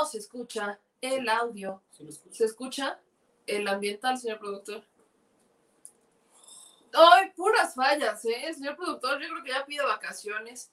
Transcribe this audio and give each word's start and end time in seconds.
No 0.00 0.06
se 0.06 0.18
escucha 0.18 0.80
el 1.00 1.28
audio. 1.28 1.82
¿Se 2.30 2.44
escucha 2.44 2.98
el 3.46 3.68
ambiental, 3.68 4.18
señor 4.18 4.38
productor? 4.38 4.84
Ay, 6.92 7.30
puras 7.36 7.74
fallas, 7.74 8.24
¿eh? 8.24 8.52
Señor 8.54 8.76
productor, 8.76 9.20
yo 9.20 9.28
creo 9.28 9.44
que 9.44 9.50
ya 9.50 9.64
pide 9.64 9.84
vacaciones. 9.84 10.70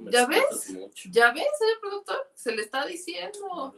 ¿Ya 0.00 0.26
ves? 0.26 0.68
¿Ya 1.10 1.32
ves, 1.32 1.46
señor 1.58 1.80
productor? 1.80 2.30
Se 2.34 2.52
le 2.52 2.62
está 2.62 2.86
diciendo. 2.86 3.74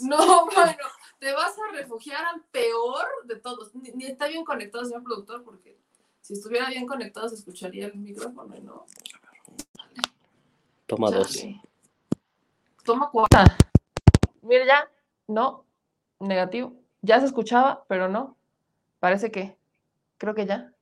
No, 0.00 0.46
bueno, 0.54 0.84
te 1.18 1.32
vas 1.32 1.54
a 1.58 1.72
refugiar 1.72 2.24
al 2.24 2.42
peor 2.44 3.06
de 3.24 3.36
todos. 3.36 3.74
Ni, 3.74 3.90
ni 3.90 4.06
está 4.06 4.28
bien 4.28 4.44
conectado, 4.44 4.84
señor 4.84 5.04
productor, 5.04 5.44
porque 5.44 5.78
si 6.22 6.34
estuviera 6.34 6.68
bien 6.70 6.86
conectado 6.86 7.28
se 7.28 7.36
escucharía 7.36 7.86
el 7.86 7.96
micrófono, 7.96 8.56
y 8.56 8.60
¿no? 8.60 8.86
Toma 10.86 11.10
dos. 11.10 11.38
Toma 12.88 13.10
cuatro. 13.10 13.40
Mira 14.40 14.64
ya, 14.64 14.90
no, 15.26 15.66
negativo. 16.20 16.72
Ya 17.02 17.20
se 17.20 17.26
escuchaba, 17.26 17.84
pero 17.86 18.08
no. 18.08 18.38
Parece 18.98 19.30
que, 19.30 19.58
creo 20.16 20.34
que 20.34 20.46
ya. 20.46 20.72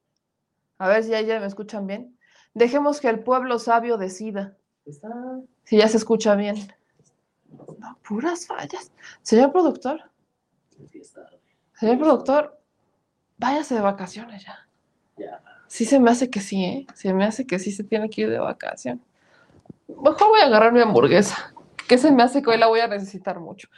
A 0.78 0.86
ver 0.86 1.02
si 1.02 1.10
ya, 1.10 1.20
ya 1.22 1.40
me 1.40 1.46
escuchan 1.46 1.88
bien. 1.88 2.16
Dejemos 2.54 3.00
que 3.00 3.08
el 3.08 3.24
pueblo 3.24 3.58
sabio 3.58 3.96
decida. 3.96 4.56
Si 5.64 5.78
ya 5.78 5.88
se 5.88 5.96
escucha 5.96 6.36
bien. 6.36 6.72
No, 7.80 7.98
puras 8.06 8.46
fallas. 8.46 8.92
Señor 9.22 9.50
productor, 9.50 10.00
señor 11.74 11.98
productor, 11.98 12.56
váyase 13.36 13.74
de 13.74 13.80
vacaciones 13.80 14.44
ya. 14.44 14.68
Sí 15.66 15.84
se 15.84 15.98
me 15.98 16.12
hace 16.12 16.30
que 16.30 16.38
sí, 16.38 16.64
¿eh? 16.64 16.86
Se 16.94 17.12
me 17.12 17.24
hace 17.24 17.48
que 17.48 17.58
sí 17.58 17.72
se 17.72 17.82
tiene 17.82 18.08
que 18.08 18.20
ir 18.20 18.30
de 18.30 18.38
vacación. 18.38 19.02
Mejor 19.88 20.28
voy 20.28 20.40
a 20.40 20.46
agarrar 20.46 20.72
mi 20.72 20.80
hamburguesa, 20.80 21.52
que 21.88 21.98
se 21.98 22.10
me 22.10 22.22
hace 22.22 22.42
que 22.42 22.50
hoy 22.50 22.58
la 22.58 22.66
voy 22.66 22.80
a 22.80 22.88
necesitar 22.88 23.40
mucho. 23.40 23.68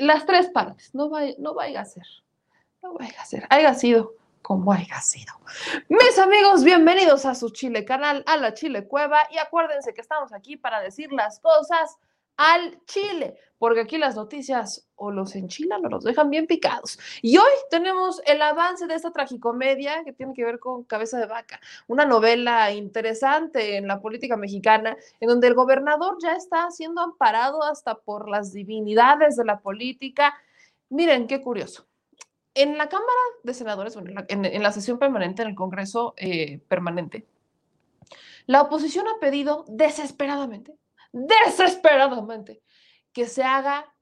Las 0.00 0.26
tres 0.26 0.48
partes, 0.48 0.94
no 0.94 1.08
vaya, 1.08 1.34
no 1.38 1.54
vaya 1.54 1.80
a 1.80 1.84
ser. 1.84 2.06
No 2.82 2.94
vaya 2.94 3.20
a 3.20 3.24
ser. 3.24 3.46
Haya 3.50 3.74
sido 3.74 4.14
como 4.42 4.72
haya 4.72 5.00
sido. 5.00 5.34
Mis 5.88 6.18
amigos, 6.18 6.64
bienvenidos 6.64 7.26
a 7.26 7.34
su 7.34 7.50
Chile 7.50 7.84
canal, 7.84 8.24
a 8.26 8.36
la 8.36 8.54
Chile 8.54 8.86
Cueva, 8.86 9.18
y 9.30 9.38
acuérdense 9.38 9.92
que 9.92 10.00
estamos 10.00 10.32
aquí 10.32 10.56
para 10.56 10.80
decir 10.80 11.12
las 11.12 11.40
cosas 11.40 11.98
al 12.38 12.78
Chile, 12.86 13.36
porque 13.58 13.80
aquí 13.80 13.98
las 13.98 14.14
noticias 14.14 14.86
o 14.94 15.10
los 15.10 15.34
enchilan 15.34 15.84
o 15.84 15.88
los 15.88 16.04
dejan 16.04 16.30
bien 16.30 16.46
picados. 16.46 16.98
Y 17.20 17.36
hoy 17.36 17.50
tenemos 17.68 18.22
el 18.26 18.40
avance 18.40 18.86
de 18.86 18.94
esta 18.94 19.10
tragicomedia 19.10 20.04
que 20.04 20.12
tiene 20.12 20.34
que 20.34 20.44
ver 20.44 20.60
con 20.60 20.84
Cabeza 20.84 21.18
de 21.18 21.26
Vaca, 21.26 21.60
una 21.88 22.04
novela 22.04 22.70
interesante 22.70 23.76
en 23.76 23.88
la 23.88 24.00
política 24.00 24.36
mexicana, 24.36 24.96
en 25.18 25.28
donde 25.28 25.48
el 25.48 25.54
gobernador 25.54 26.16
ya 26.22 26.32
está 26.32 26.70
siendo 26.70 27.02
amparado 27.02 27.64
hasta 27.64 27.96
por 27.96 28.30
las 28.30 28.52
divinidades 28.52 29.36
de 29.36 29.44
la 29.44 29.58
política. 29.58 30.32
Miren, 30.90 31.26
qué 31.26 31.42
curioso. 31.42 31.86
En 32.54 32.78
la 32.78 32.88
Cámara 32.88 33.10
de 33.42 33.52
Senadores, 33.52 33.94
bueno, 33.94 34.24
en, 34.28 34.62
la, 34.62 34.72
sesión 34.72 34.98
permanente, 34.98 35.42
en 35.42 35.48
el 35.48 35.54
Congreso 35.56 36.14
eh, 36.16 36.60
permanente, 36.68 37.26
la 38.46 38.62
oposición 38.62 39.06
ha 39.08 39.18
pedido 39.20 39.64
desesperadamente, 39.68 40.74
desesperadamente, 41.12 42.62
que 43.12 43.26
se 43.26 43.42
haga 43.42 43.94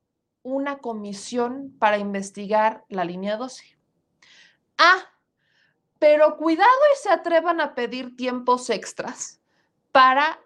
una 0.43 0.79
comisión 0.79 1.75
para 1.79 1.99
investigar 1.99 2.85
la 2.89 3.05
línea 3.05 3.37
12. 3.37 3.65
Ah, 4.79 5.03
pero 5.99 6.37
cuidado 6.37 6.71
y 6.95 6.99
se 6.99 7.11
atrevan 7.11 7.61
a 7.61 7.75
pedir 7.75 8.17
tiempos 8.17 8.71
extras 8.71 9.41
para 9.93 10.39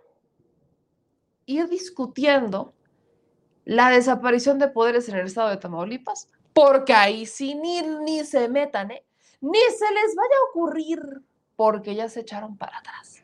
ir 1.47 1.69
discutiendo 1.69 2.75
la 3.65 3.91
desaparición 3.91 4.59
de 4.59 4.69
poderes 4.69 5.09
en 5.09 5.17
el 5.17 5.27
estado 5.27 5.51
de 5.51 5.57
Tamaulipas, 5.57 6.29
porque 6.53 6.95
ahí 6.95 7.27
sí 7.27 7.55
ni, 7.55 7.83
ni 7.83 8.25
se 8.25 8.49
metan, 8.49 8.91
¿eh? 8.91 9.05
ni 9.41 9.59
se 9.59 9.93
les 9.93 10.15
vaya 10.15 10.37
a 10.37 10.51
ocurrir, 10.51 11.01
porque 11.57 11.95
ya 11.95 12.09
se 12.09 12.21
echaron 12.21 12.57
para 12.57 12.79
atrás. 12.79 13.20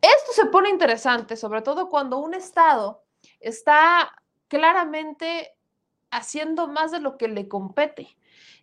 Esto 0.00 0.32
se 0.34 0.46
pone 0.46 0.70
interesante, 0.70 1.36
sobre 1.36 1.62
todo 1.62 1.88
cuando 1.88 2.18
un 2.18 2.34
estado 2.34 3.02
está 3.40 4.12
claramente 4.48 5.54
haciendo 6.10 6.68
más 6.68 6.90
de 6.90 7.00
lo 7.00 7.16
que 7.16 7.28
le 7.28 7.48
compete. 7.48 8.16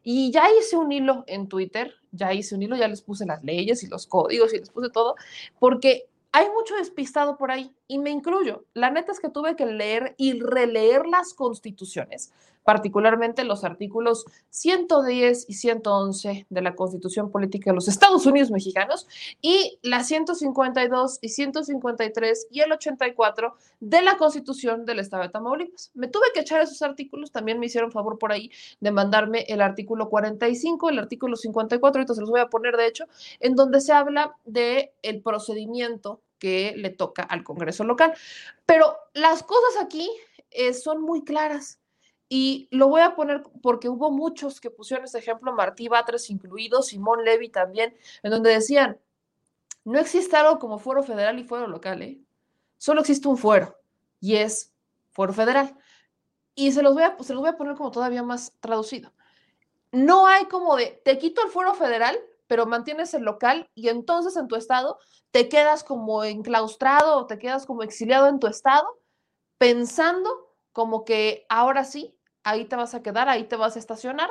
Y 0.03 0.31
ya 0.31 0.49
hice 0.51 0.77
un 0.77 0.91
hilo 0.91 1.23
en 1.27 1.47
Twitter, 1.47 1.93
ya 2.11 2.33
hice 2.33 2.55
un 2.55 2.63
hilo, 2.63 2.75
ya 2.75 2.87
les 2.87 3.01
puse 3.01 3.25
las 3.25 3.43
leyes 3.43 3.83
y 3.83 3.87
los 3.87 4.07
códigos 4.07 4.53
y 4.53 4.59
les 4.59 4.69
puse 4.69 4.89
todo, 4.89 5.15
porque 5.59 6.07
hay 6.31 6.47
mucho 6.49 6.75
despistado 6.75 7.37
por 7.37 7.51
ahí 7.51 7.73
y 7.87 7.99
me 7.99 8.09
incluyo. 8.09 8.65
La 8.73 8.89
neta 8.89 9.11
es 9.11 9.19
que 9.19 9.29
tuve 9.29 9.55
que 9.55 9.65
leer 9.65 10.15
y 10.17 10.39
releer 10.39 11.07
las 11.07 11.33
constituciones 11.33 12.31
particularmente 12.67 13.45
los 13.45 13.63
artículos 13.63 14.25
110 14.49 15.45
y 15.47 15.53
111 15.53 16.47
de 16.49 16.61
la 16.61 16.75
Constitución 16.75 17.31
Política 17.31 17.71
de 17.71 17.75
los 17.75 17.87
Estados 17.87 18.25
Unidos 18.25 18.51
Mexicanos 18.51 19.07
y 19.41 19.79
las 19.83 20.05
152 20.07 21.19
y 21.21 21.29
153 21.29 22.47
y 22.51 22.59
el 22.59 22.73
84 22.73 23.55
de 23.79 24.01
la 24.01 24.17
Constitución 24.17 24.83
del 24.85 24.99
Estado 24.99 25.23
de 25.23 25.29
Tamaulipas. 25.29 25.91
Me 25.93 26.09
tuve 26.09 26.25
que 26.33 26.41
echar 26.41 26.59
esos 26.59 26.81
artículos, 26.81 27.31
también 27.31 27.57
me 27.57 27.67
hicieron 27.67 27.89
favor 27.89 28.19
por 28.19 28.33
ahí 28.33 28.51
de 28.81 28.91
mandarme 28.91 29.45
el 29.47 29.61
artículo 29.61 30.09
45, 30.09 30.89
el 30.89 30.99
artículo 30.99 31.37
54, 31.37 32.01
ahorita 32.01 32.15
se 32.15 32.19
los 32.19 32.29
voy 32.29 32.41
a 32.41 32.49
poner 32.49 32.75
de 32.75 32.87
hecho, 32.87 33.05
en 33.39 33.55
donde 33.55 33.79
se 33.79 33.93
habla 33.93 34.35
de 34.43 34.91
el 35.03 35.21
procedimiento 35.21 36.19
que 36.37 36.73
le 36.75 36.89
toca 36.89 37.23
al 37.23 37.45
Congreso 37.45 37.85
local. 37.85 38.13
Pero 38.65 38.93
las 39.13 39.41
cosas 39.43 39.81
aquí 39.81 40.11
eh, 40.51 40.73
son 40.73 41.01
muy 41.01 41.23
claras. 41.23 41.79
Y 42.29 42.67
lo 42.71 42.89
voy 42.89 43.01
a 43.01 43.15
poner 43.15 43.43
porque 43.61 43.87
hubo 43.87 44.11
muchos 44.11 44.59
que 44.59 44.69
pusieron 44.69 45.05
ese 45.05 45.19
ejemplo, 45.19 45.53
Martí 45.53 45.87
Batres 45.87 46.29
incluido, 46.29 46.81
Simón 46.81 47.23
Levy 47.23 47.49
también, 47.49 47.95
en 48.21 48.31
donde 48.31 48.51
decían, 48.51 48.99
no 49.85 49.99
existe 49.99 50.35
algo 50.35 50.59
como 50.59 50.79
fuero 50.79 51.03
federal 51.03 51.39
y 51.39 51.45
fuero 51.45 51.67
local, 51.67 52.01
¿eh? 52.01 52.19
solo 52.77 53.01
existe 53.01 53.27
un 53.27 53.37
fuero 53.37 53.77
y 54.19 54.35
es 54.35 54.73
fuero 55.11 55.33
federal. 55.33 55.77
Y 56.55 56.71
se 56.71 56.81
los, 56.81 56.93
voy 56.93 57.03
a, 57.03 57.15
se 57.21 57.33
los 57.33 57.41
voy 57.41 57.49
a 57.49 57.57
poner 57.57 57.75
como 57.75 57.91
todavía 57.91 58.23
más 58.23 58.53
traducido. 58.59 59.13
No 59.91 60.27
hay 60.27 60.45
como 60.45 60.75
de, 60.75 61.01
te 61.05 61.17
quito 61.17 61.41
el 61.43 61.51
fuero 61.51 61.73
federal, 61.73 62.19
pero 62.47 62.65
mantienes 62.65 63.13
el 63.13 63.23
local 63.23 63.69
y 63.75 63.89
entonces 63.89 64.35
en 64.35 64.47
tu 64.47 64.55
estado 64.55 64.99
te 65.31 65.49
quedas 65.49 65.83
como 65.83 66.23
enclaustrado 66.23 67.17
o 67.17 67.27
te 67.27 67.37
quedas 67.37 67.65
como 67.65 67.83
exiliado 67.83 68.27
en 68.27 68.39
tu 68.39 68.47
estado, 68.47 68.99
pensando 69.57 70.55
como 70.73 71.05
que 71.05 71.45
ahora 71.49 71.83
sí 71.83 72.16
ahí 72.49 72.65
te 72.65 72.75
vas 72.75 72.95
a 72.95 73.01
quedar, 73.01 73.29
ahí 73.29 73.43
te 73.45 73.55
vas 73.55 73.75
a 73.75 73.79
estacionar 73.79 74.29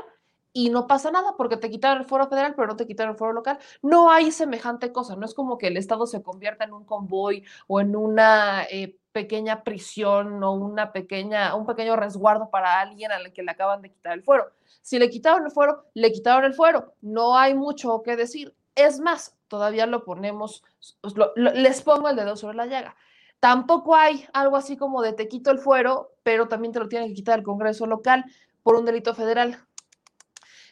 y 0.53 0.71
no 0.71 0.87
pasa 0.87 1.11
nada 1.11 1.37
porque 1.37 1.59
te 1.59 1.69
quitaron 1.69 1.99
el 1.99 2.09
foro 2.09 2.29
federal, 2.29 2.55
pero 2.55 2.69
no 2.69 2.77
te 2.77 2.87
quitaron 2.87 3.13
el 3.13 3.19
foro 3.19 3.35
local. 3.35 3.59
No 3.83 4.11
hay 4.11 4.33
semejante 4.33 4.91
cosa, 4.91 5.15
no 5.15 5.27
es 5.27 5.35
como 5.35 5.59
que 5.59 5.67
el 5.67 5.77
Estado 5.77 6.07
se 6.07 6.23
convierta 6.23 6.65
en 6.65 6.73
un 6.73 6.87
convoy 6.87 7.45
o 7.67 7.79
en 7.79 7.95
una 7.95 8.65
eh, 8.71 8.97
pequeña 9.13 9.65
prisión 9.65 10.43
o 10.43 10.53
una 10.53 10.93
pequeña, 10.93 11.55
un 11.55 11.67
pequeño 11.67 11.95
resguardo 11.95 12.49
para 12.49 12.81
alguien 12.81 13.13
al 13.13 13.35
que 13.35 13.43
le 13.43 13.51
acaban 13.51 13.83
de 13.83 13.91
quitar 13.91 14.15
el 14.15 14.23
fuero. 14.23 14.51
Si 14.81 14.99
le 14.99 15.11
quitaron 15.11 15.45
el 15.45 15.53
fuero, 15.53 15.85
le 15.93 16.11
quitaron 16.11 16.45
el 16.47 16.55
fuero. 16.55 16.95
No 17.03 17.37
hay 17.37 17.55
mucho 17.55 18.03
que 18.03 18.17
decir. 18.17 18.55
Es 18.75 18.99
más, 18.99 19.37
todavía 19.49 19.85
lo 19.85 20.05
ponemos, 20.05 20.63
les 21.35 21.83
pongo 21.83 22.09
el 22.09 22.17
dedo 22.17 22.35
sobre 22.35 22.57
la 22.57 22.67
llaga. 22.67 22.97
Tampoco 23.47 23.95
hay 23.95 24.27
algo 24.33 24.57
así 24.57 24.77
como 24.77 25.03
de 25.03 25.13
te 25.13 25.29
quito 25.29 25.53
el 25.53 25.61
fuero, 25.61 26.11
pero 26.25 26.49
también 26.49 26.73
te 26.73 26.81
lo 26.81 26.89
tiene 26.89 27.07
que 27.07 27.15
quitar 27.15 27.39
el 27.39 27.45
Congreso 27.45 27.87
local 27.87 28.25
por 28.65 28.75
un 28.75 28.85
delito 28.85 29.15
federal. 29.15 29.65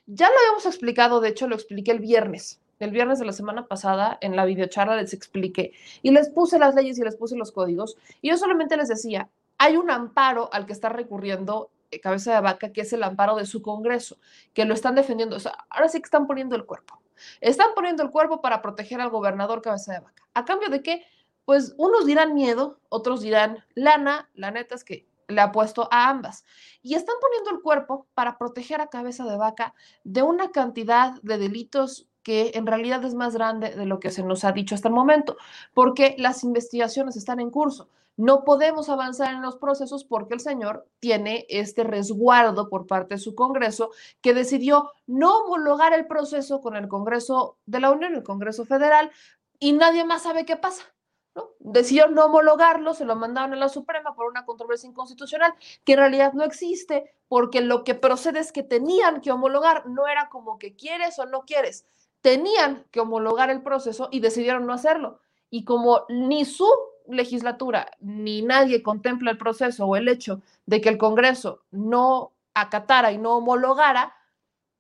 Ya 0.06 0.28
lo 0.28 0.34
habíamos 0.36 0.66
explicado, 0.66 1.20
de 1.20 1.28
hecho 1.28 1.46
lo 1.46 1.54
expliqué 1.54 1.92
el 1.92 2.00
viernes. 2.00 2.60
El 2.80 2.90
viernes 2.90 3.20
de 3.20 3.26
la 3.26 3.32
semana 3.32 3.68
pasada 3.68 4.18
en 4.20 4.34
la 4.34 4.44
videocharla 4.44 4.96
les 4.96 5.12
expliqué 5.12 5.70
y 6.02 6.10
les 6.10 6.30
puse 6.30 6.58
las 6.58 6.74
leyes 6.74 6.98
y 6.98 7.04
les 7.04 7.14
puse 7.14 7.36
los 7.36 7.52
códigos. 7.52 7.96
Y 8.20 8.30
yo 8.30 8.36
solamente 8.36 8.76
les 8.76 8.88
decía, 8.88 9.28
hay 9.56 9.76
un 9.76 9.88
amparo 9.88 10.50
al 10.52 10.66
que 10.66 10.72
está 10.72 10.88
recurriendo 10.88 11.70
eh, 11.92 12.00
Cabeza 12.00 12.34
de 12.34 12.40
Vaca, 12.40 12.72
que 12.72 12.80
es 12.80 12.92
el 12.92 13.04
amparo 13.04 13.36
de 13.36 13.46
su 13.46 13.62
Congreso, 13.62 14.16
que 14.52 14.64
lo 14.64 14.74
están 14.74 14.96
defendiendo. 14.96 15.36
Ahora 15.70 15.88
sí 15.88 16.00
que 16.00 16.06
están 16.06 16.26
poniendo 16.26 16.56
el 16.56 16.64
cuerpo. 16.64 17.00
Están 17.40 17.68
poniendo 17.76 18.02
el 18.02 18.10
cuerpo 18.10 18.40
para 18.40 18.62
proteger 18.62 19.00
al 19.00 19.10
gobernador 19.10 19.62
Cabeza 19.62 19.92
de 19.92 20.00
Vaca. 20.00 20.24
¿A 20.34 20.44
cambio 20.44 20.70
de 20.70 20.82
qué? 20.82 21.06
Pues 21.44 21.75
unos 21.76 22.06
dirán 22.06 22.35
miedo, 22.35 22.79
otros 22.88 23.20
dirán 23.20 23.64
lana, 23.75 24.31
la 24.35 24.50
neta 24.50 24.75
es 24.75 24.85
que 24.85 25.06
le 25.29 25.41
ha 25.41 25.52
puesto 25.52 25.88
a 25.91 26.08
ambas. 26.08 26.44
Y 26.82 26.94
están 26.94 27.17
poniendo 27.20 27.50
el 27.50 27.62
cuerpo 27.62 28.06
para 28.14 28.38
proteger 28.38 28.81
a 28.81 28.88
cabeza 28.88 29.25
de 29.25 29.37
vaca 29.37 29.75
de 30.05 30.23
una 30.23 30.50
cantidad 30.50 31.20
de 31.23 31.38
delitos 31.38 32.08
que 32.23 32.52
en 32.55 32.67
realidad 32.67 33.05
es 33.05 33.14
más 33.14 33.35
grande 33.35 33.75
de 33.75 33.87
lo 33.87 34.00
que 34.00 34.11
se 34.11 34.23
nos 34.23 34.44
ha 34.44 34.52
dicho 34.52 34.75
hasta 34.75 34.88
el 34.88 34.94
momento, 34.94 35.37
porque 35.75 36.14
las 36.19 36.43
investigaciones 36.43 37.17
están 37.17 37.38
en 37.38 37.50
curso. 37.50 37.88
No 38.17 38.44
podemos 38.44 38.88
avanzar 38.88 39.35
en 39.35 39.43
los 39.43 39.56
procesos 39.56 40.05
porque 40.05 40.35
el 40.35 40.41
señor 40.41 40.87
tiene 41.00 41.46
este 41.49 41.85
resguardo 41.85 42.69
por 42.70 42.87
parte 42.87 43.14
de 43.14 43.20
su 43.20 43.35
Congreso 43.35 43.91
que 44.20 44.35
decidió 44.35 44.91
no 45.06 45.38
homologar 45.38 45.93
el 45.93 46.06
proceso 46.06 46.61
con 46.61 46.76
el 46.76 46.88
Congreso 46.88 47.58
de 47.67 47.81
la 47.81 47.91
Unión, 47.91 48.14
el 48.14 48.23
Congreso 48.23 48.64
Federal, 48.64 49.11
y 49.58 49.73
nadie 49.73 50.05
más 50.05 50.23
sabe 50.23 50.44
qué 50.44 50.56
pasa. 50.56 50.94
Decidieron 51.58 52.14
no 52.14 52.26
homologarlo, 52.26 52.94
se 52.94 53.04
lo 53.04 53.16
mandaron 53.16 53.54
a 53.54 53.56
la 53.56 53.69
Suprema 53.69 54.14
por 54.14 54.26
una 54.26 54.44
controversia 54.44 54.88
inconstitucional 54.88 55.54
que 55.84 55.94
en 55.94 55.98
realidad 55.98 56.32
no 56.32 56.44
existe, 56.44 57.12
porque 57.28 57.60
lo 57.60 57.82
que 57.82 57.94
procede 57.94 58.38
es 58.38 58.52
que 58.52 58.62
tenían 58.62 59.20
que 59.20 59.32
homologar, 59.32 59.86
no 59.86 60.06
era 60.06 60.28
como 60.28 60.58
que 60.58 60.76
quieres 60.76 61.19
o 61.19 61.26
no 61.26 61.42
quieres, 61.42 61.86
tenían 62.20 62.84
que 62.90 63.00
homologar 63.00 63.50
el 63.50 63.62
proceso 63.62 64.08
y 64.10 64.20
decidieron 64.20 64.66
no 64.66 64.72
hacerlo. 64.72 65.20
Y 65.50 65.64
como 65.64 66.04
ni 66.08 66.44
su 66.44 66.69
legislatura 67.06 67.90
ni 68.00 68.42
nadie 68.42 68.82
contempla 68.82 69.31
el 69.31 69.38
proceso 69.38 69.86
o 69.86 69.96
el 69.96 70.08
hecho 70.08 70.40
de 70.66 70.81
que 70.81 70.88
el 70.88 70.98
Congreso 70.98 71.62
no 71.70 72.32
acatara 72.54 73.12
y 73.12 73.19
no 73.19 73.36
homologara, 73.36 74.14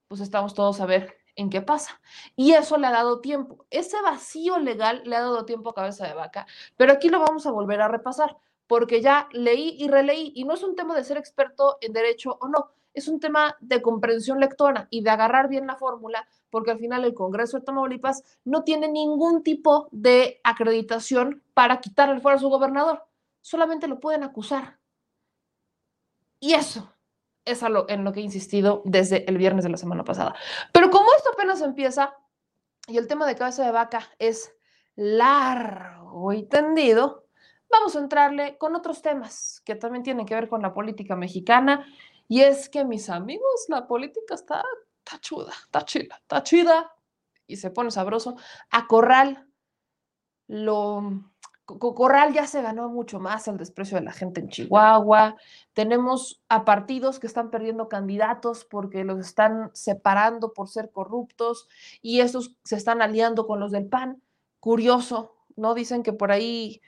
pues 0.08 0.20
estamos 0.20 0.54
todos 0.54 0.80
a 0.80 0.86
ver 0.86 1.16
en 1.36 1.50
qué 1.50 1.62
pasa. 1.62 2.00
Y 2.36 2.52
eso 2.52 2.76
le 2.76 2.86
ha 2.86 2.92
dado 2.92 3.20
tiempo. 3.20 3.66
Ese 3.70 4.00
vacío 4.02 4.58
legal 4.58 5.02
le 5.04 5.16
ha 5.16 5.20
dado 5.20 5.44
tiempo 5.44 5.70
a 5.70 5.74
cabeza 5.74 6.06
de 6.06 6.14
vaca. 6.14 6.46
Pero 6.76 6.92
aquí 6.92 7.08
lo 7.08 7.20
vamos 7.20 7.46
a 7.46 7.50
volver 7.50 7.80
a 7.80 7.88
repasar, 7.88 8.36
porque 8.66 9.00
ya 9.00 9.28
leí 9.32 9.76
y 9.78 9.88
releí, 9.88 10.32
y 10.34 10.44
no 10.44 10.54
es 10.54 10.62
un 10.62 10.76
tema 10.76 10.94
de 10.94 11.04
ser 11.04 11.16
experto 11.16 11.78
en 11.80 11.92
derecho 11.92 12.38
o 12.40 12.48
no, 12.48 12.70
es 12.94 13.08
un 13.08 13.18
tema 13.18 13.56
de 13.60 13.82
comprensión 13.82 14.38
lectora 14.38 14.86
y 14.88 15.02
de 15.02 15.10
agarrar 15.10 15.48
bien 15.48 15.66
la 15.66 15.74
fórmula, 15.74 16.26
porque 16.48 16.70
al 16.70 16.78
final 16.78 17.04
el 17.04 17.12
Congreso 17.12 17.58
de 17.58 17.64
Tamaulipas 17.64 18.22
no 18.44 18.62
tiene 18.62 18.88
ningún 18.88 19.42
tipo 19.42 19.88
de 19.90 20.40
acreditación 20.44 21.42
para 21.52 21.80
quitarle 21.80 22.20
fuera 22.20 22.36
a 22.36 22.40
su 22.40 22.48
gobernador. 22.48 23.04
Solamente 23.40 23.88
lo 23.88 23.98
pueden 23.98 24.22
acusar. 24.22 24.78
Y 26.38 26.54
eso 26.54 26.94
es 27.44 27.62
en 27.62 28.04
lo 28.04 28.12
que 28.12 28.20
he 28.20 28.22
insistido 28.22 28.82
desde 28.84 29.28
el 29.28 29.38
viernes 29.38 29.64
de 29.64 29.70
la 29.70 29.76
semana 29.76 30.04
pasada. 30.04 30.34
Pero 30.72 30.90
como 30.90 31.06
esto 31.16 31.23
apenas 31.44 31.60
empieza 31.60 32.16
y 32.86 32.96
el 32.96 33.06
tema 33.06 33.26
de 33.26 33.36
cabeza 33.36 33.64
de 33.64 33.70
vaca 33.70 34.00
es 34.18 34.54
largo 34.96 36.32
y 36.32 36.44
tendido, 36.44 37.26
vamos 37.68 37.94
a 37.94 37.98
entrarle 37.98 38.56
con 38.56 38.74
otros 38.74 39.02
temas 39.02 39.60
que 39.62 39.74
también 39.74 40.02
tienen 40.02 40.24
que 40.24 40.34
ver 40.34 40.48
con 40.48 40.62
la 40.62 40.72
política 40.72 41.16
mexicana. 41.16 41.86
Y 42.28 42.40
es 42.40 42.70
que, 42.70 42.86
mis 42.86 43.10
amigos, 43.10 43.66
la 43.68 43.86
política 43.86 44.34
está, 44.34 44.64
está 44.98 45.20
chuda, 45.20 45.52
está 45.64 45.84
chida, 45.84 46.16
está 46.16 46.42
chida 46.42 46.94
y 47.46 47.56
se 47.56 47.70
pone 47.70 47.90
sabroso. 47.90 48.36
A 48.70 48.86
Corral 48.86 49.46
lo 50.46 51.30
Corral 51.64 52.34
ya 52.34 52.46
se 52.46 52.60
ganó 52.60 52.90
mucho 52.90 53.20
más 53.20 53.48
el 53.48 53.56
desprecio 53.56 53.96
de 53.96 54.04
la 54.04 54.12
gente 54.12 54.40
en 54.40 54.48
Chihuahua. 54.48 55.36
Tenemos 55.72 56.42
a 56.48 56.64
partidos 56.64 57.18
que 57.18 57.26
están 57.26 57.50
perdiendo 57.50 57.88
candidatos 57.88 58.66
porque 58.66 59.02
los 59.02 59.18
están 59.18 59.70
separando 59.72 60.52
por 60.52 60.68
ser 60.68 60.90
corruptos 60.90 61.68
y 62.02 62.20
esos 62.20 62.54
se 62.64 62.76
están 62.76 63.00
aliando 63.00 63.46
con 63.46 63.60
los 63.60 63.72
del 63.72 63.86
PAN. 63.86 64.20
Curioso, 64.60 65.36
¿no? 65.56 65.74
Dicen 65.74 66.02
que 66.02 66.12
por 66.12 66.32
ahí, 66.32 66.82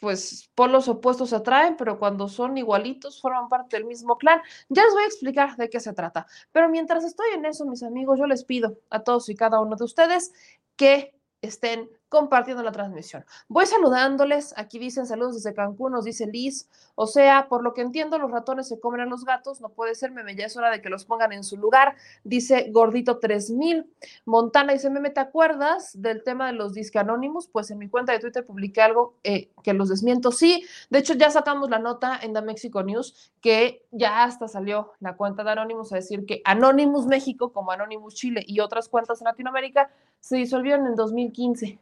pues, 0.00 0.50
polos 0.56 0.88
opuestos 0.88 1.30
se 1.30 1.36
atraen, 1.36 1.76
pero 1.76 2.00
cuando 2.00 2.28
son 2.28 2.58
igualitos 2.58 3.20
forman 3.20 3.48
parte 3.48 3.76
del 3.76 3.86
mismo 3.86 4.18
clan. 4.18 4.40
Ya 4.68 4.82
les 4.84 4.94
voy 4.94 5.04
a 5.04 5.06
explicar 5.06 5.56
de 5.56 5.70
qué 5.70 5.78
se 5.78 5.92
trata. 5.92 6.26
Pero 6.50 6.68
mientras 6.68 7.04
estoy 7.04 7.28
en 7.34 7.44
eso, 7.44 7.66
mis 7.66 7.84
amigos, 7.84 8.18
yo 8.18 8.26
les 8.26 8.44
pido 8.44 8.78
a 8.90 9.04
todos 9.04 9.28
y 9.28 9.36
cada 9.36 9.60
uno 9.60 9.76
de 9.76 9.84
ustedes 9.84 10.32
que 10.74 11.14
estén 11.40 11.88
compartiendo 12.12 12.62
la 12.62 12.72
transmisión. 12.72 13.24
Voy 13.48 13.64
saludándoles, 13.64 14.52
aquí 14.58 14.78
dicen 14.78 15.06
saludos 15.06 15.36
desde 15.36 15.54
Cancún, 15.54 15.92
nos 15.92 16.04
dice 16.04 16.26
Liz, 16.26 16.68
o 16.94 17.06
sea, 17.06 17.48
por 17.48 17.64
lo 17.64 17.72
que 17.72 17.80
entiendo, 17.80 18.18
los 18.18 18.30
ratones 18.30 18.68
se 18.68 18.78
comen 18.78 19.00
a 19.00 19.06
los 19.06 19.24
gatos, 19.24 19.62
no 19.62 19.70
puede 19.70 19.94
ser, 19.94 20.10
meme, 20.10 20.36
ya 20.36 20.44
es 20.44 20.54
hora 20.54 20.70
de 20.70 20.82
que 20.82 20.90
los 20.90 21.06
pongan 21.06 21.32
en 21.32 21.42
su 21.42 21.56
lugar, 21.56 21.96
dice 22.22 22.68
Gordito 22.70 23.18
3000, 23.18 23.90
Montana 24.26 24.74
dice, 24.74 24.90
meme, 24.90 25.08
¿te 25.08 25.20
acuerdas 25.20 26.02
del 26.02 26.22
tema 26.22 26.48
de 26.48 26.52
los 26.52 26.74
disque 26.74 26.98
anónimos? 26.98 27.48
Pues 27.48 27.70
en 27.70 27.78
mi 27.78 27.88
cuenta 27.88 28.12
de 28.12 28.18
Twitter 28.18 28.44
publiqué 28.44 28.82
algo 28.82 29.14
eh, 29.24 29.48
que 29.62 29.72
los 29.72 29.88
desmiento, 29.88 30.32
sí, 30.32 30.66
de 30.90 30.98
hecho 30.98 31.14
ya 31.14 31.30
sacamos 31.30 31.70
la 31.70 31.78
nota 31.78 32.20
en 32.22 32.34
The 32.34 32.42
Mexico 32.42 32.82
News, 32.82 33.32
que 33.40 33.86
ya 33.90 34.24
hasta 34.24 34.48
salió 34.48 34.92
la 35.00 35.16
cuenta 35.16 35.44
de 35.44 35.52
Anonymous 35.52 35.94
a 35.94 35.96
decir 35.96 36.26
que 36.26 36.42
Anonymous 36.44 37.06
México, 37.06 37.54
como 37.54 37.70
Anonymous 37.70 38.16
Chile 38.16 38.44
y 38.46 38.60
otras 38.60 38.90
cuentas 38.90 39.22
en 39.22 39.28
Latinoamérica, 39.28 39.90
se 40.20 40.36
disolvieron 40.36 40.86
en 40.86 40.94
2015. 40.94 41.78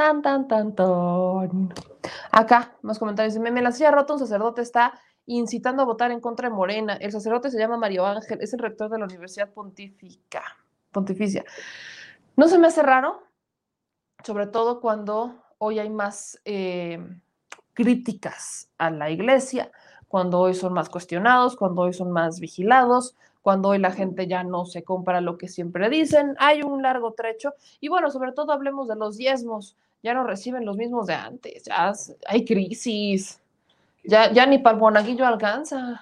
Tan, 0.00 0.22
tan, 0.22 0.48
tan, 0.48 0.74
tan. 0.74 1.74
Acá, 2.32 2.74
más 2.80 2.98
comentarios. 2.98 3.36
Me, 3.36 3.60
la 3.60 3.70
silla 3.70 3.90
rota, 3.90 4.14
un 4.14 4.18
sacerdote 4.18 4.62
está 4.62 4.98
incitando 5.26 5.82
a 5.82 5.84
votar 5.84 6.10
en 6.10 6.20
contra 6.20 6.48
de 6.48 6.54
Morena. 6.54 6.94
El 6.94 7.12
sacerdote 7.12 7.50
se 7.50 7.58
llama 7.58 7.76
Mario 7.76 8.06
Ángel, 8.06 8.40
es 8.40 8.54
el 8.54 8.60
rector 8.60 8.88
de 8.88 8.98
la 8.98 9.04
Universidad 9.04 9.50
Pontífica, 9.50 10.42
Pontificia. 10.90 11.44
No 12.34 12.48
se 12.48 12.58
me 12.58 12.68
hace 12.68 12.82
raro, 12.82 13.24
sobre 14.24 14.46
todo 14.46 14.80
cuando 14.80 15.44
hoy 15.58 15.78
hay 15.78 15.90
más 15.90 16.40
eh, 16.46 16.98
críticas 17.74 18.70
a 18.78 18.88
la 18.88 19.10
iglesia, 19.10 19.70
cuando 20.08 20.40
hoy 20.40 20.54
son 20.54 20.72
más 20.72 20.88
cuestionados, 20.88 21.56
cuando 21.56 21.82
hoy 21.82 21.92
son 21.92 22.10
más 22.10 22.40
vigilados, 22.40 23.16
cuando 23.42 23.68
hoy 23.68 23.78
la 23.78 23.92
gente 23.92 24.26
ya 24.26 24.44
no 24.44 24.64
se 24.64 24.82
compra 24.82 25.20
lo 25.20 25.36
que 25.36 25.48
siempre 25.48 25.90
dicen. 25.90 26.36
Hay 26.38 26.62
un 26.62 26.80
largo 26.80 27.12
trecho. 27.12 27.52
Y 27.80 27.88
bueno, 27.88 28.10
sobre 28.10 28.32
todo 28.32 28.52
hablemos 28.52 28.88
de 28.88 28.96
los 28.96 29.18
diezmos. 29.18 29.76
Ya 30.02 30.14
no 30.14 30.24
reciben 30.24 30.64
los 30.64 30.76
mismos 30.76 31.06
de 31.06 31.14
antes. 31.14 31.64
Ya 31.64 31.92
hay 32.26 32.44
crisis. 32.44 33.40
Ya, 34.04 34.32
ya 34.32 34.46
ni 34.46 34.58
para 34.58 34.78
el 34.78 35.22
alcanza. 35.22 36.00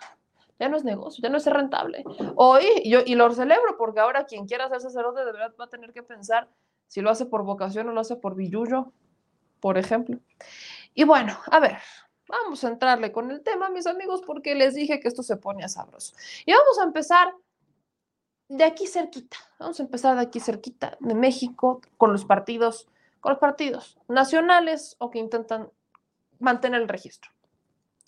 Ya 0.58 0.68
no 0.68 0.76
es 0.76 0.84
negocio, 0.84 1.22
ya 1.22 1.28
no 1.28 1.36
es 1.36 1.46
rentable. 1.46 2.04
Hoy, 2.34 2.64
yo, 2.84 3.00
y 3.04 3.14
lo 3.14 3.32
celebro 3.32 3.76
porque 3.78 4.00
ahora 4.00 4.24
quien 4.24 4.46
quiera 4.46 4.68
ser 4.68 4.80
sacerdote 4.80 5.24
de 5.24 5.32
verdad 5.32 5.54
va 5.58 5.66
a 5.66 5.68
tener 5.68 5.92
que 5.92 6.02
pensar 6.02 6.48
si 6.88 7.00
lo 7.00 7.10
hace 7.10 7.26
por 7.26 7.44
vocación 7.44 7.88
o 7.88 7.92
lo 7.92 8.00
hace 8.00 8.16
por 8.16 8.34
billullo, 8.34 8.92
por 9.60 9.78
ejemplo. 9.78 10.18
Y 10.94 11.04
bueno, 11.04 11.38
a 11.50 11.60
ver, 11.60 11.78
vamos 12.28 12.64
a 12.64 12.68
entrarle 12.68 13.12
con 13.12 13.30
el 13.30 13.42
tema, 13.42 13.70
mis 13.70 13.86
amigos, 13.86 14.22
porque 14.26 14.56
les 14.56 14.74
dije 14.74 14.98
que 14.98 15.06
esto 15.06 15.22
se 15.22 15.36
pone 15.36 15.62
a 15.64 15.68
sabroso. 15.68 16.14
Y 16.44 16.52
vamos 16.52 16.78
a 16.80 16.84
empezar 16.84 17.32
de 18.48 18.64
aquí 18.64 18.86
cerquita. 18.86 19.36
Vamos 19.60 19.78
a 19.78 19.82
empezar 19.84 20.16
de 20.16 20.22
aquí 20.22 20.40
cerquita, 20.40 20.96
de 20.98 21.14
México, 21.14 21.80
con 21.96 22.12
los 22.12 22.24
partidos, 22.24 22.88
con 23.20 23.30
los 23.32 23.38
partidos 23.38 23.98
nacionales 24.08 24.96
o 24.98 25.10
que 25.10 25.18
intentan 25.18 25.70
mantener 26.38 26.82
el 26.82 26.88
registro. 26.88 27.30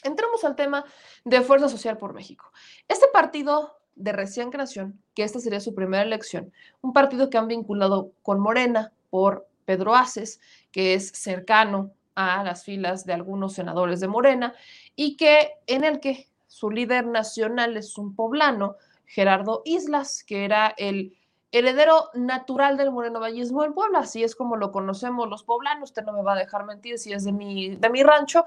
Entramos 0.03 0.45
al 0.45 0.57
tema 0.57 0.85
de 1.25 1.43
Fuerza 1.43 1.69
Social 1.69 1.99
por 1.99 2.15
México. 2.15 2.53
Este 2.89 3.07
partido 3.13 3.77
de 3.95 4.13
recién 4.13 4.51
creación, 4.51 5.03
que 5.15 5.25
esta 5.25 5.41
sería 5.41 5.61
su 5.61 5.75
primera 5.75 6.03
elección, 6.03 6.53
un 6.81 6.93
partido 6.93 7.29
que 7.29 7.37
han 7.37 7.49
vinculado 7.49 8.13
con 8.23 8.41
Morena 8.41 8.93
por 9.11 9.47
Pedro 9.67 9.95
Aces, 9.95 10.41
que 10.73 10.95
es 10.95 11.09
cercano 11.09 11.93
a 12.15 12.43
las 12.43 12.65
filas 12.65 13.05
de 13.05 13.13
algunos 13.13 13.55
senadores 13.55 14.01
de 14.01 14.09
Morena, 14.09 14.55
y 14.97 15.17
que 15.17 15.53
en 15.67 15.85
el 15.85 16.01
que 16.01 16.29
su 16.47 16.71
líder 16.71 17.07
nacional 17.07 17.77
es 17.77 17.99
un 17.99 18.15
poblano, 18.15 18.77
Gerardo 19.05 19.63
Islas, 19.65 20.25
que 20.25 20.45
era 20.45 20.75
el 20.77 21.17
heredero 21.53 22.11
natural 22.15 22.77
del 22.77 22.91
moreno 22.91 23.21
vallismo 23.21 23.63
del 23.63 23.73
pueblo, 23.73 23.99
así 23.99 24.23
es 24.23 24.35
como 24.35 24.57
lo 24.57 24.73
conocemos 24.73 25.29
los 25.29 25.43
poblanos, 25.43 25.91
usted 25.91 26.05
no 26.05 26.13
me 26.13 26.23
va 26.23 26.35
a 26.35 26.39
dejar 26.39 26.65
mentir 26.65 26.99
si 26.99 27.13
es 27.13 27.25
de 27.25 27.33
mi, 27.33 27.77
de 27.77 27.91
mi 27.91 28.03
rancho, 28.03 28.45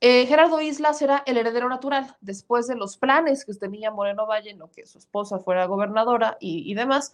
eh, 0.00 0.26
Gerardo 0.26 0.60
Islas 0.60 1.00
era 1.00 1.22
el 1.24 1.38
heredero 1.38 1.68
natural 1.70 2.16
después 2.20 2.66
de 2.66 2.76
los 2.76 2.98
planes 2.98 3.46
que 3.46 3.54
tenía 3.54 3.90
Moreno 3.90 4.26
Valle, 4.26 4.50
en 4.50 4.58
lo 4.58 4.70
que 4.70 4.86
su 4.86 4.98
esposa 4.98 5.38
fuera 5.38 5.64
gobernadora 5.64 6.36
y, 6.38 6.70
y 6.70 6.74
demás 6.74 7.12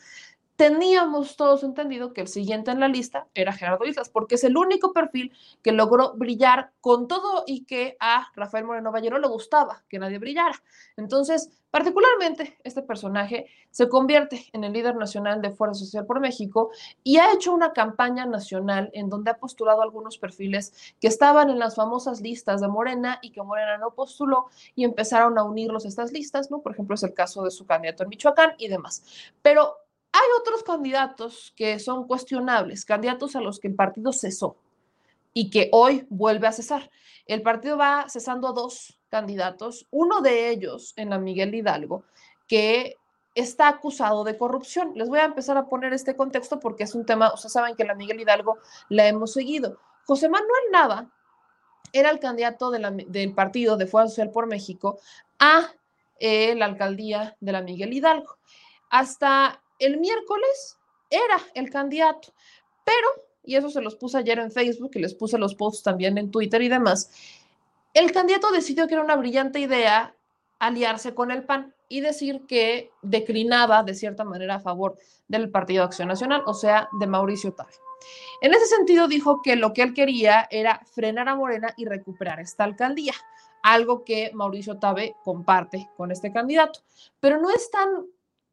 teníamos 0.57 1.37
todos 1.37 1.63
entendido 1.65 2.13
que 2.13 2.21
el 2.21 2.29
siguiente 2.29 2.71
en 2.71 2.81
la 2.81 2.89
lista 2.89 3.27
era 3.35 3.53
Gerardo 3.53 3.85
Islas, 3.85 4.09
porque 4.09 4.35
es 4.35 4.45
el 4.45 4.57
único 4.57 4.93
perfil 4.93 5.33
que 5.63 5.73
logró 5.73 6.15
brillar 6.15 6.73
con 6.81 7.09
todo 7.09 7.45
y 7.47 7.65
que 7.65 7.97
a 8.01 8.29
Rafael 8.35 8.65
Moreno 8.65 8.93
Valle 8.93 9.11
no 9.11 9.19
le 9.19 9.29
gustaba 9.29 9.83
que 9.89 9.99
nadie 9.99 10.19
brillara. 10.19 10.63
Entonces, 10.97 11.51
particularmente, 11.71 12.59
este 12.65 12.83
personaje 12.83 13.47
se 13.71 13.89
convierte 13.89 14.47
en 14.53 14.65
el 14.65 14.73
líder 14.73 14.95
nacional 14.95 15.41
de 15.41 15.51
Fuerza 15.51 15.81
Social 15.81 16.05
por 16.05 16.21
México 16.21 16.71
y 17.03 17.17
ha 17.17 17.33
hecho 17.33 17.53
una 17.53 17.73
campaña 17.73 18.27
nacional 18.27 18.91
en 18.93 19.09
donde 19.09 19.31
ha 19.31 19.39
postulado 19.39 19.83
algunos 19.83 20.19
perfiles 20.19 20.95
que 21.01 21.09
estaban 21.09 21.49
en 21.49 21.59
las 21.59 21.77
famosas 21.77 22.21
listas 22.21 22.61
de 22.61 22.69
Morena 22.69 23.19
y 23.23 23.31
que 23.31 23.43
Morena 23.43 23.79
no 23.79 23.93
postuló 23.93 24.47
y 24.75 24.85
empezaron 24.85 25.39
a 25.39 25.45
unirlos 25.45 25.87
a 25.87 25.89
estas 25.89 26.13
listas, 26.13 26.51
¿no? 26.51 26.61
Por 26.61 26.73
ejemplo, 26.73 26.95
es 26.95 27.03
el 27.03 27.15
caso 27.15 27.43
de 27.43 27.51
su 27.51 27.65
candidato 27.65 28.03
en 28.03 28.11
Michoacán 28.11 28.53
y 28.59 28.69
demás. 28.69 29.03
Pero 29.41 29.82
hay 30.13 30.29
otros 30.39 30.63
candidatos 30.63 31.53
que 31.57 31.79
son 31.79 32.07
cuestionables, 32.07 32.85
candidatos 32.85 33.35
a 33.35 33.41
los 33.41 33.59
que 33.59 33.69
el 33.69 33.75
partido 33.75 34.13
cesó 34.13 34.57
y 35.33 35.51
que 35.51 35.71
hoy 35.73 36.07
vuelve 36.11 36.47
a 36.47 36.53
cesar. 36.53 36.91
El 37.27 37.43
partido 37.43 37.79
va 37.79 38.07
cesando 38.09 38.49
a 38.49 38.53
dos 38.53 38.99
candidatos, 39.09 39.87
uno 39.91 40.21
de 40.21 40.51
ellos 40.51 40.93
en 40.97 41.11
la 41.11 41.19
Miguel 41.19 41.55
Hidalgo, 41.55 42.05
que 42.47 42.97
está 43.35 43.69
acusado 43.69 44.25
de 44.25 44.37
corrupción. 44.37 44.93
Les 44.95 45.09
voy 45.09 45.21
a 45.21 45.25
empezar 45.25 45.57
a 45.57 45.67
poner 45.67 45.93
este 45.95 46.15
contexto 46.15 46.61
porque 46.61 46.85
es 46.85 46.95
un 46.95 47.07
tema, 47.07 47.33
ustedes 47.33 47.53
saben 47.53 47.75
que 47.75 47.85
la 47.85 47.95
Miguel 47.95 48.21
Hidalgo 48.21 48.59
la 48.91 49.07
hemos 49.07 49.33
seguido. 49.33 49.79
José 50.07 50.29
Manuel 50.29 50.65
Nava 50.71 51.11
era 51.93 52.11
el 52.11 52.19
candidato 52.19 52.71
del 52.71 53.35
partido 53.35 53.77
de 53.77 53.87
Fuerza 53.87 54.11
Social 54.11 54.31
por 54.31 54.47
México 54.47 54.99
a 55.39 55.71
eh, 56.19 56.55
la 56.55 56.67
alcaldía 56.67 57.37
de 57.41 57.53
la 57.53 57.63
Miguel 57.63 57.93
Hidalgo. 57.93 58.37
Hasta 58.91 59.62
el 59.85 59.99
miércoles 59.99 60.79
era 61.11 61.39
el 61.55 61.71
candidato, 61.71 62.33
pero, 62.85 63.09
y 63.45 63.57
eso 63.57 63.71
se 63.71 63.81
los 63.81 63.97
puse 63.97 64.19
ayer 64.19 64.39
en 64.39 64.51
Facebook 64.51 64.93
y 64.95 65.01
les 65.01 65.15
puse 65.15 65.39
los 65.39 65.55
posts 65.55 65.83
también 65.83 66.19
en 66.19 66.31
Twitter 66.31 66.63
y 66.63 66.69
demás, 66.69 67.11
el 67.95 68.13
candidato 68.13 68.51
decidió 68.51 68.87
que 68.87 68.95
era 68.95 69.05
una 69.05 69.17
brillante 69.17 69.59
idea 69.59 70.15
aliarse 70.59 71.15
con 71.15 71.31
el 71.31 71.45
PAN 71.45 71.75
y 71.89 72.01
decir 72.01 72.47
que 72.47 72.91
declinaba 73.03 73.83
de 73.83 73.95
cierta 73.95 74.25
manera 74.25 74.55
a 74.55 74.61
favor 74.61 74.97
del 75.29 75.51
Partido 75.51 75.85
Acción 75.85 76.09
Nacional, 76.09 76.43
o 76.47 76.55
sea, 76.55 76.89
de 76.99 77.07
Mauricio 77.07 77.53
Tabe. 77.53 77.73
En 78.41 78.55
ese 78.55 78.67
sentido 78.67 79.09
dijo 79.09 79.43
que 79.43 79.57
lo 79.57 79.73
que 79.73 79.83
él 79.83 79.93
quería 79.93 80.49
era 80.51 80.81
frenar 80.93 81.29
a 81.29 81.37
Morena 81.37 81.75
y 81.77 81.85
recuperar 81.85 82.41
esta 82.41 82.65
alcaldía, 82.65 83.15
algo 83.63 84.05
que 84.05 84.31
Mauricio 84.35 84.79
Tabe 84.79 85.17
comparte 85.25 85.91
con 85.97 86.11
este 86.11 86.33
candidato, 86.33 86.81
pero 87.21 87.41
no 87.41 87.51
es 87.51 87.71
tan 87.71 88.07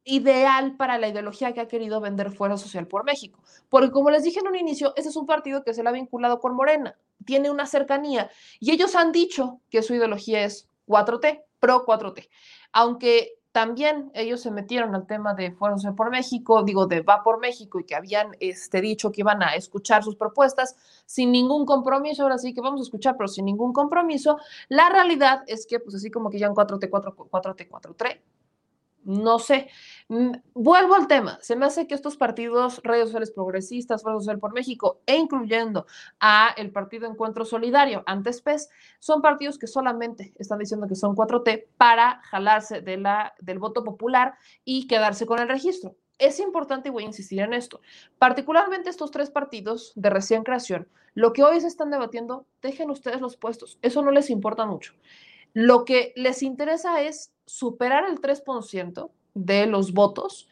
ideal 0.03 0.75
para 0.75 0.98
la 0.98 1.08
ideología 1.08 1.53
que 1.53 1.62
ha 1.62 1.68
querido 1.68 2.01
vender 2.01 2.32
Fuerza 2.32 2.58
Social 2.58 2.88
por 2.88 3.03
México. 3.03 3.39
Porque 3.70 3.91
como 3.91 4.10
les 4.10 4.24
dije 4.24 4.39
en 4.39 4.48
un 4.48 4.56
inicio, 4.56 4.94
ese 4.96 5.10
es 5.10 5.15
un 5.15 5.25
partido 5.25 5.63
que 5.63 5.74
se 5.74 5.84
le 5.84 5.89
ha 5.89 5.94
vinculado 5.94 6.39
con 6.39 6.56
Morena, 6.56 6.98
tiene 7.25 7.50
una 7.50 7.65
cercanía 7.65 8.29
y 8.60 8.72
ellos 8.72 8.96
han 8.96 9.12
dicho 9.12 9.60
que 9.70 9.84
su 9.84 9.94
ideología 9.94 10.44
es 10.44 10.68
4T, 10.88 11.44
pro 11.60 11.86
4T. 11.86 12.29
Aunque 12.72 13.39
también 13.51 14.12
ellos 14.13 14.41
se 14.41 14.51
metieron 14.51 14.94
al 14.94 15.08
tema 15.08 15.34
de 15.34 15.51
Fuerza 15.51 15.77
Social 15.77 15.96
por 15.96 16.12
México, 16.12 16.63
digo, 16.63 16.86
de 16.86 17.01
Va 17.01 17.24
por 17.24 17.39
México 17.39 17.79
y 17.79 17.84
que 17.84 17.96
habían 17.96 18.36
este, 18.39 18.79
dicho 18.79 19.12
que 19.12 19.22
iban 19.22 19.41
a 19.41 19.56
escuchar 19.56 20.03
sus 20.03 20.15
propuestas 20.15 20.75
sin 21.06 21.32
ningún 21.32 21.65
compromiso, 21.65 22.24
ahora 22.24 22.38
sí 22.38 22.53
que 22.53 22.62
vamos 22.62 22.82
a 22.82 22.84
escuchar, 22.84 23.18
pero 23.18 23.27
sin 23.27 23.46
ningún 23.46 23.74
compromiso. 23.74 24.38
La 24.68 24.89
realidad 24.89 25.44
es 25.48 25.65
que, 25.65 25.79
pues 25.79 25.96
así 25.96 26.12
como 26.12 26.29
que 26.29 26.38
ya 26.38 26.46
en 26.46 26.53
4T, 26.53 26.89
4, 26.89 27.15
4T, 27.15 27.70
4T, 27.70 28.20
no 29.10 29.39
sé. 29.39 29.70
Mm, 30.08 30.34
vuelvo 30.54 30.94
al 30.94 31.08
tema. 31.08 31.39
Se 31.42 31.56
me 31.56 31.66
hace 31.66 31.88
que 31.88 31.96
estos 31.96 32.16
partidos, 32.16 32.80
redes 32.84 33.06
sociales 33.06 33.32
progresistas, 33.32 34.04
Fuerza 34.04 34.20
Social 34.20 34.39
por 34.39 34.54
México, 34.54 35.01
e 35.08 35.16
incluyendo 35.18 35.88
a 36.20 36.54
el 36.58 36.72
Partido 36.72 37.08
Encuentro 37.08 37.44
Solidario, 37.44 38.04
antes 38.06 38.42
PES, 38.42 38.70
son 39.00 39.24
partidos 39.24 39.58
que 39.58 39.66
solamente 39.66 40.34
están 40.38 40.60
diciendo 40.60 40.88
que 40.88 40.96
son 40.96 41.16
4T 41.16 41.66
para 41.75 42.22
jalarse 42.24 42.82
de 42.82 42.98
la, 42.98 43.34
del 43.39 43.58
voto 43.58 43.84
popular 43.84 44.36
y 44.63 44.86
quedarse 44.88 45.25
con 45.25 45.39
el 45.39 45.50
registro. 45.50 45.96
Es 46.20 46.39
importante 46.39 46.89
y 46.89 46.92
voy 46.92 47.04
a 47.04 47.08
insistir 47.08 47.39
en 47.39 47.54
esto. 47.54 47.82
Particularmente 48.20 48.92
estos 48.92 49.10
tres 49.10 49.32
partidos 49.32 49.92
de 49.96 50.12
recién 50.12 50.44
creación, 50.44 50.88
lo 51.16 51.34
que 51.34 51.44
hoy 51.44 51.60
se 51.62 51.68
están 51.68 51.89
debatiendo, 51.89 52.46
dejen 52.62 52.92
ustedes 52.92 53.22
los 53.22 53.38
puestos. 53.38 53.80
Eso 53.82 54.04
no 54.04 54.12
les 54.12 54.30
importa 54.30 54.66
mucho. 54.68 54.94
Lo 55.53 55.86
que 55.86 56.13
les 56.15 56.44
interesa 56.44 57.01
es 57.01 57.32
superar 57.46 58.06
el 58.06 58.22
3% 58.22 59.12
de 59.34 59.65
los 59.65 59.94
votos 59.94 60.48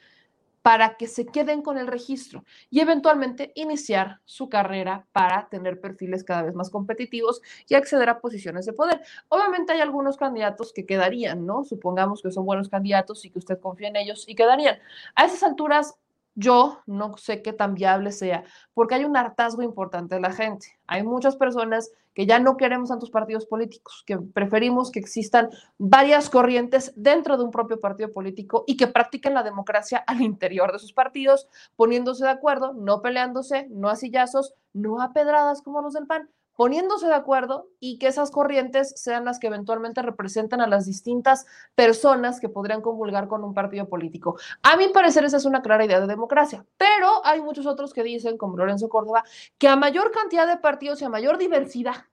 para 0.67 0.97
que 0.97 1.07
se 1.07 1.25
queden 1.25 1.61
con 1.61 1.77
el 1.77 1.87
registro 1.87 2.43
y 2.69 2.81
eventualmente 2.81 3.53
iniciar 3.55 4.19
su 4.25 4.49
carrera 4.49 5.07
para 5.13 5.47
tener 5.47 5.79
perfiles 5.79 6.25
cada 6.25 6.41
vez 6.41 6.55
más 6.55 6.69
competitivos 6.69 7.41
y 7.69 7.75
acceder 7.75 8.09
a 8.09 8.19
posiciones 8.19 8.65
de 8.65 8.73
poder. 8.73 8.99
Obviamente 9.29 9.71
hay 9.71 9.79
algunos 9.79 10.17
candidatos 10.17 10.73
que 10.73 10.85
quedarían, 10.85 11.45
¿no? 11.45 11.63
Supongamos 11.63 12.21
que 12.21 12.31
son 12.31 12.45
buenos 12.45 12.67
candidatos 12.67 13.23
y 13.23 13.29
que 13.29 13.39
usted 13.39 13.61
confía 13.61 13.87
en 13.87 13.95
ellos 13.95 14.25
y 14.27 14.35
quedarían. 14.35 14.77
A 15.15 15.23
esas 15.23 15.41
alturas 15.41 15.95
yo 16.37 16.81
no 16.85 17.17
sé 17.17 17.41
qué 17.41 17.51
tan 17.51 17.73
viable 17.73 18.11
sea, 18.11 18.43
porque 18.75 18.93
hay 18.93 19.05
un 19.05 19.17
hartazgo 19.17 19.63
importante 19.63 20.13
de 20.13 20.21
la 20.21 20.31
gente. 20.31 20.79
Hay 20.85 21.01
muchas 21.01 21.35
personas 21.35 21.91
que 22.13 22.27
ya 22.27 22.37
no 22.37 22.57
queremos 22.57 22.89
tantos 22.89 23.09
partidos 23.09 23.47
políticos, 23.47 24.03
que 24.05 24.19
preferimos 24.19 24.91
que 24.91 24.99
existan 24.99 25.49
varias 25.79 26.29
corrientes 26.29 26.93
dentro 26.95 27.37
de 27.37 27.43
un 27.43 27.49
propio 27.49 27.79
partido 27.79 28.13
político 28.13 28.63
y 28.67 28.77
que 28.77 28.85
practiquen 28.85 29.33
la 29.33 29.41
democracia 29.41 29.97
al 30.05 30.21
interior 30.21 30.71
de 30.71 30.77
sus 30.77 30.93
partidos, 30.93 31.47
poniéndose 31.75 32.23
de 32.23 32.31
acuerdo, 32.31 32.73
no 32.73 33.01
peleándose, 33.01 33.67
no 33.71 33.89
a 33.89 33.95
sillazos, 33.95 34.53
no 34.73 35.01
a 35.01 35.13
pedradas 35.13 35.63
como 35.63 35.81
los 35.81 35.93
del 35.93 36.05
PAN, 36.05 36.29
poniéndose 36.57 37.07
de 37.07 37.13
acuerdo 37.13 37.69
y 37.79 37.99
que 37.99 38.07
esas 38.07 38.31
corrientes 38.31 38.91
sean 38.99 39.23
las 39.23 39.39
que 39.39 39.47
eventualmente 39.47 40.01
representan 40.01 40.59
a 40.59 40.67
las 40.67 40.85
distintas 40.85 41.45
personas 41.75 42.41
que 42.41 42.49
podrían 42.49 42.81
convulgar 42.81 43.27
con 43.27 43.43
un 43.43 43.53
partido 43.53 43.87
político. 43.87 44.37
A 44.63 44.75
mi 44.75 44.89
parecer 44.89 45.23
esa 45.23 45.37
es 45.37 45.45
una 45.45 45.61
clara 45.61 45.85
idea 45.85 46.01
de 46.01 46.07
democracia, 46.07 46.65
pero 46.75 47.25
hay 47.25 47.41
muchos 47.41 47.67
otros 47.67 47.93
que 47.93 48.03
dicen, 48.03 48.37
como 48.37 48.57
Lorenzo 48.57 48.89
Córdoba, 48.89 49.23
que 49.59 49.67
a 49.67 49.75
mayor 49.75 50.11
cantidad 50.11 50.47
de 50.47 50.57
partidos 50.57 51.01
y 51.01 51.05
a 51.05 51.09
mayor 51.09 51.37
diversidad, 51.37 52.05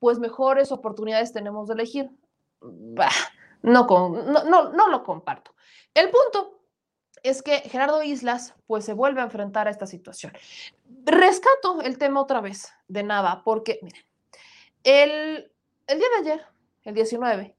pues 0.00 0.18
mejores 0.18 0.72
oportunidades 0.72 1.32
tenemos 1.32 1.68
de 1.68 1.74
elegir. 1.74 2.10
Bah, 2.60 3.08
no, 3.62 3.86
no, 3.86 4.44
no, 4.44 4.72
no 4.72 4.88
lo 4.88 5.04
comparto. 5.04 5.54
El 5.94 6.10
punto 6.10 6.62
es 7.22 7.42
que 7.42 7.58
Gerardo 7.60 8.02
Islas 8.02 8.54
pues 8.66 8.84
se 8.84 8.94
vuelve 8.94 9.20
a 9.20 9.24
enfrentar 9.24 9.68
a 9.68 9.70
esta 9.70 9.86
situación. 9.86 10.32
Rescato 11.04 11.80
el 11.82 11.98
tema 11.98 12.20
otra 12.20 12.40
vez 12.40 12.68
de 12.88 13.02
Nava, 13.02 13.42
porque 13.44 13.80
miren, 13.82 14.04
el, 14.84 15.52
el 15.86 15.98
día 15.98 16.08
de 16.08 16.30
ayer, 16.30 16.46
el 16.84 16.94
19, 16.94 17.56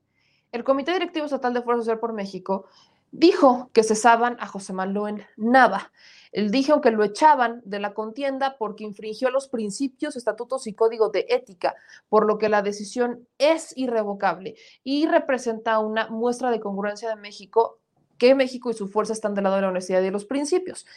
el 0.51 0.63
Comité 0.63 0.93
Directivo 0.93 1.25
Estatal 1.25 1.53
de 1.53 1.61
Fuerza 1.61 1.81
Social 1.81 1.99
por 1.99 2.13
México 2.13 2.67
dijo 3.11 3.69
que 3.73 3.83
cesaban 3.83 4.37
a 4.39 4.47
José 4.47 4.73
Manuel 4.73 5.25
Nava. 5.37 5.91
Él 6.31 6.49
dijo 6.51 6.81
que 6.81 6.89
lo 6.89 7.03
echaban 7.03 7.61
de 7.63 7.79
la 7.79 7.93
contienda 7.93 8.57
porque 8.57 8.83
infringió 8.83 9.29
los 9.29 9.47
principios, 9.47 10.15
estatutos 10.15 10.65
y 10.65 10.73
código 10.73 11.09
de 11.09 11.27
ética, 11.29 11.75
por 12.09 12.25
lo 12.25 12.39
que 12.39 12.49
la 12.49 12.63
decisión 12.63 13.27
es 13.37 13.77
irrevocable 13.77 14.55
y 14.83 15.05
representa 15.05 15.79
una 15.79 16.07
muestra 16.07 16.49
de 16.49 16.59
congruencia 16.59 17.07
de 17.09 17.15
México, 17.15 17.79
que 18.17 18.33
México 18.35 18.71
y 18.71 18.73
su 18.73 18.87
fuerza 18.87 19.13
están 19.13 19.35
del 19.35 19.43
lado 19.43 19.57
de 19.57 19.61
la 19.61 19.69
honestidad 19.69 20.01
y 20.01 20.05
de 20.05 20.11
los 20.11 20.25
principios. 20.25 20.87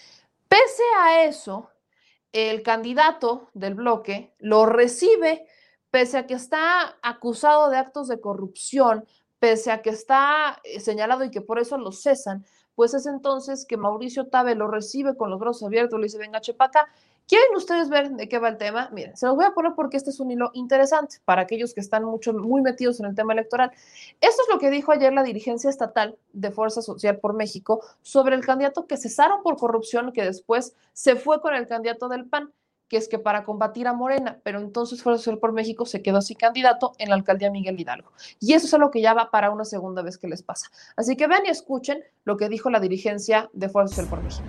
Pese 0.48 0.82
a 1.02 1.24
eso, 1.24 1.68
el 2.36 2.62
candidato 2.62 3.48
del 3.54 3.74
bloque 3.74 4.34
lo 4.38 4.66
recibe, 4.66 5.46
pese 5.90 6.18
a 6.18 6.26
que 6.26 6.34
está 6.34 6.98
acusado 7.02 7.70
de 7.70 7.78
actos 7.78 8.08
de 8.08 8.20
corrupción, 8.20 9.06
pese 9.38 9.70
a 9.72 9.80
que 9.80 9.88
está 9.88 10.60
eh, 10.62 10.80
señalado 10.80 11.24
y 11.24 11.30
que 11.30 11.40
por 11.40 11.58
eso 11.58 11.78
lo 11.78 11.92
cesan, 11.92 12.44
pues 12.74 12.92
es 12.92 13.06
entonces 13.06 13.64
que 13.66 13.78
Mauricio 13.78 14.26
Tabe 14.26 14.54
lo 14.54 14.68
recibe 14.68 15.16
con 15.16 15.30
los 15.30 15.40
brazos 15.40 15.62
abiertos, 15.62 15.98
le 15.98 16.04
dice, 16.04 16.18
venga, 16.18 16.42
chepaca. 16.42 16.88
¿Quieren 17.28 17.56
ustedes 17.56 17.88
ver 17.88 18.10
de 18.10 18.28
qué 18.28 18.38
va 18.38 18.48
el 18.48 18.56
tema? 18.56 18.88
Miren, 18.92 19.16
se 19.16 19.26
los 19.26 19.34
voy 19.34 19.46
a 19.46 19.50
poner 19.50 19.72
porque 19.74 19.96
este 19.96 20.10
es 20.10 20.20
un 20.20 20.30
hilo 20.30 20.52
interesante 20.54 21.16
para 21.24 21.42
aquellos 21.42 21.74
que 21.74 21.80
están 21.80 22.04
mucho, 22.04 22.32
muy 22.32 22.62
metidos 22.62 23.00
en 23.00 23.06
el 23.06 23.16
tema 23.16 23.32
electoral. 23.32 23.72
Esto 24.20 24.42
es 24.42 24.48
lo 24.48 24.60
que 24.60 24.70
dijo 24.70 24.92
ayer 24.92 25.12
la 25.12 25.24
dirigencia 25.24 25.68
estatal 25.68 26.16
de 26.32 26.52
Fuerza 26.52 26.82
Social 26.82 27.18
por 27.18 27.34
México 27.34 27.80
sobre 28.00 28.36
el 28.36 28.46
candidato 28.46 28.86
que 28.86 28.96
cesaron 28.96 29.42
por 29.42 29.56
corrupción, 29.56 30.12
que 30.12 30.22
después 30.22 30.76
se 30.92 31.16
fue 31.16 31.40
con 31.40 31.52
el 31.54 31.66
candidato 31.66 32.08
del 32.08 32.26
PAN 32.26 32.52
que 32.88 32.96
es 32.96 33.08
que 33.08 33.18
para 33.18 33.42
combatir 33.42 33.88
a 33.88 33.92
Morena, 33.92 34.38
pero 34.44 34.60
entonces 34.60 35.02
Fuerza 35.02 35.18
Social 35.18 35.40
por 35.40 35.50
México 35.50 35.86
se 35.86 36.02
quedó 36.02 36.18
así 36.18 36.36
candidato 36.36 36.92
en 36.98 37.08
la 37.08 37.16
alcaldía 37.16 37.50
Miguel 37.50 37.80
Hidalgo. 37.80 38.12
Y 38.38 38.52
eso 38.52 38.66
es 38.66 38.74
algo 38.74 38.92
que 38.92 39.00
ya 39.00 39.12
va 39.12 39.32
para 39.32 39.50
una 39.50 39.64
segunda 39.64 40.02
vez 40.02 40.18
que 40.18 40.28
les 40.28 40.44
pasa. 40.44 40.68
Así 40.94 41.16
que 41.16 41.26
vean 41.26 41.44
y 41.46 41.48
escuchen 41.48 42.04
lo 42.24 42.36
que 42.36 42.48
dijo 42.48 42.70
la 42.70 42.78
dirigencia 42.78 43.50
de 43.52 43.68
Fuerza 43.68 43.96
Social 43.96 44.08
por 44.08 44.22
México. 44.22 44.46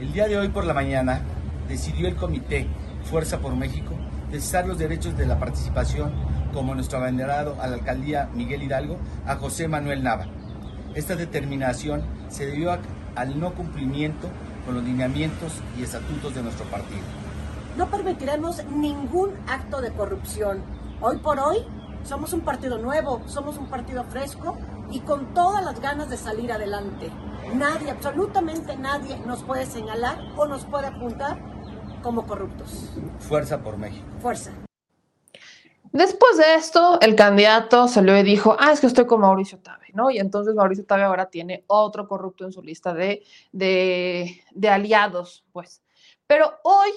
El 0.00 0.10
día 0.14 0.26
de 0.26 0.38
hoy 0.38 0.48
por 0.48 0.64
la 0.64 0.72
mañana 0.72 1.20
decidió 1.68 2.08
el 2.08 2.16
comité 2.16 2.66
Fuerza 3.04 3.38
por 3.38 3.54
México 3.54 3.94
cesar 4.30 4.66
los 4.66 4.78
derechos 4.78 5.16
de 5.16 5.26
la 5.26 5.38
participación 5.38 6.12
como 6.52 6.74
nuestro 6.74 6.98
abanderado 6.98 7.56
a 7.60 7.66
la 7.66 7.74
alcaldía 7.74 8.28
Miguel 8.34 8.62
Hidalgo 8.62 8.98
a 9.26 9.36
José 9.36 9.68
Manuel 9.68 10.02
Nava. 10.02 10.26
Esta 10.94 11.14
determinación 11.14 12.02
se 12.28 12.46
debió 12.46 12.76
al 13.14 13.38
no 13.38 13.54
cumplimiento 13.54 14.28
con 14.64 14.74
los 14.74 14.84
lineamientos 14.84 15.52
y 15.78 15.82
estatutos 15.82 16.34
de 16.34 16.42
nuestro 16.42 16.64
partido 16.66 17.04
no 17.76 17.90
permitiremos 17.90 18.64
ningún 18.66 19.32
acto 19.48 19.80
de 19.80 19.92
corrupción. 19.92 20.62
Hoy 21.00 21.18
por 21.18 21.38
hoy 21.40 21.58
somos 22.04 22.32
un 22.32 22.42
partido 22.42 22.78
nuevo, 22.78 23.22
somos 23.26 23.58
un 23.58 23.66
partido 23.66 24.04
fresco 24.04 24.56
y 24.90 25.00
con 25.00 25.34
todas 25.34 25.64
las 25.64 25.80
ganas 25.80 26.08
de 26.08 26.16
salir 26.16 26.52
adelante. 26.52 27.10
Nadie, 27.54 27.90
absolutamente 27.90 28.76
nadie 28.76 29.18
nos 29.26 29.42
puede 29.42 29.66
señalar 29.66 30.18
o 30.36 30.46
nos 30.46 30.64
puede 30.64 30.86
apuntar 30.86 31.38
como 32.04 32.26
corruptos. 32.26 32.90
Fuerza 33.18 33.60
por 33.62 33.78
México. 33.78 34.04
Fuerza. 34.20 34.52
Después 35.90 36.36
de 36.36 36.54
esto, 36.54 37.00
el 37.00 37.16
candidato 37.16 37.88
salió 37.88 38.18
y 38.18 38.22
dijo, 38.22 38.56
ah, 38.60 38.72
es 38.72 38.80
que 38.80 38.88
estoy 38.88 39.06
con 39.06 39.22
Mauricio 39.22 39.58
Tabe, 39.60 39.86
¿no? 39.94 40.10
Y 40.10 40.18
entonces 40.18 40.54
Mauricio 40.54 40.84
Tabe 40.84 41.04
ahora 41.04 41.30
tiene 41.30 41.64
otro 41.66 42.06
corrupto 42.06 42.44
en 42.44 42.52
su 42.52 42.62
lista 42.62 42.92
de, 42.92 43.24
de, 43.52 44.42
de 44.52 44.68
aliados, 44.68 45.46
pues. 45.52 45.82
Pero 46.26 46.52
hoy 46.62 46.90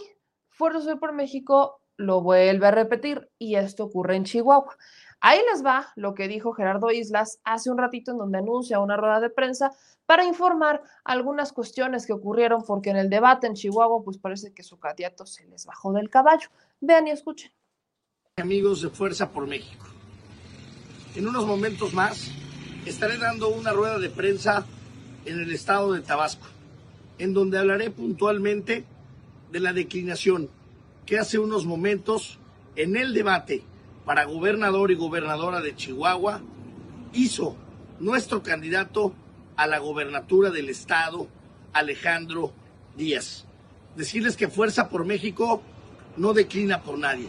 Fuerza 0.49 0.95
por 0.97 1.13
México 1.13 1.79
lo 1.95 2.21
vuelve 2.21 2.67
a 2.67 2.71
repetir 2.71 3.29
y 3.37 3.55
esto 3.55 3.85
ocurre 3.85 4.15
en 4.15 4.25
Chihuahua. 4.25 4.75
Ahí 5.19 5.39
les 5.51 5.65
va 5.65 5.91
lo 5.95 6.13
que 6.13 6.27
dijo 6.27 6.53
Gerardo 6.53 6.91
Islas 6.91 7.39
hace 7.43 7.71
un 7.71 7.77
ratito 7.77 8.11
en 8.11 8.19
donde 8.19 8.37
anuncia 8.37 8.79
una 8.79 8.97
rueda 8.97 9.19
de 9.19 9.31
prensa 9.31 9.71
para 10.05 10.23
informar 10.25 10.83
algunas 11.03 11.51
cuestiones 11.51 12.05
que 12.05 12.13
ocurrieron 12.13 12.63
porque 12.63 12.91
en 12.91 12.97
el 12.97 13.09
debate 13.09 13.47
en 13.47 13.55
Chihuahua 13.55 14.03
pues 14.03 14.19
parece 14.19 14.53
que 14.53 14.63
su 14.63 14.79
candidato 14.79 15.25
se 15.25 15.47
les 15.47 15.65
bajó 15.65 15.91
del 15.91 16.09
caballo. 16.09 16.47
Vean 16.79 17.07
y 17.07 17.11
escuchen. 17.11 17.51
Amigos 18.37 18.83
de 18.83 18.89
Fuerza 18.89 19.31
por 19.31 19.47
México, 19.47 19.87
en 21.15 21.27
unos 21.27 21.47
momentos 21.47 21.93
más 21.95 22.29
estaré 22.85 23.17
dando 23.17 23.49
una 23.49 23.71
rueda 23.71 23.97
de 23.97 24.11
prensa 24.11 24.65
en 25.25 25.39
el 25.39 25.51
estado 25.51 25.93
de 25.93 26.01
Tabasco, 26.01 26.45
en 27.17 27.33
donde 27.33 27.57
hablaré 27.57 27.89
puntualmente 27.89 28.85
de 29.51 29.59
la 29.59 29.73
declinación 29.73 30.49
que 31.07 31.17
hace 31.17 31.39
unos 31.39 31.65
momentos 31.65 32.37
en 32.75 32.95
el 32.95 33.15
debate 33.15 33.63
para 34.07 34.23
gobernador 34.23 34.89
y 34.89 34.95
gobernadora 34.95 35.59
de 35.59 35.75
Chihuahua 35.75 36.41
hizo 37.11 37.57
nuestro 37.99 38.41
candidato 38.41 39.13
a 39.57 39.67
la 39.67 39.79
gobernatura 39.79 40.49
del 40.49 40.69
estado, 40.69 41.27
Alejandro 41.73 42.53
Díaz. 42.95 43.45
Decirles 43.97 44.37
que 44.37 44.47
Fuerza 44.47 44.87
por 44.87 45.03
México 45.03 45.61
no 46.15 46.31
declina 46.31 46.83
por 46.83 46.97
nadie, 46.97 47.27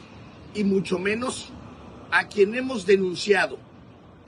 y 0.55 0.63
mucho 0.63 1.01
menos 1.01 1.51
a 2.13 2.29
quien 2.29 2.55
hemos 2.55 2.87
denunciado 2.87 3.59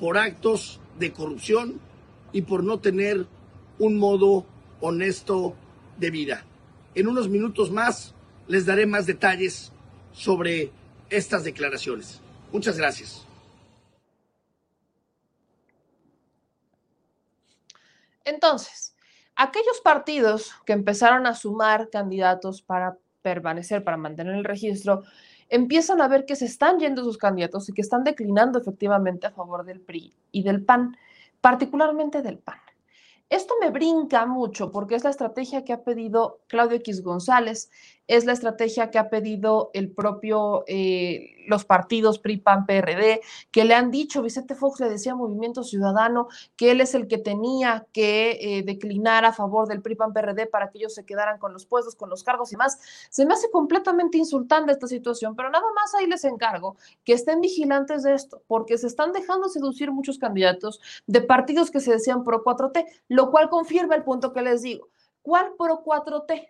por 0.01 0.19
actos 0.19 0.81
de 0.99 1.13
corrupción 1.13 1.81
y 2.33 2.43
por 2.43 2.65
no 2.65 2.81
tener 2.81 3.29
un 3.79 3.97
modo 3.97 4.45
honesto 4.81 5.55
de 5.99 6.11
vida. 6.11 6.45
En 6.97 7.07
unos 7.07 7.29
minutos 7.29 7.71
más 7.71 8.13
les 8.49 8.67
daré 8.67 8.87
más 8.87 9.07
detalles 9.07 9.71
sobre 10.13 10.73
estas 11.11 11.45
declaraciones. 11.45 12.21
Muchas 12.53 12.77
gracias. 12.77 13.27
Entonces, 18.25 18.95
aquellos 19.37 19.81
partidos 19.83 20.53
que 20.67 20.73
empezaron 20.73 21.27
a 21.27 21.35
sumar 21.35 21.91
candidatos 21.91 22.63
para 22.63 22.99
permanecer, 23.23 23.85
para 23.85 23.97
mantener 23.97 24.35
el 24.35 24.45
registro, 24.45 25.03
empiezan 25.49 26.01
a 26.01 26.09
ver 26.09 26.25
que 26.27 26.37
se 26.37 26.47
están 26.47 26.79
yendo 26.79 27.05
sus 27.05 27.19
candidatos 27.19 27.69
y 27.69 27.73
que 27.73 27.83
están 27.83 28.05
declinando 28.05 28.59
efectivamente 28.59 29.27
a 29.27 29.33
favor 29.33 29.65
del 29.65 29.81
PRI 29.81 30.15
y 30.31 30.43
del 30.43 30.65
PAN, 30.65 30.97
particularmente 31.41 32.23
del 32.23 32.39
PAN. 32.39 32.59
Esto 33.29 33.55
me 33.61 33.71
brinca 33.71 34.27
mucho 34.27 34.73
porque 34.73 34.97
es 34.97 35.05
la 35.05 35.11
estrategia 35.11 35.65
que 35.65 35.73
ha 35.73 35.85
pedido 35.85 36.41
Claudio 36.49 36.77
X 36.79 37.03
González, 37.03 37.71
es 38.07 38.25
la 38.25 38.33
estrategia 38.33 38.91
que 38.91 38.99
ha 38.99 39.09
pedido 39.09 39.71
el 39.73 39.93
propio, 39.93 40.65
eh, 40.67 41.45
los 41.47 41.65
partidos 41.65 42.19
PRI, 42.19 42.39
PAN, 42.39 42.67
PRD, 42.67 43.21
que 43.51 43.65
le 43.65 43.75
han 43.75 43.91
dicho, 43.91 44.23
Vicente 44.23 44.55
Fox 44.55 44.81
le 44.81 44.89
decía 44.89 45.15
Movimiento 45.15 45.63
Ciudadano 45.63 46.29
que 46.57 46.73
él 46.73 46.81
es 46.81 46.95
el 46.95 47.07
que 47.07 47.19
tenía 47.19 47.87
que 47.93 48.39
eh, 48.41 48.63
declinar 48.65 49.25
a 49.25 49.33
favor 49.33 49.69
del 49.69 49.81
PRI, 49.81 49.95
PAN, 49.95 50.13
PRD 50.13 50.47
para 50.47 50.71
que 50.71 50.79
ellos 50.79 50.95
se 50.95 51.05
quedaran 51.05 51.39
con 51.39 51.53
los 51.53 51.67
puestos, 51.67 51.95
con 51.95 52.11
los 52.11 52.25
cargos 52.25 52.53
y 52.53 52.57
más. 52.57 52.79
Se 53.11 53.25
me 53.25 53.35
hace 53.35 53.51
completamente 53.51 54.19
insultante 54.19 54.73
esta 54.73 54.87
situación, 54.87 55.37
pero 55.37 55.51
nada 55.51 55.67
más 55.75 55.95
ahí 55.95 56.07
les 56.07 56.25
encargo 56.25 56.77
que 57.05 57.13
estén 57.13 57.41
vigilantes 57.41 58.03
de 58.03 58.15
esto, 58.15 58.43
porque 58.47 58.77
se 58.79 58.87
están 58.87 59.13
dejando 59.13 59.49
seducir 59.49 59.93
muchos 59.93 60.19
candidatos 60.19 60.81
de 61.07 61.21
partidos 61.21 61.71
que 61.71 61.81
se 61.81 61.93
decían 61.93 62.25
pro 62.25 62.43
4T, 62.43 62.87
lo 63.09 63.31
cual 63.31 63.49
confirma 63.49 63.95
el 63.95 64.05
punto 64.05 64.33
que 64.33 64.43
les 64.43 64.63
digo. 64.63 64.89
¿Cuál 65.23 65.53
pro 65.57 65.83
4T? 65.85 66.49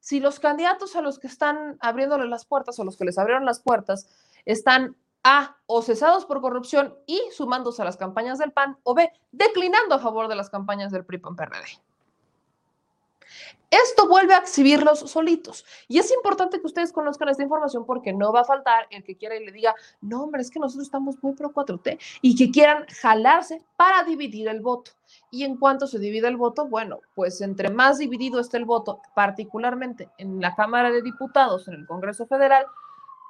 Si 0.00 0.20
los 0.20 0.40
candidatos 0.40 0.96
a 0.96 1.02
los 1.02 1.18
que 1.18 1.26
están 1.26 1.76
abriéndole 1.80 2.26
las 2.28 2.44
puertas 2.44 2.78
o 2.78 2.84
los 2.84 2.96
que 2.96 3.04
les 3.04 3.18
abrieron 3.18 3.44
las 3.44 3.60
puertas 3.60 4.08
están 4.44 4.96
A, 5.24 5.58
o 5.66 5.82
cesados 5.82 6.24
por 6.24 6.40
corrupción 6.40 6.94
y 7.06 7.20
sumándose 7.32 7.82
a 7.82 7.84
las 7.84 7.96
campañas 7.96 8.38
del 8.38 8.52
PAN, 8.52 8.78
o 8.84 8.94
B, 8.94 9.10
declinando 9.32 9.94
a 9.94 9.98
favor 9.98 10.28
de 10.28 10.36
las 10.36 10.48
campañas 10.48 10.92
del 10.92 11.04
PRI-PAN-PRD. 11.04 11.66
Esto 13.70 14.08
vuelve 14.08 14.32
a 14.32 14.38
exhibirlos 14.38 15.00
solitos. 15.00 15.64
Y 15.88 15.98
es 15.98 16.10
importante 16.10 16.58
que 16.58 16.66
ustedes 16.66 16.90
conozcan 16.90 17.28
esta 17.28 17.42
información 17.42 17.84
porque 17.84 18.14
no 18.14 18.32
va 18.32 18.40
a 18.40 18.44
faltar 18.44 18.86
el 18.90 19.04
que 19.04 19.16
quiera 19.16 19.36
y 19.36 19.44
le 19.44 19.52
diga, 19.52 19.74
no, 20.00 20.22
hombre, 20.22 20.40
es 20.40 20.50
que 20.50 20.58
nosotros 20.58 20.86
estamos 20.86 21.22
muy 21.22 21.34
pro 21.34 21.52
4T 21.52 21.98
y 22.22 22.34
que 22.34 22.50
quieran 22.50 22.86
jalarse 23.02 23.62
para 23.76 24.04
dividir 24.04 24.48
el 24.48 24.60
voto. 24.60 24.92
Y 25.30 25.44
en 25.44 25.58
cuanto 25.58 25.86
se 25.86 25.98
divide 25.98 26.28
el 26.28 26.38
voto, 26.38 26.66
bueno, 26.66 27.00
pues 27.14 27.42
entre 27.42 27.68
más 27.68 27.98
dividido 27.98 28.40
esté 28.40 28.56
el 28.56 28.64
voto, 28.64 29.02
particularmente 29.14 30.08
en 30.16 30.40
la 30.40 30.54
Cámara 30.54 30.90
de 30.90 31.02
Diputados, 31.02 31.68
en 31.68 31.74
el 31.74 31.86
Congreso 31.86 32.26
Federal, 32.26 32.64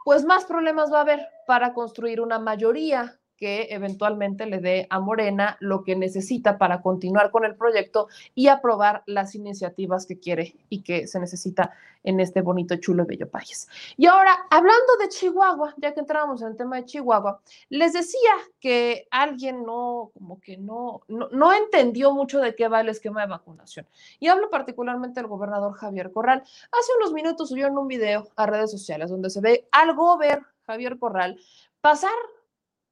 pues 0.04 0.24
más 0.24 0.44
problemas 0.44 0.92
va 0.92 0.98
a 0.98 1.02
haber 1.02 1.28
para 1.46 1.74
construir 1.74 2.20
una 2.20 2.38
mayoría 2.38 3.18
que 3.38 3.68
eventualmente 3.70 4.46
le 4.46 4.58
dé 4.58 4.86
a 4.90 5.00
Morena 5.00 5.56
lo 5.60 5.84
que 5.84 5.96
necesita 5.96 6.58
para 6.58 6.82
continuar 6.82 7.30
con 7.30 7.44
el 7.44 7.54
proyecto 7.54 8.08
y 8.34 8.48
aprobar 8.48 9.02
las 9.06 9.34
iniciativas 9.34 10.06
que 10.06 10.18
quiere 10.18 10.56
y 10.68 10.82
que 10.82 11.06
se 11.06 11.20
necesita 11.20 11.72
en 12.04 12.20
este 12.20 12.40
bonito, 12.42 12.76
chulo 12.76 13.04
y 13.04 13.06
bello 13.06 13.28
país. 13.28 13.68
Y 13.96 14.06
ahora, 14.06 14.46
hablando 14.50 14.96
de 15.00 15.08
Chihuahua, 15.08 15.74
ya 15.78 15.94
que 15.94 16.00
entramos 16.00 16.42
en 16.42 16.48
el 16.48 16.56
tema 16.56 16.76
de 16.76 16.84
Chihuahua, 16.84 17.40
les 17.68 17.92
decía 17.92 18.30
que 18.60 19.06
alguien 19.10 19.64
no, 19.64 20.10
como 20.14 20.40
que 20.40 20.56
no, 20.56 21.02
no, 21.08 21.28
no 21.30 21.52
entendió 21.52 22.12
mucho 22.12 22.40
de 22.40 22.54
qué 22.54 22.68
va 22.68 22.80
el 22.80 22.88
esquema 22.88 23.22
de 23.22 23.28
vacunación. 23.28 23.86
Y 24.20 24.28
hablo 24.28 24.50
particularmente 24.50 25.20
del 25.20 25.28
gobernador 25.28 25.74
Javier 25.74 26.12
Corral. 26.12 26.42
Hace 26.42 26.92
unos 26.98 27.12
minutos 27.12 27.48
subió 27.48 27.66
en 27.66 27.78
un 27.78 27.88
video 27.88 28.28
a 28.36 28.46
redes 28.46 28.70
sociales 28.70 29.10
donde 29.10 29.30
se 29.30 29.40
ve 29.40 29.68
algo 29.70 30.16
ver 30.18 30.42
Javier 30.66 30.98
Corral 30.98 31.38
pasar 31.80 32.10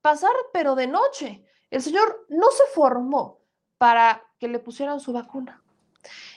pasar, 0.07 0.31
pero 0.53 0.77
de 0.77 0.87
noche, 0.87 1.42
El 1.69 1.83
señor 1.83 2.27
no 2.29 2.49
se 2.53 2.62
formó 2.73 3.40
para 3.77 4.23
que 4.38 4.47
le 4.47 4.61
pusieran 4.61 5.01
su 5.01 5.12
vacuna. 5.12 5.61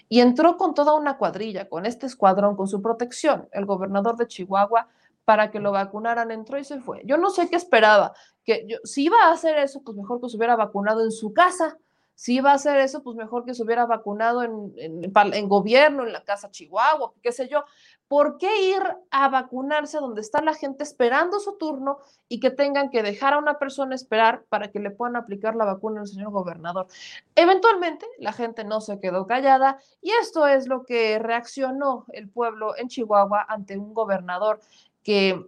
Y 0.07 0.21
entró 0.21 0.57
con 0.57 0.73
toda 0.73 0.95
una 0.95 1.19
cuadrilla, 1.19 1.69
con 1.69 1.85
este 1.85 2.07
escuadrón, 2.07 2.55
con 2.55 2.67
su 2.67 2.81
protección, 2.81 3.47
el 3.51 3.67
gobernador 3.67 4.17
de 4.17 4.25
Chihuahua, 4.25 4.87
para 5.23 5.51
que 5.51 5.59
lo 5.59 5.71
vacunaran, 5.71 6.31
entró 6.31 6.57
y 6.57 6.63
se 6.63 6.79
fue. 6.79 7.03
Yo 7.05 7.17
no 7.17 7.29
sé 7.29 7.47
qué 7.47 7.57
esperaba, 7.57 8.13
que 8.43 8.65
yo, 8.67 8.77
si 8.83 9.03
iba 9.03 9.17
a 9.25 9.33
hacer 9.33 9.59
eso, 9.59 9.83
pues 9.83 9.95
mejor 9.95 10.19
que 10.19 10.29
se 10.29 10.37
hubiera 10.37 10.55
vacunado 10.55 11.03
en 11.03 11.11
su 11.11 11.31
casa, 11.31 11.77
si 12.15 12.37
iba 12.37 12.51
a 12.51 12.55
hacer 12.55 12.77
eso, 12.77 13.03
pues 13.03 13.15
mejor 13.15 13.45
que 13.45 13.53
se 13.53 13.61
hubiera 13.61 13.85
vacunado 13.85 14.41
en, 14.41 14.73
en, 14.77 15.13
en, 15.13 15.47
gobierno, 15.47 16.07
en 16.07 16.11
la 16.11 16.23
casa 16.23 16.49
Chihuahua, 16.49 17.13
qué 17.21 17.31
sé 17.31 17.47
yo. 17.47 17.63
¿Por 18.09 18.39
qué 18.39 18.71
ir 18.71 18.81
a 19.11 19.29
vacunarse 19.29 19.99
donde 19.99 20.21
está 20.21 20.41
la 20.41 20.55
gente 20.55 20.83
esperando 20.83 21.39
su 21.39 21.57
turno 21.57 21.99
y 22.27 22.39
que 22.39 22.49
tengan 22.49 22.89
que 22.89 23.03
dejar 23.03 23.35
a 23.35 23.37
una 23.37 23.59
persona 23.59 23.93
esperar 23.93 24.45
para 24.49 24.71
que 24.71 24.79
le 24.79 24.89
puedan 24.89 25.15
aplicar 25.15 25.55
la 25.55 25.65
vacuna 25.65 26.01
al 26.01 26.07
señor 26.07 26.31
gobernador? 26.31 26.87
Eventualmente, 27.35 28.07
la 28.17 28.33
gente 28.33 28.63
no 28.63 28.81
se 28.81 28.99
quedó 28.99 29.27
callada 29.27 29.77
y 30.01 30.09
esto 30.09 30.47
es 30.47 30.67
lo 30.67 30.85
que 30.85 31.19
reaccionó 31.19 32.05
el 32.11 32.27
pueblo 32.29 32.75
en 32.75 32.87
Chihuahua 32.87 33.45
ante 33.47 33.77
un 33.77 33.93
gobernador 33.93 34.59
que, 35.03 35.45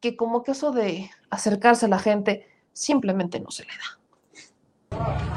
que 0.00 0.18
como 0.18 0.42
que 0.42 0.50
eso 0.50 0.72
de 0.72 1.10
acercarse 1.30 1.86
a 1.86 1.88
la 1.88 1.98
gente 1.98 2.46
simplemente 2.74 3.40
no 3.40 3.50
se 3.50 3.64
le 3.64 3.72
da. 3.72 5.35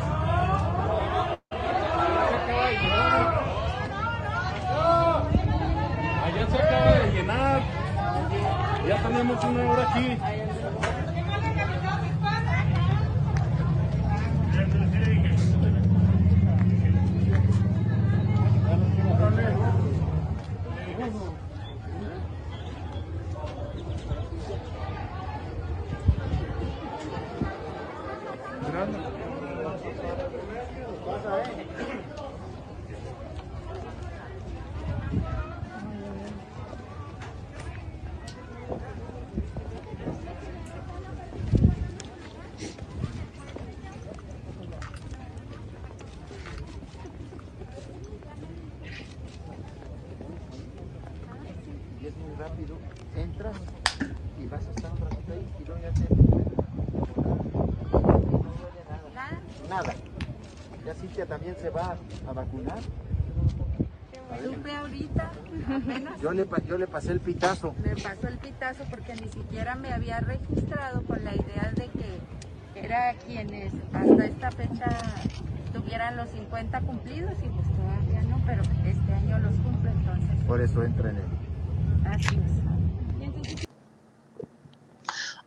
Ya 9.10 9.18
tenemos 9.18 9.44
una 9.44 9.72
hora 9.72 9.90
aquí. 9.90 10.18
rápido, 52.40 52.78
entras 53.16 53.58
y 54.40 54.48
vas 54.48 54.66
a 54.66 54.70
estar 54.70 54.92
un 54.94 55.00
ratito 55.00 55.34
ahí 55.34 55.54
y 55.60 55.66
luego 55.66 55.82
ya 55.82 55.92
te... 55.92 56.16
No 56.16 56.30
duele 58.40 58.82
nada. 58.90 59.42
Nada. 59.70 59.94
Ya 60.86 60.96
Cintia 60.96 61.26
también 61.40 61.56
se 61.62 61.70
va 61.70 61.96
a 62.28 62.34
vacunar. 62.34 62.80
Supe 64.44 64.72
ahorita, 64.76 65.32
apenas. 65.74 66.22
Yo 66.22 66.32
le, 66.34 66.48
yo 66.68 66.78
le 66.78 66.88
pasé 66.88 67.14
el 67.14 67.20
pitazo. 67.22 67.74
Me 67.82 67.96
pasó 67.96 68.28
el 68.28 68.38
pitazo 68.38 68.84
porque 68.90 69.16
ni 69.16 69.30
siquiera 69.30 69.76
me 69.76 69.94
había 69.94 70.20
registrado 70.20 71.02
con 71.04 71.24
la 71.24 71.34
idea 71.34 71.72
de 71.76 71.88
que 71.88 72.20
era 72.76 73.14
quienes 73.26 73.74
hasta 73.94 74.26
esta 74.26 74.52
fecha 74.52 74.90
tuvieran 75.74 76.18
los 76.18 76.30
50 76.30 76.82
cumplidos 76.82 77.34
y 77.44 77.48
pues 77.48 77.68
todavía 77.76 78.22
no, 78.30 78.42
pero 78.46 78.62
este 78.86 79.14
año 79.14 79.40
los 79.40 79.54
cumple 79.56 79.92
entonces. 79.92 80.46
Por 80.46 80.62
eso 80.62 80.84
entra 80.84 81.10
en 81.10 81.18
él. 81.18 81.24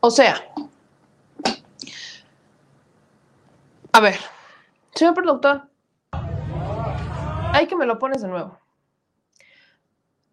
O 0.01 0.11
sea, 0.11 0.37
a 3.93 4.01
ver, 4.01 4.17
señor 4.95 5.15
productor, 5.15 5.72
hay 7.53 7.67
que 7.67 7.77
me 7.77 7.87
lo 7.87 7.99
pones 7.99 8.23
de 8.23 8.29
nuevo. 8.29 8.59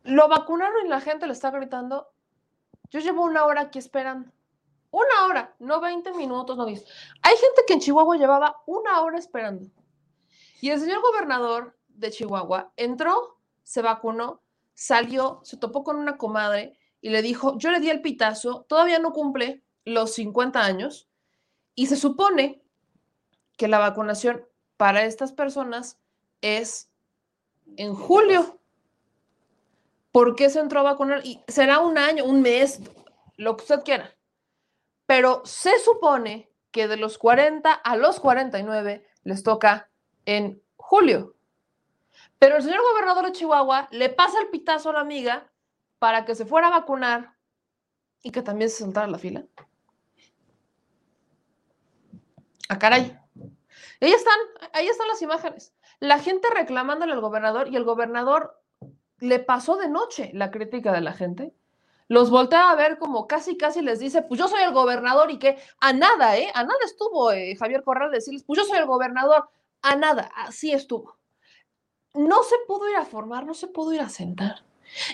Lo 0.04 0.28
vacunaron 0.28 0.86
y 0.86 0.90
la 0.90 1.02
gente 1.02 1.28
le 1.28 1.34
está 1.34 1.52
gritando. 1.52 2.08
Yo 2.90 3.00
llevo 3.00 3.24
una 3.24 3.46
hora 3.46 3.62
aquí 3.62 3.80
esperando. 3.80 4.32
Una 4.92 5.26
hora, 5.26 5.56
no 5.60 5.80
20 5.80 6.14
minutos, 6.14 6.58
no 6.58 6.66
10. 6.66 6.84
Hay 7.22 7.36
gente 7.36 7.62
que 7.68 7.74
en 7.74 7.80
Chihuahua 7.80 8.18
llevaba 8.18 8.64
una 8.66 9.02
hora 9.02 9.20
esperando. 9.20 9.70
Y 10.62 10.72
el 10.72 10.80
señor 10.80 11.02
gobernador 11.02 11.78
de 11.90 12.10
Chihuahua 12.10 12.72
entró, 12.76 13.38
se 13.64 13.82
vacunó, 13.82 14.42
salió, 14.74 15.42
se 15.44 15.58
topó 15.58 15.84
con 15.84 15.98
una 15.98 16.18
comadre 16.18 16.80
y 17.02 17.10
le 17.10 17.22
dijo, 17.22 17.58
yo 17.58 17.70
le 17.70 17.80
di 17.80 17.90
el 17.90 18.02
pitazo, 18.02 18.66
todavía 18.68 19.00
no 19.00 19.14
cumple 19.14 19.64
los 19.86 20.14
50 20.16 20.60
años 20.60 21.08
y 21.76 21.86
se 21.88 21.96
supone 21.96 22.64
que 23.58 23.68
la 23.68 23.80
vacunación 23.80 24.46
para 24.78 25.04
estas 25.04 25.34
personas 25.34 26.00
es 26.42 26.89
en 27.78 27.96
julio. 27.96 28.60
¿Por 30.12 30.36
qué 30.36 30.50
se 30.50 30.60
entró 30.60 30.80
a 30.80 30.84
vacunar? 30.84 31.26
Y 31.26 31.44
será 31.48 31.80
un 31.80 31.98
año, 31.98 32.26
un 32.26 32.42
mes, 32.42 32.82
lo 33.38 33.56
que 33.56 33.64
usted 33.64 33.84
quiera. 33.84 34.16
Pero 35.06 35.42
se 35.46 35.80
supone 35.80 36.52
que 36.72 36.88
de 36.88 36.98
los 36.98 37.18
40 37.18 37.72
a 37.72 37.96
los 37.96 38.20
49 38.20 39.06
les 39.24 39.44
toca 39.44 39.90
en 40.26 40.62
julio. 40.76 41.36
Pero 42.38 42.58
el 42.58 42.64
señor 42.64 42.82
gobernador 42.82 43.26
de 43.26 43.32
Chihuahua 43.34 43.88
le 43.92 44.10
pasa 44.10 44.40
el 44.40 44.50
pitazo 44.50 44.90
a 44.90 44.94
la 44.94 45.00
amiga 45.02 45.52
para 46.00 46.26
que 46.26 46.36
se 46.36 46.46
fuera 46.46 46.68
a 46.68 46.72
vacunar 46.80 47.36
y 48.24 48.32
que 48.32 48.42
también 48.42 48.70
se 48.70 48.78
sentara 48.78 49.06
en 49.06 49.12
la 49.12 49.20
fila. 49.20 49.46
¡A 52.70 52.76
ah, 52.76 52.80
caray! 52.80 53.18
Ahí 54.02 54.12
están, 54.12 54.40
ahí 54.74 54.88
están 54.88 55.08
las 55.08 55.22
imágenes. 55.22 55.74
La 56.00 56.20
gente 56.20 56.48
reclamándole 56.54 57.14
al 57.14 57.22
gobernador 57.22 57.68
y 57.68 57.76
el 57.76 57.84
gobernador 57.84 58.62
le 59.20 59.40
pasó 59.40 59.78
de 59.78 59.90
noche 59.90 60.32
la 60.34 60.52
crítica 60.52 60.94
de 60.94 61.02
la 61.02 61.14
gente. 61.14 61.54
Los 62.08 62.30
voltea 62.32 62.72
a 62.72 62.76
ver 62.76 62.98
como 62.98 63.28
casi, 63.28 63.58
casi 63.58 63.82
les 63.82 64.00
dice, 64.00 64.24
pues 64.24 64.40
yo 64.40 64.48
soy 64.48 64.64
el 64.64 64.74
gobernador 64.74 65.30
y 65.30 65.38
que 65.38 65.58
a 65.80 65.94
nada, 65.94 66.38
¿eh? 66.38 66.50
A 66.56 66.64
nada 66.64 66.80
estuvo 66.86 67.32
eh, 67.32 67.56
Javier 67.56 67.84
Corral 67.84 68.12
decirles, 68.12 68.44
pues 68.44 68.60
yo 68.60 68.66
soy 68.66 68.80
el 68.80 68.86
gobernador. 68.86 69.50
A 69.82 69.96
nada, 69.96 70.32
así 70.36 70.72
estuvo 70.72 71.20
no 72.14 72.44
se 72.44 72.56
pudo 72.68 72.90
ir 72.90 72.96
a 72.96 73.06
formar, 73.06 73.46
no 73.46 73.54
se 73.54 73.68
pudo 73.68 73.94
ir 73.94 74.02
a 74.02 74.10
sentar. 74.10 74.64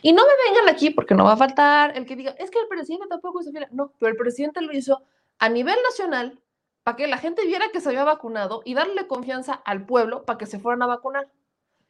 Y 0.01 0.13
no 0.13 0.23
me 0.23 0.49
vengan 0.49 0.73
aquí 0.73 0.89
porque 0.89 1.15
no 1.15 1.25
va 1.25 1.33
a 1.33 1.37
faltar 1.37 1.97
el 1.97 2.05
que 2.05 2.15
diga, 2.15 2.31
es 2.39 2.49
que 2.49 2.59
el 2.59 2.67
presidente 2.67 3.07
tampoco 3.07 3.41
hizo 3.41 3.51
fila. 3.51 3.67
No, 3.71 3.91
pero 3.99 4.11
el 4.11 4.17
presidente 4.17 4.61
lo 4.61 4.71
hizo 4.71 5.03
a 5.37 5.49
nivel 5.49 5.75
nacional 5.83 6.39
para 6.85 6.97
que 6.97 7.07
la 7.07 7.17
gente 7.17 7.47
viera 7.47 7.71
que 7.73 7.81
se 7.81 7.89
había 7.89 8.03
vacunado 8.03 8.61
y 8.63 8.75
darle 8.75 9.07
confianza 9.07 9.53
al 9.53 9.87
pueblo 9.87 10.23
para 10.23 10.37
que 10.37 10.45
se 10.45 10.59
fueran 10.59 10.83
a 10.83 10.85
vacunar. 10.85 11.31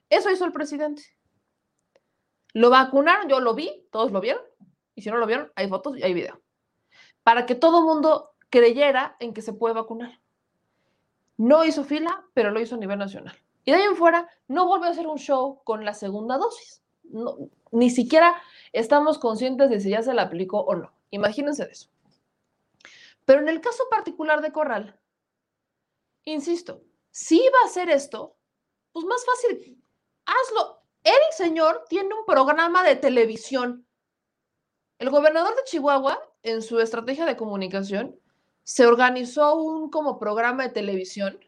Eso 0.09 0.31
hizo 0.31 0.45
el 0.45 0.53
presidente. 0.53 1.03
Lo 2.53 2.69
vacunaron, 2.69 3.27
yo 3.27 3.41
lo 3.41 3.53
vi, 3.53 3.85
todos 3.91 4.13
lo 4.13 4.21
vieron, 4.21 4.41
y 4.95 5.01
si 5.01 5.09
no 5.09 5.17
lo 5.17 5.27
vieron, 5.27 5.51
hay 5.55 5.67
fotos 5.67 5.97
y 5.97 6.03
hay 6.03 6.13
video. 6.13 6.41
Para 7.23 7.45
que 7.45 7.55
todo 7.55 7.81
mundo 7.81 8.31
creyera 8.49 9.17
en 9.19 9.33
que 9.33 9.41
se 9.41 9.51
puede 9.51 9.75
vacunar. 9.75 10.21
No 11.35 11.65
hizo 11.65 11.83
fila, 11.83 12.23
pero 12.33 12.51
lo 12.51 12.61
hizo 12.61 12.75
a 12.75 12.77
nivel 12.79 12.97
nacional. 12.97 13.35
Y 13.65 13.71
de 13.71 13.77
ahí 13.79 13.83
en 13.83 13.97
fuera, 13.97 14.29
no 14.47 14.65
vuelve 14.65 14.87
a 14.87 14.91
hacer 14.91 15.07
un 15.07 15.17
show 15.17 15.61
con 15.65 15.83
la 15.83 15.93
segunda 15.93 16.37
dosis. 16.37 16.81
ni 17.73 17.89
siquiera 17.89 18.41
estamos 18.71 19.19
conscientes 19.19 19.69
de 19.69 19.81
si 19.81 19.89
ya 19.89 20.01
se 20.03 20.13
la 20.13 20.21
aplicó 20.21 20.61
o 20.61 20.73
no. 20.73 20.93
Imagínense 21.11 21.67
eso. 21.69 21.89
Pero 23.25 23.41
en 23.41 23.49
el 23.49 23.61
caso 23.61 23.83
particular 23.89 24.41
de 24.41 24.51
Corral, 24.51 24.99
insisto, 26.23 26.83
si 27.11 27.37
iba 27.37 27.59
a 27.63 27.67
hacer 27.67 27.89
esto, 27.89 28.37
pues 28.91 29.05
más 29.05 29.25
fácil, 29.25 29.83
hazlo. 30.25 30.81
El 31.03 31.13
señor 31.31 31.85
tiene 31.87 32.13
un 32.15 32.25
programa 32.25 32.83
de 32.83 32.95
televisión. 32.95 33.87
El 34.97 35.09
gobernador 35.09 35.55
de 35.55 35.63
Chihuahua, 35.65 36.19
en 36.41 36.61
su 36.61 36.79
estrategia 36.79 37.25
de 37.25 37.35
comunicación, 37.35 38.19
se 38.63 38.87
organizó 38.87 39.55
un 39.55 39.91
como 39.91 40.17
programa 40.17 40.63
de 40.63 40.69
televisión 40.69 41.39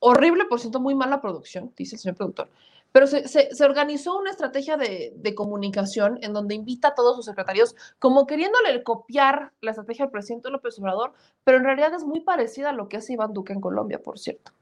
horrible, 0.00 0.44
por 0.46 0.58
ciento, 0.58 0.80
muy 0.80 0.96
mala 0.96 1.20
producción, 1.20 1.72
dice 1.76 1.94
el 1.94 2.00
señor 2.00 2.16
productor. 2.16 2.48
Pero 2.92 3.06
se, 3.06 3.26
se, 3.26 3.64
organizó 3.64 4.18
una 4.18 4.30
estrategia 4.30 4.76
de, 4.76 5.14
de, 5.16 5.34
comunicación 5.34 6.18
en 6.22 6.34
donde 6.34 6.54
invita 6.54 6.88
a 6.88 6.94
todos 6.94 7.16
sus 7.16 7.24
secretarios, 7.24 7.74
como 7.98 8.26
queriéndole 8.26 8.82
copiar 8.82 9.52
la 9.62 9.70
estrategia 9.70 10.04
del 10.04 10.12
presidente 10.12 10.50
López 10.50 10.78
Obrador, 10.78 11.14
pero 11.42 11.56
en 11.56 11.64
realidad 11.64 11.94
es 11.94 12.04
muy 12.04 12.20
parecida 12.20 12.70
a 12.70 12.74
lo 12.74 12.88
que 12.88 12.98
hace 12.98 13.14
Iván 13.14 13.32
Duque 13.32 13.54
en 13.54 13.62
Colombia, 13.62 14.02
por 14.02 14.18
cierto. 14.18 14.52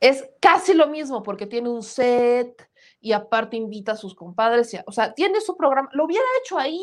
Es 0.00 0.28
casi 0.40 0.74
lo 0.74 0.88
mismo 0.88 1.22
porque 1.22 1.46
tiene 1.46 1.68
un 1.68 1.82
set 1.82 2.68
y 3.00 3.12
aparte 3.12 3.56
invita 3.56 3.92
a 3.92 3.96
sus 3.96 4.14
compadres, 4.14 4.72
y 4.74 4.78
o 4.86 4.92
sea, 4.92 5.14
tiene 5.14 5.40
su 5.40 5.56
programa, 5.56 5.88
lo 5.92 6.04
hubiera 6.04 6.24
hecho 6.42 6.58
ahí 6.58 6.82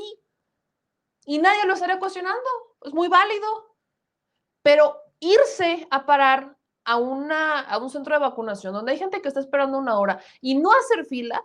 y 1.25 1.39
nadie 1.39 1.65
lo 1.65 1.73
estaría 1.73 1.99
cuestionando, 1.99 2.49
es 2.83 2.93
muy 2.93 3.07
válido. 3.07 3.75
Pero 4.63 4.97
irse 5.19 5.87
a 5.91 6.05
parar 6.05 6.56
a, 6.87 6.95
una, 6.95 7.59
a 7.59 7.77
un 7.79 7.89
centro 7.89 8.15
de 8.15 8.21
vacunación 8.21 8.73
donde 8.73 8.93
hay 8.93 8.97
gente 8.97 9.21
que 9.21 9.27
está 9.27 9.41
esperando 9.41 9.77
una 9.77 9.99
hora 9.99 10.21
y 10.39 10.55
no 10.55 10.71
hacer 10.71 11.05
fila 11.05 11.43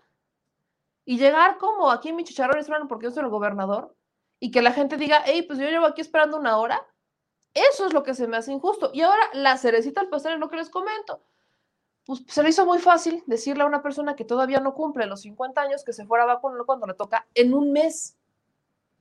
y 1.05 1.19
llegar 1.19 1.59
como 1.59 1.91
aquí 1.91 2.11
en 2.11 2.17
mi 2.17 2.23
chicharrón 2.23 2.59
esperando 2.59 2.87
porque 2.87 3.07
yo 3.07 3.11
soy 3.11 3.25
el 3.25 3.29
gobernador 3.29 3.93
y 4.39 4.53
que 4.53 4.63
la 4.63 4.71
gente 4.73 4.97
diga, 4.97 5.23
hey, 5.27 5.43
pues 5.43 5.59
yo 5.59 5.69
llevo 5.69 5.87
aquí 5.87 6.01
esperando 6.01 6.37
una 6.37 6.59
hora, 6.59 6.81
eso 7.55 7.87
es 7.87 7.93
lo 7.93 8.05
que 8.05 8.15
se 8.15 8.29
me 8.29 8.37
hace 8.37 8.53
injusto. 8.53 8.91
Y 8.95 9.01
ahora 9.01 9.23
la 9.33 9.59
cerecita 9.59 10.01
al 10.01 10.09
pastel 10.09 10.35
es 10.35 10.39
lo 10.39 10.49
que 10.49 10.57
les 10.57 10.71
comento. 10.71 11.25
Pues 12.07 12.23
se 12.29 12.43
le 12.45 12.51
hizo 12.51 12.65
muy 12.65 12.79
fácil 12.79 13.25
decirle 13.27 13.65
a 13.65 13.67
una 13.67 13.83
persona 13.83 14.15
que 14.15 14.25
todavía 14.25 14.61
no 14.61 14.75
cumple 14.75 15.07
los 15.07 15.23
50 15.23 15.61
años 15.61 15.85
que 15.85 15.93
se 15.93 16.07
fuera 16.07 16.23
a 16.23 16.29
vacunar 16.29 16.65
cuando 16.67 16.87
le 16.87 16.95
toca 16.95 17.27
en 17.35 17.53
un 17.53 17.73
mes. 17.73 18.17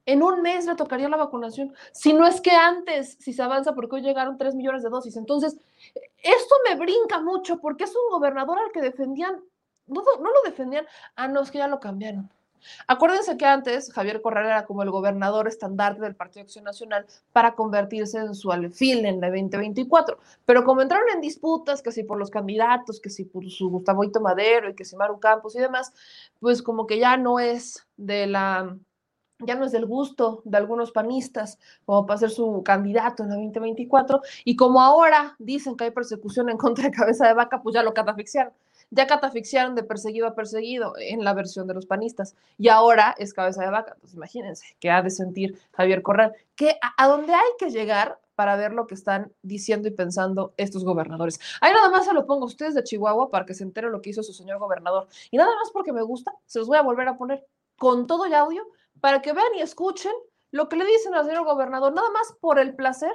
En 0.05 0.23
un 0.23 0.41
mes 0.41 0.65
le 0.65 0.75
tocaría 0.75 1.09
la 1.09 1.17
vacunación. 1.17 1.73
Si 1.91 2.13
no 2.13 2.25
es 2.25 2.41
que 2.41 2.51
antes, 2.51 3.17
si 3.19 3.33
se 3.33 3.41
avanza, 3.41 3.73
porque 3.73 3.95
hoy 3.95 4.01
llegaron 4.01 4.37
3 4.37 4.55
millones 4.55 4.83
de 4.83 4.89
dosis. 4.89 5.15
Entonces, 5.15 5.57
esto 6.17 6.55
me 6.67 6.75
brinca 6.75 7.19
mucho 7.19 7.59
porque 7.59 7.83
es 7.83 7.95
un 7.95 8.11
gobernador 8.11 8.57
al 8.59 8.71
que 8.71 8.81
defendían, 8.81 9.43
no, 9.87 10.01
no 10.19 10.29
lo 10.31 10.41
defendían, 10.45 10.85
ah, 11.15 11.27
no, 11.27 11.41
es 11.41 11.51
que 11.51 11.59
ya 11.59 11.67
lo 11.67 11.79
cambiaron. 11.79 12.29
Acuérdense 12.87 13.37
que 13.37 13.45
antes 13.45 13.91
Javier 13.91 14.21
Corral 14.21 14.45
era 14.45 14.65
como 14.65 14.83
el 14.83 14.91
gobernador 14.91 15.47
estandarte 15.47 16.01
del 16.01 16.15
Partido 16.15 16.41
de 16.41 16.47
Acción 16.47 16.65
Nacional 16.65 17.05
para 17.31 17.55
convertirse 17.55 18.19
en 18.19 18.35
su 18.35 18.51
alfil 18.51 19.05
en 19.05 19.19
la 19.19 19.29
2024. 19.29 20.19
Pero 20.45 20.63
como 20.63 20.81
entraron 20.81 21.09
en 21.09 21.21
disputas, 21.21 21.81
que 21.81 21.91
si 21.91 22.03
por 22.03 22.17
los 22.17 22.29
candidatos, 22.29 22.99
que 22.99 23.09
si 23.09 23.25
por 23.25 23.49
su 23.49 23.69
Gustavo 23.69 24.03
Madero 24.21 24.69
y 24.69 24.75
que 24.75 24.85
si 24.85 24.95
Maru 24.95 25.19
Campos 25.19 25.55
y 25.55 25.59
demás, 25.59 25.91
pues 26.39 26.61
como 26.61 26.87
que 26.87 26.99
ya 26.99 27.17
no 27.17 27.39
es 27.39 27.85
de 27.97 28.27
la 28.27 28.77
ya 29.45 29.55
no 29.55 29.65
es 29.65 29.71
del 29.71 29.85
gusto 29.85 30.41
de 30.45 30.57
algunos 30.57 30.91
panistas 30.91 31.59
como 31.85 32.05
para 32.05 32.19
ser 32.19 32.29
su 32.29 32.61
candidato 32.63 33.23
en 33.23 33.29
la 33.29 33.35
2024, 33.35 34.21
y 34.45 34.55
como 34.55 34.81
ahora 34.81 35.35
dicen 35.39 35.75
que 35.75 35.85
hay 35.85 35.91
persecución 35.91 36.49
en 36.49 36.57
contra 36.57 36.85
de 36.85 36.91
cabeza 36.91 37.27
de 37.27 37.33
vaca, 37.33 37.61
pues 37.61 37.75
ya 37.75 37.83
lo 37.83 37.93
catafixiaron. 37.93 38.53
Ya 38.93 39.07
catafixiaron 39.07 39.73
de 39.73 39.83
perseguido 39.83 40.27
a 40.27 40.35
perseguido 40.35 40.93
en 40.97 41.23
la 41.23 41.33
versión 41.33 41.65
de 41.67 41.73
los 41.73 41.85
panistas, 41.85 42.35
y 42.57 42.67
ahora 42.67 43.15
es 43.17 43.33
cabeza 43.33 43.63
de 43.63 43.69
vaca. 43.69 43.95
Pues 44.01 44.13
imagínense 44.13 44.75
qué 44.79 44.91
ha 44.91 45.01
de 45.01 45.09
sentir 45.09 45.57
Javier 45.71 46.01
Corral, 46.01 46.33
que 46.55 46.77
a, 46.81 47.03
a 47.03 47.07
dónde 47.07 47.33
hay 47.33 47.51
que 47.57 47.69
llegar 47.69 48.19
para 48.41 48.55
ver 48.55 48.73
lo 48.73 48.87
que 48.87 48.95
están 48.95 49.31
diciendo 49.43 49.87
y 49.87 49.91
pensando 49.91 50.53
estos 50.57 50.83
gobernadores. 50.83 51.39
Ahí 51.61 51.71
nada 51.73 51.91
más 51.91 52.05
se 52.05 52.13
lo 52.13 52.25
pongo 52.25 52.45
a 52.45 52.47
ustedes 52.47 52.73
de 52.73 52.83
Chihuahua 52.83 53.29
para 53.29 53.45
que 53.45 53.53
se 53.53 53.63
enteren 53.63 53.91
lo 53.91 54.01
que 54.01 54.09
hizo 54.09 54.23
su 54.23 54.33
señor 54.33 54.57
gobernador. 54.57 55.07
Y 55.29 55.37
nada 55.37 55.51
más 55.55 55.69
porque 55.71 55.93
me 55.93 56.01
gusta, 56.01 56.33
se 56.47 56.57
los 56.57 56.67
voy 56.67 56.77
a 56.77 56.81
volver 56.81 57.07
a 57.07 57.17
poner 57.17 57.45
con 57.77 58.07
todo 58.07 58.25
y 58.25 58.33
audio 58.33 58.65
para 59.01 59.21
que 59.21 59.33
vean 59.33 59.53
y 59.57 59.61
escuchen 59.61 60.13
lo 60.51 60.69
que 60.69 60.77
le 60.77 60.85
dicen 60.85 61.13
al 61.15 61.25
señor 61.25 61.43
gobernador, 61.43 61.93
nada 61.93 62.09
más 62.11 62.33
por 62.39 62.59
el 62.59 62.75
placer 62.75 63.13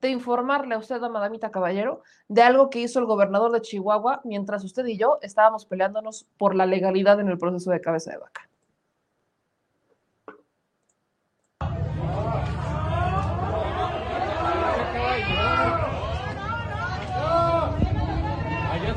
de 0.00 0.10
informarle 0.10 0.74
a 0.74 0.78
usted, 0.78 1.00
madamita 1.00 1.50
caballero, 1.50 2.02
de 2.28 2.42
algo 2.42 2.70
que 2.70 2.80
hizo 2.80 2.98
el 2.98 3.06
gobernador 3.06 3.52
de 3.52 3.60
Chihuahua 3.62 4.20
mientras 4.24 4.64
usted 4.64 4.84
y 4.86 4.98
yo 4.98 5.18
estábamos 5.22 5.64
peleándonos 5.64 6.26
por 6.38 6.54
la 6.54 6.66
legalidad 6.66 7.20
en 7.20 7.28
el 7.28 7.38
proceso 7.38 7.70
de 7.70 7.80
cabeza 7.80 8.10
de 8.12 8.18
vaca. 8.18 8.48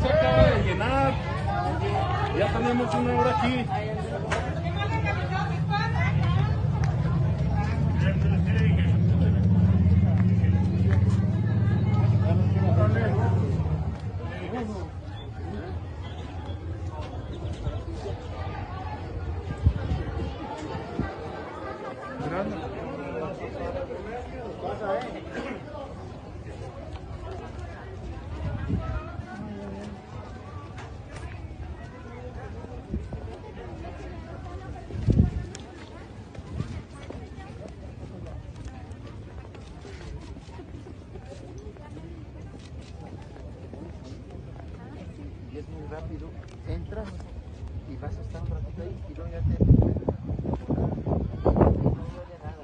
Se 0.01 0.11
acaba 0.11 0.43
de 0.49 0.63
llenar. 0.63 1.13
Ya 2.37 2.53
tenemos 2.53 2.93
una 2.93 3.19
hora 3.19 3.39
aquí. 3.39 3.65
Y 45.51 45.57
es 45.57 45.69
muy 45.69 45.87
rápido. 45.89 46.29
Entras 46.67 47.07
y 47.89 47.95
vas 47.97 48.17
a 48.17 48.21
estar 48.21 48.41
un 48.41 48.49
ratito 48.49 48.81
ahí 48.81 49.03
y 49.09 49.13
luego 49.13 49.31
ya 49.31 49.39
te... 49.41 49.55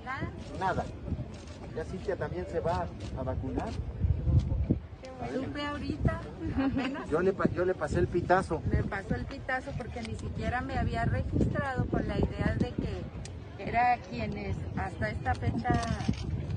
Nada. 0.04 0.32
Nada. 0.60 0.86
Ya 1.76 1.86
Cintia 1.86 2.16
también 2.18 2.41
se 2.52 2.60
va 2.60 2.86
a 3.18 3.24
vacunar. 3.24 3.70
Supe 5.34 5.66
ahorita, 5.66 6.20
apenas 6.66 7.10
Yo 7.10 7.22
le, 7.22 7.34
yo 7.56 7.64
le 7.64 7.74
pasé 7.74 8.00
el 8.00 8.08
pitazo. 8.08 8.62
me 8.70 8.84
pasó 8.84 9.16
el 9.16 9.26
pitazo 9.26 9.72
porque 9.78 10.02
ni 10.02 10.16
siquiera 10.16 10.62
me 10.62 10.78
había 10.78 11.06
registrado 11.06 11.86
con 11.86 12.08
la 12.08 12.18
idea 12.18 12.56
de 12.60 12.72
que 12.72 13.02
era 13.60 13.98
quienes 14.10 14.58
hasta 14.76 15.10
esta 15.10 15.36
fecha 15.36 15.72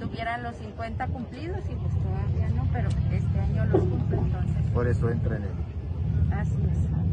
tuvieran 0.01 0.43
los 0.43 0.57
50 0.57 1.07
cumplidos 1.09 1.59
y 1.71 1.75
pues 1.75 1.95
todavía 2.03 2.49
no, 2.57 2.67
pero 2.73 2.89
este 3.13 3.41
año 3.41 3.67
los 3.67 3.81
cumple 3.85 4.17
entonces. 4.17 4.63
Por 4.73 4.89
eso 4.89 5.11
entra 5.11 5.37
en 5.37 5.43
él. 5.45 5.51
Así 6.33 6.57
es. 6.73 7.04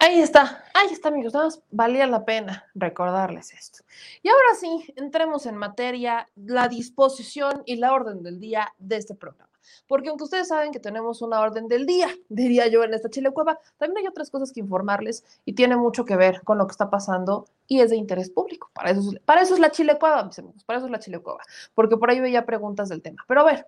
Ahí 0.00 0.20
está, 0.20 0.64
ahí 0.74 0.88
está, 0.92 1.08
amigos. 1.08 1.34
Nada 1.34 1.46
más 1.46 1.60
valía 1.70 2.06
la 2.06 2.24
pena 2.24 2.66
recordarles 2.74 3.52
esto. 3.52 3.82
Y 4.22 4.28
ahora 4.28 4.54
sí, 4.58 4.92
entremos 4.94 5.44
en 5.46 5.56
materia, 5.56 6.28
la 6.36 6.68
disposición 6.68 7.62
y 7.66 7.76
la 7.76 7.92
orden 7.92 8.22
del 8.22 8.38
día 8.38 8.72
de 8.78 8.96
este 8.96 9.16
programa. 9.16 9.50
Porque 9.88 10.08
aunque 10.08 10.24
ustedes 10.24 10.48
saben 10.48 10.70
que 10.70 10.78
tenemos 10.78 11.20
una 11.20 11.40
orden 11.40 11.66
del 11.66 11.84
día, 11.84 12.08
diría 12.28 12.68
yo, 12.68 12.84
en 12.84 12.94
esta 12.94 13.10
Chile 13.10 13.32
Cueva, 13.32 13.58
también 13.76 14.04
hay 14.04 14.08
otras 14.08 14.30
cosas 14.30 14.52
que 14.52 14.60
informarles 14.60 15.24
y 15.44 15.54
tiene 15.54 15.76
mucho 15.76 16.04
que 16.04 16.14
ver 16.14 16.42
con 16.42 16.58
lo 16.58 16.66
que 16.68 16.72
está 16.72 16.90
pasando 16.90 17.46
y 17.66 17.80
es 17.80 17.90
de 17.90 17.96
interés 17.96 18.30
público. 18.30 18.70
Para 18.72 18.90
eso 18.92 19.54
es, 19.54 19.60
la 19.60 19.70
Chile 19.72 19.98
Cueva, 19.98 20.22
mis 20.22 20.38
amigos, 20.38 20.62
para 20.62 20.78
eso 20.78 20.86
es 20.86 20.92
la 20.92 21.00
Chile 21.00 21.18
Cueva. 21.18 21.40
Porque 21.74 21.96
por 21.96 22.10
ahí 22.10 22.20
veía 22.20 22.46
preguntas 22.46 22.88
del 22.88 23.02
tema. 23.02 23.24
Pero 23.26 23.40
a 23.40 23.44
ver, 23.44 23.66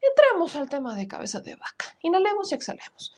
entremos 0.00 0.56
al 0.56 0.68
tema 0.68 0.96
de 0.96 1.06
cabeza 1.06 1.40
de 1.40 1.54
vaca. 1.54 1.96
Inhalemos 2.02 2.50
y 2.50 2.56
exhalemos. 2.56 3.14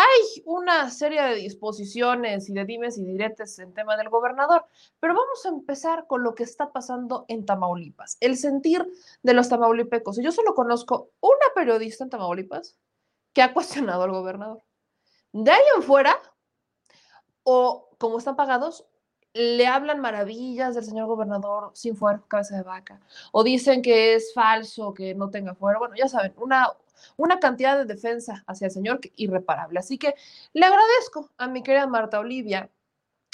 Hay 0.00 0.42
una 0.46 0.88
serie 0.88 1.20
de 1.20 1.34
disposiciones 1.34 2.48
y 2.48 2.54
de 2.54 2.64
dimes 2.64 2.96
y 2.96 3.04
diretes 3.04 3.58
en 3.58 3.74
tema 3.74 3.98
del 3.98 4.08
gobernador, 4.08 4.64
pero 4.98 5.12
vamos 5.12 5.44
a 5.44 5.50
empezar 5.50 6.06
con 6.06 6.22
lo 6.22 6.34
que 6.34 6.42
está 6.42 6.72
pasando 6.72 7.26
en 7.28 7.44
Tamaulipas, 7.44 8.16
el 8.20 8.38
sentir 8.38 8.90
de 9.22 9.34
los 9.34 9.50
tamaulipecos. 9.50 10.16
Yo 10.22 10.32
solo 10.32 10.54
conozco 10.54 11.10
una 11.20 11.52
periodista 11.54 12.02
en 12.04 12.08
Tamaulipas 12.08 12.78
que 13.34 13.42
ha 13.42 13.52
cuestionado 13.52 14.04
al 14.04 14.12
gobernador. 14.12 14.62
De 15.32 15.50
ahí 15.50 15.62
en 15.76 15.82
fuera, 15.82 16.16
o 17.42 17.90
como 17.98 18.16
están 18.16 18.36
pagados, 18.36 18.86
le 19.34 19.66
hablan 19.66 20.00
maravillas 20.00 20.74
del 20.74 20.84
señor 20.84 21.08
gobernador 21.08 21.72
sin 21.74 21.94
fuero, 21.94 22.24
cabeza 22.26 22.56
de 22.56 22.62
vaca, 22.62 23.00
o 23.32 23.44
dicen 23.44 23.82
que 23.82 24.14
es 24.14 24.32
falso, 24.32 24.94
que 24.94 25.14
no 25.14 25.28
tenga 25.28 25.54
fuero. 25.54 25.78
Bueno, 25.78 25.94
ya 25.94 26.08
saben, 26.08 26.32
una, 26.38 26.68
una 27.16 27.40
cantidad 27.40 27.76
de 27.76 27.84
defensa 27.84 28.44
hacia 28.46 28.66
el 28.66 28.70
señor 28.70 29.00
irreparable. 29.16 29.78
Así 29.78 29.98
que 29.98 30.14
le 30.52 30.66
agradezco 30.66 31.30
a 31.36 31.48
mi 31.48 31.62
querida 31.62 31.86
Marta 31.86 32.20
Olivia 32.20 32.70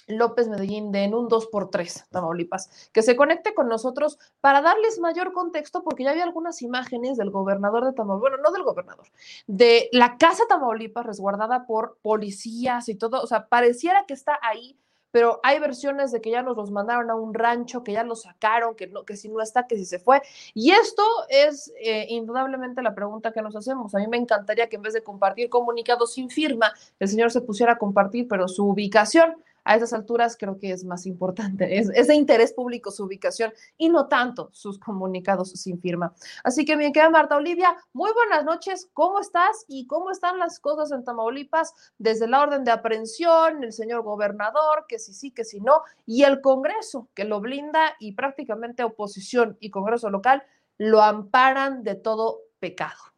López 0.07 0.49
Medellín 0.49 0.93
de 0.93 1.05
En 1.05 1.15
un 1.15 1.29
2x3, 1.29 2.09
Tamaulipas, 2.11 2.91
que 2.93 3.03
se 3.03 3.17
conecte 3.17 3.55
con 3.55 3.69
nosotros 3.69 4.19
para 4.41 4.63
darles 4.63 5.01
mayor 5.01 5.33
contexto, 5.33 5.83
porque 5.83 6.05
ya 6.05 6.11
había 6.11 6.25
algunas 6.25 6.63
imágenes 6.63 7.17
del 7.17 7.31
gobernador 7.31 7.85
de 7.85 7.93
Tamaulipas, 7.93 8.21
bueno, 8.21 8.37
no 8.43 8.53
del 8.53 8.63
gobernador, 8.63 9.07
de 9.47 9.89
la 9.93 10.17
casa 10.17 10.45
Tamaulipas 10.49 11.07
resguardada 11.07 11.67
por 11.67 11.99
policías 12.03 12.89
y 12.89 12.95
todo, 12.95 13.21
o 13.21 13.27
sea, 13.27 13.49
pareciera 13.49 14.05
que 14.07 14.15
está 14.15 14.39
ahí, 14.43 14.79
pero 15.17 15.41
hay 15.43 15.59
versiones 15.59 16.13
de 16.13 16.21
que 16.21 16.31
ya 16.31 16.43
nos 16.43 16.59
los 16.59 16.71
mandaron 16.71 17.09
a 17.09 17.15
un 17.15 17.33
rancho, 17.33 17.83
que 17.83 17.93
ya 17.93 18.05
lo 18.05 18.15
sacaron, 18.15 18.75
que, 18.75 18.87
no, 18.87 19.07
que 19.07 19.17
si 19.17 19.31
no 19.31 19.41
está, 19.41 19.67
que 19.67 19.75
si 19.75 19.87
se 19.87 19.99
fue. 19.99 20.21
Y 20.53 20.73
esto 20.73 21.03
es 21.31 21.73
eh, 21.81 22.05
indudablemente 22.11 22.83
la 22.83 22.95
pregunta 22.95 23.33
que 23.33 23.41
nos 23.41 23.57
hacemos. 23.57 23.95
A 23.95 23.99
mí 23.99 24.09
me 24.09 24.19
encantaría 24.19 24.69
que 24.69 24.77
en 24.77 24.83
vez 24.83 24.93
de 24.93 25.03
compartir 25.03 25.49
comunicados 25.49 26.13
sin 26.13 26.29
firma, 26.29 26.71
el 26.99 27.09
señor 27.09 27.31
se 27.31 27.41
pusiera 27.41 27.73
a 27.73 27.79
compartir, 27.79 28.29
pero 28.29 28.47
su 28.47 28.67
ubicación 28.67 29.43
a 29.67 29.75
esas 29.75 29.93
alturas 29.93 30.37
creo 30.39 30.59
que 30.59 30.71
es 30.71 30.85
más 30.85 31.07
importante. 31.07 31.67
Es, 31.97 32.07
de 32.07 32.15
interés 32.15 32.53
público 32.53 32.91
su 32.91 33.05
ubicación 33.05 33.53
y 33.77 33.89
no 33.89 34.07
tanto 34.07 34.49
sus 34.53 34.79
comunicados 34.79 35.51
sin 35.51 35.81
firma. 35.81 36.15
Así 36.45 36.65
que 36.65 36.77
mi 36.77 36.93
querida 36.93 37.11
Marta 37.11 37.37
Olivia, 37.37 37.77
muy 37.93 38.11
buenas 38.13 38.45
noches. 38.45 38.89
¿Cómo 38.93 39.21
estás 39.21 39.65
y 39.67 39.87
cómo 39.87 40.11
están 40.11 40.39
las 40.39 40.61
cosas 40.61 40.93
en 40.93 41.05
Tamaulipas 41.05 41.75
desde 41.99 42.29
la 42.29 42.43
orden 42.43 42.65
de 42.65 42.71
aprehensión, 42.71 43.65
el 43.65 43.73
señor 43.73 44.03
gobernador, 44.03 44.87
que 44.89 44.99
si 44.99 45.13
sí, 45.13 45.33
que 45.33 45.45
si 45.45 45.61
no, 45.61 45.83
y 46.07 46.23
el 46.23 46.41
Congreso 46.41 47.09
que 47.15 47.25
lo 47.25 47.41
blinda 47.41 47.97
y 47.99 48.13
prácticamente 48.13 48.85
oposición 48.85 49.57
y 49.61 49.71
Congreso 49.71 50.11
local 50.11 50.45
lo 50.79 51.03
amparan 51.03 51.83
de 51.83 51.97
todo 51.97 52.43
pecado. 52.61 53.16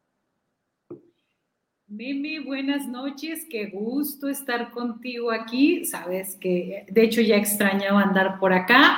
Meme, 1.91 2.41
buenas 2.41 2.87
noches, 2.87 3.47
qué 3.49 3.65
gusto 3.65 4.29
estar 4.29 4.69
contigo 4.69 5.31
aquí. 5.31 5.85
Sabes 5.85 6.35
que, 6.39 6.85
de 6.87 7.03
hecho, 7.03 7.19
ya 7.19 7.35
extrañaba 7.35 8.03
andar 8.03 8.37
por 8.39 8.53
acá, 8.53 8.95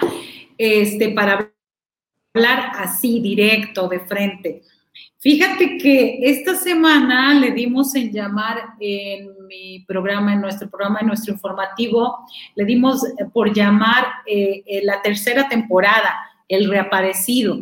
este, 0.57 1.07
para 1.07 1.53
hablar 2.33 2.71
así, 2.75 3.21
directo, 3.21 3.87
de 3.87 4.01
frente. 4.01 4.63
Fíjate 5.19 5.77
que 5.77 6.19
esta 6.21 6.53
semana 6.55 7.33
le 7.33 7.51
dimos 7.51 7.95
en 7.95 8.11
llamar 8.11 8.57
en 8.81 9.47
mi 9.47 9.85
programa, 9.87 10.33
en 10.33 10.41
nuestro 10.41 10.69
programa, 10.69 10.99
en 10.99 11.07
nuestro 11.07 11.33
informativo, 11.33 12.17
le 12.55 12.65
dimos 12.65 13.05
por 13.31 13.53
llamar 13.53 14.05
eh, 14.25 14.63
eh, 14.65 14.81
la 14.83 15.01
tercera 15.01 15.47
temporada, 15.47 16.13
El 16.45 16.69
Reaparecido, 16.69 17.57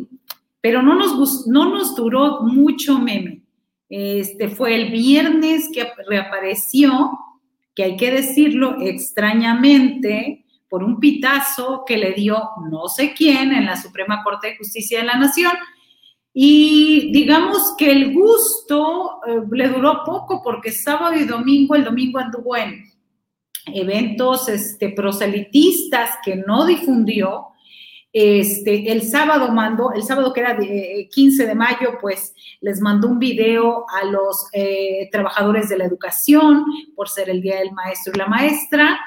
pero 0.60 0.82
no 0.82 0.96
nos, 0.96 1.46
no 1.46 1.70
nos 1.70 1.94
duró 1.94 2.40
mucho 2.42 2.98
meme. 2.98 3.39
Este 3.90 4.48
fue 4.48 4.76
el 4.76 4.90
viernes 4.90 5.68
que 5.74 5.88
reapareció, 6.08 7.10
que 7.74 7.82
hay 7.82 7.96
que 7.96 8.12
decirlo 8.12 8.76
extrañamente, 8.80 10.46
por 10.68 10.84
un 10.84 11.00
pitazo 11.00 11.82
que 11.84 11.98
le 11.98 12.12
dio 12.12 12.40
no 12.70 12.86
sé 12.86 13.12
quién 13.12 13.52
en 13.52 13.66
la 13.66 13.76
Suprema 13.76 14.22
Corte 14.22 14.50
de 14.50 14.56
Justicia 14.56 15.00
de 15.00 15.06
la 15.06 15.16
Nación. 15.16 15.52
Y 16.32 17.10
digamos 17.12 17.74
que 17.76 17.90
el 17.90 18.14
gusto 18.14 19.18
eh, 19.26 19.40
le 19.50 19.68
duró 19.68 20.04
poco 20.04 20.40
porque 20.44 20.70
sábado 20.70 21.16
y 21.16 21.24
domingo, 21.24 21.74
el 21.74 21.82
domingo 21.82 22.20
anduvo 22.20 22.56
en 22.56 22.84
eventos 23.66 24.48
este, 24.48 24.90
proselitistas 24.90 26.10
que 26.24 26.36
no 26.36 26.64
difundió, 26.64 27.48
este, 28.12 28.90
el 28.90 29.02
sábado 29.02 29.52
mandó, 29.52 29.92
el 29.92 30.02
sábado 30.02 30.32
que 30.32 30.40
era 30.40 30.58
15 30.58 31.46
de 31.46 31.54
mayo, 31.54 31.98
pues 32.00 32.34
les 32.60 32.80
mandó 32.80 33.08
un 33.08 33.20
video 33.20 33.86
a 33.88 34.04
los 34.04 34.48
eh, 34.52 35.08
trabajadores 35.12 35.68
de 35.68 35.78
la 35.78 35.84
educación 35.84 36.64
por 36.96 37.08
ser 37.08 37.30
el 37.30 37.40
Día 37.40 37.58
del 37.58 37.72
Maestro 37.72 38.12
y 38.14 38.18
la 38.18 38.26
Maestra. 38.26 39.00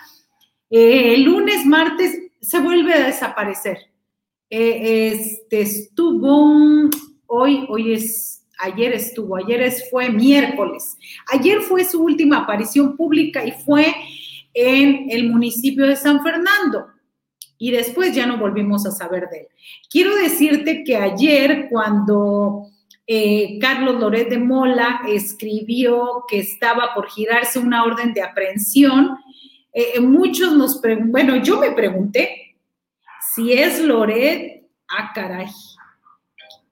Eh, 0.70 1.16
el 1.16 1.24
lunes, 1.24 1.66
martes, 1.66 2.18
se 2.40 2.60
vuelve 2.60 2.94
a 2.94 3.06
desaparecer. 3.06 3.78
Eh, 4.50 5.12
este, 5.14 5.62
estuvo, 5.62 6.90
hoy, 7.26 7.66
hoy 7.68 7.94
es, 7.94 8.46
ayer 8.60 8.94
estuvo, 8.94 9.36
ayer 9.36 9.70
fue 9.92 10.10
miércoles. 10.10 10.96
Ayer 11.28 11.60
fue 11.60 11.84
su 11.84 12.02
última 12.02 12.38
aparición 12.40 12.96
pública 12.96 13.44
y 13.46 13.52
fue 13.52 13.94
en 14.54 15.08
el 15.10 15.30
municipio 15.30 15.86
de 15.86 15.98
San 15.98 16.24
Fernando 16.24 16.86
y 17.64 17.72
después 17.72 18.14
ya 18.14 18.26
no 18.26 18.38
volvimos 18.38 18.86
a 18.86 18.92
saber 18.92 19.30
de 19.30 19.40
él. 19.40 19.48
Quiero 19.90 20.14
decirte 20.18 20.84
que 20.84 20.98
ayer 20.98 21.70
cuando 21.72 22.68
eh, 23.08 23.58
Carlos 23.62 24.02
Loret 24.02 24.28
de 24.28 24.38
Mola 24.38 25.04
escribió 25.08 26.26
que 26.28 26.40
estaba 26.40 26.94
por 26.94 27.10
girarse 27.10 27.60
una 27.60 27.86
orden 27.86 28.14
de 28.14 28.22
aprehensión, 28.22 29.18
eh, 29.72 29.98
muchos 30.02 30.52
nos 30.58 30.80
preguntan, 30.80 31.14
bueno, 31.14 31.38
yo 31.38 31.58
me 31.58 31.72
pregunté 31.72 32.58
si 33.34 33.54
es 33.54 33.80
Loret, 33.80 34.68
ah, 34.90 35.14
caray, 35.16 35.48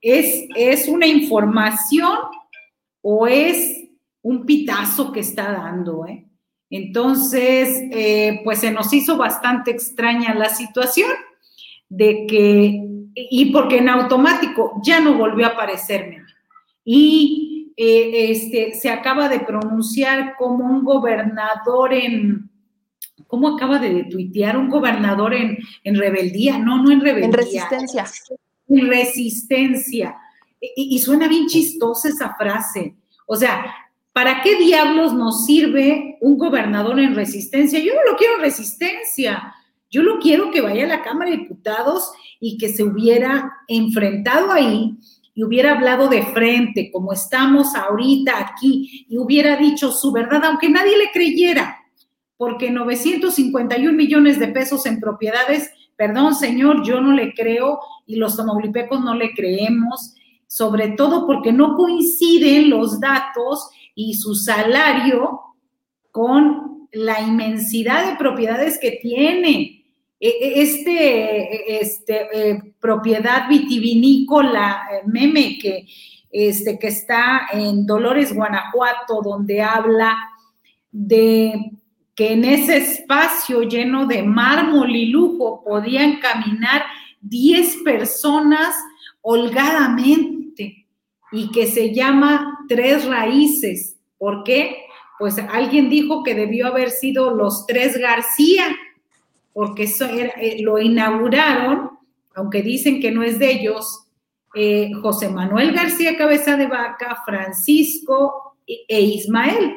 ¿es, 0.02 0.46
es 0.54 0.88
una 0.88 1.06
información 1.06 2.18
o 3.00 3.26
es 3.26 3.88
un 4.20 4.44
pitazo 4.44 5.10
que 5.10 5.20
está 5.20 5.52
dando, 5.52 6.06
eh? 6.06 6.26
Entonces, 6.74 7.68
eh, 7.90 8.40
pues 8.44 8.60
se 8.60 8.70
nos 8.70 8.90
hizo 8.94 9.18
bastante 9.18 9.70
extraña 9.70 10.34
la 10.34 10.48
situación 10.48 11.10
de 11.90 12.26
que, 12.26 12.80
y 13.14 13.52
porque 13.52 13.76
en 13.76 13.90
automático 13.90 14.80
ya 14.82 14.98
no 14.98 15.12
volvió 15.12 15.44
a 15.44 15.50
aparecerme. 15.50 16.22
Y 16.82 17.74
eh, 17.76 18.30
este, 18.30 18.72
se 18.72 18.88
acaba 18.88 19.28
de 19.28 19.40
pronunciar 19.40 20.34
como 20.38 20.64
un 20.64 20.82
gobernador 20.82 21.92
en, 21.92 22.50
¿cómo 23.26 23.48
acaba 23.48 23.78
de 23.78 24.04
tuitear? 24.04 24.56
Un 24.56 24.70
gobernador 24.70 25.34
en, 25.34 25.58
en 25.84 25.94
rebeldía, 25.94 26.58
no, 26.58 26.82
no 26.82 26.90
en 26.90 27.02
rebeldía. 27.02 27.26
En 27.26 27.32
resistencia. 27.34 28.06
En 28.68 28.88
resistencia. 28.88 30.16
Y, 30.58 30.96
y 30.96 30.98
suena 31.00 31.28
bien 31.28 31.48
chistosa 31.48 32.08
esa 32.08 32.34
frase. 32.34 32.96
O 33.26 33.36
sea, 33.36 33.66
¿Para 34.12 34.42
qué 34.42 34.56
diablos 34.58 35.14
nos 35.14 35.46
sirve 35.46 36.18
un 36.20 36.36
gobernador 36.36 37.00
en 37.00 37.14
resistencia? 37.14 37.78
Yo 37.78 37.94
no 37.94 38.10
lo 38.10 38.16
quiero 38.16 38.36
en 38.36 38.42
resistencia. 38.42 39.54
Yo 39.90 40.02
lo 40.02 40.18
quiero 40.18 40.50
que 40.50 40.60
vaya 40.60 40.84
a 40.84 40.88
la 40.88 41.02
Cámara 41.02 41.30
de 41.30 41.38
Diputados 41.38 42.12
y 42.40 42.58
que 42.58 42.68
se 42.68 42.82
hubiera 42.82 43.52
enfrentado 43.68 44.50
ahí 44.52 44.96
y 45.34 45.44
hubiera 45.44 45.72
hablado 45.72 46.08
de 46.08 46.24
frente, 46.26 46.90
como 46.92 47.12
estamos 47.12 47.74
ahorita 47.74 48.38
aquí, 48.38 49.06
y 49.08 49.16
hubiera 49.16 49.56
dicho 49.56 49.90
su 49.90 50.12
verdad, 50.12 50.44
aunque 50.44 50.68
nadie 50.68 50.96
le 50.96 51.10
creyera, 51.10 51.78
porque 52.36 52.70
951 52.70 53.92
millones 53.92 54.38
de 54.38 54.48
pesos 54.48 54.84
en 54.84 55.00
propiedades, 55.00 55.70
perdón 55.96 56.34
señor, 56.34 56.84
yo 56.84 57.00
no 57.00 57.12
le 57.12 57.32
creo 57.32 57.80
y 58.06 58.16
los 58.16 58.36
tomaulipecos 58.36 59.02
no 59.02 59.14
le 59.14 59.32
creemos, 59.32 60.14
sobre 60.46 60.88
todo 60.88 61.26
porque 61.26 61.52
no 61.52 61.76
coinciden 61.76 62.68
los 62.68 63.00
datos 63.00 63.70
y 63.94 64.14
su 64.14 64.34
salario 64.34 65.40
con 66.10 66.88
la 66.92 67.20
inmensidad 67.20 68.10
de 68.10 68.16
propiedades 68.16 68.78
que 68.78 68.98
tiene. 69.02 69.84
E, 70.20 70.28
e, 70.28 70.62
este, 70.62 71.80
este 71.80 72.50
eh, 72.50 72.74
propiedad 72.80 73.48
vitivinícola, 73.48 74.82
eh, 74.92 75.02
meme, 75.06 75.58
que, 75.58 75.86
este, 76.30 76.78
que 76.78 76.88
está 76.88 77.48
en 77.52 77.86
Dolores, 77.86 78.34
Guanajuato, 78.34 79.20
donde 79.22 79.62
habla 79.62 80.16
de 80.90 81.72
que 82.14 82.34
en 82.34 82.44
ese 82.44 82.76
espacio 82.76 83.62
lleno 83.62 84.06
de 84.06 84.22
mármol 84.22 84.94
y 84.94 85.06
lujo 85.06 85.62
podían 85.64 86.20
caminar 86.20 86.84
10 87.22 87.78
personas 87.84 88.76
holgadamente 89.22 90.41
y 91.32 91.50
que 91.50 91.66
se 91.66 91.92
llama 91.94 92.58
Tres 92.68 93.06
Raíces. 93.06 93.96
¿Por 94.18 94.44
qué? 94.44 94.84
Pues 95.18 95.38
alguien 95.38 95.88
dijo 95.88 96.22
que 96.22 96.34
debió 96.34 96.66
haber 96.66 96.90
sido 96.90 97.34
los 97.34 97.66
Tres 97.66 97.96
García, 97.96 98.76
porque 99.52 99.84
eso 99.84 100.04
eh, 100.06 100.58
lo 100.60 100.78
inauguraron, 100.78 101.90
aunque 102.34 102.62
dicen 102.62 103.00
que 103.00 103.10
no 103.10 103.22
es 103.22 103.38
de 103.38 103.50
ellos, 103.50 104.06
eh, 104.54 104.90
José 105.00 105.30
Manuel 105.30 105.72
García 105.72 106.16
Cabeza 106.16 106.56
de 106.56 106.66
Vaca, 106.66 107.22
Francisco 107.24 108.56
e, 108.66 108.84
e 108.86 109.00
Ismael. 109.00 109.76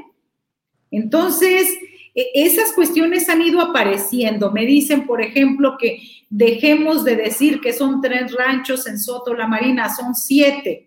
Entonces, 0.91 1.73
e, 2.13 2.32
esas 2.34 2.73
cuestiones 2.73 3.29
han 3.29 3.42
ido 3.42 3.62
apareciendo. 3.62 4.52
Me 4.52 4.65
dicen, 4.65 5.06
por 5.06 5.21
ejemplo, 5.21 5.77
que 5.79 6.02
dejemos 6.29 7.06
de 7.06 7.15
decir 7.15 7.62
que 7.62 7.71
son 7.71 8.02
tres 8.02 8.34
ranchos 8.34 8.88
en 8.88 9.00
Soto 9.00 9.34
La 9.34 9.48
Marina, 9.48 9.94
son 9.94 10.13
siete 10.13 10.85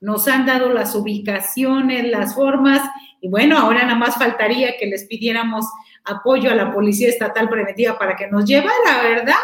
nos 0.00 0.26
han 0.28 0.46
dado 0.46 0.72
las 0.72 0.94
ubicaciones, 0.94 2.10
las 2.10 2.34
formas, 2.34 2.80
y 3.20 3.28
bueno, 3.28 3.58
ahora 3.58 3.82
nada 3.82 3.96
más 3.96 4.16
faltaría 4.16 4.76
que 4.78 4.86
les 4.86 5.04
pidiéramos 5.04 5.66
apoyo 6.04 6.50
a 6.50 6.54
la 6.54 6.72
Policía 6.72 7.08
Estatal 7.08 7.48
Preventiva 7.48 7.98
para 7.98 8.16
que 8.16 8.28
nos 8.28 8.44
llevara, 8.44 9.02
¿verdad? 9.02 9.34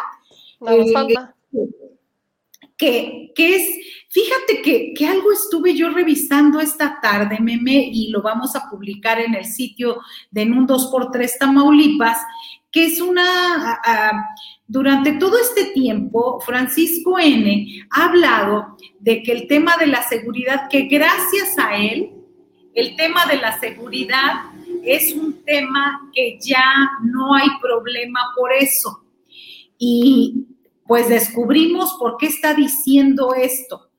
No 0.61 0.77
nos 0.77 0.89
eh, 0.89 0.93
falta. 0.93 1.35
Que, 2.79 3.33
que, 3.35 3.57
es, 3.57 3.63
fíjate 4.11 4.61
que, 4.63 4.93
que, 4.95 5.07
algo 5.07 5.33
estuve 5.33 5.75
yo 5.75 5.91
revisando 5.91 6.61
esta 6.61 7.01
tarde, 7.01 7.39
meme, 7.41 7.89
y 7.91 8.11
lo 8.11 8.21
vamos 8.21 8.55
a 8.55 8.69
publicar 8.69 9.19
en 9.19 9.35
el 9.35 9.47
sitio 9.47 10.01
de 10.31 10.43
En 10.43 10.53
un 10.53 10.69
2x3 10.69 11.39
Tamaulipas, 11.39 12.19
que 12.71 12.87
es 12.87 13.01
una, 13.01 13.81
durante 14.69 15.13
todo 15.13 15.39
este 15.39 15.67
tiempo, 15.67 16.41
Francisco 16.41 17.19
N. 17.19 17.87
ha 17.91 18.07
hablado 18.07 18.77
de 18.99 19.23
que 19.23 19.33
el 19.33 19.47
tema 19.47 19.77
de 19.77 19.87
la 19.87 20.03
seguridad, 20.03 20.69
que 20.69 20.83
gracias 20.83 21.57
a 21.59 21.77
él, 21.77 22.11
el 22.75 22.97
tema 22.97 23.27
de 23.27 23.37
la 23.37 23.59
seguridad 23.59 24.51
es 24.83 25.15
un 25.15 25.43
tema 25.45 26.11
que 26.13 26.39
ya 26.41 26.65
no 27.03 27.35
hay 27.35 27.49
problema 27.61 28.21
por 28.37 28.53
eso. 28.53 29.05
Y 29.79 30.47
pues 30.87 31.09
descubrimos 31.09 31.95
por 31.99 32.17
qué 32.17 32.27
está 32.27 32.55
diciendo 32.55 33.35
esto. 33.35 33.91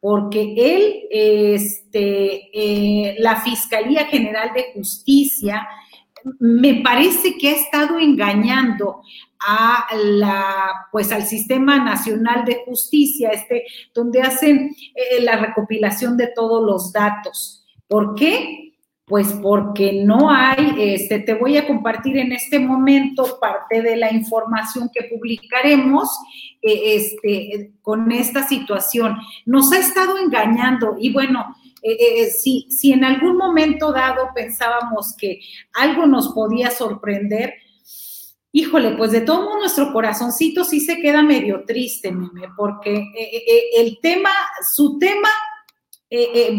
Porque 0.00 0.54
él, 0.56 0.94
este, 1.10 2.50
eh, 2.52 3.16
la 3.18 3.40
Fiscalía 3.40 4.06
General 4.06 4.52
de 4.54 4.66
Justicia, 4.74 5.66
me 6.38 6.82
parece 6.82 7.36
que 7.38 7.50
ha 7.50 7.54
estado 7.54 7.98
engañando 7.98 9.02
a 9.40 9.86
la, 9.94 10.86
pues 10.92 11.12
al 11.12 11.24
Sistema 11.24 11.82
Nacional 11.82 12.44
de 12.44 12.62
Justicia, 12.64 13.30
este, 13.30 13.64
donde 13.94 14.22
hacen 14.22 14.74
eh, 14.94 15.22
la 15.22 15.36
recopilación 15.36 16.16
de 16.16 16.28
todos 16.34 16.64
los 16.64 16.92
datos. 16.92 17.64
¿Por 17.88 18.14
qué? 18.14 18.74
Pues 19.04 19.32
porque 19.34 20.02
no 20.04 20.30
hay, 20.32 20.74
este, 20.78 21.20
te 21.20 21.34
voy 21.34 21.56
a 21.56 21.66
compartir 21.66 22.18
en 22.18 22.32
este 22.32 22.58
momento 22.58 23.38
parte 23.40 23.80
de 23.80 23.96
la 23.96 24.12
información 24.12 24.90
que 24.92 25.04
publicaremos 25.04 26.08
eh, 26.60 26.96
este, 26.96 27.72
con 27.82 28.10
esta 28.10 28.46
situación. 28.48 29.16
Nos 29.44 29.72
ha 29.72 29.78
estado 29.78 30.18
engañando 30.18 30.96
y 30.98 31.12
bueno, 31.12 31.54
eh, 31.82 32.30
si, 32.30 32.66
si 32.68 32.92
en 32.92 33.04
algún 33.04 33.36
momento 33.36 33.92
dado 33.92 34.30
pensábamos 34.34 35.14
que 35.16 35.38
algo 35.72 36.06
nos 36.06 36.32
podía 36.32 36.72
sorprender, 36.72 37.54
híjole, 38.56 38.96
pues 38.96 39.10
de 39.10 39.20
todo 39.20 39.58
nuestro 39.58 39.92
corazoncito 39.92 40.64
sí 40.64 40.80
se 40.80 40.96
queda 40.96 41.22
medio 41.22 41.64
triste, 41.66 42.10
meme, 42.10 42.48
porque 42.56 43.06
el 43.76 43.98
tema, 44.00 44.30
su 44.74 44.98
tema 44.98 45.28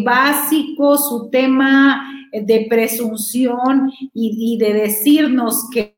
básico, 0.04 0.96
su 0.98 1.30
tema 1.32 2.08
de 2.32 2.68
presunción 2.70 3.92
y, 4.14 4.58
de 4.60 4.74
decirnos 4.74 5.68
que 5.74 5.98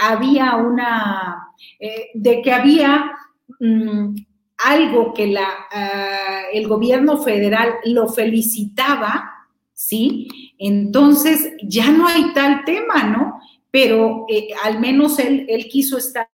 había 0.00 0.56
una, 0.56 1.48
de 2.14 2.40
que 2.40 2.52
había 2.52 3.12
mm, 3.60 4.14
algo 4.64 5.12
que 5.12 5.26
la, 5.26 5.48
ah, 5.70 6.42
el 6.52 6.66
gobierno 6.66 7.18
federal 7.18 7.74
lo 7.84 8.08
felicitaba, 8.08 9.30
¿sí? 9.74 10.28
Entonces 10.58 11.52
ya 11.62 11.90
no 11.90 12.06
hay 12.06 12.32
tal 12.32 12.64
tema, 12.64 13.04
¿no? 13.04 13.40
Pero 13.74 14.24
eh, 14.28 14.50
al 14.62 14.78
menos 14.78 15.18
él, 15.18 15.46
él, 15.48 15.66
quiso 15.66 15.98
estar 15.98 16.28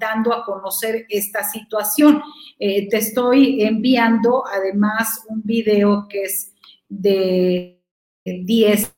dando 0.00 0.32
a 0.32 0.44
conocer 0.44 1.06
esta 1.08 1.44
situación. 1.44 2.20
Eh, 2.58 2.88
te 2.88 2.96
estoy 2.96 3.62
enviando 3.62 4.44
además 4.44 5.24
un 5.28 5.42
video 5.44 6.08
que 6.08 6.22
es 6.22 6.52
de 6.88 7.80
10, 8.24 8.92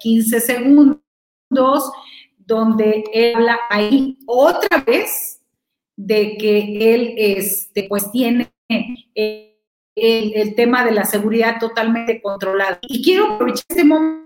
15 0.00 0.36
eh, 0.36 0.40
segundos, 0.40 1.92
donde 2.38 3.04
él 3.12 3.34
habla 3.34 3.58
ahí 3.68 4.16
otra 4.26 4.78
vez 4.86 5.42
de 5.96 6.38
que 6.38 6.94
él 6.94 7.12
este, 7.18 7.82
pues 7.90 8.10
tiene 8.10 8.50
el, 8.70 9.52
el, 9.94 10.54
tema 10.54 10.82
de 10.82 10.92
la 10.92 11.04
seguridad 11.04 11.58
totalmente 11.60 12.22
controlado. 12.22 12.78
Y 12.88 13.04
quiero 13.04 13.34
aprovechar 13.34 13.66
este 13.68 13.84
momento 13.84 14.25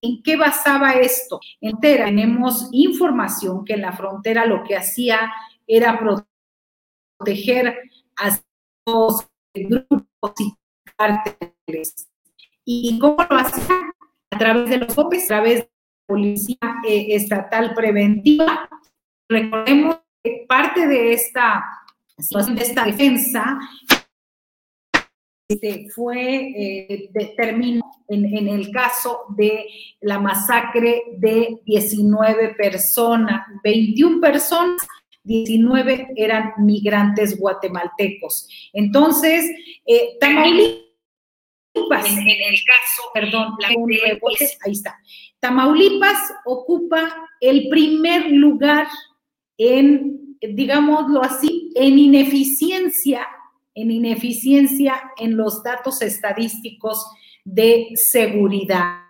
en 0.00 0.22
qué 0.22 0.36
basaba 0.36 0.92
esto. 0.94 1.40
Entera, 1.60 2.06
tenemos 2.06 2.68
información 2.72 3.64
que 3.64 3.74
en 3.74 3.82
la 3.82 3.92
frontera 3.92 4.46
lo 4.46 4.62
que 4.64 4.76
hacía 4.76 5.32
era 5.66 5.98
proteger 7.18 7.78
a 8.16 8.38
los 8.86 9.28
grupos 9.54 10.32
y 10.40 10.54
carteles. 10.96 12.08
¿Y 12.64 12.98
cómo 12.98 13.16
lo 13.28 13.36
hacía? 13.36 13.76
A 14.30 14.38
través 14.38 14.70
de 14.70 14.78
los 14.78 14.94
COPES, 14.94 15.24
a 15.24 15.26
través 15.28 15.54
de 15.54 15.60
la 15.60 15.68
Policía 16.06 16.58
eh, 16.86 17.06
Estatal 17.10 17.74
Preventiva. 17.74 18.68
Recordemos 19.28 20.00
parte 20.48 20.86
de 20.86 21.12
esta 21.12 21.64
de 22.16 22.62
esta 22.62 22.84
defensa, 22.84 23.58
fue 25.94 26.52
eh, 26.56 27.10
determinado 27.12 27.90
en, 28.08 28.24
en, 28.36 28.48
el 28.48 28.70
caso 28.70 29.20
de 29.36 29.66
la 30.00 30.18
masacre 30.18 31.02
de 31.18 31.60
19 31.64 32.54
personas, 32.54 33.46
21 33.62 34.20
personas, 34.20 34.80
19 35.24 36.08
eran 36.16 36.52
migrantes 36.58 37.38
guatemaltecos. 37.38 38.46
Entonces, 38.72 39.50
eh, 39.86 40.16
Tamaulipas, 40.20 40.84
en, 42.06 42.18
en, 42.18 42.42
el 42.52 42.58
caso, 42.64 43.02
perdón, 43.12 43.54
la, 43.58 43.68
ahí 43.68 44.72
está. 44.72 44.98
Tamaulipas 45.40 46.18
ocupa 46.44 47.28
el 47.40 47.68
primer 47.68 48.30
lugar 48.30 48.86
en, 49.56 50.36
digámoslo 50.40 51.22
así, 51.22 51.70
en 51.74 51.98
ineficiencia, 51.98 53.26
en 53.74 53.90
ineficiencia 53.90 55.12
en 55.16 55.36
los 55.36 55.62
datos 55.62 56.00
estadísticos 56.02 57.06
de 57.44 57.88
seguridad. 57.94 59.04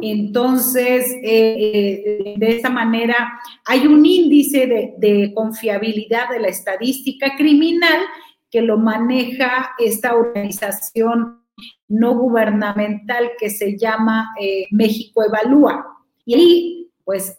Entonces, 0.00 1.10
eh, 1.22 2.02
eh, 2.04 2.34
de 2.36 2.56
esa 2.56 2.68
manera, 2.68 3.40
hay 3.64 3.86
un 3.86 4.04
índice 4.04 4.94
de, 4.98 5.32
confiabilidad 5.34 6.28
de 6.28 6.40
la 6.40 6.48
estadística 6.48 7.34
criminal 7.36 8.02
que 8.50 8.60
lo 8.60 8.76
maneja 8.76 9.70
esta 9.78 10.14
organización 10.14 11.42
no 11.88 12.14
gubernamental 12.14 13.30
que 13.38 13.48
se 13.48 13.78
llama 13.78 14.34
eh, 14.38 14.66
México 14.70 15.24
Evalúa. 15.24 15.86
Y 16.26 16.34
ahí, 16.34 16.90
pues, 17.04 17.38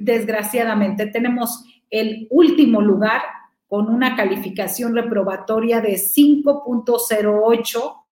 desgraciadamente 0.00 1.06
tenemos 1.06 1.62
el 1.90 2.26
último 2.30 2.80
lugar 2.80 3.22
con 3.68 3.88
una 3.88 4.16
calificación 4.16 4.94
reprobatoria 4.94 5.80
de 5.80 5.94
5.08, 5.94 8.04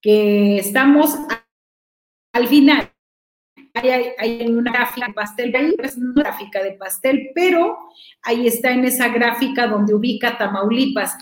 que 0.00 0.58
estamos 0.58 1.16
al 2.32 2.46
final. 2.46 2.92
Hay, 3.72 4.46
una 4.48 4.72
gráfica 4.72 5.06
de 5.06 5.14
pastel, 5.14 5.76
es 5.82 5.96
una 5.96 6.22
gráfica 6.22 6.62
de 6.62 6.72
pastel, 6.72 7.30
pero 7.34 7.78
ahí 8.22 8.46
está 8.46 8.72
en 8.72 8.84
esa 8.84 9.08
gráfica 9.08 9.66
donde 9.66 9.94
ubica 9.94 10.36
Tamaulipas. 10.36 11.16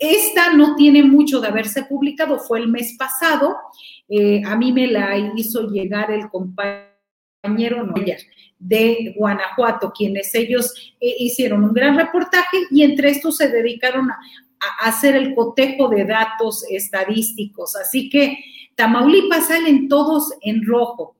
Esta 0.00 0.52
no 0.52 0.74
tiene 0.74 1.04
mucho 1.04 1.40
de 1.40 1.48
haberse 1.48 1.84
publicado, 1.84 2.38
fue 2.38 2.58
el 2.58 2.68
mes 2.68 2.96
pasado. 2.98 3.56
Eh, 4.08 4.42
a 4.44 4.56
mí 4.56 4.72
me 4.72 4.88
la 4.88 5.16
hizo 5.36 5.70
llegar 5.70 6.10
el 6.10 6.28
compañero 6.28 6.91
de 8.58 9.14
Guanajuato, 9.16 9.92
quienes 9.92 10.34
ellos 10.34 10.94
eh, 11.00 11.14
hicieron 11.18 11.64
un 11.64 11.72
gran 11.72 11.96
reportaje 11.96 12.58
y 12.70 12.82
entre 12.82 13.10
estos 13.10 13.36
se 13.36 13.48
dedicaron 13.48 14.10
a, 14.10 14.18
hacer 14.80 15.16
el 15.16 15.34
cotejo 15.34 15.88
de 15.88 16.04
datos 16.04 16.64
estadísticos. 16.70 17.74
Así 17.74 18.08
que 18.08 18.38
Tamaulipas 18.76 19.48
salen 19.48 19.88
todos 19.88 20.32
en 20.40 20.64
rojo. 20.64 21.16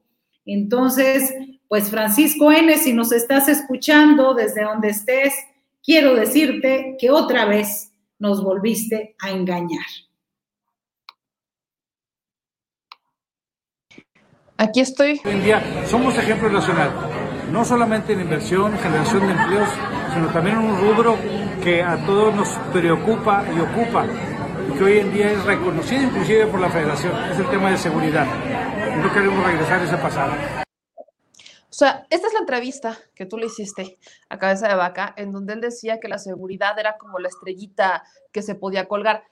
Entonces, 0.46 1.34
pues 1.66 1.90
Francisco 1.90 2.52
N., 2.52 2.78
si 2.78 2.92
nos 2.92 3.10
estás 3.10 3.48
escuchando 3.48 4.34
desde 4.34 4.62
donde 4.62 4.90
estés, 4.90 5.34
quiero 5.82 6.14
decirte 6.14 6.96
que 7.00 7.10
otra 7.10 7.46
vez 7.46 7.92
nos 8.20 8.44
volviste 8.44 9.16
a 9.20 9.30
engañar. 9.30 9.86
Aquí 14.62 14.78
estoy. 14.78 15.20
Hoy 15.24 15.32
en 15.32 15.42
día 15.42 15.60
somos 15.88 16.16
ejemplo 16.16 16.48
nacional 16.48 16.92
no 17.50 17.64
solamente 17.64 18.12
en 18.12 18.20
inversión, 18.20 18.78
generación 18.78 19.26
de 19.26 19.32
empleos, 19.32 19.68
sino 20.14 20.28
también 20.28 20.56
en 20.56 20.64
un 20.64 20.80
rubro 20.80 21.18
que 21.60 21.82
a 21.82 21.96
todos 22.06 22.32
nos 22.32 22.48
preocupa 22.72 23.44
y 23.54 23.58
ocupa 23.58 24.06
y 24.68 24.78
que 24.78 24.84
hoy 24.84 24.98
en 24.98 25.12
día 25.12 25.32
es 25.32 25.44
reconocido 25.44 26.02
inclusive 26.02 26.46
por 26.46 26.60
la 26.60 26.70
federación, 26.70 27.12
es 27.24 27.38
el 27.40 27.50
tema 27.50 27.72
de 27.72 27.76
seguridad. 27.76 28.24
No 28.96 29.12
queremos 29.12 29.44
regresar 29.44 29.80
a 29.80 29.84
ese 29.84 29.96
pasado. 29.96 30.32
O 30.96 31.74
sea, 31.74 32.06
esta 32.08 32.28
es 32.28 32.32
la 32.32 32.40
entrevista 32.40 32.96
que 33.16 33.26
tú 33.26 33.38
le 33.38 33.46
hiciste 33.46 33.98
a 34.28 34.38
Cabeza 34.38 34.68
de 34.68 34.76
Vaca, 34.76 35.12
en 35.16 35.32
donde 35.32 35.54
él 35.54 35.60
decía 35.60 35.98
que 35.98 36.06
la 36.06 36.18
seguridad 36.18 36.78
era 36.78 36.96
como 36.98 37.18
la 37.18 37.28
estrellita 37.28 38.04
que 38.30 38.42
se 38.42 38.54
podía 38.54 38.86
colgar. 38.86 39.24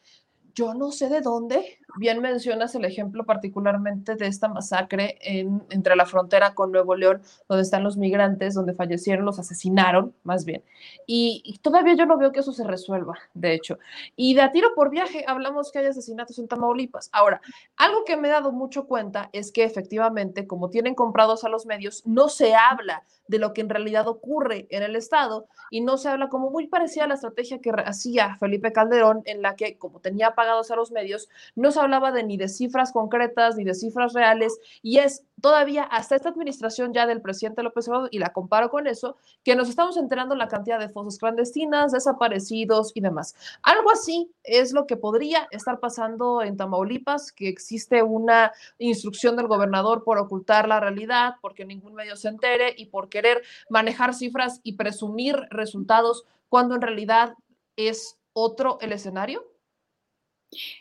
Yo 0.55 0.75
no 0.75 0.91
sé 0.91 1.09
de 1.09 1.21
dónde, 1.21 1.79
bien 1.97 2.21
mencionas 2.21 2.75
el 2.75 2.85
ejemplo 2.85 3.25
particularmente 3.25 4.15
de 4.17 4.27
esta 4.27 4.49
masacre 4.49 5.19
en, 5.21 5.63
entre 5.71 5.97
la 5.97 6.07
frontera 6.07 6.55
con 6.55 6.73
Nuevo 6.73 6.95
León, 6.95 7.23
donde 7.49 7.63
están 7.63 7.85
los 7.85 7.97
migrantes, 7.97 8.55
donde 8.55 8.75
fallecieron, 8.75 9.25
los 9.25 9.39
asesinaron, 9.39 10.15
más 10.23 10.45
bien. 10.45 10.63
Y, 11.07 11.59
todavía 11.63 11.95
yo 11.95 12.07
no 12.07 12.17
veo 12.17 12.33
que 12.33 12.41
eso 12.41 12.53
se 12.53 12.65
resuelva, 12.65 13.19
de 13.35 13.55
hecho. 13.55 13.79
Y 14.17 14.35
de 14.35 14.43
a 14.43 14.53
tiro 14.53 14.75
por 14.75 14.91
viaje 14.91 15.25
hablamos 15.27 15.71
que 15.71 15.81
hay 15.81 15.87
asesinatos 15.87 16.39
en 16.39 16.49
Tamaulipas. 16.49 17.11
Ahora, 17.13 17.41
algo 17.77 18.05
que 18.05 18.17
me 18.17 18.29
he 18.29 18.31
dado 18.31 18.53
mucho 18.53 18.87
cuenta 18.87 19.31
es 19.33 19.53
que 19.53 19.65
efectivamente, 19.65 20.47
como 20.47 20.71
tienen 20.71 20.95
comprados 20.95 21.45
a 21.45 21.49
los 21.49 21.67
medios, 21.67 22.03
no 22.07 22.29
se 22.29 22.55
habla 22.55 23.05
de 23.29 23.39
lo 23.39 23.53
que 23.53 23.61
en 23.61 23.69
realidad 23.69 24.09
ocurre 24.09 24.67
en 24.71 24.83
el 24.83 24.97
Estado 24.97 25.47
y 25.71 25.83
no 25.83 25.99
se 25.99 26.09
habla 26.09 26.29
como 26.29 26.51
muy 26.51 26.67
parecida 26.67 27.05
a 27.05 27.07
la 27.07 27.15
estrategia 27.15 27.61
que 27.61 27.71
hacía 27.71 28.37
Felipe 28.41 28.73
Calderón, 28.73 29.23
en 29.25 29.41
la 29.41 29.55
que, 29.55 29.79
como 29.79 30.01
tenía 30.01 30.35
pagados 30.35 30.71
a 30.71 30.77
los 30.77 30.91
medios, 30.91 31.29
no 31.55 31.71
se 31.71 31.80
hablaba 31.81 32.13
de 32.13 32.25
ni 32.25 32.37
de 32.37 32.49
cifras 32.49 32.93
concretas 32.93 33.57
ni 33.57 33.65
de 33.65 33.75
cifras 33.75 34.13
reales 34.13 34.59
y 34.83 34.99
es 34.99 35.25
todavía 35.41 35.85
hasta 35.85 36.17
esta 36.17 36.29
administración 36.29 36.93
ya 36.93 37.07
del 37.07 37.23
presidente 37.23 37.63
López 37.63 37.89
Obrador 37.89 38.09
y 38.13 38.19
la 38.19 38.33
comparo 38.33 38.71
con 38.71 38.87
eso, 38.87 39.17
que 39.43 39.57
nos 39.57 39.69
estamos 39.69 39.97
enterando 39.97 40.35
la 40.35 40.49
cantidad 40.49 40.79
de 40.79 40.89
fosas 40.89 41.19
clandestinas, 41.19 41.93
desaparecidos 41.93 42.93
y 42.95 43.01
demás. 43.01 43.35
Algo 43.63 43.91
así 43.91 44.31
es 44.45 44.73
lo 44.73 44.87
que 44.87 44.97
podría 44.97 45.49
estar 45.51 45.81
pasando 45.81 46.43
en 46.43 46.57
Tamaulipas, 46.57 47.33
que 47.33 47.49
existe 47.49 48.03
una 48.03 48.53
instrucción 48.79 49.37
del 49.37 49.47
gobernador 49.47 50.05
por 50.05 50.19
ocultar 50.19 50.69
la 50.69 50.81
realidad, 50.81 51.35
porque 51.41 51.65
ningún 51.65 51.95
medio 51.95 52.17
se 52.17 52.29
entere 52.29 52.75
y 52.77 52.87
por 52.87 53.09
querer 53.09 53.43
manejar 53.69 54.15
cifras 54.15 54.61
y 54.63 54.75
presumir 54.75 55.37
resultados 55.51 56.25
cuando 56.49 56.75
en 56.75 56.83
realidad 56.83 57.35
es 57.77 58.19
otro 58.33 58.79
el 58.81 58.93
escenario. 58.93 59.50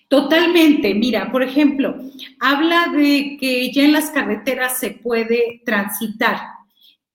Totalmente. 0.07 0.95
Mira, 0.95 1.31
por 1.31 1.43
ejemplo, 1.43 1.95
habla 2.39 2.87
de 2.87 3.37
que 3.39 3.71
ya 3.71 3.83
en 3.83 3.93
las 3.93 4.09
carreteras 4.09 4.79
se 4.79 4.91
puede 4.91 5.61
transitar. 5.65 6.39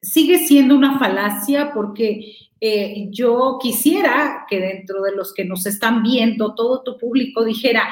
Sigue 0.01 0.47
siendo 0.47 0.77
una 0.77 0.99
falacia 0.99 1.73
porque 1.73 2.37
eh, 2.61 3.09
yo 3.11 3.59
quisiera 3.61 4.47
que 4.49 4.61
dentro 4.61 5.03
de 5.03 5.17
los 5.17 5.35
que 5.35 5.45
nos 5.45 5.67
están 5.67 6.03
viendo, 6.03 6.55
todo 6.55 6.83
tu 6.83 6.97
público 6.97 7.45
dijera, 7.45 7.89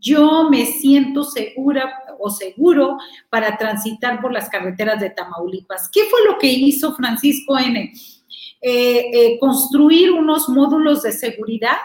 yo 0.00 0.48
me 0.50 0.66
siento 0.66 1.24
segura 1.24 1.92
o 2.18 2.30
seguro 2.30 2.96
para 3.30 3.56
transitar 3.56 4.20
por 4.20 4.32
las 4.32 4.48
carreteras 4.48 5.00
de 5.00 5.10
Tamaulipas. 5.10 5.88
¿Qué 5.92 6.04
fue 6.04 6.20
lo 6.26 6.38
que 6.38 6.50
hizo 6.50 6.94
Francisco 6.94 7.58
N? 7.58 7.92
Eh, 8.60 9.10
eh, 9.12 9.38
construir 9.38 10.12
unos 10.12 10.48
módulos 10.48 11.02
de 11.02 11.12
seguridad 11.12 11.76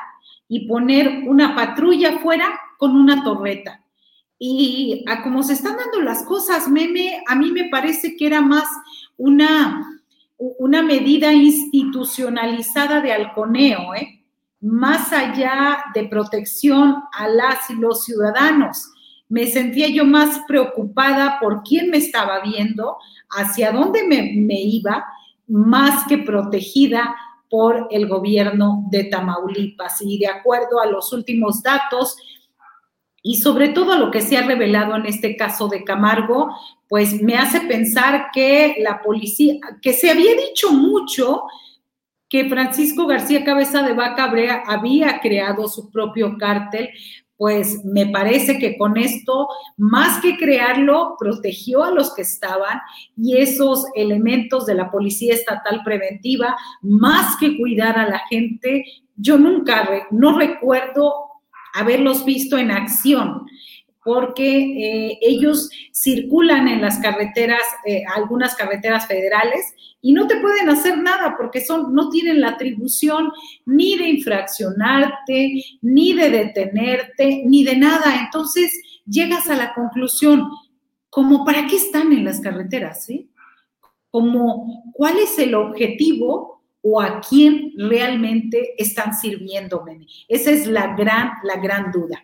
y 0.50 0.68
poner 0.68 1.24
una 1.28 1.56
patrulla 1.56 2.16
afuera 2.16 2.60
con 2.78 2.96
una 2.96 3.24
torreta. 3.24 3.82
Y 4.38 5.06
a 5.08 5.22
como 5.22 5.44
se 5.44 5.54
están 5.54 5.78
dando 5.78 6.02
las 6.02 6.24
cosas, 6.24 6.68
meme, 6.68 7.22
a 7.28 7.36
mí 7.36 7.52
me 7.52 7.70
parece 7.70 8.18
que 8.18 8.26
era 8.26 8.42
más 8.42 8.66
una, 9.16 10.02
una 10.38 10.82
medida 10.82 11.32
institucionalizada 11.34 13.00
de 13.00 13.14
halconeo, 13.14 13.94
¿eh? 13.96 14.24
más 14.62 15.14
allá 15.14 15.84
de 15.94 16.06
protección 16.06 16.96
a 17.14 17.28
las 17.28 17.70
y 17.70 17.76
los 17.76 18.04
ciudadanos. 18.04 18.92
Me 19.30 19.46
sentía 19.46 19.88
yo 19.90 20.06
más 20.06 20.40
preocupada 20.48 21.38
por 21.40 21.62
quién 21.64 21.92
me 21.92 21.98
estaba 21.98 22.40
viendo, 22.40 22.98
hacia 23.30 23.72
dónde 23.72 24.04
me, 24.08 24.34
me 24.36 24.60
iba, 24.60 25.06
más 25.48 26.08
que 26.08 26.18
protegida 26.18 27.16
por 27.50 27.88
el 27.92 28.08
gobierno 28.08 28.86
de 28.90 29.06
Tamaulipas. 29.06 30.02
Y 30.02 30.18
de 30.18 30.28
acuerdo 30.28 30.80
a 30.82 30.86
los 30.86 31.12
últimos 31.14 31.64
datos 31.64 32.18
y 33.22 33.38
sobre 33.38 33.70
todo 33.70 33.98
lo 33.98 34.12
que 34.12 34.22
se 34.22 34.38
ha 34.38 34.44
revelado 34.44 34.96
en 34.96 35.06
este 35.06 35.36
caso 35.36 35.68
de 35.68 35.84
Camargo, 35.84 36.50
pues 36.88 37.22
me 37.22 37.36
hace 37.36 37.62
pensar 37.62 38.28
que 38.34 38.78
la 38.80 39.02
policía, 39.02 39.56
que 39.82 39.94
se 39.94 40.10
había 40.10 40.36
dicho 40.36 40.72
mucho 40.72 41.44
que 42.30 42.48
Francisco 42.48 43.08
García 43.08 43.44
Cabeza 43.44 43.82
de 43.82 43.94
Vaca 43.94 44.32
había 44.68 45.20
creado 45.20 45.68
su 45.68 45.92
propio 45.92 46.38
cártel, 46.38 46.90
pues 47.40 47.86
me 47.86 48.08
parece 48.08 48.60
que 48.60 48.78
con 48.78 48.98
esto, 48.98 49.48
más 49.78 50.22
que 50.22 50.36
crearlo, 50.36 51.16
protegió 51.18 51.86
a 51.86 51.92
los 51.92 52.14
que 52.14 52.24
estaban 52.24 52.82
y 53.16 53.38
esos 53.38 53.86
elementos 53.96 54.66
de 54.66 54.76
la 54.76 54.92
Policía 54.92 55.36
Estatal 55.36 55.82
Preventiva, 55.86 56.58
más 56.82 57.38
que 57.38 57.58
cuidar 57.58 57.98
a 57.98 58.10
la 58.10 58.20
gente, 58.28 58.84
yo 59.16 59.38
nunca, 59.38 59.90
no 60.12 60.38
recuerdo 60.38 61.14
haberlos 61.74 62.26
visto 62.26 62.58
en 62.58 62.72
acción 62.72 63.46
porque 64.10 64.58
eh, 64.58 65.20
ellos 65.22 65.70
circulan 65.94 66.68
en 66.68 66.82
las 66.82 66.98
carreteras, 66.98 67.62
eh, 67.86 68.02
algunas 68.16 68.56
carreteras 68.56 69.06
federales, 69.06 69.72
y 70.02 70.14
no 70.14 70.26
te 70.26 70.38
pueden 70.38 70.68
hacer 70.68 70.98
nada 70.98 71.36
porque 71.38 71.64
son, 71.64 71.94
no 71.94 72.10
tienen 72.10 72.42
la 72.42 72.50
atribución 72.50 73.32
ni 73.68 74.00
de 74.00 74.10
infraccionarte, 74.10 75.64
ni 75.84 76.14
de 76.14 76.32
detenerte, 76.32 77.44
ni 77.46 77.64
de 77.64 77.78
nada. 77.78 78.20
Entonces 78.26 78.74
llegas 79.06 79.48
a 79.48 79.56
la 79.56 79.76
conclusión, 79.76 80.50
como 81.12 81.46
para 81.46 81.68
qué 81.68 81.76
están 81.76 82.12
en 82.12 82.26
las 82.26 82.40
carreteras, 82.40 83.06
¿sí? 83.06 83.30
Como 84.10 84.92
cuál 84.92 85.20
es 85.20 85.38
el 85.38 85.54
objetivo 85.54 86.64
o 86.82 87.00
a 87.00 87.22
quién 87.22 87.74
realmente 87.78 88.74
están 88.82 89.14
sirviéndome. 89.14 90.08
Esa 90.28 90.50
es 90.50 90.66
la 90.66 90.96
gran, 90.96 91.34
la 91.44 91.58
gran 91.58 91.92
duda. 91.92 92.24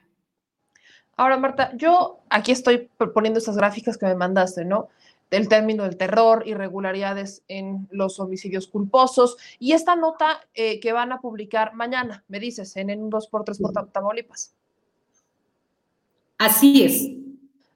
Ahora, 1.17 1.37
Marta, 1.37 1.71
yo 1.75 2.19
aquí 2.29 2.51
estoy 2.51 2.89
poniendo 3.13 3.39
esas 3.39 3.57
gráficas 3.57 3.97
que 3.97 4.05
me 4.05 4.15
mandaste, 4.15 4.65
¿no? 4.65 4.89
del 5.31 5.49
término 5.49 5.83
del 5.83 5.97
terror, 5.97 6.43
irregularidades 6.45 7.43
en 7.47 7.87
los 7.91 8.19
homicidios 8.19 8.67
culposos 8.67 9.37
y 9.59 9.73
esta 9.73 9.95
nota 9.95 10.41
eh, 10.53 10.79
que 10.79 10.93
van 10.93 11.11
a 11.11 11.19
publicar 11.19 11.73
mañana, 11.73 12.23
me 12.27 12.39
dices, 12.39 12.75
en, 12.77 12.89
un 13.01 13.11
2x3 13.11 13.61
por 13.61 13.91
Tamaulipas. 13.91 14.53
Así 16.37 16.83
es. 16.83 17.09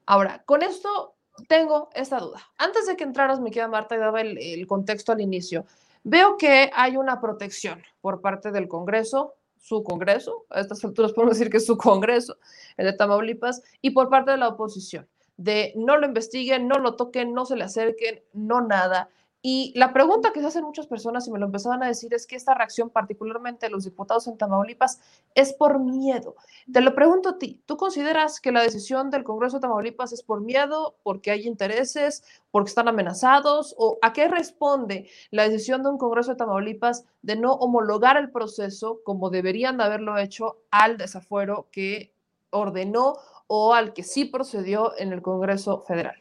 Ahora, 0.06 0.42
con 0.44 0.62
esto 0.62 1.14
tengo 1.48 1.90
esta 1.94 2.18
duda. 2.18 2.40
Antes 2.58 2.86
de 2.86 2.96
que 2.96 3.04
entraras, 3.04 3.40
me 3.40 3.50
queda 3.50 3.68
Marta, 3.68 3.96
y 3.96 3.98
daba 3.98 4.20
el, 4.20 4.38
el 4.38 4.66
contexto 4.66 5.12
al 5.12 5.20
inicio. 5.20 5.64
Veo 6.04 6.36
que 6.36 6.70
hay 6.74 6.96
una 6.96 7.20
protección 7.20 7.82
por 8.00 8.20
parte 8.20 8.52
del 8.52 8.68
Congreso, 8.68 9.34
su 9.60 9.84
Congreso, 9.84 10.46
a 10.50 10.60
estas 10.60 10.84
alturas 10.84 11.12
podemos 11.12 11.38
decir 11.38 11.50
que 11.50 11.58
es 11.58 11.66
su 11.66 11.76
Congreso, 11.76 12.36
el 12.76 12.86
de 12.86 12.92
Tamaulipas, 12.94 13.62
y 13.80 13.90
por 13.90 14.08
parte 14.08 14.32
de 14.32 14.38
la 14.38 14.48
oposición 14.48 15.06
de 15.40 15.72
no 15.74 15.96
lo 15.96 16.06
investiguen, 16.06 16.68
no 16.68 16.78
lo 16.78 16.96
toquen, 16.96 17.32
no 17.32 17.46
se 17.46 17.56
le 17.56 17.64
acerquen, 17.64 18.22
no 18.34 18.60
nada. 18.60 19.08
Y 19.42 19.72
la 19.74 19.94
pregunta 19.94 20.32
que 20.32 20.40
se 20.40 20.46
hacen 20.46 20.64
muchas 20.64 20.86
personas 20.86 21.26
y 21.26 21.30
me 21.30 21.38
lo 21.38 21.46
empezaban 21.46 21.82
a 21.82 21.86
decir 21.86 22.12
es 22.12 22.26
que 22.26 22.36
esta 22.36 22.52
reacción, 22.52 22.90
particularmente 22.90 23.66
de 23.66 23.70
los 23.70 23.84
diputados 23.84 24.26
en 24.26 24.36
Tamaulipas, 24.36 25.00
es 25.34 25.54
por 25.54 25.78
miedo. 25.78 26.36
Te 26.70 26.82
lo 26.82 26.94
pregunto 26.94 27.30
a 27.30 27.38
ti, 27.38 27.58
¿tú 27.64 27.78
consideras 27.78 28.38
que 28.38 28.52
la 28.52 28.62
decisión 28.62 29.10
del 29.10 29.24
Congreso 29.24 29.56
de 29.56 29.62
Tamaulipas 29.62 30.12
es 30.12 30.22
por 30.22 30.42
miedo, 30.42 30.94
porque 31.02 31.30
hay 31.30 31.46
intereses, 31.46 32.22
porque 32.50 32.68
están 32.68 32.88
amenazados? 32.88 33.74
¿O 33.78 33.98
a 34.02 34.12
qué 34.12 34.28
responde 34.28 35.08
la 35.30 35.48
decisión 35.48 35.82
de 35.82 35.88
un 35.88 35.96
Congreso 35.96 36.32
de 36.32 36.36
Tamaulipas 36.36 37.06
de 37.22 37.36
no 37.36 37.54
homologar 37.54 38.18
el 38.18 38.30
proceso 38.30 39.00
como 39.04 39.30
deberían 39.30 39.78
de 39.78 39.84
haberlo 39.84 40.18
hecho 40.18 40.58
al 40.70 40.98
desafuero 40.98 41.68
que 41.72 42.12
ordenó 42.50 43.16
o 43.46 43.72
al 43.72 43.94
que 43.94 44.02
sí 44.02 44.26
procedió 44.26 44.92
en 44.98 45.14
el 45.14 45.22
Congreso 45.22 45.80
Federal? 45.80 46.20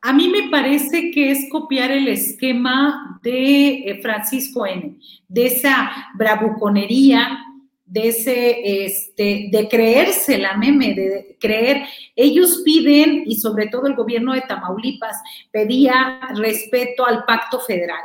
A 0.00 0.12
mí 0.12 0.28
me 0.28 0.48
parece 0.48 1.10
que 1.10 1.30
es 1.30 1.48
copiar 1.50 1.90
el 1.90 2.08
esquema 2.08 3.18
de 3.22 3.90
eh, 3.90 4.00
Francisco 4.00 4.64
N., 4.66 4.96
de 5.26 5.46
esa 5.46 5.90
bravuconería, 6.14 7.44
de 7.84 8.08
ese, 8.08 8.84
este, 8.84 9.48
de 9.50 9.68
creerse 9.68 10.38
la 10.38 10.56
meme, 10.56 10.94
de 10.94 11.36
creer. 11.40 11.84
Ellos 12.14 12.62
piden, 12.64 13.24
y 13.26 13.36
sobre 13.36 13.66
todo 13.66 13.86
el 13.86 13.94
gobierno 13.94 14.34
de 14.34 14.42
Tamaulipas, 14.42 15.16
pedía 15.50 16.20
respeto 16.34 17.06
al 17.06 17.24
pacto 17.24 17.58
federal 17.60 18.02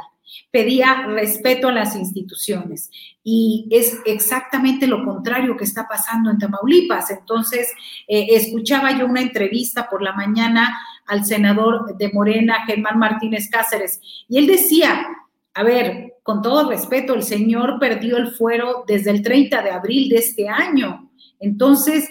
pedía 0.52 1.08
respeto 1.08 1.68
a 1.68 1.72
las 1.72 1.96
instituciones 1.96 2.90
y 3.24 3.68
es 3.72 4.00
exactamente 4.06 4.88
lo 4.88 5.04
contrario 5.04 5.56
que 5.58 5.64
está 5.64 5.88
pasando 5.88 6.30
en 6.30 6.38
Tamaulipas. 6.38 7.10
Entonces, 7.12 7.72
eh, 8.08 8.28
escuchaba 8.32 8.98
yo 8.98 9.06
una 9.06 9.22
entrevista 9.22 9.90
por 9.90 10.02
la 10.02 10.14
mañana 10.14 10.78
al 11.08 11.26
senador 11.26 11.98
de 11.98 12.12
Morena, 12.12 12.66
Germán 12.66 13.00
Martínez 13.00 13.50
Cáceres, 13.50 14.00
y 14.28 14.38
él 14.38 14.48
decía, 14.48 15.08
a 15.54 15.64
ver, 15.64 16.16
con 16.24 16.42
todo 16.42 16.70
respeto, 16.70 17.14
el 17.14 17.24
señor 17.24 17.78
perdió 17.80 18.18
el 18.18 18.32
fuero 18.32 18.84
desde 18.88 19.12
el 19.12 19.22
30 19.22 19.62
de 19.62 19.72
abril 19.72 20.10
de 20.10 20.18
este 20.18 20.48
año. 20.50 21.12
Entonces, 21.40 22.10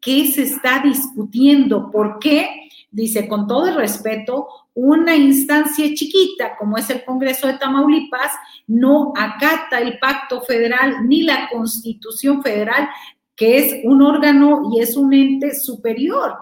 ¿qué 0.00 0.26
se 0.30 0.42
está 0.42 0.80
discutiendo? 0.84 1.90
¿Por 1.90 2.18
qué? 2.18 2.68
Dice, 2.90 3.26
con 3.26 3.46
todo 3.46 3.66
el 3.68 3.74
respeto, 3.74 4.46
una 4.76 5.16
instancia 5.16 5.86
chiquita 5.94 6.54
como 6.58 6.76
es 6.76 6.90
el 6.90 7.02
Congreso 7.02 7.46
de 7.46 7.54
Tamaulipas 7.54 8.30
no 8.66 9.14
acata 9.16 9.80
el 9.80 9.98
pacto 9.98 10.42
federal 10.42 11.08
ni 11.08 11.22
la 11.22 11.48
constitución 11.50 12.42
federal, 12.42 12.86
que 13.34 13.56
es 13.56 13.80
un 13.84 14.02
órgano 14.02 14.70
y 14.70 14.80
es 14.80 14.94
un 14.96 15.14
ente 15.14 15.54
superior. 15.54 16.34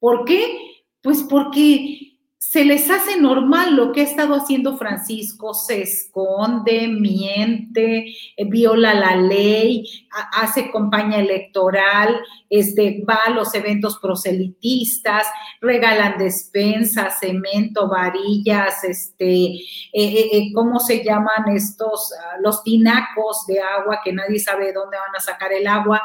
¿Por 0.00 0.24
qué? 0.24 0.82
Pues 1.00 1.22
porque 1.22 2.09
se 2.50 2.64
les 2.64 2.90
hace 2.90 3.16
normal 3.16 3.76
lo 3.76 3.92
que 3.92 4.00
ha 4.00 4.02
estado 4.02 4.34
haciendo 4.34 4.76
Francisco, 4.76 5.54
se 5.54 5.82
esconde, 5.82 6.88
miente, 6.88 8.12
eh, 8.36 8.44
viola 8.44 8.92
la 8.92 9.14
ley, 9.14 9.88
hace 10.32 10.68
campaña 10.72 11.20
electoral, 11.20 12.20
este, 12.48 13.04
va 13.08 13.20
a 13.26 13.30
los 13.30 13.54
eventos 13.54 14.00
proselitistas, 14.00 15.28
regalan 15.60 16.18
despensas, 16.18 17.20
cemento, 17.20 17.88
varillas, 17.88 18.82
este, 18.82 19.44
eh, 19.44 19.60
eh, 19.92 20.50
¿cómo 20.52 20.80
se 20.80 21.04
llaman 21.04 21.54
estos? 21.54 22.12
Ah, 22.20 22.38
los 22.42 22.64
tinacos 22.64 23.46
de 23.46 23.60
agua 23.60 24.00
que 24.02 24.12
nadie 24.12 24.40
sabe 24.40 24.66
de 24.66 24.72
dónde 24.72 24.96
van 24.96 25.14
a 25.16 25.20
sacar 25.20 25.52
el 25.52 25.68
agua. 25.68 26.02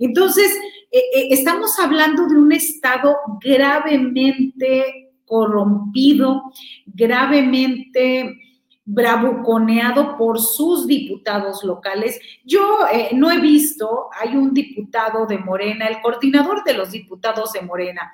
Entonces, 0.00 0.52
estamos 0.90 1.78
hablando 1.78 2.26
de 2.26 2.34
un 2.34 2.50
estado 2.50 3.16
gravemente 3.40 5.03
corrompido, 5.34 6.44
gravemente 6.86 8.38
bravuconeado 8.84 10.16
por 10.16 10.40
sus 10.40 10.86
diputados 10.86 11.64
locales. 11.64 12.20
Yo 12.44 12.86
eh, 12.92 13.08
no 13.14 13.32
he 13.32 13.40
visto, 13.40 14.10
hay 14.16 14.36
un 14.36 14.54
diputado 14.54 15.26
de 15.26 15.38
Morena, 15.38 15.88
el 15.88 16.00
coordinador 16.00 16.62
de 16.62 16.74
los 16.74 16.92
diputados 16.92 17.52
de 17.52 17.62
Morena, 17.62 18.12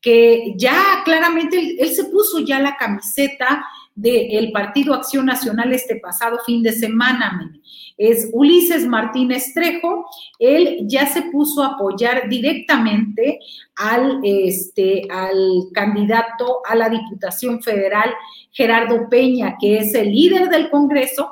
que 0.00 0.54
ya 0.56 1.02
claramente 1.04 1.76
él, 1.78 1.88
se 1.90 2.06
puso 2.06 2.40
ya 2.40 2.58
la 2.58 2.76
camiseta 2.76 3.64
del 3.94 4.50
Partido 4.50 4.92
Acción 4.92 5.26
Nacional 5.26 5.72
este 5.72 6.00
pasado 6.00 6.38
fin 6.44 6.64
de 6.64 6.72
semana, 6.72 7.48
es 7.96 8.28
Ulises 8.32 8.86
Martínez 8.86 9.52
Trejo. 9.54 10.06
Él 10.38 10.80
ya 10.86 11.06
se 11.06 11.22
puso 11.22 11.62
a 11.62 11.74
apoyar 11.74 12.28
directamente 12.28 13.38
al, 13.76 14.20
este, 14.22 15.06
al 15.10 15.64
candidato 15.72 16.60
a 16.66 16.74
la 16.74 16.88
Diputación 16.88 17.62
Federal, 17.62 18.14
Gerardo 18.52 19.08
Peña, 19.08 19.56
que 19.60 19.78
es 19.78 19.94
el 19.94 20.12
líder 20.12 20.48
del 20.48 20.70
Congreso 20.70 21.30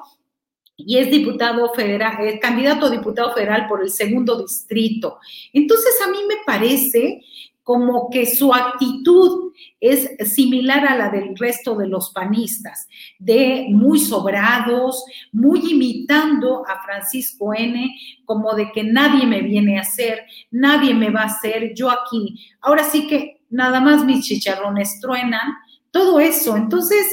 y 0.77 0.99
es 0.99 1.11
diputado 1.11 1.73
federal, 1.73 2.27
es 2.27 2.41
candidato 2.41 2.87
a 2.87 2.91
diputado 2.91 3.33
federal 3.33 3.69
por 3.69 3.83
el 3.83 3.91
segundo 3.91 4.41
distrito. 4.43 5.19
Entonces 5.53 5.95
a 6.05 6.11
mí 6.11 6.19
me 6.29 6.37
parece 6.45 7.23
como 7.65 8.11
que 8.11 8.27
su 8.27 8.53
actitud 8.53 9.53
es 9.81 10.11
similar 10.33 10.87
a 10.87 10.97
la 10.97 11.09
del 11.09 11.37
resto 11.37 11.75
de 11.75 11.89
los 11.89 12.11
panistas, 12.11 12.87
de 13.19 13.67
muy 13.71 13.99
sobrados, 13.99 15.05
muy 15.33 15.73
imitando 15.73 16.63
a 16.69 16.83
Francisco 16.83 17.55
N, 17.55 17.93
como 18.27 18.55
de 18.55 18.71
que 18.71 18.85
nadie 18.85 19.27
me 19.27 19.41
viene 19.41 19.79
a 19.79 19.83
hacer, 19.83 20.25
nadie 20.51 20.95
me 20.95 21.11
va 21.11 21.23
a 21.23 21.27
hacer, 21.27 21.73
yo 21.75 21.91
aquí. 21.91 22.39
Ahora 22.61 22.85
sí 22.85 23.07
que 23.07 23.43
nada 23.49 23.81
más 23.81 24.05
mis 24.05 24.25
chicharrones 24.25 25.01
truenan, 25.01 25.55
todo 25.91 26.21
eso. 26.21 26.57
Entonces, 26.57 27.07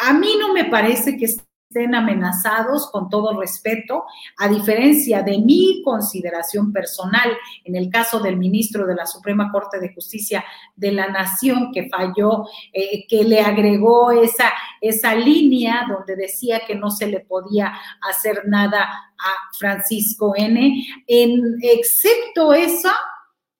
a 0.00 0.12
mí 0.12 0.34
no 0.38 0.52
me 0.52 0.64
parece 0.64 1.16
que 1.16 1.26
estén 1.68 1.94
amenazados 1.94 2.88
con 2.90 3.08
todo 3.08 3.40
respeto, 3.40 4.04
a 4.38 4.48
diferencia 4.48 5.22
de 5.22 5.38
mi 5.38 5.82
consideración 5.82 6.72
personal 6.72 7.36
en 7.64 7.74
el 7.74 7.90
caso 7.90 8.20
del 8.20 8.36
ministro 8.36 8.86
de 8.86 8.94
la 8.94 9.06
Suprema 9.06 9.50
Corte 9.50 9.80
de 9.80 9.92
Justicia 9.92 10.44
de 10.76 10.92
la 10.92 11.08
Nación 11.08 11.72
que 11.72 11.88
falló, 11.88 12.44
eh, 12.72 13.06
que 13.08 13.24
le 13.24 13.40
agregó 13.40 14.12
esa, 14.12 14.52
esa 14.80 15.14
línea 15.14 15.86
donde 15.88 16.14
decía 16.14 16.60
que 16.66 16.76
no 16.76 16.90
se 16.90 17.08
le 17.08 17.20
podía 17.20 17.72
hacer 18.08 18.42
nada 18.46 18.82
a 18.84 19.56
Francisco 19.58 20.34
N. 20.36 20.84
En, 21.06 21.56
excepto 21.60 22.52
eso, 22.54 22.90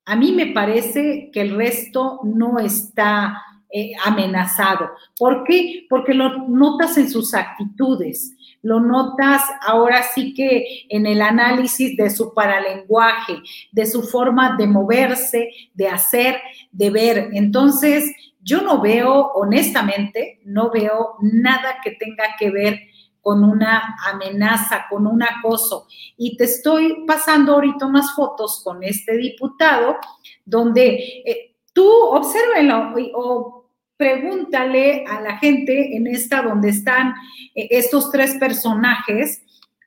a 0.04 0.16
mí 0.16 0.32
me 0.32 0.46
parece 0.52 1.30
que 1.32 1.40
el 1.40 1.56
resto 1.56 2.20
no 2.22 2.58
está 2.58 3.42
eh, 3.70 3.92
amenazado. 4.04 4.90
¿Por 5.18 5.44
qué? 5.44 5.86
Porque 5.88 6.14
lo 6.14 6.46
notas 6.48 6.96
en 6.96 7.10
sus 7.10 7.34
actitudes, 7.34 8.34
lo 8.62 8.80
notas 8.80 9.42
ahora 9.60 10.02
sí 10.02 10.32
que 10.32 10.86
en 10.88 11.06
el 11.06 11.20
análisis 11.20 11.96
de 11.96 12.08
su 12.10 12.32
paralenguaje, 12.32 13.34
de 13.72 13.86
su 13.86 14.02
forma 14.02 14.56
de 14.56 14.66
moverse, 14.66 15.50
de 15.74 15.88
hacer, 15.88 16.40
de 16.72 16.90
ver. 16.90 17.30
Entonces, 17.32 18.10
yo 18.42 18.62
no 18.62 18.80
veo, 18.80 19.32
honestamente, 19.34 20.40
no 20.44 20.70
veo 20.70 21.16
nada 21.20 21.78
que 21.82 21.92
tenga 21.92 22.36
que 22.38 22.50
ver 22.50 22.78
con 23.24 23.42
una 23.42 23.96
amenaza, 24.06 24.84
con 24.88 25.06
un 25.06 25.22
acoso. 25.22 25.86
Y 26.16 26.36
te 26.36 26.44
estoy 26.44 27.04
pasando 27.06 27.54
ahorita 27.54 27.86
unas 27.86 28.14
fotos 28.14 28.60
con 28.62 28.84
este 28.84 29.16
diputado 29.16 29.96
donde 30.44 31.22
eh, 31.24 31.53
tú 31.74 31.86
obsérvenlo 31.86 32.94
o 33.14 33.66
pregúntale 33.96 35.04
a 35.06 35.20
la 35.20 35.36
gente 35.38 35.94
en 35.96 36.06
esta 36.06 36.42
donde 36.42 36.70
están 36.70 37.14
eh, 37.54 37.68
estos 37.70 38.10
tres 38.10 38.34
personajes, 38.36 39.42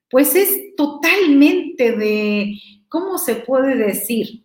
pues 0.10 0.36
es 0.36 0.76
totalmente 0.76 1.94
de, 1.94 2.54
¿cómo 2.88 3.18
se 3.18 3.36
puede 3.36 3.76
decir? 3.76 4.44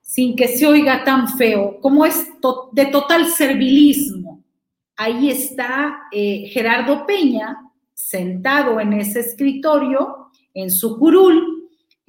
Sin 0.00 0.36
que 0.36 0.48
se 0.48 0.66
oiga 0.66 1.04
tan 1.04 1.28
feo, 1.36 1.78
como 1.80 2.04
es 2.04 2.28
de 2.72 2.86
total 2.86 3.26
servilismo. 3.26 4.42
Ahí 4.96 5.30
está 5.30 6.02
eh, 6.12 6.48
Gerardo 6.52 7.06
Peña 7.06 7.58
sentado 7.94 8.78
en 8.80 8.92
ese 8.94 9.20
escritorio, 9.20 10.30
en 10.54 10.70
su 10.70 10.98
curul, 10.98 11.61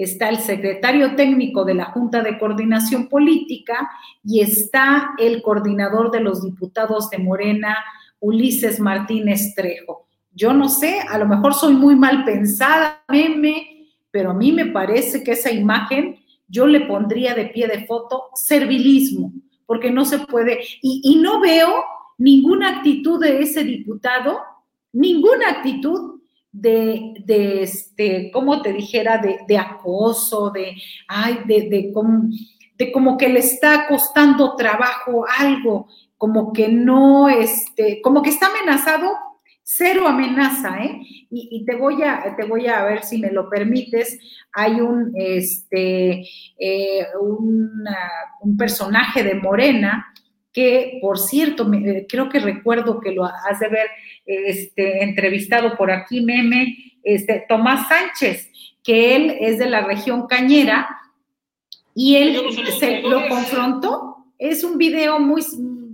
está 0.04 0.30
el 0.30 0.38
secretario 0.38 1.16
técnico 1.16 1.66
de 1.66 1.74
la 1.74 1.86
Junta 1.86 2.22
de 2.22 2.38
Coordinación 2.38 3.08
Política 3.10 3.90
y 4.24 4.42
está 4.42 5.12
el 5.18 5.42
coordinador 5.42 6.12
de 6.12 6.20
los 6.20 6.44
diputados 6.44 7.10
de 7.10 7.18
Morena, 7.18 7.78
Ulises 8.20 8.80
Martínez 8.80 9.54
Trejo. 9.56 10.08
Yo 10.34 10.54
no 10.54 10.70
sé, 10.70 11.00
a 11.02 11.18
lo 11.18 11.28
mejor 11.28 11.54
soy 11.54 11.74
muy 11.74 11.96
mal 11.96 12.24
pensada, 12.24 13.04
meme, 13.08 13.88
pero 14.12 14.32
a 14.32 14.34
mí 14.34 14.52
me 14.52 14.68
parece 14.68 15.24
que 15.24 15.32
esa 15.32 15.52
imagen 15.52 16.18
yo 16.48 16.68
le 16.68 16.82
pondría 16.82 17.34
de 17.36 17.46
pie 17.46 17.68
de 17.68 17.86
foto 17.86 18.30
servilismo, 18.36 19.34
porque 19.66 19.92
no 19.92 20.06
se 20.06 20.20
puede, 20.20 20.60
y, 20.82 21.02
y 21.04 21.16
no 21.18 21.40
veo 21.40 21.84
ninguna 22.18 22.78
actitud 22.78 23.20
de 23.20 23.42
ese 23.42 23.64
diputado, 23.64 24.40
ninguna 24.92 25.50
actitud 25.50 26.13
de, 26.54 27.16
de 27.26 27.64
este, 27.64 28.32
como 28.32 28.62
te 28.62 28.72
dijera, 28.72 29.18
de, 29.18 29.40
de 29.48 29.58
acoso, 29.58 30.52
de, 30.52 30.76
ay, 31.08 31.40
de, 31.46 31.68
de, 31.68 31.92
como, 31.92 32.30
de 32.78 32.92
como 32.92 33.18
que 33.18 33.28
le 33.28 33.40
está 33.40 33.88
costando 33.88 34.56
trabajo 34.56 35.26
algo, 35.40 35.88
como 36.16 36.54
que 36.54 36.70
no, 36.70 37.28
este, 37.28 38.02
como 38.02 38.22
que 38.22 38.30
está 38.30 38.48
amenazado, 38.48 39.12
cero 39.64 40.08
amenaza, 40.08 40.84
¿eh? 40.84 41.02
Y, 41.32 41.50
y, 41.52 41.66
te 41.66 41.76
voy 41.76 42.04
a, 42.04 42.36
te 42.38 42.46
voy 42.46 42.68
a 42.68 42.84
ver 42.84 43.04
si 43.04 43.18
me 43.18 43.32
lo 43.32 43.50
permites, 43.50 44.20
hay 44.54 44.80
un, 44.80 45.12
este, 45.16 46.24
eh, 46.60 47.08
un 47.20 48.58
personaje 48.58 49.24
de 49.24 49.36
Morena, 49.36 50.13
que 50.54 51.00
por 51.02 51.20
cierto, 51.20 51.66
me, 51.66 52.06
creo 52.06 52.30
que 52.30 52.40
recuerdo 52.40 53.00
que 53.00 53.12
lo 53.12 53.26
has 53.26 53.60
de 53.60 53.68
ver 53.68 53.88
este, 54.26 55.04
entrevistado 55.04 55.76
por 55.76 55.92
aquí, 55.92 56.22
meme, 56.22 56.78
este, 57.04 57.46
Tomás 57.50 57.88
Sánchez, 57.88 58.50
que 58.84 59.16
él 59.16 59.38
es 59.42 59.58
de 59.58 59.70
la 59.70 59.82
región 59.82 60.28
cañera 60.28 60.88
y 61.96 62.16
él 62.16 62.40
se 62.80 63.02
lo 63.02 63.28
confrontó. 63.28 64.18
Es 64.38 64.64
un 64.64 64.78
video 64.78 65.20
muy 65.20 65.42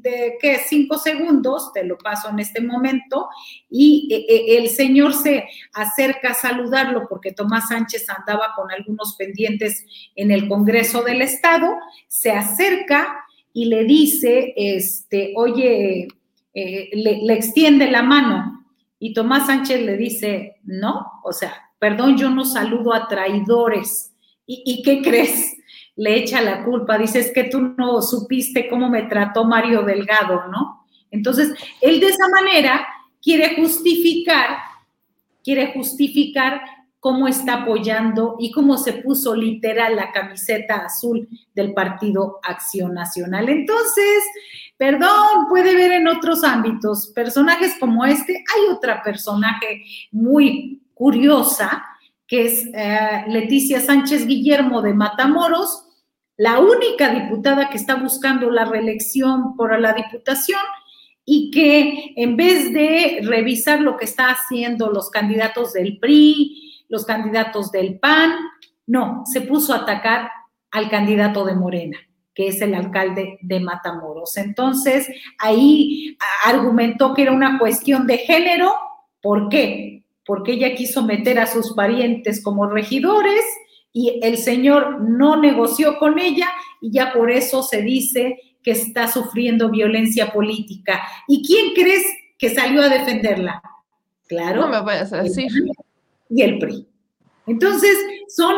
de 0.02 0.38
que 0.42 0.58
cinco 0.60 0.98
segundos, 0.98 1.72
te 1.74 1.84
lo 1.84 1.98
paso 1.98 2.30
en 2.30 2.40
este 2.40 2.62
momento, 2.62 3.28
y 3.70 4.08
e, 4.12 4.34
e, 4.34 4.58
el 4.58 4.70
señor 4.70 5.14
se 5.14 5.48
acerca 5.74 6.32
a 6.32 6.34
saludarlo 6.34 7.08
porque 7.10 7.34
Tomás 7.34 7.68
Sánchez 7.70 8.10
andaba 8.10 8.54
con 8.56 8.72
algunos 8.72 9.16
pendientes 9.16 9.86
en 10.16 10.32
el 10.32 10.48
Congreso 10.48 11.04
del 11.04 11.22
Estado, 11.22 11.68
se 12.08 12.32
acerca 12.32 13.26
y 13.54 13.66
le 13.66 13.84
dice, 13.84 14.54
este, 14.56 15.34
oye, 15.36 16.08
eh, 16.54 16.90
le, 16.94 17.34
extiende 17.34 17.90
la 17.90 18.04
mano 18.04 18.66
y 19.00 19.14
Tomás 19.14 19.48
Sánchez 19.48 19.82
le 19.82 19.98
dice, 19.98 20.58
no, 20.64 21.06
o 21.24 21.32
sea, 21.32 21.72
perdón, 21.80 22.18
yo 22.18 22.30
no 22.30 22.46
saludo 22.46 22.94
a 22.94 23.08
traidores. 23.08 24.14
¿Y, 24.52 24.82
qué 24.82 25.02
crees? 25.04 25.58
Le 25.96 26.16
echa 26.18 26.42
la 26.42 26.64
culpa, 26.66 26.98
dice, 26.98 27.20
es 27.20 27.32
que 27.32 27.44
tú 27.44 27.76
no 27.78 28.02
supiste 28.02 28.68
cómo 28.68 28.90
me 28.90 29.04
trató 29.04 29.46
Mario 29.46 29.84
Delgado, 29.84 30.48
¿no? 30.48 30.88
Entonces, 31.12 31.54
él 31.82 32.00
de 32.00 32.08
esa 32.08 32.28
manera 32.30 32.88
quiere 33.22 33.56
justificar, 33.56 34.58
quiere 35.44 35.72
justificar 35.74 36.62
cómo 37.00 37.28
está 37.28 37.62
apoyando 37.64 38.36
y 38.40 38.52
cómo 38.52 38.78
se 38.78 38.94
puso 38.94 39.36
literal 39.36 39.96
la 39.96 40.12
camiseta 40.12 40.86
azul 40.86 41.28
del 41.56 41.74
Partido 41.74 42.40
Acción 42.44 42.94
Nacional. 42.94 43.48
Entonces, 43.48 44.24
perdón, 44.78 45.48
puede 45.48 45.76
ver 45.76 45.94
en 45.94 46.08
otros 46.08 46.44
ámbitos 46.44 47.08
personajes 47.16 47.76
como 47.80 48.06
este. 48.06 48.34
Hay 48.34 48.76
otra 48.76 49.02
personaje 49.02 49.84
muy 50.12 50.82
curiosa, 50.94 51.86
que 52.28 52.46
es 52.46 52.70
eh, 52.74 53.24
Leticia 53.28 53.80
Sánchez 53.80 54.28
Guillermo 54.28 54.82
de 54.82 54.94
Matamoros, 54.94 55.86
la 56.36 56.60
única 56.60 57.10
diputada 57.10 57.70
que 57.70 57.78
está 57.78 57.96
buscando 57.96 58.50
la 58.52 58.66
reelección 58.66 59.56
por 59.56 59.78
la 59.80 59.94
diputación 59.94 60.62
y 61.26 61.52
que 61.52 62.14
en 62.16 62.38
vez 62.38 62.74
de 62.74 63.20
revisar 63.24 63.82
lo 63.82 63.98
que 63.98 64.06
está 64.06 64.32
haciendo 64.32 64.90
los 64.90 65.10
candidatos 65.10 65.74
del 65.74 66.00
PRI, 66.00 66.69
los 66.90 67.06
candidatos 67.06 67.72
del 67.72 68.00
PAN, 68.00 68.34
no, 68.88 69.24
se 69.26 69.42
puso 69.42 69.74
a 69.74 69.78
atacar 69.78 70.30
al 70.72 70.90
candidato 70.90 71.46
de 71.46 71.56
Morena, 71.56 71.98
que 72.34 72.48
es 72.48 72.62
el 72.62 72.74
alcalde 72.74 73.38
de 73.42 73.60
Matamoros. 73.60 74.36
Entonces, 74.38 75.08
ahí 75.38 76.18
argumentó 76.44 77.14
que 77.14 77.22
era 77.22 77.32
una 77.32 77.58
cuestión 77.60 78.08
de 78.08 78.18
género. 78.18 78.74
¿Por 79.22 79.50
qué? 79.50 80.04
Porque 80.26 80.54
ella 80.54 80.76
quiso 80.76 81.04
meter 81.04 81.40
a 81.40 81.48
sus 81.48 81.74
parientes 81.74 82.44
como 82.44 82.68
regidores 82.68 83.44
y 83.94 84.20
el 84.24 84.38
señor 84.38 85.02
no 85.02 85.36
negoció 85.36 85.98
con 85.98 86.20
ella 86.20 86.48
y 86.82 86.92
ya 86.92 87.14
por 87.14 87.32
eso 87.32 87.64
se 87.64 87.82
dice 87.82 88.40
que 88.64 88.72
está 88.72 89.08
sufriendo 89.08 89.70
violencia 89.70 90.32
política. 90.32 91.02
¿Y 91.28 91.46
quién 91.46 91.74
crees 91.74 92.04
que 92.38 92.50
salió 92.50 92.82
a 92.82 92.90
defenderla? 92.90 93.62
Claro. 94.28 94.68
No 94.68 94.84
me 94.84 94.92
a 94.94 95.04
decir 95.04 95.48
y 96.30 96.42
el 96.42 96.60
PRI. 96.60 96.88
Entonces, 97.50 97.98
son, 98.28 98.56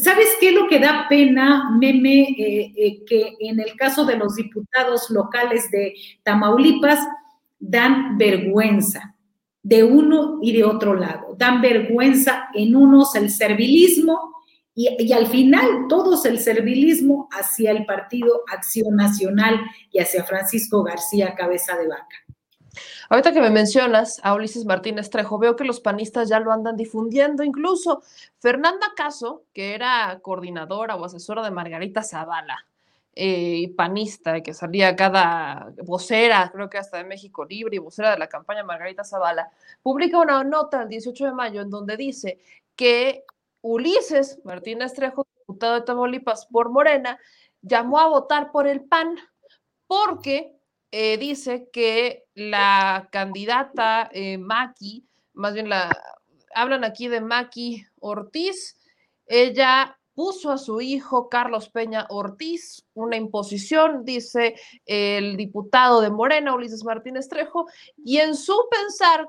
¿sabes 0.00 0.28
qué 0.38 0.50
es 0.50 0.54
lo 0.54 0.68
que 0.68 0.78
da 0.78 1.06
pena, 1.08 1.68
meme? 1.76 2.28
Eh, 2.38 2.72
eh, 2.76 3.04
que 3.04 3.34
en 3.40 3.58
el 3.58 3.74
caso 3.74 4.04
de 4.04 4.16
los 4.16 4.36
diputados 4.36 5.10
locales 5.10 5.68
de 5.72 5.94
Tamaulipas, 6.22 7.00
dan 7.58 8.16
vergüenza 8.16 9.16
de 9.62 9.82
uno 9.82 10.38
y 10.42 10.52
de 10.52 10.64
otro 10.64 10.94
lado. 10.94 11.34
Dan 11.36 11.60
vergüenza 11.60 12.48
en 12.54 12.76
unos 12.76 13.16
el 13.16 13.30
servilismo 13.30 14.36
y, 14.74 14.88
y, 14.98 15.12
al 15.12 15.26
final 15.26 15.86
todos 15.88 16.24
el 16.24 16.38
servilismo 16.38 17.28
hacia 17.32 17.72
el 17.72 17.84
Partido 17.84 18.44
Acción 18.50 18.94
Nacional 18.94 19.60
y 19.90 19.98
hacia 19.98 20.22
Francisco 20.22 20.84
García 20.84 21.34
Cabeza 21.34 21.76
de 21.76 21.88
Vaca. 21.88 22.16
Ahorita 23.08 23.32
que 23.32 23.40
me 23.40 23.50
mencionas 23.50 24.20
a 24.22 24.34
Ulises 24.34 24.64
Martínez 24.64 25.10
Trejo, 25.10 25.38
veo 25.38 25.56
que 25.56 25.64
los 25.64 25.80
panistas 25.80 26.28
ya 26.28 26.40
lo 26.40 26.52
andan 26.52 26.76
difundiendo. 26.76 27.42
Incluso 27.42 28.02
Fernanda 28.38 28.88
Caso, 28.96 29.44
que 29.52 29.74
era 29.74 30.18
coordinadora 30.22 30.96
o 30.96 31.04
asesora 31.04 31.42
de 31.42 31.50
Margarita 31.50 32.02
Zavala, 32.02 32.66
eh, 33.14 33.72
panista, 33.76 34.40
que 34.40 34.54
salía 34.54 34.94
cada 34.94 35.72
vocera, 35.82 36.50
creo 36.52 36.70
que 36.70 36.78
hasta 36.78 36.98
de 36.98 37.04
México 37.04 37.44
Libre 37.44 37.76
y 37.76 37.78
vocera 37.78 38.12
de 38.12 38.18
la 38.18 38.28
campaña 38.28 38.62
Margarita 38.62 39.04
Zavala, 39.04 39.50
publica 39.82 40.18
una 40.18 40.44
nota 40.44 40.82
el 40.82 40.88
18 40.88 41.26
de 41.26 41.32
mayo 41.32 41.60
en 41.60 41.70
donde 41.70 41.96
dice 41.96 42.38
que 42.76 43.24
Ulises 43.62 44.38
Martínez 44.44 44.94
Trejo, 44.94 45.26
diputado 45.40 45.74
de 45.74 45.80
Tamaulipas 45.82 46.46
por 46.46 46.70
Morena, 46.70 47.18
llamó 47.62 47.98
a 47.98 48.08
votar 48.08 48.52
por 48.52 48.66
el 48.66 48.82
PAN 48.84 49.16
porque 49.86 50.59
eh, 50.92 51.18
dice 51.18 51.68
que 51.72 52.24
la 52.34 53.08
candidata 53.12 54.10
eh, 54.12 54.38
Maki, 54.38 55.06
más 55.34 55.54
bien 55.54 55.68
la, 55.68 55.90
hablan 56.54 56.84
aquí 56.84 57.08
de 57.08 57.20
Maki 57.20 57.84
Ortiz, 58.00 58.78
ella 59.26 59.96
puso 60.14 60.50
a 60.50 60.58
su 60.58 60.80
hijo 60.80 61.28
Carlos 61.28 61.70
Peña 61.70 62.06
Ortiz 62.10 62.84
una 62.94 63.16
imposición, 63.16 64.04
dice 64.04 64.54
el 64.84 65.36
diputado 65.36 66.00
de 66.00 66.10
Morena, 66.10 66.54
Ulises 66.54 66.84
Martínez 66.84 67.28
Trejo, 67.28 67.66
y 68.04 68.18
en 68.18 68.34
su 68.34 68.54
pensar, 68.70 69.28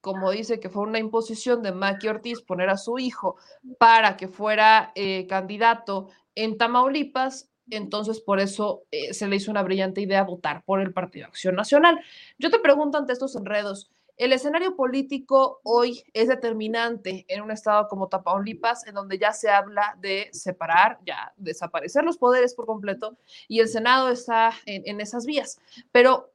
como 0.00 0.30
dice 0.30 0.58
que 0.58 0.70
fue 0.70 0.84
una 0.84 0.98
imposición 0.98 1.62
de 1.62 1.72
Maki 1.72 2.08
Ortiz 2.08 2.40
poner 2.40 2.70
a 2.70 2.76
su 2.76 2.98
hijo 2.98 3.36
para 3.78 4.16
que 4.16 4.28
fuera 4.28 4.92
eh, 4.94 5.26
candidato 5.26 6.08
en 6.34 6.56
Tamaulipas, 6.56 7.51
entonces 7.70 8.20
por 8.20 8.40
eso 8.40 8.82
eh, 8.90 9.14
se 9.14 9.28
le 9.28 9.36
hizo 9.36 9.50
una 9.50 9.62
brillante 9.62 10.00
idea 10.00 10.24
votar 10.24 10.64
por 10.64 10.80
el 10.80 10.92
Partido 10.92 11.26
Acción 11.26 11.54
Nacional. 11.54 12.00
Yo 12.38 12.50
te 12.50 12.58
pregunto 12.58 12.98
ante 12.98 13.12
estos 13.12 13.36
enredos, 13.36 13.90
el 14.18 14.32
escenario 14.32 14.76
político 14.76 15.60
hoy 15.64 16.04
es 16.12 16.28
determinante 16.28 17.24
en 17.28 17.42
un 17.42 17.50
estado 17.50 17.88
como 17.88 18.08
Tamaulipas, 18.08 18.86
en 18.86 18.94
donde 18.94 19.18
ya 19.18 19.32
se 19.32 19.50
habla 19.50 19.96
de 20.00 20.28
separar, 20.32 20.98
ya 21.04 21.32
desaparecer 21.36 22.04
los 22.04 22.18
poderes 22.18 22.54
por 22.54 22.66
completo, 22.66 23.16
y 23.48 23.60
el 23.60 23.68
Senado 23.68 24.10
está 24.10 24.52
en, 24.66 24.82
en 24.86 25.00
esas 25.00 25.24
vías. 25.26 25.58
Pero 25.90 26.30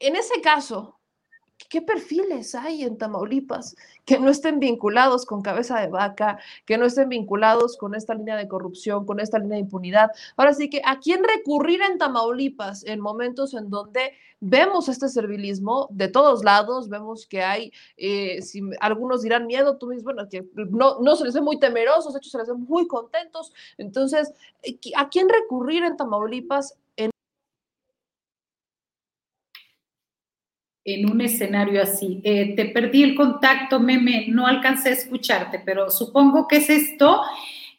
en 0.00 0.16
ese 0.16 0.40
caso, 0.40 0.97
¿Qué 1.68 1.82
perfiles 1.82 2.54
hay 2.54 2.82
en 2.82 2.96
Tamaulipas 2.96 3.76
que 4.04 4.18
no 4.18 4.30
estén 4.30 4.58
vinculados 4.60 5.26
con 5.26 5.42
cabeza 5.42 5.80
de 5.80 5.88
vaca, 5.88 6.38
que 6.64 6.78
no 6.78 6.86
estén 6.86 7.08
vinculados 7.08 7.76
con 7.76 7.94
esta 7.94 8.14
línea 8.14 8.36
de 8.36 8.48
corrupción, 8.48 9.04
con 9.04 9.20
esta 9.20 9.38
línea 9.38 9.56
de 9.56 9.62
impunidad? 9.62 10.10
Ahora 10.36 10.54
sí 10.54 10.70
que, 10.70 10.80
¿a 10.84 10.98
quién 11.00 11.22
recurrir 11.24 11.80
en 11.82 11.98
Tamaulipas 11.98 12.84
en 12.84 13.00
momentos 13.00 13.54
en 13.54 13.68
donde 13.70 14.12
vemos 14.40 14.88
este 14.88 15.08
servilismo 15.08 15.88
de 15.90 16.08
todos 16.08 16.44
lados? 16.44 16.88
Vemos 16.88 17.26
que 17.26 17.42
hay, 17.42 17.72
eh, 17.96 18.40
si 18.40 18.62
algunos 18.80 19.22
dirán 19.22 19.46
miedo, 19.46 19.76
tú 19.76 19.88
mismo, 19.88 20.04
bueno, 20.04 20.28
que 20.28 20.46
no, 20.54 21.00
no 21.00 21.16
se 21.16 21.24
les 21.24 21.34
ve 21.34 21.40
muy 21.42 21.58
temerosos, 21.58 22.14
de 22.14 22.18
hecho 22.18 22.30
se 22.30 22.38
les 22.38 22.48
ve 22.48 22.54
muy 22.54 22.86
contentos. 22.86 23.52
Entonces, 23.76 24.32
¿a 24.96 25.08
quién 25.10 25.28
recurrir 25.28 25.84
en 25.84 25.96
Tamaulipas 25.96 26.78
en 30.94 31.10
un 31.10 31.20
escenario 31.20 31.82
así. 31.82 32.20
Eh, 32.24 32.54
te 32.56 32.66
perdí 32.66 33.02
el 33.02 33.14
contacto, 33.14 33.80
meme, 33.80 34.26
no 34.28 34.46
alcancé 34.46 34.90
a 34.90 34.92
escucharte, 34.92 35.60
pero 35.64 35.90
supongo 35.90 36.46
que 36.48 36.56
es 36.56 36.70
esto. 36.70 37.20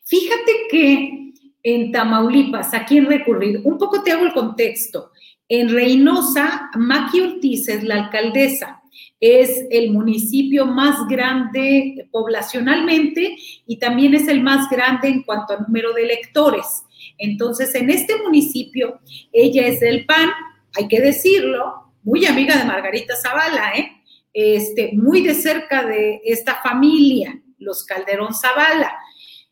Fíjate 0.04 0.52
que 0.70 1.34
en 1.64 1.92
Tamaulipas, 1.92 2.74
¿a 2.74 2.86
quién 2.86 3.06
recurrir? 3.06 3.62
Un 3.64 3.78
poco 3.78 4.02
te 4.02 4.12
hago 4.12 4.26
el 4.26 4.34
contexto. 4.34 5.12
En 5.48 5.70
Reynosa, 5.70 6.70
Maki 6.76 7.22
Ortiz 7.22 7.68
es 7.70 7.84
la 7.84 7.96
alcaldesa. 7.96 8.82
Es 9.20 9.66
el 9.70 9.92
municipio 9.92 10.66
más 10.66 11.08
grande 11.08 12.08
poblacionalmente 12.12 13.36
y 13.68 13.78
también 13.78 14.14
es 14.14 14.28
el 14.28 14.42
más 14.42 14.70
grande 14.70 15.10
en 15.10 15.24
cuanto 15.24 15.54
a 15.54 15.60
número 15.60 15.94
de 15.94 16.04
electores. 16.04 16.84
Entonces, 17.18 17.76
en 17.76 17.90
este 17.90 18.16
municipio, 18.24 19.00
ella 19.34 19.68
es 19.68 19.80
del 19.82 20.06
PAN, 20.06 20.30
hay 20.78 20.88
que 20.88 21.02
decirlo, 21.02 21.89
muy 22.04 22.26
amiga 22.26 22.58
de 22.58 22.66
Margarita 22.66 23.16
Zavala, 23.16 23.74
¿eh? 23.76 23.92
Este, 24.34 24.92
muy 24.94 25.22
de 25.22 25.34
cerca 25.34 25.86
de 25.86 26.22
esta 26.24 26.56
familia, 26.62 27.42
los 27.58 27.84
Calderón 27.84 28.34
Zavala. 28.34 28.94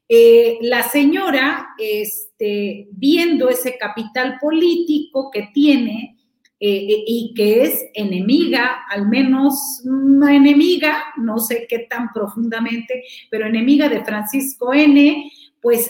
Eh, 0.07 0.59
la 0.61 0.83
señora, 0.83 1.69
este, 1.77 2.87
viendo 2.91 3.49
ese 3.49 3.77
capital 3.77 4.37
político 4.39 5.29
que 5.31 5.49
tiene 5.53 6.17
eh, 6.59 7.03
y 7.05 7.33
que 7.35 7.63
es 7.63 7.85
enemiga, 7.93 8.85
al 8.89 9.09
menos 9.09 9.81
una 9.83 10.35
enemiga, 10.35 11.03
no 11.17 11.39
sé 11.39 11.65
qué 11.67 11.79
tan 11.79 12.13
profundamente, 12.13 13.03
pero 13.29 13.47
enemiga 13.47 13.89
de 13.89 14.05
Francisco 14.05 14.73
N., 14.73 15.31
pues 15.59 15.89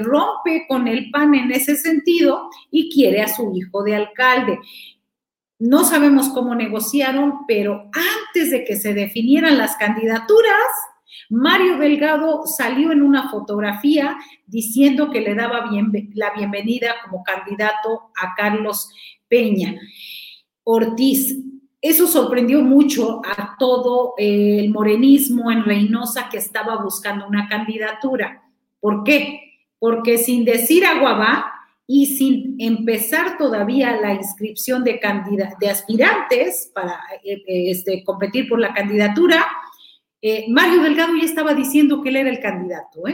rompe 0.00 0.64
con 0.66 0.88
el 0.88 1.10
PAN 1.10 1.34
en 1.34 1.52
ese 1.52 1.76
sentido 1.76 2.48
y 2.70 2.90
quiere 2.90 3.20
a 3.20 3.28
su 3.28 3.52
hijo 3.54 3.84
de 3.84 3.94
alcalde. 3.94 4.58
No 5.58 5.84
sabemos 5.84 6.28
cómo 6.28 6.54
negociaron, 6.54 7.46
pero 7.48 7.90
antes 7.92 8.50
de 8.50 8.64
que 8.64 8.76
se 8.76 8.94
definieran 8.94 9.58
las 9.58 9.76
candidaturas, 9.76 10.52
Mario 11.30 11.78
Delgado 11.78 12.46
salió 12.46 12.92
en 12.92 13.02
una 13.02 13.28
fotografía 13.28 14.16
diciendo 14.46 15.10
que 15.10 15.20
le 15.20 15.34
daba 15.34 15.68
la 16.14 16.32
bienvenida 16.32 16.94
como 17.04 17.24
candidato 17.24 18.10
a 18.16 18.34
Carlos 18.36 18.88
Peña 19.28 19.74
Ortiz. 20.62 21.36
Eso 21.80 22.06
sorprendió 22.06 22.62
mucho 22.62 23.20
a 23.24 23.56
todo 23.58 24.14
el 24.16 24.70
morenismo 24.70 25.50
en 25.50 25.64
Reynosa 25.64 26.28
que 26.28 26.38
estaba 26.38 26.82
buscando 26.82 27.26
una 27.26 27.48
candidatura. 27.48 28.42
¿Por 28.80 29.04
qué? 29.04 29.40
Porque 29.78 30.18
sin 30.18 30.44
decir 30.44 30.84
aguabá, 30.84 31.52
y 31.90 32.04
sin 32.04 32.54
empezar 32.58 33.38
todavía 33.38 33.98
la 33.98 34.12
inscripción 34.12 34.84
de, 34.84 35.00
de 35.58 35.70
aspirantes 35.70 36.70
para 36.74 37.00
eh, 37.24 37.42
eh, 37.46 37.70
este, 37.70 38.04
competir 38.04 38.46
por 38.46 38.60
la 38.60 38.74
candidatura, 38.74 39.46
eh, 40.20 40.44
Mario 40.50 40.82
Delgado 40.82 41.16
ya 41.16 41.24
estaba 41.24 41.54
diciendo 41.54 42.02
que 42.02 42.10
él 42.10 42.16
era 42.16 42.28
el 42.28 42.40
candidato. 42.40 43.04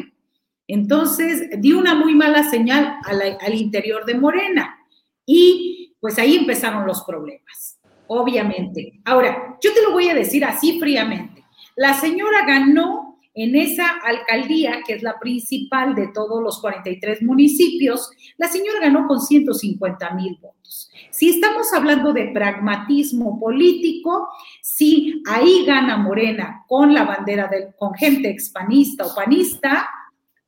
Entonces, 0.66 1.50
dio 1.60 1.78
una 1.78 1.94
muy 1.94 2.16
mala 2.16 2.50
señal 2.50 2.96
al 3.04 3.54
interior 3.54 4.04
de 4.06 4.14
Morena 4.16 4.76
y 5.24 5.94
pues 6.00 6.18
ahí 6.18 6.34
empezaron 6.34 6.84
los 6.84 7.04
problemas, 7.04 7.78
obviamente. 8.08 9.00
Ahora, 9.04 9.56
yo 9.62 9.72
te 9.72 9.82
lo 9.82 9.92
voy 9.92 10.08
a 10.08 10.14
decir 10.14 10.44
así 10.44 10.80
fríamente. 10.80 11.44
La 11.76 11.94
señora 11.94 12.44
ganó 12.44 13.03
en 13.34 13.56
esa 13.56 13.98
alcaldía, 14.04 14.82
que 14.86 14.94
es 14.94 15.02
la 15.02 15.18
principal 15.18 15.94
de 15.94 16.08
todos 16.08 16.40
los 16.42 16.60
43 16.60 17.22
municipios, 17.22 18.10
la 18.36 18.48
señora 18.48 18.78
ganó 18.80 19.08
con 19.08 19.20
150 19.20 20.10
mil 20.14 20.38
votos. 20.40 20.90
Si 21.10 21.30
estamos 21.30 21.72
hablando 21.72 22.12
de 22.12 22.28
pragmatismo 22.28 23.38
político, 23.40 24.28
si 24.62 25.22
ahí 25.26 25.64
gana 25.66 25.96
Morena 25.96 26.64
con 26.68 26.94
la 26.94 27.04
bandera 27.04 27.48
del, 27.48 27.74
con 27.76 27.94
gente 27.94 28.30
expanista 28.30 29.06
o 29.06 29.14
panista, 29.14 29.88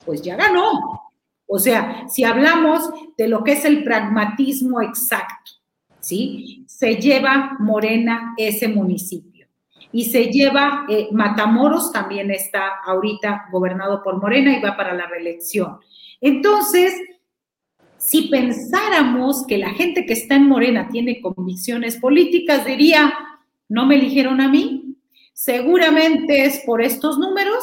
pues 0.05 0.22
ya 0.22 0.37
ganó. 0.37 1.11
O 1.49 1.59
sea, 1.59 2.09
si 2.09 2.24
hablamos 2.24 2.89
de 3.16 3.28
lo 3.28 3.43
que 3.43 3.53
es 3.53 3.64
el 3.64 3.82
pragmatismo 3.84 4.80
exacto, 4.80 5.53
¿sí? 6.01 6.64
Se 6.66 6.97
lleva 6.97 7.57
Morena 7.59 8.34
ese 8.37 8.68
municipio 8.68 9.36
y 9.93 10.07
se 10.07 10.26
lleva, 10.26 10.87
eh, 10.89 11.09
Matamoros 11.12 11.93
también 11.93 12.30
está 12.30 12.80
ahorita 12.84 13.47
gobernado 13.51 14.03
por 14.03 14.20
Morena 14.20 14.57
y 14.57 14.61
va 14.61 14.76
para 14.76 14.95
la 14.95 15.07
reelección. 15.07 15.78
Entonces, 16.20 16.95
si 17.97 18.28
pensáramos 18.28 19.47
que 19.47 19.59
la 19.59 19.70
gente 19.70 20.07
que 20.07 20.12
está 20.12 20.37
en 20.37 20.49
Morena 20.49 20.89
tiene 20.89 21.20
convicciones 21.20 21.97
políticas, 21.97 22.64
diría, 22.64 23.12
no 23.68 23.87
me 23.87 23.97
eligieron 23.97 24.41
a 24.41 24.49
mí, 24.49 24.97
seguramente 25.32 26.45
es 26.45 26.62
por 26.64 26.82
estos 26.82 27.18
números, 27.18 27.62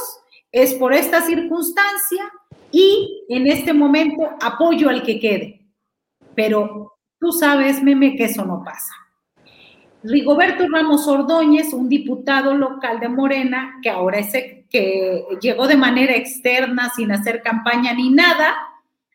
es 0.51 0.73
por 0.75 0.93
esta 0.93 1.21
circunstancia 1.21 2.23
y 2.71 3.25
en 3.29 3.47
este 3.47 3.73
momento 3.73 4.29
apoyo 4.41 4.89
al 4.89 5.03
que 5.03 5.19
quede. 5.19 5.65
Pero 6.35 6.93
tú 7.19 7.31
sabes, 7.31 7.81
meme, 7.81 8.15
que 8.15 8.25
eso 8.25 8.45
no 8.45 8.63
pasa. 8.63 8.93
Rigoberto 10.03 10.67
Ramos 10.67 11.07
Ordóñez, 11.07 11.73
un 11.73 11.87
diputado 11.87 12.55
local 12.55 12.99
de 12.99 13.09
Morena, 13.09 13.79
que 13.81 13.89
ahora 13.89 14.19
es 14.19 14.31
que 14.69 15.23
llegó 15.41 15.67
de 15.67 15.77
manera 15.77 16.15
externa 16.15 16.91
sin 16.95 17.11
hacer 17.11 17.41
campaña 17.41 17.93
ni 17.93 18.09
nada, 18.09 18.55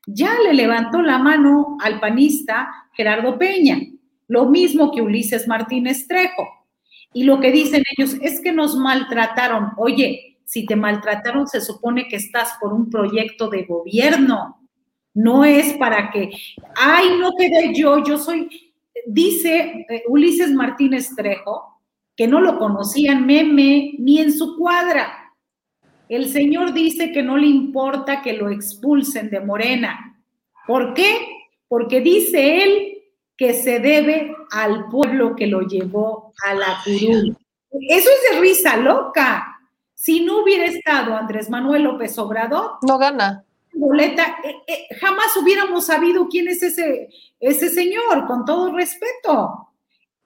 ya 0.06 0.32
le 0.42 0.54
levantó 0.54 1.02
la 1.02 1.18
mano 1.18 1.76
al 1.82 2.00
panista 2.00 2.68
Gerardo 2.92 3.38
Peña. 3.38 3.78
lo 4.30 4.46
mismo 4.46 4.92
que 4.92 5.00
Ulises 5.00 5.48
Martínez 5.48 6.06
Trejo. 6.06 6.46
Y 7.14 7.24
lo 7.24 7.40
que 7.40 7.50
dicen 7.50 7.82
ellos 7.96 8.16
es 8.20 8.42
que 8.42 8.52
nos 8.52 8.76
maltrataron. 8.76 9.72
Oye, 9.78 10.38
si 10.44 10.66
te 10.66 10.76
maltrataron, 10.76 11.46
se 11.46 11.62
supone 11.62 12.08
que 12.08 12.16
estás 12.16 12.54
por 12.60 12.74
un 12.74 12.90
proyecto 12.90 13.48
de 13.48 13.64
gobierno. 13.64 14.68
No 15.14 15.44
es 15.44 15.72
para 15.74 16.10
que, 16.10 16.30
ay, 16.76 17.16
no 17.18 17.32
quedé 17.38 17.72
yo, 17.74 18.04
yo 18.04 18.18
soy, 18.18 18.67
dice 19.08 19.86
eh, 19.88 20.02
Ulises 20.08 20.52
Martínez 20.52 21.14
Trejo, 21.16 21.80
que 22.14 22.26
no 22.26 22.40
lo 22.40 22.58
conocían 22.58 23.26
meme 23.26 23.94
ni 23.98 24.20
en 24.20 24.32
su 24.32 24.56
cuadra. 24.56 25.34
El 26.08 26.28
señor 26.28 26.72
dice 26.72 27.12
que 27.12 27.22
no 27.22 27.36
le 27.36 27.46
importa 27.46 28.22
que 28.22 28.34
lo 28.34 28.50
expulsen 28.50 29.30
de 29.30 29.40
Morena. 29.40 30.20
¿Por 30.66 30.94
qué? 30.94 31.26
Porque 31.68 32.00
dice 32.00 32.62
él 32.62 32.98
que 33.36 33.54
se 33.54 33.78
debe 33.78 34.34
al 34.50 34.88
pueblo 34.88 35.36
que 35.36 35.46
lo 35.46 35.62
llevó 35.62 36.32
a 36.46 36.54
la 36.54 36.78
curul. 36.84 37.36
Eso 37.70 38.08
es 38.10 38.32
de 38.32 38.40
risa 38.40 38.76
loca. 38.76 39.58
Si 39.94 40.24
no 40.24 40.42
hubiera 40.42 40.64
estado 40.66 41.14
Andrés 41.14 41.50
Manuel 41.50 41.82
López 41.82 42.18
Obrador, 42.18 42.78
no 42.86 42.98
gana. 42.98 43.44
Boleta, 43.78 44.38
eh, 44.42 44.56
eh, 44.66 44.94
jamás 45.00 45.36
hubiéramos 45.40 45.86
sabido 45.86 46.28
quién 46.28 46.48
es 46.48 46.62
ese, 46.62 47.08
ese 47.38 47.68
señor, 47.68 48.26
con 48.26 48.44
todo 48.44 48.74
respeto. 48.74 49.68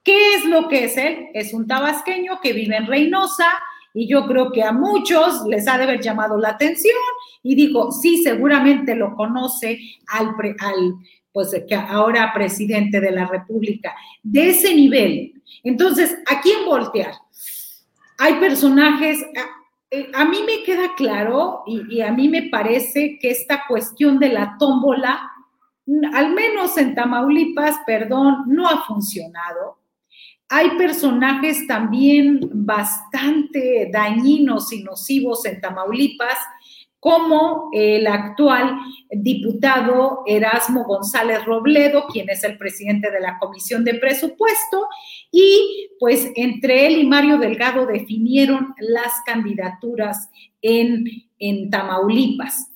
¿Qué 0.03 0.35
es 0.35 0.45
lo 0.47 0.69
que 0.69 0.85
es 0.85 0.97
él? 0.97 1.29
Es 1.35 1.53
un 1.53 1.67
tabasqueño 1.67 2.41
que 2.41 2.55
vive 2.55 2.77
en 2.77 2.87
Reynosa 2.87 3.47
y 3.95 4.09
yo 4.09 4.27
creo 4.27 4.51
que 4.53 4.63
a 4.63 4.73
muchos 4.73 5.47
les 5.47 5.69
ha 5.69 5.77
de 5.77 5.85
haber 5.85 6.01
llamado 6.01 6.39
la 6.39 6.51
atención 6.51 6.97
y 7.43 7.55
dijo, 7.55 7.93
sí, 7.93 8.23
seguramente 8.23 8.95
lo 8.95 9.15
conoce 9.15 9.79
al, 10.09 10.35
al 10.59 10.95
pues 11.31 11.55
que 11.69 11.75
ahora 11.75 12.33
presidente 12.33 13.01
de 13.01 13.11
la 13.11 13.27
República, 13.27 13.95
de 14.23 14.51
ese 14.51 14.75
nivel. 14.75 15.43
Entonces, 15.63 16.17
¿a 16.27 16.41
quién 16.41 16.65
voltear? 16.65 17.13
Hay 18.19 18.35
personajes, 18.35 19.19
a, 20.15 20.25
mí 20.25 20.39
me 20.47 20.63
queda 20.65 20.95
claro 20.97 21.63
y, 21.67 21.97
y, 21.97 22.01
a 22.01 22.13
mí 22.13 22.29
me 22.29 22.45
parece 22.45 23.19
que 23.19 23.31
esta 23.31 23.65
cuestión 23.69 24.19
de 24.19 24.31
la 24.31 24.57
tómbola, 24.59 25.31
al 26.15 26.33
menos 26.33 26.77
en 26.79 26.95
Tamaulipas, 26.95 27.77
perdón, 27.87 28.45
no 28.47 28.67
ha 28.69 28.85
funcionado. 28.85 29.79
Hay 30.49 30.77
personajes 30.77 31.67
también 31.67 32.41
bastante 32.53 33.91
dañinos 33.93 34.73
y 34.73 34.83
nocivos 34.83 35.45
en 35.47 35.61
Tamaulipas 35.61 36.39
como 37.03 37.69
el 37.73 38.07
actual 38.07 38.79
diputado 39.11 40.23
Erasmo 40.25 40.85
González 40.85 41.45
Robledo, 41.45 42.07
quien 42.07 42.31
es 42.31 42.45
el 42.45 42.57
presidente 42.57 43.11
de 43.11 43.19
la 43.19 43.41
Comisión 43.41 43.83
de 43.83 43.95
Presupuesto, 43.95 44.87
y 45.33 45.91
pues 45.99 46.31
entre 46.37 46.87
él 46.87 46.99
y 46.99 47.07
Mario 47.09 47.39
Delgado 47.39 47.87
definieron 47.87 48.73
las 48.79 49.15
candidaturas 49.27 50.31
en, 50.63 51.05
en 51.41 51.71
Tamaulipas. 51.71 52.71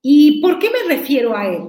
¿Y 0.00 0.40
por 0.40 0.58
qué 0.58 0.70
me 0.70 0.94
refiero 0.94 1.36
a 1.36 1.46
él? 1.48 1.64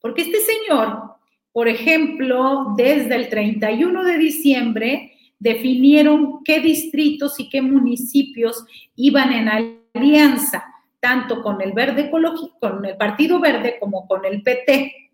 Porque 0.00 0.22
este 0.22 0.38
señor, 0.38 1.16
por 1.50 1.66
ejemplo, 1.66 2.72
desde 2.76 3.16
el 3.16 3.28
31 3.28 4.04
de 4.04 4.16
diciembre, 4.16 5.12
definieron 5.40 6.44
qué 6.44 6.60
distritos 6.60 7.40
y 7.40 7.48
qué 7.48 7.62
municipios 7.62 8.64
iban 8.94 9.32
en 9.32 9.48
alianza 9.92 10.69
tanto 11.00 11.42
con 11.42 11.60
el 11.60 11.72
verde 11.72 12.02
ecológico, 12.02 12.58
con 12.60 12.84
el 12.84 12.96
Partido 12.96 13.40
Verde 13.40 13.76
como 13.80 14.06
con 14.06 14.24
el 14.24 14.42
PT. 14.42 15.10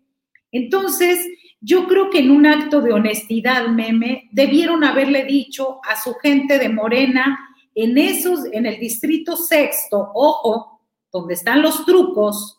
Entonces, 0.51 1.25
yo 1.59 1.87
creo 1.87 2.09
que 2.09 2.19
en 2.19 2.31
un 2.31 2.45
acto 2.45 2.81
de 2.81 2.93
honestidad, 2.93 3.67
meme, 3.69 4.29
debieron 4.31 4.83
haberle 4.83 5.23
dicho 5.23 5.79
a 5.83 5.99
su 5.99 6.13
gente 6.15 6.59
de 6.59 6.69
Morena 6.69 7.39
en 7.73 7.97
esos, 7.97 8.45
en 8.51 8.65
el 8.65 8.79
distrito 8.79 9.35
sexto, 9.35 10.11
ojo, 10.13 10.81
donde 11.11 11.33
están 11.33 11.61
los 11.61 11.85
trucos, 11.85 12.57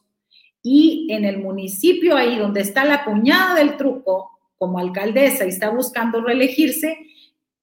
y 0.62 1.06
en 1.10 1.24
el 1.24 1.38
municipio 1.38 2.16
ahí 2.16 2.36
donde 2.36 2.60
está 2.60 2.84
la 2.84 3.04
cuñada 3.04 3.54
del 3.54 3.76
truco, 3.76 4.30
como 4.56 4.78
alcaldesa 4.78 5.46
y 5.46 5.50
está 5.50 5.70
buscando 5.70 6.20
reelegirse, 6.20 6.98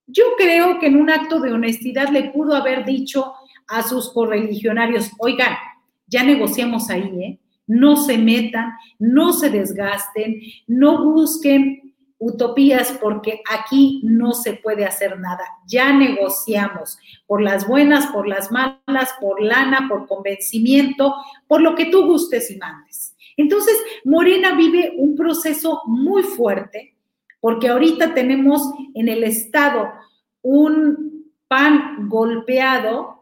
yo 0.08 0.24
creo 0.38 0.80
que 0.80 0.88
en 0.88 0.96
un 0.96 1.10
acto 1.10 1.40
de 1.40 1.52
honestidad 1.52 2.10
le 2.10 2.30
pudo 2.30 2.56
haber 2.56 2.86
dicho 2.86 3.34
a 3.68 3.84
sus 3.84 4.12
correligionarios, 4.12 5.12
oigan, 5.20 5.56
ya 6.08 6.24
negociamos 6.24 6.90
ahí, 6.90 7.24
¿eh? 7.24 7.40
No 7.68 7.98
se 7.98 8.18
metan, 8.18 8.74
no 9.00 9.34
se 9.34 9.50
desgasten, 9.50 10.40
no 10.68 11.04
busquen 11.04 11.96
utopías 12.18 12.98
porque 13.02 13.42
aquí 13.52 14.02
no 14.04 14.34
se 14.34 14.54
puede 14.54 14.86
hacer 14.86 15.20
nada. 15.20 15.44
Ya 15.68 15.92
negociamos 15.92 16.98
por 17.28 17.42
las 17.42 17.68
buenas, 17.68 18.08
por 18.08 18.28
las 18.28 18.52
malas, 18.52 19.14
por 19.20 19.42
lana, 19.42 19.88
por 19.90 20.08
convencimiento, 20.08 21.16
por 21.48 21.62
lo 21.62 21.76
que 21.76 21.86
tú 21.86 22.06
gustes 22.06 22.50
y 22.52 22.58
mandes. 22.58 23.16
Entonces, 23.38 23.76
Morena 24.06 24.56
vive 24.56 24.94
un 24.98 25.16
proceso 25.16 25.82
muy 25.86 26.24
fuerte 26.24 26.96
porque 27.42 27.68
ahorita 27.68 28.14
tenemos 28.14 28.62
en 28.94 29.10
el 29.10 29.24
Estado 29.24 29.92
un 30.42 31.32
pan 31.48 32.08
golpeado 32.10 33.15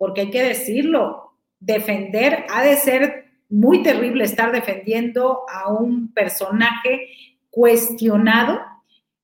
porque 0.00 0.22
hay 0.22 0.30
que 0.30 0.42
decirlo, 0.42 1.34
defender 1.58 2.46
ha 2.48 2.62
de 2.62 2.76
ser 2.76 3.26
muy 3.50 3.82
terrible 3.82 4.24
estar 4.24 4.50
defendiendo 4.50 5.40
a 5.46 5.70
un 5.70 6.14
personaje 6.14 7.08
cuestionado, 7.50 8.60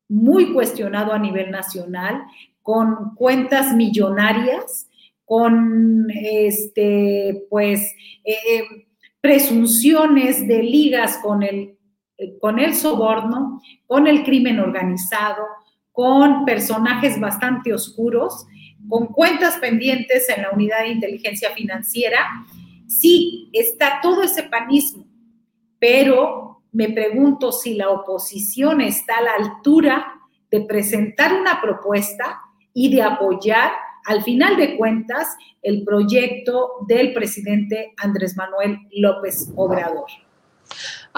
muy 0.07 0.53
cuestionado 0.53 1.15
a 1.15 1.19
nivel 1.19 1.51
nacional, 1.51 2.25
con 2.61 3.15
cuentas 3.15 3.75
millonarias, 3.75 4.91
con 5.25 6.09
este, 6.11 7.47
pues, 7.49 7.95
eh, 8.23 8.65
presunciones 9.23 10.47
de 10.47 10.63
ligas 10.63 11.17
con 11.23 11.43
el, 11.43 11.79
con 12.39 12.59
el 12.59 12.75
soborno, 12.75 13.63
con 13.87 14.07
el 14.07 14.25
crimen 14.25 14.61
organizado, 14.61 15.43
con 15.91 16.45
personajes 16.45 17.19
bastante 17.19 17.73
oscuros 17.73 18.47
con 18.89 19.07
cuentas 19.09 19.57
pendientes 19.57 20.29
en 20.29 20.43
la 20.43 20.51
unidad 20.51 20.81
de 20.81 20.89
inteligencia 20.89 21.51
financiera, 21.51 22.27
sí, 22.87 23.49
está 23.53 24.01
todo 24.03 24.23
ese 24.23 24.45
panismo, 24.45 25.07
pero 25.79 26.63
me 26.73 26.91
pregunto 26.91 27.53
si 27.53 27.75
la 27.75 27.91
oposición 27.91 28.81
está 28.81 29.19
a 29.19 29.23
la 29.23 29.35
altura 29.35 30.21
de 30.51 30.61
presentar 30.61 31.33
una 31.35 31.61
propuesta 31.61 32.41
y 32.73 32.95
de 32.95 33.03
apoyar, 33.03 33.73
al 34.05 34.23
final 34.23 34.57
de 34.57 34.77
cuentas, 34.77 35.37
el 35.63 35.83
proyecto 35.85 36.73
del 36.87 37.13
presidente 37.13 37.95
Andrés 37.97 38.37
Manuel 38.37 38.79
López 38.93 39.51
Obrador. 39.57 40.07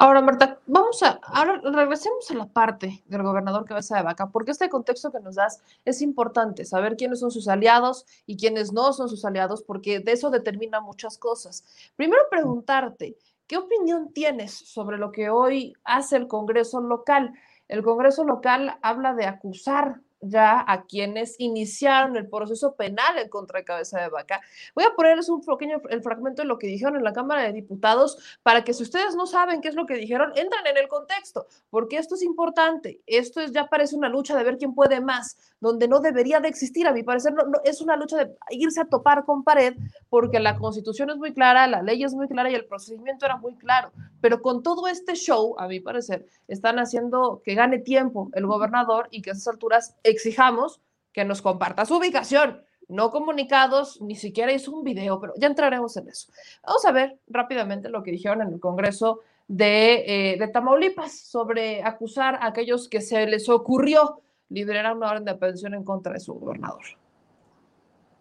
Ahora, 0.01 0.23
Marta, 0.23 0.61
vamos 0.69 1.03
a, 1.03 1.19
ahora 1.25 1.61
regresemos 1.61 2.31
a 2.31 2.35
la 2.35 2.47
parte 2.47 3.03
del 3.07 3.25
gobernador 3.25 3.65
Cabeza 3.65 3.97
de 3.97 4.05
Vaca, 4.05 4.29
porque 4.31 4.53
este 4.53 4.69
contexto 4.69 5.11
que 5.11 5.19
nos 5.19 5.35
das 5.35 5.61
es 5.85 6.03
importante, 6.03 6.65
saber 6.65 6.97
quiénes 6.97 7.19
son 7.19 7.33
sus 7.33 7.49
aliados 7.49 8.07
y 8.25 8.37
quiénes 8.37 8.73
no 8.73 8.93
son 8.93 9.09
sus 9.09 9.25
aliados, 9.25 9.65
porque 9.65 9.99
de 9.99 10.13
eso 10.13 10.31
determina 10.31 10.81
muchas 10.81 11.19
cosas. 11.19 11.65
Primero 11.97 12.23
preguntarte, 12.31 13.17
¿qué 13.49 13.57
opinión 13.57 14.13
tienes 14.13 14.53
sobre 14.53 14.99
lo 14.99 15.11
que 15.11 15.31
hoy 15.31 15.75
hace 15.83 16.15
el 16.15 16.29
Congreso 16.29 16.81
local? 16.81 17.33
El 17.67 17.83
Congreso 17.83 18.23
local 18.23 18.79
habla 18.83 19.15
de 19.15 19.27
acusar 19.27 20.01
ya 20.21 20.64
a 20.66 20.85
quienes 20.85 21.37
iniciaron 21.39 22.16
el 22.16 22.29
proceso 22.29 22.75
penal 22.75 23.19
en 23.19 23.29
contra 23.29 23.61
de 23.61 23.64
Cabeza 23.64 24.01
de 24.01 24.09
Vaca. 24.09 24.41
Voy 24.75 24.85
a 24.85 24.95
ponerles 24.95 25.29
un 25.29 25.41
pequeño 25.41 25.81
el 25.91 26.03
fragmento 26.03 26.43
de 26.43 26.49
lo 26.49 26.59
que 26.59 26.66
dijeron 26.66 26.97
en 26.97 27.05
la 27.05 27.12
Cámara 27.12 27.43
de 27.43 27.53
Diputados 27.53 28.19
para 28.43 28.64
que 28.64 28.75
si 28.75 28.83
ustedes 28.83 29.14
no 29.14 29.27
saben 29.27 29.61
qué 29.61 29.69
es 29.69 29.75
lo 29.75 29.87
que 29.87 29.95
dijeron, 29.95 30.33
entren 30.37 30.66
en 30.66 30.77
el 30.77 30.89
contexto, 30.89 31.47
porque 31.71 31.97
esto 31.97 32.14
es 32.14 32.23
importante. 32.23 33.01
Esto 33.07 33.41
es, 33.41 33.53
ya 33.53 33.66
parece 33.66 33.97
una 33.97 34.09
lucha 34.09 34.37
de 34.37 34.45
ver 34.45 34.59
quién 34.59 34.75
puede 34.75 35.01
más, 35.01 35.37
donde 35.61 35.89
no 35.89 36.01
debería 36.01 36.41
de 36.41 36.49
existir, 36.49 36.87
a 36.87 36.93
mi 36.93 37.03
parecer, 37.03 37.33
no, 37.33 37.45
es 37.64 37.81
una 37.81 37.97
lucha 37.97 38.16
de 38.16 38.37
irse 38.51 38.81
a 38.81 38.85
topar 38.85 39.25
con 39.25 39.45
pared, 39.45 39.75
porque 40.09 40.41
la 40.41 40.57
constitución 40.57 41.11
es 41.11 41.16
muy 41.16 41.33
clara, 41.33 41.66
la 41.66 41.83
ley 41.83 42.03
es 42.03 42.14
muy 42.14 42.29
clara 42.29 42.51
y 42.51 42.55
el 42.55 42.66
procedimiento 42.66 43.27
era 43.27 43.37
muy 43.37 43.57
claro. 43.57 43.93
Pero 44.21 44.43
con 44.43 44.62
todo 44.62 44.89
este 44.89 45.14
show, 45.14 45.55
a 45.59 45.69
mi 45.69 45.81
parecer, 45.81 46.27
están 46.49 46.79
haciendo 46.79 47.43
que 47.45 47.55
gane 47.55 47.79
tiempo 47.79 48.31
el 48.33 48.47
gobernador 48.47 49.09
y 49.11 49.23
que 49.23 49.31
a 49.31 49.33
esas 49.35 49.49
alturas 49.49 49.97
exijamos 50.03 50.81
que 51.13 51.25
nos 51.25 51.43
comparta 51.43 51.85
su 51.85 51.97
ubicación. 51.97 52.63
No 52.89 53.11
comunicados, 53.11 54.01
ni 54.01 54.17
siquiera 54.17 54.51
hizo 54.51 54.73
un 54.73 54.83
video, 54.83 55.21
pero 55.21 55.35
ya 55.37 55.47
entraremos 55.47 55.97
en 55.99 56.09
eso. 56.09 56.33
Vamos 56.67 56.85
a 56.87 56.93
ver 56.93 57.19
rápidamente 57.29 57.91
lo 57.91 58.03
que 58.03 58.11
dijeron 58.11 58.41
en 58.41 58.49
el 58.49 58.61
Congreso 58.61 59.21
de, 59.47 60.33
eh, 60.33 60.39
de 60.39 60.49
Tamaulipas 60.49 61.13
sobre 61.13 61.83
acusar 61.83 62.37
a 62.37 62.47
aquellos 62.47 62.89
que 62.89 63.03
se 63.03 63.27
les 63.27 63.49
ocurrió 63.51 64.23
liberar 64.49 64.97
una 64.97 65.11
orden 65.11 65.25
de 65.25 65.33
aprehensión 65.33 65.75
en 65.75 65.85
contra 65.85 66.15
de 66.15 66.21
su 66.21 66.35
gobernador. 66.35 66.83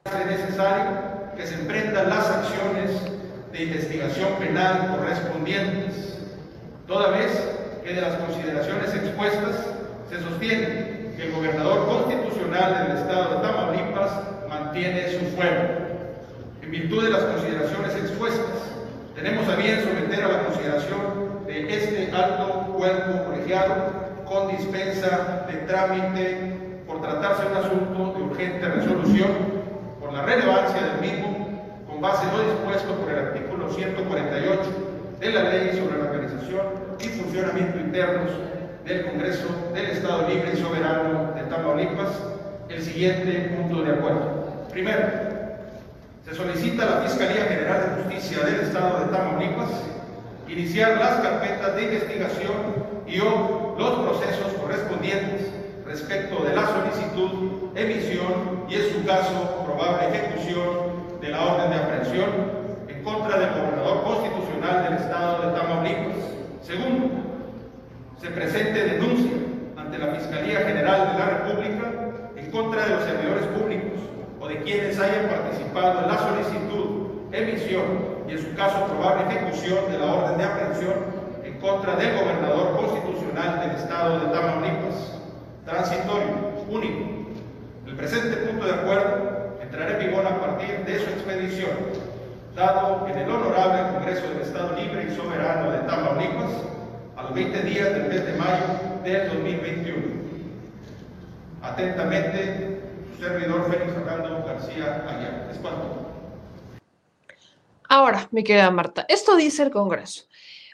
Es 0.05 0.25
necesario 0.25 1.35
que 1.35 1.45
se 1.45 1.55
emprendan 1.55 2.09
las 2.09 2.29
acciones 2.29 3.01
de 3.51 3.63
investigación 3.63 4.33
penal 4.37 4.97
correspondientes, 4.97 6.17
toda 6.85 7.11
vez 7.11 7.66
que 7.87 7.93
de 7.93 8.01
las 8.01 8.15
consideraciones 8.15 8.93
expuestas 8.93 9.65
se 10.09 10.19
sostiene 10.19 11.13
que 11.15 11.23
el 11.23 11.31
gobernador 11.31 11.85
constitucional 11.87 12.85
del 12.85 12.97
estado 12.97 13.35
de 13.35 13.47
Tamaulipas 13.47 14.11
mantiene 14.49 15.07
su 15.07 15.25
fuero. 15.37 15.87
En 16.61 16.69
virtud 16.69 17.05
de 17.05 17.11
las 17.11 17.23
consideraciones 17.23 17.95
expuestas, 17.95 18.75
tenemos 19.15 19.47
a 19.47 19.55
bien 19.55 19.81
someter 19.85 20.21
a 20.21 20.27
la 20.27 20.43
consideración 20.43 21.45
de 21.47 21.73
este 21.73 22.11
alto 22.11 22.73
cuerpo 22.77 23.23
colegiado 23.23 23.73
con 24.25 24.49
dispensa 24.49 25.45
de 25.47 25.53
trámite 25.59 26.83
por 26.85 27.01
tratarse 27.01 27.43
de 27.43 27.51
un 27.51 27.57
asunto 27.57 28.17
de 28.17 28.23
urgente 28.23 28.67
resolución 28.67 29.31
por 30.01 30.11
la 30.11 30.23
relevancia 30.23 30.81
del 30.81 31.09
mismo 31.09 31.61
con 31.87 32.01
base 32.01 32.27
en 32.27 32.37
lo 32.37 32.43
dispuesto 32.51 32.95
por 32.95 33.09
el 33.09 33.19
artículo 33.27 33.71
148 33.71 34.61
de 35.21 35.31
la 35.31 35.43
Ley 35.43 35.79
sobre 35.79 36.03
la 36.03 36.09
Organización 36.11 36.86
y 36.99 37.07
Funcionamiento 37.09 37.79
Internos 37.79 38.31
del 38.85 39.05
Congreso 39.05 39.47
del 39.73 39.85
Estado 39.87 40.27
Libre 40.29 40.51
y 40.53 40.57
Soberano 40.57 41.33
de 41.35 41.43
Tamaulipas, 41.43 42.23
el 42.69 42.81
siguiente 42.81 43.55
punto 43.55 43.83
de 43.83 43.91
acuerdo. 43.93 44.67
Primero, 44.71 45.07
se 46.25 46.35
solicita 46.35 46.83
a 46.83 46.95
la 46.95 47.07
Fiscalía 47.07 47.45
General 47.45 47.95
de 47.97 48.03
Justicia 48.03 48.43
del 48.45 48.61
Estado 48.61 49.05
de 49.05 49.11
Tamaulipas 49.11 49.69
iniciar 50.47 50.97
las 50.97 51.19
carpetas 51.19 51.75
de 51.75 51.83
investigación 51.83 52.55
y 53.05 53.19
o 53.19 53.75
los 53.77 53.99
procesos 53.99 54.53
correspondientes 54.61 55.51
respecto 55.85 56.43
de 56.43 56.55
la 56.55 56.65
solicitud, 56.67 57.77
emisión 57.77 58.65
y 58.69 58.75
en 58.75 58.93
su 58.93 59.05
caso 59.05 59.63
probable 59.65 60.07
ejecución 60.07 61.19
de 61.21 61.29
la 61.29 61.45
orden 61.45 61.69
de 61.69 61.75
aprehensión 61.75 62.29
en 62.87 63.03
contra 63.03 63.39
del 63.39 63.49
gobernador 63.49 64.03
constitucional 64.03 64.83
del 64.83 64.93
Estado 64.93 65.49
de 65.49 65.57
Tamaulipas. 65.57 66.36
Segundo, 66.67 67.07
se 68.19 68.27
presente 68.27 68.83
denuncia 68.83 69.37
ante 69.77 69.97
la 69.99 70.07
Fiscalía 70.15 70.59
General 70.65 71.13
de 71.13 71.19
la 71.19 71.25
República 71.37 71.93
en 72.35 72.51
contra 72.51 72.83
de 72.83 72.89
los 72.89 73.03
servidores 73.05 73.45
públicos 73.55 74.01
o 74.37 74.49
de 74.49 74.61
quienes 74.63 74.99
hayan 74.99 75.29
participado 75.29 76.01
en 76.01 76.07
la 76.09 76.17
solicitud, 76.17 77.31
emisión 77.31 77.85
y 78.27 78.31
en 78.33 78.39
su 78.39 78.53
caso 78.55 78.85
probable 78.87 79.33
ejecución 79.33 79.89
de 79.89 79.97
la 79.97 80.13
orden 80.13 80.37
de 80.37 80.43
aprehensión 80.43 80.93
en 81.45 81.57
contra 81.61 81.95
del 81.95 82.19
gobernador 82.19 82.75
constitucional 82.75 83.61
del 83.61 83.71
Estado 83.71 84.19
de 84.19 84.25
Tamaulipas. 84.25 85.21
Transitorio, 85.63 86.67
único. 86.69 87.31
El 87.87 87.95
presente 87.95 88.35
punto 88.45 88.65
de 88.65 88.73
acuerdo 88.73 89.57
entrará 89.61 89.97
en 89.97 90.09
vigor 90.09 90.25
a 90.25 90.41
partir 90.41 90.83
de 90.85 90.99
su 90.99 91.09
expedición, 91.11 91.71
dado 92.57 93.07
en 93.07 93.15
el 93.19 93.29
honorable 93.29 93.93
Congreso 93.93 94.27
del 94.29 94.41
Estado 94.41 94.75
Libre 94.75 95.07
y 95.07 95.15
Soberano 95.15 95.71
de 95.71 95.77
Tamaulipas 95.87 96.51
a 97.15 97.23
los 97.23 97.33
20 97.35 97.61
días 97.61 97.93
del 97.93 98.07
mes 98.07 98.25
de 98.25 98.33
mayo 98.33 98.65
del 99.03 99.29
2021. 99.29 99.97
Atentamente, 101.61 102.81
su 103.13 103.21
servidor 103.21 103.71
Félix 103.71 103.93
Fernando 103.93 104.43
García 104.43 105.05
Ayala. 105.07 105.51
Es 105.51 105.59
cuanto. 105.59 106.07
Ahora, 107.89 108.27
mi 108.31 108.43
querida 108.43 108.71
Marta, 108.71 109.05
esto 109.07 109.35
dice 109.35 109.61
el 109.61 109.69
Congreso. 109.69 110.23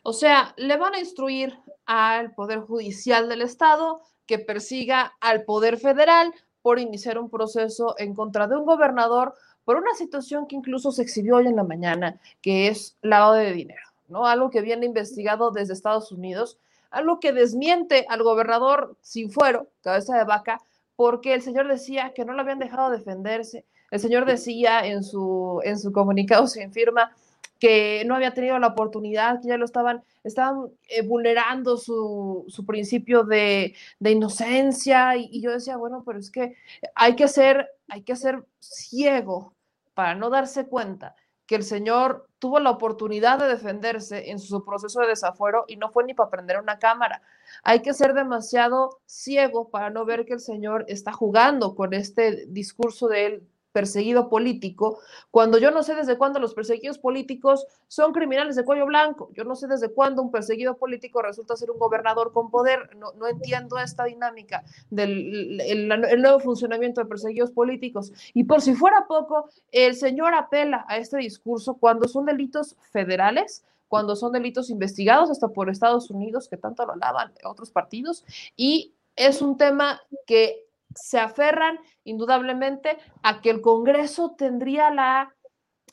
O 0.03 0.13
sea, 0.13 0.53
le 0.55 0.77
van 0.77 0.93
a 0.93 0.99
instruir 0.99 1.59
al 1.85 2.31
Poder 2.31 2.59
Judicial 2.59 3.27
del 3.27 3.41
Estado 3.41 4.01
que 4.25 4.39
persiga 4.39 5.15
al 5.19 5.43
Poder 5.43 5.77
Federal 5.77 6.33
por 6.61 6.79
iniciar 6.79 7.17
un 7.17 7.29
proceso 7.29 7.95
en 7.97 8.15
contra 8.15 8.47
de 8.47 8.55
un 8.55 8.65
gobernador 8.65 9.35
por 9.65 9.77
una 9.77 9.93
situación 9.95 10.47
que 10.47 10.55
incluso 10.55 10.91
se 10.91 11.01
exhibió 11.01 11.37
hoy 11.37 11.47
en 11.47 11.55
la 11.55 11.63
mañana, 11.63 12.19
que 12.41 12.67
es 12.67 12.97
lavado 13.01 13.33
de 13.33 13.53
dinero, 13.53 13.81
¿no? 14.07 14.25
Algo 14.25 14.49
que 14.49 14.61
viene 14.61 14.85
investigado 14.85 15.51
desde 15.51 15.73
Estados 15.73 16.11
Unidos, 16.11 16.57
algo 16.91 17.19
que 17.19 17.33
desmiente 17.33 18.05
al 18.09 18.23
gobernador 18.23 18.95
sin 19.01 19.31
fuero, 19.31 19.67
cabeza 19.81 20.17
de 20.17 20.23
vaca, 20.25 20.61
porque 20.95 21.33
el 21.33 21.41
señor 21.41 21.67
decía 21.67 22.13
que 22.13 22.25
no 22.25 22.33
lo 22.33 22.41
habían 22.41 22.59
dejado 22.59 22.91
defenderse. 22.91 23.65
El 23.89 23.99
señor 23.99 24.25
decía 24.25 24.85
en 24.85 25.03
su, 25.03 25.59
en 25.63 25.79
su 25.79 25.91
comunicado 25.91 26.47
sin 26.47 26.71
firma 26.71 27.15
que 27.63 28.03
no 28.05 28.15
había 28.15 28.33
tenido 28.33 28.59
la 28.59 28.67
oportunidad, 28.67 29.39
que 29.41 29.47
ya 29.47 29.55
lo 29.55 29.63
estaban, 29.63 30.03
estaban 30.25 30.65
eh, 30.89 31.01
vulnerando 31.01 31.77
su, 31.77 32.43
su 32.49 32.65
principio 32.65 33.23
de, 33.23 33.73
de 33.99 34.11
inocencia. 34.11 35.15
Y, 35.15 35.29
y, 35.31 35.41
yo 35.41 35.49
decía, 35.49 35.77
bueno, 35.77 36.03
pero 36.05 36.19
es 36.19 36.29
que 36.29 36.57
hay 36.93 37.15
que 37.15 37.29
ser, 37.29 37.69
hay 37.87 38.01
que 38.01 38.17
ser 38.17 38.45
ciego 38.59 39.53
para 39.93 40.13
no 40.13 40.29
darse 40.29 40.67
cuenta 40.67 41.15
que 41.45 41.55
el 41.55 41.63
señor 41.63 42.27
tuvo 42.37 42.59
la 42.59 42.69
oportunidad 42.69 43.39
de 43.39 43.47
defenderse 43.47 44.31
en 44.31 44.39
su 44.39 44.65
proceso 44.65 44.99
de 44.99 45.07
desafuero 45.07 45.63
y 45.65 45.77
no 45.77 45.89
fue 45.89 46.03
ni 46.03 46.13
para 46.13 46.29
prender 46.29 46.59
una 46.59 46.79
cámara. 46.79 47.21
Hay 47.63 47.81
que 47.81 47.93
ser 47.93 48.13
demasiado 48.13 48.99
ciego 49.05 49.69
para 49.69 49.89
no 49.89 50.03
ver 50.03 50.25
que 50.25 50.33
el 50.33 50.41
señor 50.41 50.83
está 50.89 51.13
jugando 51.13 51.75
con 51.75 51.93
este 51.93 52.45
discurso 52.47 53.07
de 53.07 53.25
él 53.25 53.47
perseguido 53.73 54.29
político, 54.29 54.99
cuando 55.31 55.57
yo 55.57 55.71
no 55.71 55.83
sé 55.83 55.95
desde 55.95 56.17
cuándo 56.17 56.39
los 56.39 56.53
perseguidos 56.53 56.99
políticos 56.99 57.65
son 57.87 58.13
criminales 58.13 58.55
de 58.55 58.63
cuello 58.63 58.85
blanco, 58.85 59.29
yo 59.33 59.43
no 59.43 59.55
sé 59.55 59.67
desde 59.67 59.89
cuándo 59.89 60.21
un 60.21 60.31
perseguido 60.31 60.77
político 60.77 61.21
resulta 61.21 61.57
ser 61.57 61.71
un 61.71 61.79
gobernador 61.79 62.31
con 62.31 62.49
poder, 62.51 62.95
no, 62.95 63.11
no 63.13 63.27
entiendo 63.27 63.77
esta 63.79 64.05
dinámica 64.05 64.63
del 64.89 65.59
el, 65.61 66.21
nuevo 66.21 66.39
funcionamiento 66.39 67.01
de 67.01 67.07
perseguidos 67.07 67.51
políticos. 67.51 68.13
Y 68.33 68.43
por 68.43 68.61
si 68.61 68.75
fuera 68.75 69.05
poco, 69.07 69.49
el 69.71 69.95
señor 69.95 70.33
apela 70.35 70.85
a 70.87 70.97
este 70.97 71.17
discurso 71.17 71.75
cuando 71.75 72.07
son 72.07 72.25
delitos 72.25 72.75
federales, 72.91 73.65
cuando 73.87 74.15
son 74.15 74.31
delitos 74.31 74.69
investigados 74.69 75.29
hasta 75.29 75.47
por 75.47 75.69
Estados 75.69 76.09
Unidos, 76.11 76.47
que 76.47 76.57
tanto 76.57 76.85
lo 76.85 76.93
alaban 76.93 77.33
otros 77.43 77.71
partidos, 77.71 78.23
y 78.55 78.93
es 79.15 79.41
un 79.41 79.57
tema 79.57 80.01
que 80.25 80.62
se 80.95 81.19
aferran 81.19 81.79
indudablemente 82.03 82.97
a 83.21 83.41
que 83.41 83.49
el 83.49 83.61
Congreso 83.61 84.35
tendría 84.37 84.91
la, 84.91 85.35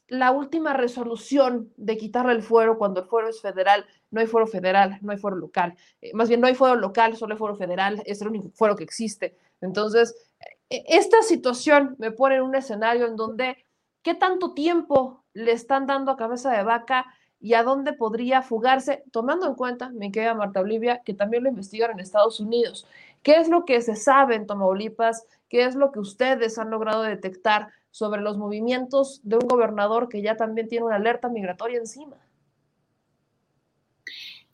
la 0.08 0.32
última 0.32 0.72
resolución 0.72 1.72
de 1.76 1.96
quitarle 1.96 2.32
el 2.32 2.42
fuero 2.42 2.78
cuando 2.78 3.00
el 3.00 3.06
fuero 3.06 3.28
es 3.28 3.40
federal. 3.40 3.86
No 4.10 4.20
hay 4.20 4.26
fuero 4.26 4.46
federal, 4.46 4.98
no 5.02 5.12
hay 5.12 5.18
fuero 5.18 5.36
local. 5.36 5.76
Eh, 6.00 6.12
más 6.14 6.28
bien, 6.28 6.40
no 6.40 6.46
hay 6.46 6.54
fuero 6.54 6.74
local, 6.76 7.16
solo 7.16 7.34
hay 7.34 7.38
fuero 7.38 7.56
federal. 7.56 8.02
Es 8.06 8.20
el 8.20 8.28
único 8.28 8.50
fuero 8.50 8.76
que 8.76 8.84
existe. 8.84 9.36
Entonces, 9.60 10.14
eh, 10.68 10.84
esta 10.88 11.22
situación 11.22 11.96
me 11.98 12.10
pone 12.10 12.36
en 12.36 12.42
un 12.42 12.54
escenario 12.54 13.06
en 13.06 13.16
donde, 13.16 13.64
¿qué 14.02 14.14
tanto 14.14 14.52
tiempo 14.52 15.24
le 15.32 15.52
están 15.52 15.86
dando 15.86 16.10
a 16.10 16.16
cabeza 16.16 16.50
de 16.50 16.64
vaca? 16.64 17.06
y 17.40 17.54
a 17.54 17.62
dónde 17.62 17.94
podría 17.94 18.42
fugarse, 18.42 19.02
tomando 19.10 19.46
en 19.46 19.54
cuenta, 19.54 19.88
me 19.88 20.12
queda 20.12 20.34
Marta 20.34 20.60
Olivia, 20.60 21.00
que 21.02 21.14
también 21.14 21.42
lo 21.42 21.48
investigan 21.48 21.92
en 21.92 22.00
Estados 22.00 22.38
Unidos. 22.38 22.86
¿Qué 23.22 23.36
es 23.36 23.48
lo 23.48 23.64
que 23.64 23.80
se 23.82 23.96
sabe 23.96 24.34
en 24.34 24.46
Tamaulipas? 24.46 25.26
¿Qué 25.48 25.64
es 25.64 25.74
lo 25.74 25.92
que 25.92 25.98
ustedes 25.98 26.58
han 26.58 26.70
logrado 26.70 27.02
detectar 27.02 27.68
sobre 27.90 28.22
los 28.22 28.38
movimientos 28.38 29.20
de 29.24 29.36
un 29.36 29.48
gobernador 29.48 30.08
que 30.08 30.22
ya 30.22 30.36
también 30.36 30.68
tiene 30.68 30.86
una 30.86 30.96
alerta 30.96 31.28
migratoria 31.28 31.78
encima? 31.78 32.16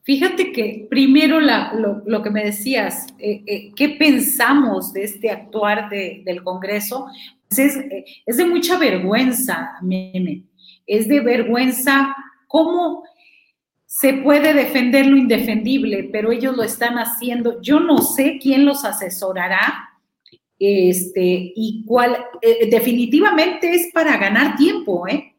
Fíjate 0.07 0.53
que 0.53 0.87
primero 0.89 1.41
lo, 1.41 2.23
que 2.23 2.29
me 2.29 2.45
decías, 2.45 3.07
eh, 3.19 3.43
eh, 3.45 3.73
¿qué 3.75 3.89
pensamos 3.89 4.93
de 4.93 5.03
este 5.03 5.29
actuar 5.29 5.89
de, 5.89 6.21
del 6.25 6.43
Congreso? 6.43 7.07
Pues 7.49 7.59
es, 7.59 7.75
eh, 7.75 8.05
es, 8.25 8.37
de 8.37 8.45
mucha 8.45 8.77
vergüenza, 8.79 9.73
meme. 9.81 10.43
Es 10.85 11.09
de 11.09 11.19
vergüenza 11.19 12.15
cómo 12.47 13.03
se 13.99 14.13
puede 14.13 14.53
defender 14.53 15.07
lo 15.07 15.17
indefendible, 15.17 16.07
pero 16.11 16.31
ellos 16.31 16.55
lo 16.55 16.61
están 16.61 16.99
haciendo. 16.99 17.59
Yo 17.63 17.79
no 17.79 17.97
sé 17.97 18.37
quién 18.39 18.63
los 18.63 18.85
asesorará 18.85 19.89
este, 20.59 21.51
y 21.55 21.83
cuál, 21.83 22.15
eh, 22.43 22.69
definitivamente 22.69 23.73
es 23.73 23.91
para 23.91 24.15
ganar 24.17 24.55
tiempo, 24.55 25.07
¿eh? 25.07 25.33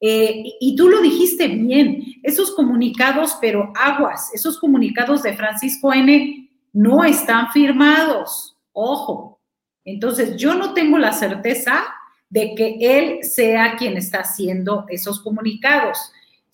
¿eh? 0.00 0.44
Y 0.60 0.76
tú 0.76 0.88
lo 0.88 1.02
dijiste 1.02 1.48
bien, 1.48 2.04
esos 2.22 2.52
comunicados, 2.52 3.36
pero 3.40 3.72
aguas, 3.74 4.32
esos 4.32 4.60
comunicados 4.60 5.24
de 5.24 5.34
Francisco 5.34 5.92
N 5.92 6.48
no 6.72 7.02
están 7.02 7.50
firmados, 7.50 8.56
ojo. 8.72 9.40
Entonces, 9.84 10.36
yo 10.36 10.54
no 10.54 10.72
tengo 10.72 10.98
la 10.98 11.12
certeza 11.12 11.84
de 12.30 12.54
que 12.54 12.76
él 12.78 13.24
sea 13.24 13.74
quien 13.74 13.96
está 13.96 14.20
haciendo 14.20 14.86
esos 14.88 15.20
comunicados 15.20 15.98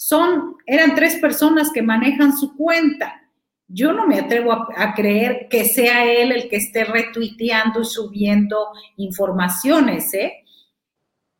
son, 0.00 0.56
eran 0.64 0.94
tres 0.94 1.16
personas 1.16 1.70
que 1.70 1.82
manejan 1.82 2.34
su 2.34 2.56
cuenta. 2.56 3.20
Yo 3.68 3.92
no 3.92 4.06
me 4.06 4.18
atrevo 4.18 4.50
a, 4.50 4.94
creer 4.94 5.46
que 5.50 5.66
sea 5.66 6.06
él 6.10 6.32
el 6.32 6.48
que 6.48 6.56
esté 6.56 6.84
retuiteando 6.84 7.82
y 7.82 7.84
subiendo 7.84 8.56
informaciones, 8.96 10.14
¿eh? 10.14 10.42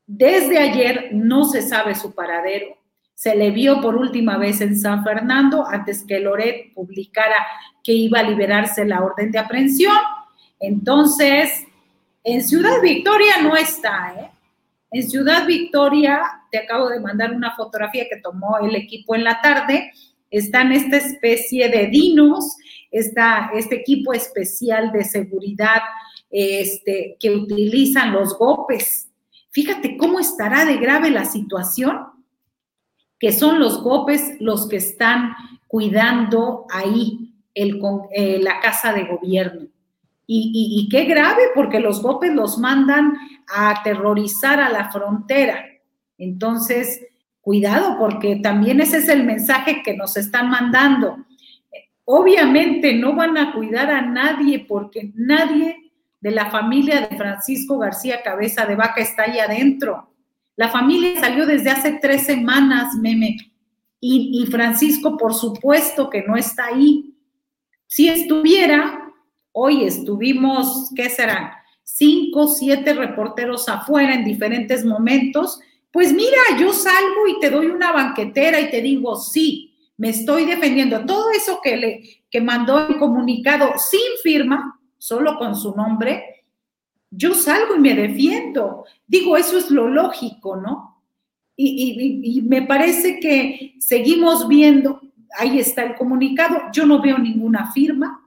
Desde 0.07 0.59
ayer 0.59 1.09
no 1.13 1.45
se 1.45 1.63
sabe 1.63 1.95
su 1.95 2.15
paradero. 2.15 2.77
Se 3.15 3.35
le 3.35 3.51
vio 3.51 3.81
por 3.81 3.97
última 3.97 4.37
vez 4.37 4.61
en 4.61 4.79
San 4.79 5.05
Fernando 5.05 5.67
antes 5.67 6.05
que 6.07 6.21
Loret 6.21 6.75
publicara 6.75 7.47
que 7.83 7.93
iba 7.93 8.21
a 8.21 8.25
liberarse 8.25 8.85
la 8.85 9.03
orden 9.03 9.33
de 9.33 9.39
aprehensión. 9.39 9.97
Entonces, 10.59 11.65
en 12.25 12.45
Ciudad 12.47 12.83
Victoria 12.83 13.41
no 13.43 13.57
está, 13.57 14.15
¿eh? 14.19 14.31
En 14.91 15.09
Ciudad 15.09 15.47
Victoria, 15.47 16.40
te 16.51 16.59
acabo 16.59 16.89
de 16.89 17.01
mandar 17.01 17.33
una 17.33 17.55
fotografía 17.55 18.07
que 18.09 18.21
tomó 18.21 18.59
el 18.59 18.75
equipo 18.77 19.15
en 19.15 19.25
la 19.25 19.41
tarde, 19.41 19.93
están 20.31 20.73
esta 20.73 20.97
especie 20.97 21.69
de 21.69 21.89
dinos 21.89 22.57
esta, 22.91 23.51
este 23.55 23.77
equipo 23.77 24.13
especial 24.13 24.93
de 24.93 25.05
seguridad 25.05 25.81
este, 26.31 27.17
que 27.19 27.31
utilizan 27.31 28.13
los 28.13 28.37
GOPES. 28.37 29.09
Fíjate 29.51 29.97
cómo 29.97 30.21
estará 30.21 30.65
de 30.65 30.77
grave 30.77 31.11
la 31.11 31.25
situación, 31.25 32.07
que 33.19 33.33
son 33.33 33.59
los 33.59 33.83
GOPES 33.83 34.37
los 34.41 34.69
que 34.69 34.77
están 34.77 35.35
cuidando 35.67 36.67
ahí 36.71 37.35
eh, 37.55 38.39
la 38.41 38.61
casa 38.61 38.93
de 38.93 39.05
gobierno. 39.05 39.69
Y, 40.33 40.79
y, 40.79 40.89
qué 40.89 41.07
grave, 41.07 41.43
porque 41.57 41.81
los 41.81 42.03
GOPES 42.03 42.33
los 42.35 42.57
mandan 42.57 43.15
a 43.53 43.71
aterrorizar 43.71 44.61
a 44.61 44.71
la 44.71 44.89
frontera. 44.93 45.65
Entonces, 46.21 47.07
cuidado, 47.41 47.99
porque 47.99 48.37
también 48.37 48.81
ese 48.81 48.99
es 48.99 49.09
el 49.09 49.25
mensaje 49.25 49.83
que 49.83 49.97
nos 49.97 50.17
están 50.17 50.51
mandando. 50.51 51.17
Obviamente 52.05 52.95
no 52.95 53.15
van 53.17 53.39
a 53.39 53.53
cuidar 53.53 53.91
a 53.91 54.03
nadie 54.03 54.67
porque 54.69 55.11
nadie 55.15 55.93
de 56.21 56.31
la 56.31 56.51
familia 56.51 57.01
de 57.01 57.17
Francisco 57.17 57.79
García 57.79 58.23
Cabeza 58.23 58.67
de 58.67 58.77
Vaca 58.77 59.01
está 59.01 59.23
ahí 59.23 59.39
adentro. 59.39 60.13
La 60.57 60.69
familia 60.69 61.19
salió 61.19 61.47
desde 61.47 61.71
hace 61.71 61.99
tres 62.03 62.27
semanas, 62.27 62.95
meme, 62.97 63.37
y, 63.99 64.43
y 64.43 64.47
Francisco, 64.51 65.17
por 65.17 65.35
supuesto 65.35 66.11
que 66.11 66.23
no 66.23 66.37
está 66.37 66.67
ahí. 66.67 67.15
Si 67.87 68.09
estuviera, 68.09 69.13
hoy 69.53 69.85
estuvimos, 69.85 70.91
¿qué 70.95 71.09
serán? 71.09 71.51
Cinco, 71.83 72.49
siete 72.49 72.95
reporteros 72.95 73.69
afuera 73.69 74.15
en 74.15 74.25
diferentes 74.25 74.85
momentos. 74.85 75.61
Pues 75.91 76.13
mira, 76.13 76.39
yo 76.59 76.73
salgo 76.73 77.27
y 77.29 77.41
te 77.41 77.51
doy 77.51 77.67
una 77.67 77.93
banquetera 77.93 78.61
y 78.61 78.71
te 78.71 78.81
digo, 78.81 79.17
sí, 79.17 79.75
me 79.97 80.11
estoy 80.11 80.45
defendiendo. 80.47 81.05
Todo 81.05 81.31
eso 81.31 81.61
que, 81.63 81.77
le, 81.77 82.25
que 82.31 82.41
mandó 82.41 82.87
el 82.87 82.99
comunicado 82.99 83.73
sin 83.77 84.01
firma, 84.23 84.81
solo 84.99 85.37
con 85.37 85.57
su 85.57 85.75
nombre, 85.75 86.45
yo 87.11 87.35
salgo 87.35 87.75
y 87.75 87.81
me 87.81 87.95
defiendo. 87.95 88.85
Digo, 89.07 89.37
eso 89.37 89.59
es 89.59 89.71
lo 89.71 89.89
lógico, 89.89 90.57
¿no? 90.57 91.03
Y, 91.57 92.41
me 92.47 92.63
parece 92.63 93.21
que 93.21 93.75
seguimos 93.79 94.49
viendo, 94.49 95.03
ahí 95.39 95.59
está 95.59 95.83
el 95.83 95.95
comunicado, 95.95 96.57
yo 96.73 96.87
no 96.87 97.03
veo 97.03 97.19
ninguna 97.19 97.71
firma. 97.73 98.27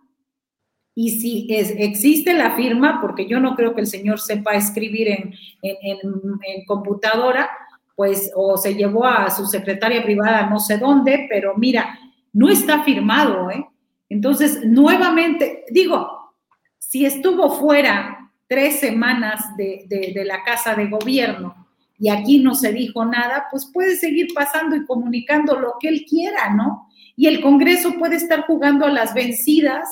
Y 0.95 1.19
si 1.19 1.47
es, 1.49 1.73
existe 1.77 2.33
la 2.33 2.51
firma, 2.51 2.99
porque 3.01 3.27
yo 3.27 3.39
no 3.39 3.55
creo 3.55 3.73
que 3.73 3.81
el 3.81 3.87
señor 3.87 4.19
sepa 4.19 4.53
escribir 4.53 5.07
en, 5.09 5.33
en 5.61 6.65
computadora, 6.65 7.49
pues 7.95 8.31
o 8.35 8.57
se 8.57 8.75
llevó 8.75 9.05
a 9.05 9.29
su 9.29 9.45
secretaria 9.45 10.03
privada 10.03 10.49
no 10.49 10.59
sé 10.59 10.77
dónde, 10.77 11.27
pero 11.29 11.53
mira, 11.57 11.99
no 12.31 12.49
está 12.49 12.83
firmado, 12.83 13.51
¿eh? 13.51 13.65
Entonces, 14.09 14.63
nuevamente, 14.63 15.65
digo, 15.71 16.33
si 16.77 17.05
estuvo 17.05 17.49
fuera 17.59 18.31
tres 18.47 18.79
semanas 18.79 19.41
de, 19.57 20.13
la 20.25 20.43
casa 20.43 20.75
de 20.75 20.87
gobierno 20.87 21.55
y 21.97 22.09
aquí 22.09 22.39
no 22.39 22.53
se 22.53 22.71
dijo 22.71 23.05
nada, 23.05 23.47
pues 23.49 23.69
puede 23.73 23.95
seguir 23.95 24.27
pasando 24.35 24.75
y 24.75 24.85
comunicando 24.85 25.59
lo 25.59 25.73
que 25.79 25.87
él 25.87 26.05
quiera, 26.07 26.53
¿no? 26.53 26.87
Y 27.15 27.27
el 27.27 27.41
Congreso 27.41 27.93
puede 27.93 28.17
estar 28.17 28.45
jugando 28.45 28.85
a 28.85 28.91
las 28.91 29.13
vencidas 29.13 29.87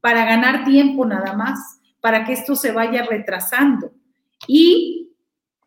para 0.00 0.24
ganar 0.24 0.64
tiempo 0.64 1.04
nada 1.04 1.32
más, 1.34 1.80
para 2.00 2.24
que 2.24 2.32
esto 2.32 2.56
se 2.56 2.72
vaya 2.72 3.04
retrasando. 3.04 3.92
Y 4.46 5.08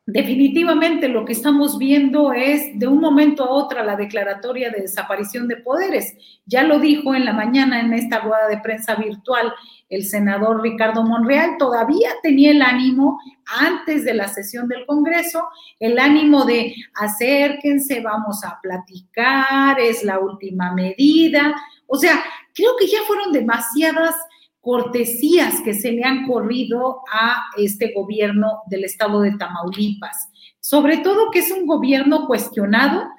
definitivamente 0.05 1.07
lo 1.07 1.25
que 1.25 1.33
estamos 1.33 1.77
viendo 1.77 2.33
es 2.33 2.77
de 2.77 2.87
un 2.87 2.99
momento 2.99 3.43
a 3.43 3.51
otro 3.51 3.83
la 3.83 3.95
declaratoria 3.95 4.69
de 4.69 4.81
desaparición 4.81 5.47
de 5.47 5.57
poderes. 5.57 6.15
Ya 6.45 6.63
lo 6.63 6.79
dijo 6.79 7.13
en 7.15 7.25
la 7.25 7.33
mañana 7.33 7.79
en 7.79 7.93
esta 7.93 8.19
rueda 8.19 8.47
de 8.49 8.57
prensa 8.57 8.95
virtual 8.95 9.53
el 9.91 10.05
senador 10.05 10.61
Ricardo 10.61 11.03
Monreal, 11.03 11.57
todavía 11.59 12.11
tenía 12.23 12.51
el 12.51 12.61
ánimo 12.61 13.19
antes 13.45 14.05
de 14.05 14.13
la 14.13 14.29
sesión 14.29 14.69
del 14.69 14.85
Congreso, 14.85 15.49
el 15.81 15.99
ánimo 15.99 16.45
de 16.45 16.73
acérquense, 16.95 17.99
vamos 17.99 18.41
a 18.45 18.57
platicar, 18.61 19.77
es 19.81 20.05
la 20.05 20.19
última 20.19 20.73
medida. 20.73 21.53
O 21.93 21.97
sea, 21.97 22.23
creo 22.53 22.77
que 22.79 22.87
ya 22.87 22.99
fueron 23.05 23.33
demasiadas 23.33 24.15
cortesías 24.61 25.59
que 25.61 25.73
se 25.73 25.91
le 25.91 26.05
han 26.05 26.25
corrido 26.25 27.01
a 27.11 27.47
este 27.57 27.91
gobierno 27.93 28.61
del 28.67 28.85
estado 28.85 29.19
de 29.19 29.33
Tamaulipas. 29.33 30.29
Sobre 30.61 30.99
todo 30.99 31.31
que 31.31 31.39
es 31.39 31.51
un 31.51 31.67
gobierno 31.67 32.27
cuestionado, 32.27 33.09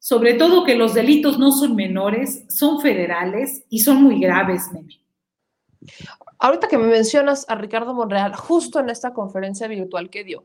sobre 0.00 0.34
todo 0.34 0.64
que 0.64 0.74
los 0.74 0.94
delitos 0.94 1.38
no 1.38 1.52
son 1.52 1.76
menores, 1.76 2.44
son 2.48 2.80
federales 2.80 3.62
y 3.68 3.80
son 3.80 4.02
muy 4.02 4.18
graves, 4.18 4.64
Meme. 4.72 5.00
Ahorita 6.40 6.66
que 6.66 6.78
me 6.78 6.88
mencionas 6.88 7.46
a 7.48 7.54
Ricardo 7.54 7.94
Monreal, 7.94 8.34
justo 8.34 8.80
en 8.80 8.90
esta 8.90 9.14
conferencia 9.14 9.68
virtual 9.68 10.10
que 10.10 10.24
dio, 10.24 10.44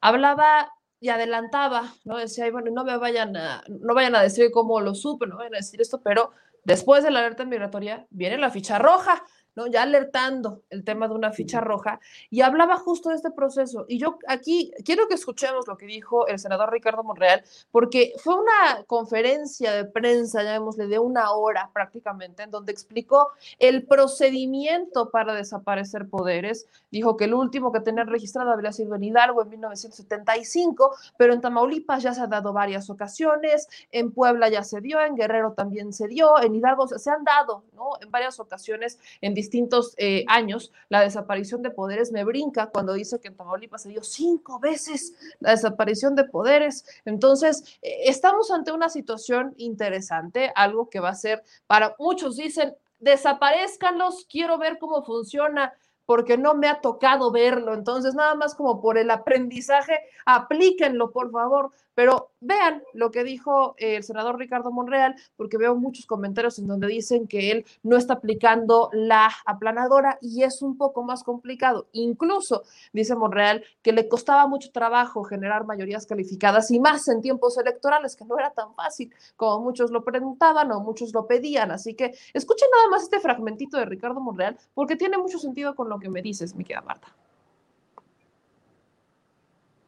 hablaba 0.00 0.72
y 0.98 1.10
adelantaba, 1.10 1.94
¿no? 2.04 2.16
Decía, 2.16 2.50
bueno, 2.50 2.72
no 2.72 2.84
me 2.84 2.96
vayan 2.96 3.36
a, 3.36 3.62
no 3.68 3.94
vayan 3.94 4.16
a 4.16 4.22
decir 4.22 4.50
cómo 4.50 4.80
lo 4.80 4.96
supe, 4.96 5.28
no 5.28 5.36
vayan 5.36 5.54
a 5.54 5.58
decir 5.58 5.80
esto, 5.80 6.00
pero 6.02 6.32
después 6.64 7.04
de 7.04 7.10
la 7.10 7.20
alerta 7.20 7.44
migratoria 7.44 8.06
viene 8.10 8.38
la 8.38 8.50
ficha 8.50 8.78
roja. 8.78 9.22
¿No? 9.54 9.66
Ya 9.66 9.82
alertando 9.82 10.62
el 10.70 10.84
tema 10.84 11.08
de 11.08 11.14
una 11.14 11.32
ficha 11.32 11.60
roja 11.60 12.00
y 12.30 12.40
hablaba 12.40 12.76
justo 12.76 13.10
de 13.10 13.16
este 13.16 13.30
proceso. 13.30 13.84
Y 13.88 13.98
yo 13.98 14.18
aquí 14.26 14.72
quiero 14.84 15.08
que 15.08 15.14
escuchemos 15.14 15.66
lo 15.66 15.76
que 15.76 15.86
dijo 15.86 16.26
el 16.26 16.38
senador 16.38 16.72
Ricardo 16.72 17.02
Monreal, 17.02 17.42
porque 17.70 18.12
fue 18.22 18.34
una 18.34 18.84
conferencia 18.86 19.72
de 19.72 19.84
prensa, 19.84 20.42
llamémosle, 20.42 20.86
de 20.86 20.98
una 20.98 21.32
hora 21.32 21.70
prácticamente, 21.72 22.44
en 22.44 22.50
donde 22.50 22.72
explicó 22.72 23.28
el 23.58 23.84
procedimiento 23.86 25.10
para 25.10 25.34
desaparecer 25.34 26.08
poderes. 26.08 26.66
Dijo 26.90 27.16
que 27.16 27.24
el 27.24 27.34
último 27.34 27.72
que 27.72 27.80
tenía 27.80 28.04
registrado 28.04 28.50
habría 28.50 28.72
sido 28.72 28.94
en 28.94 29.04
Hidalgo 29.04 29.42
en 29.42 29.50
1975, 29.50 30.94
pero 31.16 31.32
en 31.32 31.40
Tamaulipas 31.40 32.02
ya 32.02 32.14
se 32.14 32.20
ha 32.20 32.26
dado 32.26 32.52
varias 32.52 32.90
ocasiones, 32.90 33.68
en 33.90 34.12
Puebla 34.12 34.48
ya 34.48 34.62
se 34.62 34.80
dio, 34.80 35.00
en 35.00 35.14
Guerrero 35.14 35.52
también 35.52 35.92
se 35.92 36.08
dio, 36.08 36.42
en 36.42 36.54
Hidalgo 36.54 36.88
se 36.88 37.10
han 37.10 37.24
dado, 37.24 37.64
¿no? 37.74 37.90
En 38.00 38.10
varias 38.10 38.38
ocasiones 38.40 38.98
en 39.20 39.34
distintos 39.42 39.94
eh, 39.96 40.24
años, 40.28 40.72
la 40.88 41.00
desaparición 41.00 41.62
de 41.62 41.70
poderes 41.70 42.12
me 42.12 42.24
brinca 42.24 42.70
cuando 42.70 42.92
dice 42.92 43.18
que 43.20 43.28
en 43.28 43.36
Tamaulipas 43.36 43.82
se 43.82 43.88
dio 43.88 44.02
cinco 44.02 44.60
veces 44.60 45.14
la 45.40 45.50
desaparición 45.50 46.14
de 46.14 46.24
poderes. 46.24 46.84
Entonces, 47.04 47.78
eh, 47.82 48.04
estamos 48.04 48.50
ante 48.50 48.72
una 48.72 48.88
situación 48.88 49.54
interesante, 49.56 50.52
algo 50.54 50.88
que 50.88 51.00
va 51.00 51.10
a 51.10 51.14
ser, 51.14 51.42
para 51.66 51.96
muchos 51.98 52.36
dicen, 52.36 52.74
desaparezcanlos, 53.00 54.26
quiero 54.30 54.58
ver 54.58 54.78
cómo 54.78 55.02
funciona 55.02 55.72
porque 56.06 56.36
no 56.36 56.54
me 56.54 56.68
ha 56.68 56.80
tocado 56.80 57.30
verlo. 57.30 57.74
Entonces, 57.74 58.14
nada 58.14 58.34
más 58.34 58.54
como 58.54 58.80
por 58.80 58.98
el 58.98 59.10
aprendizaje, 59.10 59.98
aplíquenlo, 60.24 61.10
por 61.10 61.30
favor. 61.30 61.72
Pero 61.94 62.30
vean 62.40 62.82
lo 62.94 63.10
que 63.10 63.22
dijo 63.22 63.74
el 63.76 64.02
senador 64.02 64.38
Ricardo 64.38 64.70
Monreal, 64.70 65.14
porque 65.36 65.58
veo 65.58 65.74
muchos 65.74 66.06
comentarios 66.06 66.58
en 66.58 66.66
donde 66.66 66.86
dicen 66.86 67.28
que 67.28 67.50
él 67.50 67.66
no 67.82 67.96
está 67.96 68.14
aplicando 68.14 68.88
la 68.92 69.30
aplanadora 69.44 70.18
y 70.20 70.42
es 70.42 70.62
un 70.62 70.76
poco 70.78 71.02
más 71.02 71.22
complicado. 71.22 71.88
Incluso, 71.92 72.62
dice 72.92 73.14
Monreal, 73.14 73.62
que 73.82 73.92
le 73.92 74.08
costaba 74.08 74.46
mucho 74.46 74.70
trabajo 74.72 75.22
generar 75.22 75.66
mayorías 75.66 76.06
calificadas 76.06 76.70
y 76.70 76.80
más 76.80 77.08
en 77.08 77.20
tiempos 77.20 77.58
electorales, 77.58 78.16
que 78.16 78.24
no 78.24 78.38
era 78.38 78.50
tan 78.50 78.74
fácil 78.74 79.12
como 79.36 79.60
muchos 79.60 79.90
lo 79.90 80.04
preguntaban 80.04 80.72
o 80.72 80.80
muchos 80.80 81.12
lo 81.12 81.26
pedían. 81.26 81.70
Así 81.70 81.94
que 81.94 82.14
escuchen 82.32 82.68
nada 82.74 82.88
más 82.88 83.02
este 83.02 83.20
fragmentito 83.20 83.76
de 83.76 83.84
Ricardo 83.84 84.20
Monreal, 84.20 84.58
porque 84.74 84.96
tiene 84.96 85.18
mucho 85.18 85.38
sentido 85.38 85.74
con 85.74 85.88
lo 85.88 85.98
que 85.98 86.08
me 86.08 86.22
dices, 86.22 86.54
mi 86.54 86.64
querida 86.64 86.82
Marta. 86.82 87.08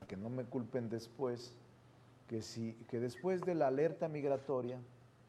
Que 0.07 0.17
no 0.19 0.29
me 0.29 0.45
culpen 0.45 0.91
después 0.91 1.57
que, 2.35 2.43
si, 2.43 2.73
que 2.89 2.99
después 2.99 3.43
de 3.43 3.55
la 3.55 3.69
alerta 3.69 4.09
migratoria, 4.09 4.81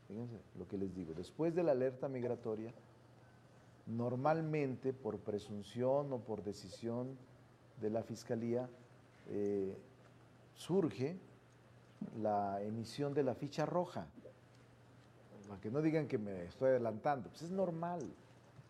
fíjense 0.08 0.42
lo 0.58 0.68
que 0.68 0.76
les 0.76 0.96
digo, 0.96 1.14
después 1.14 1.54
de 1.54 1.62
la 1.62 1.74
alerta 1.74 2.10
migratoria, 2.10 2.74
normalmente 3.86 4.92
por 4.92 5.20
presunción 5.20 6.12
o 6.12 6.18
por 6.18 6.44
decisión 6.44 7.16
de 7.80 7.92
la 7.92 8.02
Fiscalía, 8.02 8.68
eh, 9.30 9.78
surge 10.56 11.16
la 12.20 12.60
emisión 12.64 13.14
de 13.14 13.22
la 13.22 13.36
ficha 13.36 13.68
roja. 13.68 14.08
Para 15.48 15.62
que 15.62 15.70
no 15.70 15.84
digan 15.84 16.08
que 16.08 16.18
me 16.18 16.46
estoy 16.46 16.70
adelantando, 16.70 17.30
pues 17.30 17.44
es 17.44 17.52
normal. 17.52 18.02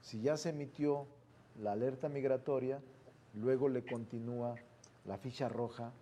Si 0.01 0.19
ya 0.19 0.35
se 0.35 0.49
emitió 0.49 1.05
la 1.61 1.71
alerta 1.71 2.09
migratoria, 2.09 2.81
luego 3.33 3.69
le 3.69 3.85
continúa 3.85 4.55
la 5.05 5.17
ficha 5.17 5.47
roja, 5.47 5.93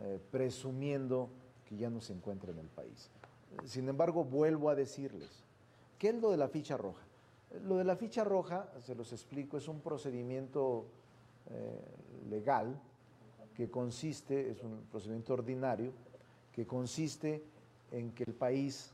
eh, 0.00 0.20
presumiendo 0.30 1.30
ya 1.76 1.90
no 1.90 2.00
se 2.00 2.12
encuentra 2.12 2.52
en 2.52 2.58
el 2.58 2.68
país. 2.68 3.10
Sin 3.64 3.88
embargo, 3.88 4.24
vuelvo 4.24 4.70
a 4.70 4.74
decirles, 4.74 5.30
¿qué 5.98 6.10
es 6.10 6.14
lo 6.14 6.30
de 6.30 6.36
la 6.36 6.48
ficha 6.48 6.76
roja? 6.76 7.02
Lo 7.64 7.76
de 7.76 7.84
la 7.84 7.96
ficha 7.96 8.24
roja, 8.24 8.68
se 8.80 8.94
los 8.94 9.12
explico, 9.12 9.58
es 9.58 9.68
un 9.68 9.80
procedimiento 9.80 10.86
eh, 11.50 11.80
legal 12.30 12.80
que 13.54 13.70
consiste, 13.70 14.50
es 14.50 14.62
un 14.62 14.86
procedimiento 14.90 15.34
ordinario, 15.34 15.92
que 16.52 16.66
consiste 16.66 17.44
en 17.90 18.12
que 18.12 18.24
el 18.24 18.34
país, 18.34 18.92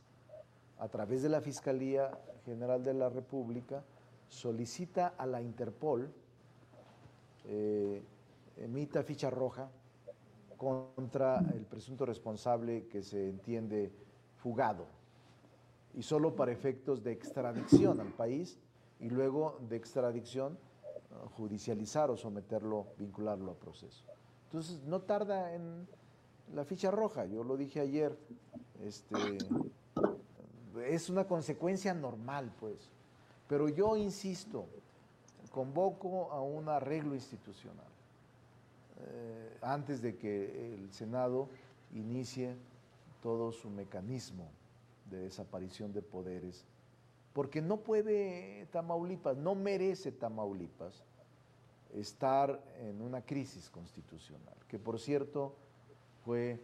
a 0.77 0.89
través 0.89 1.23
de 1.23 1.29
la 1.29 1.41
Fiscalía 1.41 2.11
General 2.45 2.83
de 2.83 2.93
la 2.93 3.09
República, 3.09 3.83
solicita 4.27 5.13
a 5.17 5.25
la 5.25 5.41
Interpol 5.41 6.11
eh, 7.45 8.03
emita 8.57 9.03
ficha 9.03 9.29
roja 9.29 9.69
contra 10.59 11.39
el 11.53 11.65
presunto 11.65 12.05
responsable 12.05 12.85
que 12.87 13.01
se 13.01 13.29
entiende 13.29 13.93
fugado. 14.35 14.87
Y 15.95 16.03
solo 16.03 16.35
para 16.35 16.51
efectos 16.51 17.01
de 17.01 17.13
extradición 17.13 18.01
al 18.01 18.09
país 18.09 18.59
y 18.99 19.09
luego 19.09 19.57
de 19.69 19.77
extradición 19.77 20.57
judicializar 21.37 22.11
o 22.11 22.17
someterlo, 22.17 22.87
vincularlo 22.97 23.51
a 23.51 23.55
proceso. 23.55 24.03
Entonces 24.47 24.83
no 24.83 24.99
tarda 24.99 25.55
en 25.55 25.87
la 26.53 26.65
ficha 26.65 26.91
roja, 26.91 27.25
yo 27.25 27.41
lo 27.43 27.55
dije 27.55 27.79
ayer, 27.79 28.17
este, 28.83 29.37
es 30.85 31.09
una 31.09 31.25
consecuencia 31.25 31.93
normal 31.93 32.51
pues, 32.59 32.89
pero 33.47 33.69
yo 33.69 33.95
insisto, 33.95 34.65
convoco 35.51 36.31
a 36.33 36.41
un 36.41 36.67
arreglo 36.67 37.15
institucional 37.15 37.87
eh, 38.99 39.57
antes 39.61 40.01
de 40.01 40.17
que 40.17 40.73
el 40.75 40.91
Senado 40.91 41.49
inicie 41.93 42.55
todo 43.21 43.51
su 43.51 43.69
mecanismo 43.69 44.49
de 45.09 45.19
desaparición 45.19 45.93
de 45.93 46.01
poderes, 46.01 46.65
porque 47.33 47.61
no 47.61 47.77
puede 47.77 48.67
Tamaulipas, 48.71 49.37
no 49.37 49.55
merece 49.55 50.11
Tamaulipas 50.11 51.03
estar 51.93 52.61
en 52.81 53.01
una 53.01 53.21
crisis 53.21 53.69
constitucional, 53.69 54.55
que 54.67 54.77
por 54.77 54.99
cierto 54.99 55.55
fue 56.23 56.59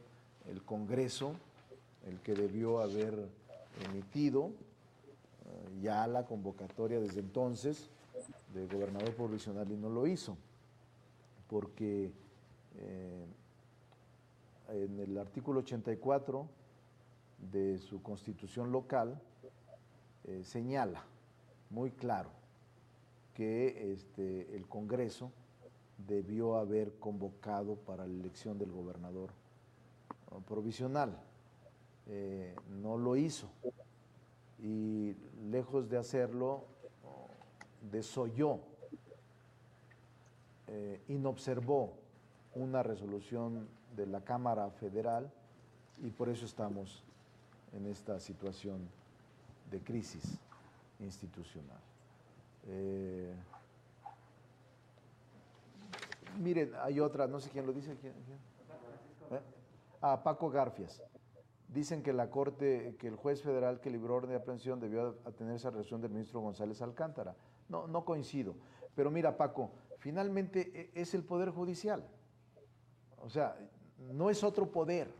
el 0.48 0.64
Congreso 0.64 1.34
el 2.06 2.20
que 2.22 2.34
debió 2.34 2.80
haber 2.82 3.28
emitido 3.90 4.52
eh, 5.45 5.80
ya 5.82 6.06
la 6.07 6.26
convocatoria 6.26 6.99
desde 6.99 7.20
entonces 7.20 7.90
de 8.53 8.68
gobernador 8.68 9.14
provisional 9.16 9.70
y 9.72 9.76
no 9.76 9.90
lo 9.90 10.07
hizo, 10.07 10.38
porque 11.49 12.12
eh, 12.80 13.26
en 14.69 14.99
el 14.99 15.18
artículo 15.18 15.60
84 15.60 16.47
de 17.52 17.77
su 17.77 18.02
constitución 18.02 18.72
local 18.72 19.22
eh, 20.23 20.43
señala 20.43 21.03
muy 21.69 21.91
claro 21.91 22.30
que 23.34 23.91
este, 23.91 24.56
el 24.56 24.68
Congreso 24.68 25.31
debió 25.97 26.57
haber 26.57 26.97
convocado 26.99 27.76
para 27.76 28.07
la 28.07 28.14
elección 28.14 28.57
del 28.57 28.72
gobernador 28.72 29.30
uh, 30.31 30.41
provisional. 30.41 31.19
Eh, 32.07 32.56
no 32.69 32.97
lo 32.97 33.15
hizo 33.18 33.49
y 34.60 35.15
lejos 35.49 35.89
de 35.89 35.97
hacerlo, 35.97 36.65
uh, 37.03 37.89
desoyó, 37.91 38.60
eh, 40.68 41.02
inobservó 41.07 41.93
una 42.56 42.84
resolución 42.84 43.68
de 43.95 44.07
la 44.07 44.22
Cámara 44.22 44.69
Federal 44.72 45.32
y 46.03 46.10
por 46.10 46.30
eso 46.30 46.45
estamos 46.45 47.03
en 47.73 47.86
esta 47.86 48.19
situación 48.19 48.80
de 49.69 49.82
crisis 49.82 50.40
institucional. 50.99 51.80
Eh, 52.68 53.34
miren, 56.40 56.72
hay 56.82 56.99
otra, 56.99 57.27
no 57.27 57.40
sé 57.40 57.49
quién 57.49 57.65
lo 57.65 57.73
dice. 57.73 57.95
¿quién, 57.99 58.14
¿Eh? 59.32 59.41
Ah, 60.02 60.22
Paco 60.23 60.49
Garfias. 60.49 61.02
Dicen 61.68 62.03
que 62.03 62.14
la 62.14 62.30
Corte, 62.30 62.95
que 62.99 63.07
el 63.07 63.15
juez 63.15 63.41
federal 63.41 63.82
que 63.82 63.90
libró 63.90 64.15
orden 64.15 64.30
de 64.30 64.38
aprehensión 64.38 64.80
debió 64.80 65.15
tener 65.38 65.56
esa 65.56 65.72
relación 65.72 65.99
del 65.99 66.11
ministro 66.11 66.40
González 66.40 66.82
Alcántara. 66.82 67.36
No, 67.68 67.88
no 67.88 68.06
coincido. 68.06 68.56
Pero 68.95 69.11
mira, 69.11 69.36
Paco, 69.36 69.72
finalmente 69.98 70.91
e, 70.95 71.02
es 71.02 71.14
el 71.14 71.23
Poder 71.23 71.49
Judicial. 71.49 72.06
O 73.22 73.30
sea, 73.30 73.58
no 73.98 74.30
es 74.30 74.44
otro 74.44 74.72
poder. 74.72 75.12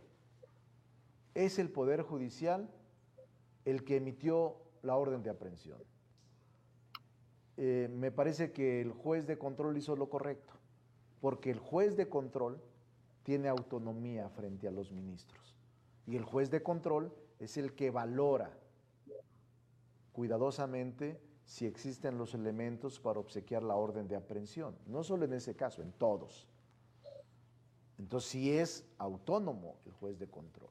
Es 1.34 1.58
el 1.58 1.70
Poder 1.70 2.02
Judicial 2.02 2.68
el 3.64 3.84
que 3.84 3.96
emitió 3.96 4.56
la 4.82 4.96
orden 4.96 5.22
de 5.22 5.30
aprehensión. 5.30 5.82
Eh, 7.56 7.88
me 7.90 8.12
parece 8.12 8.52
que 8.52 8.80
el 8.80 8.92
juez 8.92 9.26
de 9.26 9.38
control 9.38 9.76
hizo 9.76 9.96
lo 9.96 10.08
correcto, 10.08 10.52
porque 11.20 11.50
el 11.50 11.58
juez 11.58 11.96
de 11.96 12.08
control 12.08 12.62
tiene 13.22 13.48
autonomía 13.48 14.28
frente 14.28 14.68
a 14.68 14.70
los 14.70 14.92
ministros. 14.92 15.56
Y 16.06 16.16
el 16.16 16.24
juez 16.24 16.50
de 16.50 16.62
control 16.62 17.12
es 17.40 17.56
el 17.56 17.74
que 17.74 17.90
valora 17.90 18.50
cuidadosamente 20.12 21.20
si 21.44 21.66
existen 21.66 22.18
los 22.18 22.34
elementos 22.34 23.00
para 23.00 23.20
obsequiar 23.20 23.62
la 23.62 23.74
orden 23.74 24.06
de 24.08 24.16
aprehensión. 24.16 24.76
No 24.86 25.02
solo 25.02 25.24
en 25.24 25.32
ese 25.32 25.56
caso, 25.56 25.82
en 25.82 25.92
todos. 25.92 26.46
Entonces 27.98 28.30
sí 28.30 28.52
es 28.52 28.84
autónomo 28.98 29.76
el 29.86 29.92
juez 29.92 30.18
de 30.18 30.28
control 30.28 30.70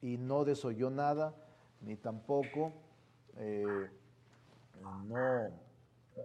y 0.00 0.18
no 0.18 0.44
desoyó 0.44 0.90
nada, 0.90 1.34
ni 1.80 1.96
tampoco 1.96 2.72
eh, 3.36 3.90
no, 5.06 5.50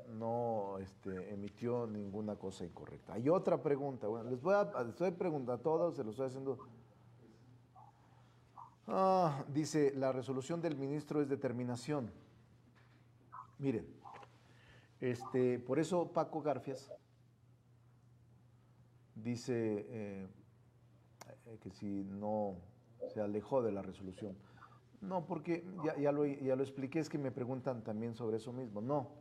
no 0.09 0.77
este, 0.79 1.33
emitió 1.33 1.87
ninguna 1.87 2.35
cosa 2.35 2.65
incorrecta. 2.65 3.13
Hay 3.13 3.29
otra 3.29 3.61
pregunta, 3.61 4.07
bueno, 4.07 4.29
les 4.29 4.41
voy 4.41 4.53
a, 4.53 4.69
estoy 4.87 5.11
preguntando 5.11 5.53
a 5.53 5.57
todos, 5.63 5.95
se 5.95 6.03
lo 6.03 6.11
estoy 6.11 6.27
haciendo. 6.27 6.59
Ah, 8.87 9.43
dice, 9.47 9.93
la 9.95 10.11
resolución 10.11 10.61
del 10.61 10.75
ministro 10.75 11.21
es 11.21 11.29
determinación. 11.29 12.11
Miren, 13.59 13.87
este, 14.99 15.59
por 15.59 15.79
eso 15.79 16.11
Paco 16.11 16.41
Garfias 16.41 16.91
dice 19.23 19.85
eh, 19.89 20.27
que 21.61 21.69
si 21.71 22.03
no 22.03 22.57
se 23.13 23.21
alejó 23.21 23.61
de 23.61 23.71
la 23.71 23.81
resolución. 23.81 24.35
No, 25.01 25.25
porque 25.25 25.63
ya, 25.99 26.11
lo, 26.11 26.25
ya 26.25 26.55
lo 26.55 26.63
expliqué, 26.63 26.99
es 26.99 27.09
que 27.09 27.17
me 27.17 27.31
preguntan 27.31 27.83
también 27.83 28.15
sobre 28.15 28.37
eso 28.37 28.51
mismo. 28.51 28.81
No, 28.81 29.11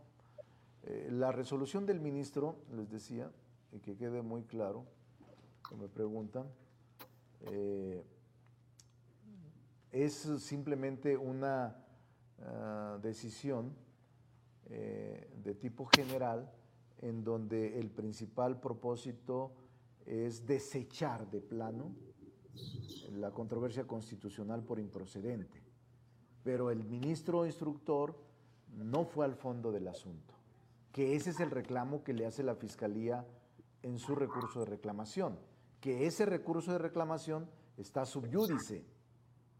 eh, 0.83 1.09
la 1.11 1.31
resolución 1.31 1.87
del 1.87 2.01
ministro, 2.01 2.57
les 2.75 2.91
decía, 2.91 3.31
y 3.73 3.79
que 3.79 3.97
quede 3.97 4.23
muy 4.23 4.43
claro, 4.43 4.87
que 5.69 5.77
me 5.77 5.89
preguntan, 5.89 6.49
eh, 7.43 8.05
es 9.93 10.15
simplemente 10.39 11.17
una 11.17 11.77
decisión 13.03 13.75
de 14.69 15.57
tipo 15.61 15.87
general 15.87 16.53
en 17.01 17.25
donde 17.25 17.79
el 17.79 17.91
principal 17.91 18.61
propósito 18.61 19.53
es 20.09 20.47
desechar 20.47 21.31
de 21.31 21.41
plano 21.43 21.95
la 23.13 23.31
controversia 23.31 23.87
constitucional 23.87 24.65
por 24.65 24.79
improcedente. 24.79 25.63
Pero 26.43 26.71
el 26.71 26.83
ministro 26.83 27.45
instructor 27.45 28.17
no 28.75 29.05
fue 29.05 29.27
al 29.27 29.35
fondo 29.35 29.71
del 29.71 29.87
asunto, 29.87 30.35
que 30.93 31.15
ese 31.15 31.31
es 31.31 31.41
el 31.41 31.51
reclamo 31.51 32.03
que 32.03 32.15
le 32.15 32.25
hace 32.27 32.43
la 32.43 32.55
Fiscalía 32.55 33.27
en 33.83 33.99
su 33.99 34.15
recurso 34.15 34.61
de 34.61 34.67
reclamación, 34.67 35.39
que 35.81 36.07
ese 36.07 36.25
recurso 36.25 36.73
de 36.73 36.79
reclamación 36.79 37.49
está 37.77 38.07
subyúdice, 38.07 38.85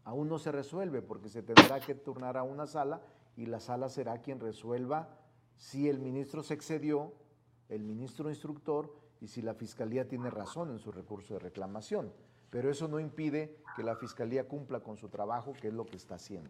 aún 0.03 0.29
no 0.29 0.39
se 0.39 0.51
resuelve 0.51 1.01
porque 1.01 1.29
se 1.29 1.43
tendrá 1.43 1.79
que 1.79 1.93
turnar 1.93 2.37
a 2.37 2.43
una 2.43 2.65
sala 2.65 3.01
y 3.35 3.45
la 3.45 3.59
sala 3.59 3.87
será 3.87 4.19
quien 4.19 4.39
resuelva 4.39 5.15
si 5.57 5.89
el 5.89 5.99
ministro 5.99 6.41
se 6.41 6.55
excedió, 6.55 7.13
el 7.67 7.83
ministro 7.83 8.29
instructor, 8.29 8.91
y 9.21 9.27
si 9.27 9.41
la 9.41 9.53
Fiscalía 9.53 10.07
tiene 10.07 10.29
razón 10.29 10.71
en 10.71 10.79
su 10.79 10.91
recurso 10.91 11.35
de 11.35 11.39
reclamación. 11.39 12.13
Pero 12.49 12.71
eso 12.71 12.87
no 12.87 12.99
impide 12.99 13.57
que 13.75 13.83
la 13.83 13.95
Fiscalía 13.95 14.47
cumpla 14.47 14.79
con 14.79 14.97
su 14.97 15.09
trabajo, 15.09 15.53
que 15.53 15.67
es 15.67 15.73
lo 15.73 15.85
que 15.85 15.97
está 15.97 16.15
haciendo. 16.15 16.49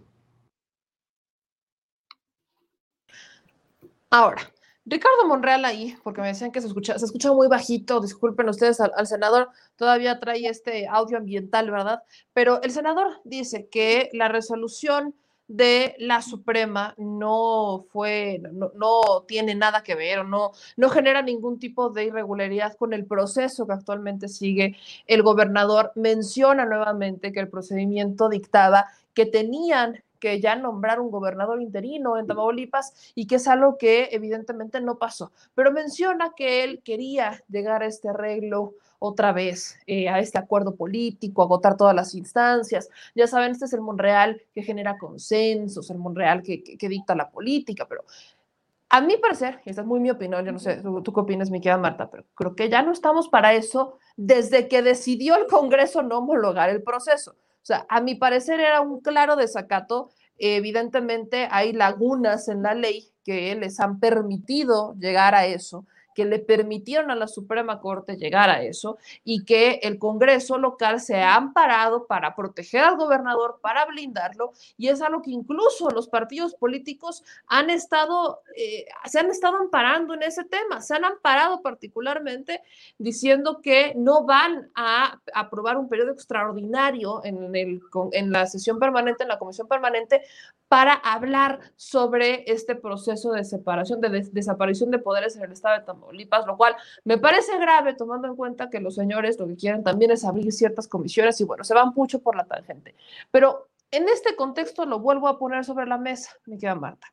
Ahora, 4.10 4.42
Ricardo 4.86 5.28
Monreal 5.28 5.66
ahí, 5.66 5.96
porque 6.04 6.22
me 6.22 6.28
decían 6.28 6.52
que 6.52 6.62
se 6.62 6.68
escucha, 6.68 6.98
se 6.98 7.06
escucha 7.06 7.32
muy 7.32 7.48
bajito, 7.48 8.00
disculpen 8.00 8.50
ustedes 8.50 8.80
al, 8.80 8.92
al, 8.96 9.06
senador, 9.06 9.50
todavía 9.76 10.20
trae 10.20 10.48
este 10.48 10.88
audio 10.88 11.18
ambiental, 11.18 11.70
¿verdad? 11.70 12.02
Pero 12.34 12.62
el 12.64 12.72
senador 12.72 13.22
dice 13.24 13.68
que 13.70 14.10
la 14.14 14.30
resolución 14.30 15.14
de 15.50 15.96
la 15.98 16.22
Suprema 16.22 16.94
no 16.98 17.86
fue, 17.92 18.40
no, 18.54 18.72
no, 18.76 19.24
tiene 19.28 19.56
nada 19.56 19.84
que 19.84 19.96
ver 19.96 20.20
o 20.20 20.24
no, 20.24 20.52
no 20.78 20.90
genera 20.90 21.24
ningún 21.24 21.60
tipo 21.60 21.90
de 21.90 22.06
irregularidad 22.06 22.78
con 22.78 22.94
el 22.94 23.06
proceso 23.06 23.66
que 23.66 23.74
actualmente 23.74 24.30
sigue 24.30 24.78
el 25.08 25.24
gobernador. 25.24 25.92
Menciona 25.96 26.66
nuevamente 26.66 27.34
que 27.34 27.40
el 27.40 27.50
procedimiento 27.50 28.30
dictaba 28.30 28.86
que 29.14 29.26
tenían 29.26 30.04
que 30.20 30.40
ya 30.40 30.56
nombrar 30.56 31.00
un 31.00 31.10
gobernador 31.10 31.62
interino 31.62 32.18
en 32.18 32.28
Tamaulipas 32.28 33.12
y 33.16 33.26
que 33.26 33.36
es 33.36 33.48
algo 33.48 33.78
que 33.78 34.10
evidentemente 34.12 34.82
no 34.82 35.00
pasó. 35.00 35.32
Pero 35.56 35.72
menciona 35.72 36.34
que 36.36 36.64
él 36.64 36.82
quería 36.84 37.42
llegar 37.50 37.82
a 37.82 37.88
este 37.88 38.10
arreglo 38.10 38.76
otra 39.00 39.32
vez 39.32 39.80
eh, 39.88 40.10
a 40.10 40.20
este 40.20 40.38
acuerdo 40.38 40.76
político, 40.76 41.42
agotar 41.42 41.78
todas 41.78 41.96
las 41.96 42.14
instancias. 42.14 42.90
Ya 43.16 43.28
saben, 43.28 43.52
este 43.52 43.66
es 43.66 43.74
el 43.74 43.82
Monreal 43.82 44.42
que 44.54 44.62
genera 44.62 44.98
consensos, 44.98 45.90
el 45.90 45.98
Monreal 45.98 46.44
que, 46.44 46.62
que, 46.62 46.78
que 46.78 46.90
dicta 46.90 47.16
la 47.16 47.32
política, 47.32 47.88
pero 47.88 48.04
a 48.92 49.02
mi 49.02 49.18
parecer, 49.18 49.62
y 49.66 49.70
esta 49.70 49.82
es 49.82 49.88
muy 49.88 50.00
mi 50.00 50.10
opinión, 50.10 50.44
yo 50.44 50.52
no 50.52 50.58
sé, 50.58 50.78
tú, 50.78 51.02
tú 51.04 51.14
qué 51.14 51.20
opinas, 51.20 51.52
mi 51.52 51.62
querida 51.62 51.78
Marta, 51.78 52.10
pero 52.10 52.26
creo 52.34 52.56
que 52.56 52.70
ya 52.70 52.82
no 52.82 52.92
estamos 52.92 53.30
para 53.30 53.54
eso 53.54 54.00
desde 54.18 54.68
que 54.68 54.82
decidió 54.82 55.36
el 55.36 55.46
Congreso 55.46 56.02
no 56.02 56.18
homologar 56.18 56.70
el 56.70 56.82
proceso. 56.82 57.36
O 57.62 57.66
sea, 57.70 57.86
a 57.88 58.02
mi 58.02 58.16
parecer 58.16 58.60
era 58.60 58.82
un 58.82 59.00
claro 59.02 59.36
desacato. 59.36 60.10
Evidentemente 60.40 61.48
hay 61.52 61.72
lagunas 61.72 62.48
en 62.48 62.64
la 62.64 62.74
ley 62.74 63.12
que 63.24 63.54
les 63.56 63.80
han 63.80 64.00
permitido 64.00 64.96
llegar 64.96 65.36
a 65.36 65.46
eso 65.46 65.86
que 66.16 66.26
le 66.26 66.40
permitieron 66.40 67.12
a 67.12 67.16
la 67.16 67.28
Suprema 67.28 67.80
Corte 67.80 68.18
llegar 68.18 68.50
a 68.50 68.64
eso 68.64 68.98
y 69.24 69.46
que 69.46 69.80
el 69.84 70.00
Congreso 70.00 70.58
local 70.58 71.00
se 71.00 71.22
ha 71.22 71.36
amparado 71.36 72.08
para 72.08 72.36
proteger 72.36 72.84
al 72.84 72.98
gobernador, 72.98 73.60
para 73.62 73.86
blindarlo, 73.86 74.52
y 74.78 74.90
es 74.90 75.02
algo 75.02 75.22
que 75.22 75.32
incluso 75.32 75.90
los 75.92 76.08
partidos 76.08 76.56
políticos 76.56 77.24
han 77.48 77.70
estado, 77.70 78.42
eh, 78.56 78.86
se 79.06 79.20
han 79.20 79.30
estado 79.30 79.58
amparando 79.58 80.14
en 80.14 80.24
ese 80.24 80.44
tema, 80.44 80.82
se 80.82 80.96
han 80.96 81.06
amparado 81.06 81.62
particularmente 81.62 82.62
diciendo 82.98 83.62
que 83.62 83.94
no 83.96 84.26
van 84.26 84.72
a 84.76 85.20
aprobar 85.34 85.78
un 85.78 85.90
periodo 85.90 86.12
extraordinario 86.12 87.24
en, 87.24 87.56
el, 87.56 87.82
en 88.12 88.32
la 88.32 88.46
sesión 88.46 88.80
permanente, 88.80 89.24
en 89.24 89.30
la 89.30 89.40
comisión 89.40 89.68
permanente, 89.68 90.22
para 90.68 90.94
hablar 90.94 91.60
sobre 91.76 92.44
este 92.52 92.76
proceso 92.76 93.32
de 93.32 93.44
separación, 93.44 94.02
de 94.02 94.22
desaparición 94.32 94.92
de 94.92 95.00
poderes 95.00 95.36
en 95.36 95.44
el 95.44 95.52
estado 95.52 95.80
de 95.80 95.86
Tamaulipas, 95.86 95.99
lo 96.46 96.58
cual 96.58 96.76
me 97.04 97.18
parece 97.18 97.58
grave 97.58 97.94
tomando 97.94 98.28
en 98.28 98.36
cuenta 98.36 98.70
que 98.70 98.80
los 98.80 98.96
señores 98.96 99.40
lo 99.40 99.48
que 99.48 99.56
quieren 99.56 99.84
también 99.84 100.12
es 100.12 100.26
abrir 100.26 100.52
ciertas 100.52 100.88
comisiones 100.88 101.40
y 101.42 101.44
bueno, 101.44 101.64
se 101.64 101.74
van 101.74 101.94
mucho 101.96 102.22
por 102.22 102.36
la 102.36 102.46
tangente. 102.46 102.96
Pero 103.32 103.68
en 103.92 104.08
este 104.08 104.36
contexto 104.36 104.86
lo 104.86 105.00
vuelvo 105.00 105.28
a 105.28 105.38
poner 105.40 105.66
sobre 105.66 105.86
la 105.86 105.98
mesa, 105.98 106.32
mi 106.46 106.58
querida 106.58 106.76
Marta. 106.76 107.08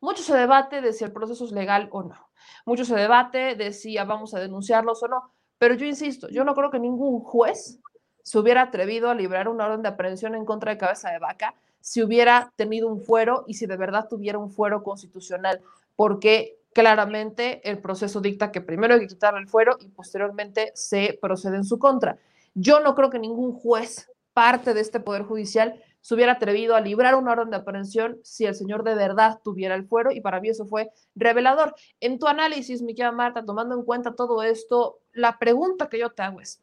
Mucho 0.00 0.22
se 0.22 0.34
debate 0.34 0.80
de 0.80 0.92
si 0.92 1.04
el 1.04 1.12
proceso 1.12 1.44
es 1.44 1.52
legal 1.52 1.88
o 1.92 2.02
no. 2.02 2.30
Mucho 2.64 2.84
se 2.84 2.94
debate 2.94 3.54
de 3.54 3.72
si 3.72 3.96
vamos 3.96 4.34
a 4.34 4.40
denunciarlos 4.40 5.02
o 5.02 5.08
no. 5.08 5.32
Pero 5.58 5.74
yo 5.74 5.84
insisto, 5.84 6.28
yo 6.28 6.44
no 6.44 6.54
creo 6.54 6.70
que 6.70 6.78
ningún 6.78 7.20
juez 7.20 7.78
se 8.22 8.38
hubiera 8.38 8.62
atrevido 8.62 9.10
a 9.10 9.14
librar 9.14 9.48
una 9.48 9.66
orden 9.66 9.82
de 9.82 9.88
aprehensión 9.88 10.34
en 10.34 10.46
contra 10.46 10.72
de 10.72 10.78
cabeza 10.78 11.10
de 11.10 11.18
vaca 11.18 11.54
si 11.80 12.02
hubiera 12.02 12.52
tenido 12.56 12.88
un 12.88 13.00
fuero 13.02 13.44
y 13.46 13.54
si 13.54 13.66
de 13.66 13.76
verdad 13.76 14.06
tuviera 14.08 14.38
un 14.38 14.50
fuero 14.50 14.82
constitucional, 14.82 15.60
porque 15.96 16.58
claramente 16.72 17.68
el 17.68 17.78
proceso 17.78 18.20
dicta 18.20 18.52
que 18.52 18.60
primero 18.60 18.94
hay 18.94 19.00
que 19.00 19.08
quitarle 19.08 19.40
el 19.40 19.48
fuero 19.48 19.76
y 19.80 19.88
posteriormente 19.88 20.72
se 20.74 21.18
procede 21.20 21.56
en 21.56 21.64
su 21.64 21.78
contra. 21.78 22.18
Yo 22.54 22.80
no 22.80 22.94
creo 22.94 23.10
que 23.10 23.18
ningún 23.18 23.52
juez, 23.52 24.10
parte 24.32 24.74
de 24.74 24.80
este 24.80 25.00
Poder 25.00 25.22
Judicial, 25.22 25.82
se 26.00 26.14
hubiera 26.14 26.32
atrevido 26.32 26.74
a 26.74 26.80
librar 26.80 27.14
una 27.14 27.32
orden 27.32 27.50
de 27.50 27.56
aprehensión 27.56 28.18
si 28.22 28.46
el 28.46 28.54
señor 28.54 28.84
de 28.84 28.94
verdad 28.94 29.40
tuviera 29.44 29.74
el 29.74 29.86
fuero 29.86 30.10
y 30.12 30.20
para 30.20 30.40
mí 30.40 30.48
eso 30.48 30.64
fue 30.66 30.90
revelador. 31.14 31.74
En 32.00 32.18
tu 32.18 32.26
análisis, 32.26 32.80
mi 32.80 32.94
querida 32.94 33.12
Marta, 33.12 33.44
tomando 33.44 33.74
en 33.74 33.84
cuenta 33.84 34.14
todo 34.14 34.42
esto, 34.42 35.00
la 35.12 35.38
pregunta 35.38 35.88
que 35.88 35.98
yo 35.98 36.10
te 36.10 36.22
hago 36.22 36.40
es, 36.40 36.62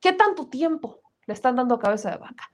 ¿qué 0.00 0.12
tanto 0.12 0.46
tiempo 0.48 1.00
le 1.26 1.34
están 1.34 1.56
dando 1.56 1.78
cabeza 1.78 2.10
de 2.10 2.16
vaca. 2.16 2.50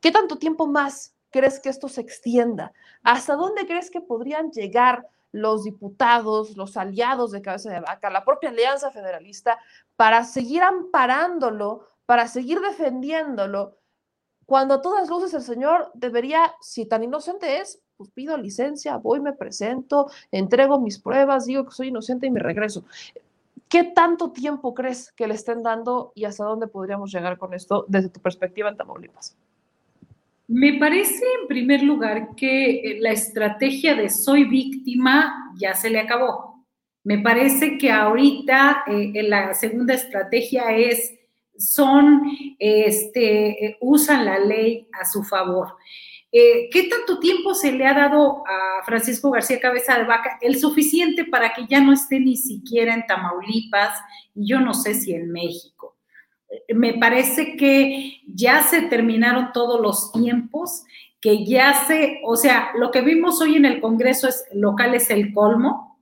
¿Qué 0.00 0.10
tanto 0.10 0.36
tiempo 0.36 0.66
más 0.66 1.14
crees 1.30 1.60
que 1.60 1.68
esto 1.68 1.88
se 1.88 2.00
extienda? 2.00 2.72
¿Hasta 3.02 3.34
dónde 3.34 3.66
crees 3.66 3.90
que 3.90 4.00
podrían 4.00 4.50
llegar 4.50 5.06
los 5.32 5.64
diputados, 5.64 6.56
los 6.56 6.76
aliados 6.76 7.32
de 7.32 7.42
cabeza 7.42 7.70
de 7.70 7.80
vaca, 7.80 8.10
la 8.10 8.24
propia 8.24 8.50
Alianza 8.50 8.90
Federalista, 8.90 9.58
para 9.96 10.24
seguir 10.24 10.62
amparándolo, 10.62 11.86
para 12.06 12.28
seguir 12.28 12.60
defendiéndolo? 12.60 13.78
Cuando 14.46 14.74
a 14.74 14.82
todas 14.82 15.08
luces 15.08 15.34
el 15.34 15.42
señor 15.42 15.90
debería, 15.94 16.54
si 16.60 16.86
tan 16.86 17.02
inocente 17.02 17.58
es, 17.60 17.82
pues 17.96 18.10
pido 18.10 18.36
licencia, 18.36 18.96
voy, 18.96 19.20
me 19.20 19.32
presento, 19.32 20.10
entrego 20.30 20.80
mis 20.80 21.00
pruebas, 21.00 21.46
digo 21.46 21.64
que 21.64 21.72
soy 21.72 21.88
inocente 21.88 22.26
y 22.26 22.30
me 22.30 22.40
regreso. 22.40 22.84
¿Qué 23.68 23.82
tanto 23.82 24.30
tiempo 24.30 24.74
crees 24.74 25.12
que 25.12 25.26
le 25.26 25.34
estén 25.34 25.62
dando 25.62 26.12
y 26.14 26.24
hasta 26.24 26.44
dónde 26.44 26.68
podríamos 26.68 27.12
llegar 27.12 27.36
con 27.38 27.52
esto 27.52 27.84
desde 27.88 28.10
tu 28.10 28.20
perspectiva 28.20 28.68
en 28.68 28.76
Tamaulipas? 28.76 29.36
Me 30.48 30.74
parece, 30.74 31.24
en 31.40 31.48
primer 31.48 31.82
lugar, 31.82 32.36
que 32.36 32.70
eh, 32.76 32.98
la 33.00 33.10
estrategia 33.10 33.96
de 33.96 34.10
soy 34.10 34.44
víctima 34.44 35.52
ya 35.58 35.74
se 35.74 35.90
le 35.90 35.98
acabó. 35.98 36.64
Me 37.02 37.18
parece 37.18 37.78
que 37.78 37.90
ahorita 37.90 38.84
eh, 38.86 39.22
la 39.24 39.54
segunda 39.54 39.94
estrategia 39.94 40.70
es 40.76 41.14
son, 41.58 42.22
este, 42.58 43.66
eh, 43.66 43.76
usan 43.80 44.24
la 44.24 44.38
ley 44.38 44.88
a 44.92 45.04
su 45.04 45.22
favor. 45.24 45.74
¿Qué 46.30 46.88
tanto 46.90 47.18
tiempo 47.18 47.54
se 47.54 47.72
le 47.72 47.86
ha 47.86 47.94
dado 47.94 48.44
a 48.46 48.84
Francisco 48.84 49.30
García 49.30 49.58
Cabeza 49.58 49.96
de 49.96 50.04
Vaca? 50.04 50.36
El 50.42 50.58
suficiente 50.58 51.24
para 51.24 51.54
que 51.54 51.64
ya 51.66 51.80
no 51.80 51.94
esté 51.94 52.20
ni 52.20 52.36
siquiera 52.36 52.92
en 52.92 53.06
Tamaulipas 53.06 53.98
y 54.34 54.46
yo 54.46 54.60
no 54.60 54.74
sé 54.74 54.92
si 54.92 55.14
en 55.14 55.32
México. 55.32 55.75
Me 56.74 56.94
parece 56.94 57.56
que 57.56 58.20
ya 58.26 58.62
se 58.62 58.82
terminaron 58.82 59.52
todos 59.52 59.80
los 59.80 60.12
tiempos, 60.12 60.84
que 61.20 61.44
ya 61.44 61.84
se, 61.86 62.20
o 62.24 62.36
sea, 62.36 62.70
lo 62.78 62.90
que 62.90 63.00
vimos 63.00 63.40
hoy 63.40 63.56
en 63.56 63.64
el 63.64 63.80
Congreso 63.80 64.28
es, 64.28 64.44
local 64.52 64.94
es 64.94 65.10
el 65.10 65.32
colmo, 65.32 65.98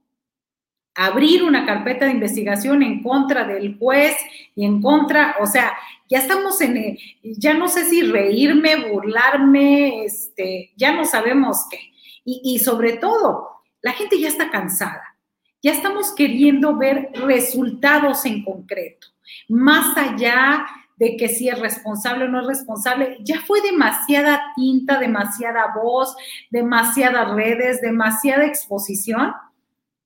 abrir 0.94 1.42
una 1.42 1.66
carpeta 1.66 2.04
de 2.04 2.12
investigación 2.12 2.82
en 2.82 3.02
contra 3.02 3.44
del 3.44 3.76
juez 3.78 4.16
y 4.54 4.64
en 4.64 4.80
contra, 4.80 5.36
o 5.40 5.46
sea, 5.46 5.72
ya 6.08 6.18
estamos 6.18 6.60
en, 6.60 6.76
eh, 6.76 6.98
ya 7.22 7.54
no 7.54 7.68
sé 7.68 7.84
si 7.84 8.02
reírme, 8.02 8.90
burlarme, 8.90 10.04
este, 10.04 10.72
ya 10.76 10.92
no 10.92 11.04
sabemos 11.04 11.66
qué. 11.70 11.78
Y, 12.24 12.40
y 12.44 12.58
sobre 12.60 12.96
todo, 12.98 13.48
la 13.82 13.92
gente 13.92 14.18
ya 14.20 14.28
está 14.28 14.50
cansada, 14.50 15.18
ya 15.62 15.72
estamos 15.72 16.14
queriendo 16.14 16.76
ver 16.76 17.10
resultados 17.14 18.24
en 18.24 18.44
concreto, 18.44 19.08
más 19.48 19.96
allá 19.96 20.66
de 20.96 21.16
que 21.16 21.28
si 21.28 21.48
es 21.48 21.58
responsable 21.58 22.24
o 22.24 22.28
no 22.28 22.40
es 22.40 22.46
responsable, 22.46 23.18
ya 23.20 23.40
fue 23.40 23.60
demasiada 23.60 24.52
tinta, 24.54 24.98
demasiada 24.98 25.74
voz, 25.74 26.14
demasiadas 26.50 27.34
redes, 27.34 27.80
demasiada 27.80 28.44
exposición. 28.44 29.32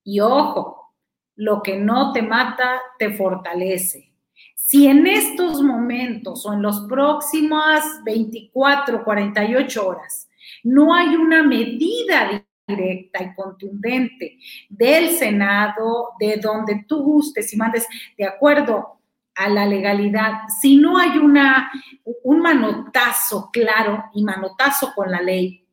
Y 0.03 0.21
ojo, 0.21 0.95
lo 1.37 1.63
que 1.63 1.77
no 1.77 2.13
te 2.13 2.23
mata, 2.23 2.81
te 2.99 3.13
fortalece. 3.13 4.13
Si 4.55 4.87
en 4.87 5.07
estos 5.07 5.63
momentos 5.63 6.45
o 6.47 6.53
en 6.53 6.63
las 6.63 6.81
próximas 6.81 8.03
24, 8.05 9.05
48 9.05 9.87
horas 9.87 10.29
no 10.63 10.95
hay 10.95 11.17
una 11.17 11.43
medida 11.43 12.45
directa 12.67 13.23
y 13.23 13.35
contundente 13.35 14.39
del 14.69 15.11
Senado, 15.11 16.11
de 16.19 16.37
donde 16.37 16.85
tú 16.87 17.03
gustes 17.03 17.53
y 17.53 17.57
mandes 17.57 17.87
de 18.17 18.27
acuerdo 18.27 18.98
a 19.39 19.49
la 19.49 19.67
legalidad, 19.67 20.49
si 20.61 20.77
no 20.77 20.99
hay 20.99 21.19
una, 21.19 21.71
un 22.25 22.41
manotazo 22.41 23.51
claro 23.53 24.05
y 24.15 24.23
manotazo 24.23 24.93
con 24.95 25.11
la 25.11 25.23
ley, 25.23 25.65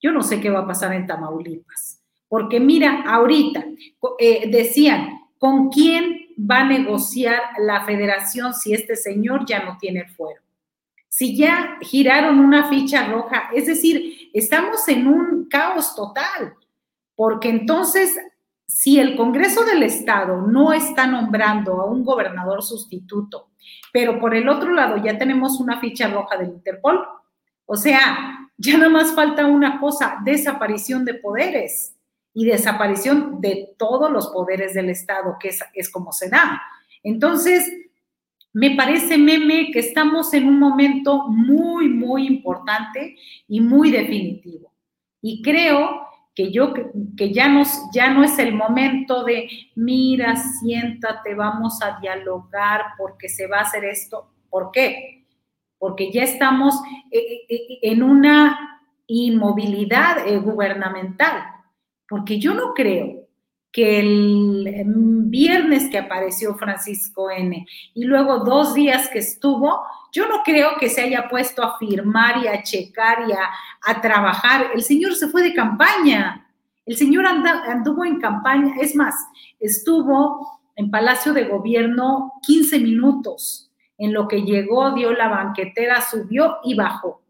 yo 0.00 0.12
no 0.12 0.22
sé 0.22 0.40
qué 0.40 0.50
va 0.50 0.60
a 0.60 0.66
pasar 0.66 0.92
en 0.94 1.06
Tamaulipas. 1.06 2.00
Porque 2.28 2.60
mira, 2.60 3.04
ahorita 3.06 3.64
eh, 4.18 4.48
decían, 4.50 5.20
¿con 5.38 5.68
quién 5.68 6.22
va 6.38 6.60
a 6.60 6.68
negociar 6.68 7.40
la 7.58 7.84
federación 7.84 8.54
si 8.54 8.72
este 8.72 8.96
señor 8.96 9.44
ya 9.46 9.64
no 9.64 9.76
tiene 9.78 10.06
fuero. 10.06 10.40
Si 11.08 11.36
ya 11.36 11.78
giraron 11.82 12.38
una 12.38 12.68
ficha 12.68 13.06
roja, 13.06 13.50
es 13.54 13.66
decir, 13.66 14.30
estamos 14.32 14.88
en 14.88 15.06
un 15.06 15.48
caos 15.48 15.94
total, 15.94 16.54
porque 17.14 17.50
entonces, 17.50 18.16
si 18.72 18.98
el 18.98 19.16
Congreso 19.16 19.66
del 19.66 19.82
Estado 19.82 20.40
no 20.40 20.72
está 20.72 21.06
nombrando 21.06 21.82
a 21.82 21.84
un 21.84 22.02
gobernador 22.02 22.62
sustituto, 22.62 23.50
pero 23.92 24.18
por 24.18 24.34
el 24.34 24.48
otro 24.48 24.72
lado 24.72 24.96
ya 24.96 25.18
tenemos 25.18 25.60
una 25.60 25.78
ficha 25.78 26.08
roja 26.08 26.38
del 26.38 26.48
Interpol, 26.48 26.98
o 27.66 27.76
sea, 27.76 28.48
ya 28.56 28.78
nada 28.78 28.88
más 28.88 29.14
falta 29.14 29.44
una 29.44 29.78
cosa, 29.78 30.16
desaparición 30.24 31.04
de 31.04 31.14
poderes 31.14 31.94
y 32.32 32.46
desaparición 32.46 33.42
de 33.42 33.74
todos 33.76 34.10
los 34.10 34.28
poderes 34.28 34.72
del 34.72 34.88
Estado, 34.88 35.36
que 35.38 35.50
es, 35.74 35.90
como 35.90 36.10
se 36.10 36.30
da. 36.30 36.62
Entonces, 37.02 37.70
me 38.54 38.74
parece, 38.74 39.18
meme, 39.18 39.70
que 39.70 39.80
estamos 39.80 40.32
en 40.32 40.48
un 40.48 40.58
momento 40.58 41.28
muy, 41.28 41.90
muy 41.90 42.26
importante 42.26 43.16
y 43.46 43.60
muy 43.60 43.90
definitivo. 43.90 44.72
Y 45.20 45.42
creo 45.42 46.06
que 46.34 46.50
yo 46.50 46.72
que 47.16 47.32
ya 47.32 47.48
nos 47.48 47.68
ya 47.92 48.10
no 48.10 48.24
es 48.24 48.38
el 48.38 48.54
momento 48.54 49.24
de 49.24 49.48
mira, 49.74 50.36
siéntate, 50.36 51.34
vamos 51.34 51.82
a 51.82 51.98
dialogar 52.00 52.94
porque 52.96 53.28
se 53.28 53.46
va 53.46 53.58
a 53.58 53.62
hacer 53.62 53.84
esto. 53.84 54.30
¿Por 54.48 54.70
qué? 54.70 55.26
Porque 55.78 56.10
ya 56.12 56.22
estamos 56.22 56.74
eh, 57.10 57.42
eh, 57.48 57.78
en 57.82 58.02
una 58.02 58.80
inmovilidad 59.06 60.26
eh, 60.26 60.38
gubernamental 60.38 61.52
porque 62.12 62.38
yo 62.38 62.52
no 62.52 62.74
creo 62.74 63.21
que 63.72 64.00
el 64.00 64.84
viernes 64.86 65.88
que 65.90 65.98
apareció 65.98 66.54
Francisco 66.56 67.30
N 67.30 67.66
y 67.94 68.04
luego 68.04 68.40
dos 68.40 68.74
días 68.74 69.08
que 69.08 69.20
estuvo, 69.20 69.82
yo 70.12 70.28
no 70.28 70.42
creo 70.44 70.72
que 70.78 70.90
se 70.90 71.00
haya 71.00 71.26
puesto 71.30 71.62
a 71.62 71.78
firmar 71.78 72.44
y 72.44 72.48
a 72.48 72.62
checar 72.62 73.24
y 73.26 73.32
a, 73.32 74.00
trabajar. 74.02 74.72
El 74.74 74.82
señor 74.82 75.14
se 75.14 75.28
fue 75.28 75.42
de 75.42 75.54
campaña 75.54 76.46
El 76.84 76.96
señor 76.96 77.24
anduvo 77.26 78.04
en 78.04 78.20
campaña, 78.20 78.74
es 78.80 78.94
más, 78.94 79.14
estuvo 79.58 80.60
en 80.76 80.90
Palacio 80.90 81.32
de 81.32 81.44
Gobierno 81.44 82.32
15 82.42 82.78
minutos, 82.80 83.70
en 83.96 84.12
lo 84.12 84.28
que 84.28 84.42
llegó, 84.42 84.92
dio 84.92 85.12
la 85.12 85.28
banquetera, 85.28 86.02
subió 86.02 86.58
y 86.64 86.74
bajó. 86.74 87.22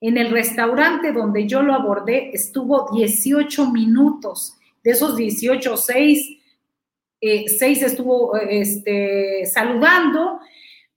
En 0.00 0.16
el 0.16 0.30
restaurante 0.30 1.12
donde 1.12 1.46
yo 1.46 1.62
lo 1.62 1.74
abordé 1.74 2.30
estuvo 2.32 2.90
18 2.92 3.70
minutos. 3.70 4.53
De 4.84 4.92
esos 4.92 5.16
18, 5.16 5.76
6, 5.76 6.38
eh, 7.20 7.44
estuvo 7.46 8.36
este, 8.36 9.46
saludando, 9.46 10.40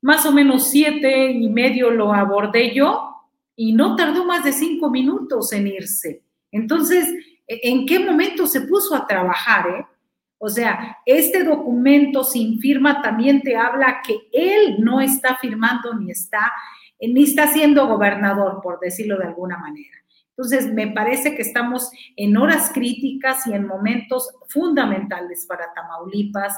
más 0.01 0.26
o 0.26 0.34
menos 0.34 0.69
siete 0.69 1.31
y 1.31 1.49
medio 1.49 1.89
lo 1.89 2.14
abordé 2.14 2.73
yo 2.76 3.15
y 3.55 3.72
no 3.72 3.95
tardó 3.95 4.26
más 4.26 4.43
de 4.43 4.51
cinco 4.51 4.89
minutos 4.89 5.53
en 5.53 5.68
irse. 5.68 6.22
Entonces, 6.51 7.07
¿en 7.47 7.85
qué 7.85 7.99
momento 7.99 8.45
se 8.45 8.61
puso 8.61 8.93
a 8.93 9.07
trabajar? 9.07 9.69
Eh? 9.69 9.85
O 10.38 10.49
sea, 10.49 10.97
este 11.05 11.43
documento 11.43 12.23
sin 12.23 12.59
firma 12.59 13.01
también 13.01 13.41
te 13.41 13.55
habla 13.55 14.01
que 14.05 14.27
él 14.31 14.77
no 14.80 15.01
está 15.01 15.38
firmando 15.38 15.93
ni 15.95 16.11
está, 16.11 16.51
ni 16.99 17.23
está 17.23 17.47
siendo 17.47 17.88
gobernador, 17.88 18.59
por 18.61 18.80
decirlo 18.80 19.18
de 19.18 19.27
alguna 19.27 19.57
manera. 19.57 19.97
Entonces, 20.38 20.72
me 20.72 20.88
parece 20.88 21.35
que 21.35 21.41
estamos 21.41 21.89
en 22.15 22.38
horas 22.38 22.69
críticas 22.72 23.47
y 23.47 23.53
en 23.53 23.65
momentos 23.65 24.30
fundamentales 24.47 25.47
para 25.47 25.73
Tamaulipas 25.73 26.53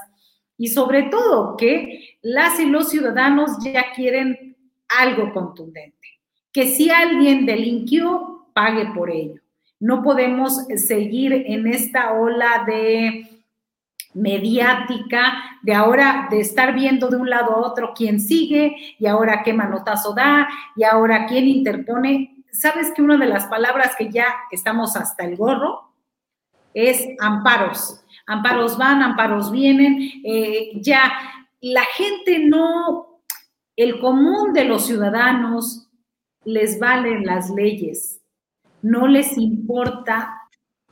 y 0.58 0.68
sobre 0.68 1.04
todo 1.04 1.56
que 1.56 2.18
las 2.22 2.60
y 2.60 2.66
los 2.66 2.90
ciudadanos 2.90 3.52
ya 3.64 3.94
quieren 3.96 4.58
algo 4.90 5.32
contundente, 5.32 6.20
que 6.52 6.66
si 6.66 6.90
alguien 6.90 7.46
delinquió, 7.46 8.50
pague 8.54 8.88
por 8.94 9.10
ello. 9.10 9.42
No 9.80 10.04
podemos 10.04 10.66
seguir 10.76 11.32
en 11.32 11.66
esta 11.66 12.12
ola 12.12 12.66
de 12.68 13.30
mediática, 14.14 15.58
de 15.62 15.74
ahora 15.74 16.28
de 16.30 16.42
estar 16.42 16.74
viendo 16.74 17.08
de 17.08 17.16
un 17.16 17.30
lado 17.30 17.52
a 17.54 17.68
otro 17.68 17.94
quién 17.96 18.20
sigue 18.20 18.76
y 19.00 19.06
ahora 19.06 19.44
qué 19.44 19.54
manotazo 19.54 20.14
da 20.14 20.50
y 20.76 20.84
ahora 20.84 21.26
quién 21.28 21.48
interpone. 21.48 22.39
¿Sabes 22.52 22.92
que 22.94 23.02
una 23.02 23.18
de 23.18 23.28
las 23.28 23.46
palabras 23.48 23.96
que 23.98 24.10
ya 24.10 24.36
estamos 24.52 24.96
hasta 24.96 25.26
el 25.26 25.36
gorro 25.36 25.94
es 26.74 27.08
amparos? 27.20 28.04
Amparos 28.28 28.78
van, 28.78 29.02
amparos 29.02 29.52
vienen, 29.52 29.98
eh, 30.24 30.72
ya 30.82 31.12
la 31.62 31.84
gente 31.84 32.40
no, 32.40 33.22
el 33.76 34.00
común 34.00 34.54
de 34.54 34.66
los 34.66 34.86
ciudadanos 34.86 35.88
les 36.46 36.80
valen 36.80 37.26
las 37.26 37.50
leyes, 37.50 38.22
no 38.82 39.08
les 39.08 39.38
importa 39.38 40.40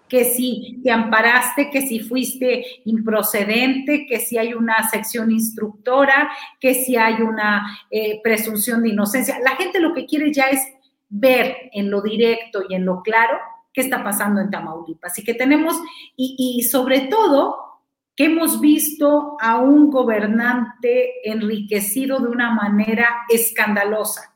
que 0.08 0.24
si 0.24 0.80
te 0.84 0.92
amparaste, 0.92 1.70
que 1.70 1.82
si 1.82 2.00
fuiste 2.00 2.66
improcedente, 2.86 4.06
que 4.08 4.20
si 4.20 4.38
hay 4.38 4.54
una 4.54 4.88
sección 4.90 5.32
instructora, 5.32 6.30
que 6.60 6.74
si 6.74 6.96
hay 6.96 7.22
una 7.22 7.78
eh, 7.92 8.22
presunción 8.24 8.84
de 8.84 8.90
inocencia. 8.90 9.40
La 9.44 9.56
gente 9.56 9.80
lo 9.80 9.94
que 9.94 10.06
quiere 10.06 10.32
ya 10.32 10.46
es 10.46 10.62
ver 11.10 11.70
en 11.74 11.90
lo 11.90 12.02
directo 12.02 12.64
y 12.68 12.76
en 12.76 12.86
lo 12.86 13.02
claro 13.02 13.38
qué 13.74 13.82
está 13.82 14.04
pasando 14.04 14.42
en 14.42 14.50
Tamaulipas. 14.50 15.18
Y 15.20 15.24
que 15.24 15.34
tenemos, 15.34 15.80
y, 16.16 16.58
y 16.58 16.64
sobre 16.64 17.02
todo, 17.02 17.68
que 18.16 18.26
hemos 18.26 18.60
visto 18.60 19.38
a 19.40 19.58
un 19.60 19.92
gobernante 19.92 21.30
enriquecido 21.30 22.18
de 22.20 22.30
una 22.30 22.52
manera 22.52 23.08
escandalosa, 23.30 24.36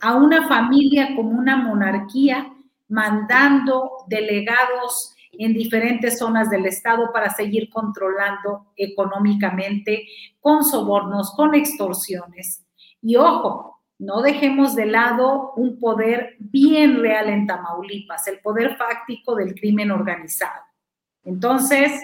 a 0.00 0.14
una 0.14 0.46
familia 0.46 1.16
como 1.16 1.30
una 1.30 1.56
monarquía 1.56 2.52
mandando 2.88 4.04
delegados 4.06 5.14
en 5.32 5.54
diferentes 5.54 6.18
zonas 6.18 6.50
del 6.50 6.66
Estado 6.66 7.10
para 7.12 7.30
seguir 7.30 7.70
controlando 7.70 8.66
económicamente 8.76 10.06
con 10.40 10.64
sobornos, 10.64 11.32
con 11.34 11.54
extorsiones. 11.54 12.62
Y 13.02 13.16
ojo, 13.16 13.73
no 14.04 14.22
dejemos 14.22 14.74
de 14.74 14.86
lado 14.86 15.52
un 15.56 15.78
poder 15.78 16.36
bien 16.38 17.00
real 17.00 17.28
en 17.28 17.46
Tamaulipas, 17.46 18.26
el 18.28 18.40
poder 18.40 18.76
fáctico 18.76 19.34
del 19.34 19.54
crimen 19.54 19.90
organizado. 19.90 20.62
Entonces, 21.24 22.02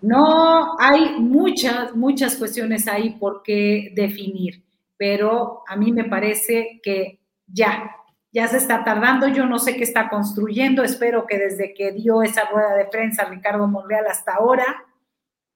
no 0.00 0.78
hay 0.78 1.18
muchas, 1.18 1.94
muchas 1.94 2.36
cuestiones 2.36 2.88
ahí 2.88 3.10
por 3.18 3.42
qué 3.42 3.92
definir, 3.94 4.64
pero 4.96 5.62
a 5.66 5.76
mí 5.76 5.92
me 5.92 6.04
parece 6.04 6.80
que 6.82 7.20
ya, 7.46 7.90
ya 8.32 8.48
se 8.48 8.58
está 8.58 8.84
tardando, 8.84 9.28
yo 9.28 9.46
no 9.46 9.58
sé 9.58 9.76
qué 9.76 9.84
está 9.84 10.08
construyendo, 10.08 10.82
espero 10.82 11.26
que 11.26 11.38
desde 11.38 11.72
que 11.72 11.92
dio 11.92 12.22
esa 12.22 12.44
rueda 12.50 12.74
de 12.74 12.86
prensa 12.86 13.24
Ricardo 13.24 13.66
Monreal 13.68 14.06
hasta 14.06 14.34
ahora, 14.34 14.64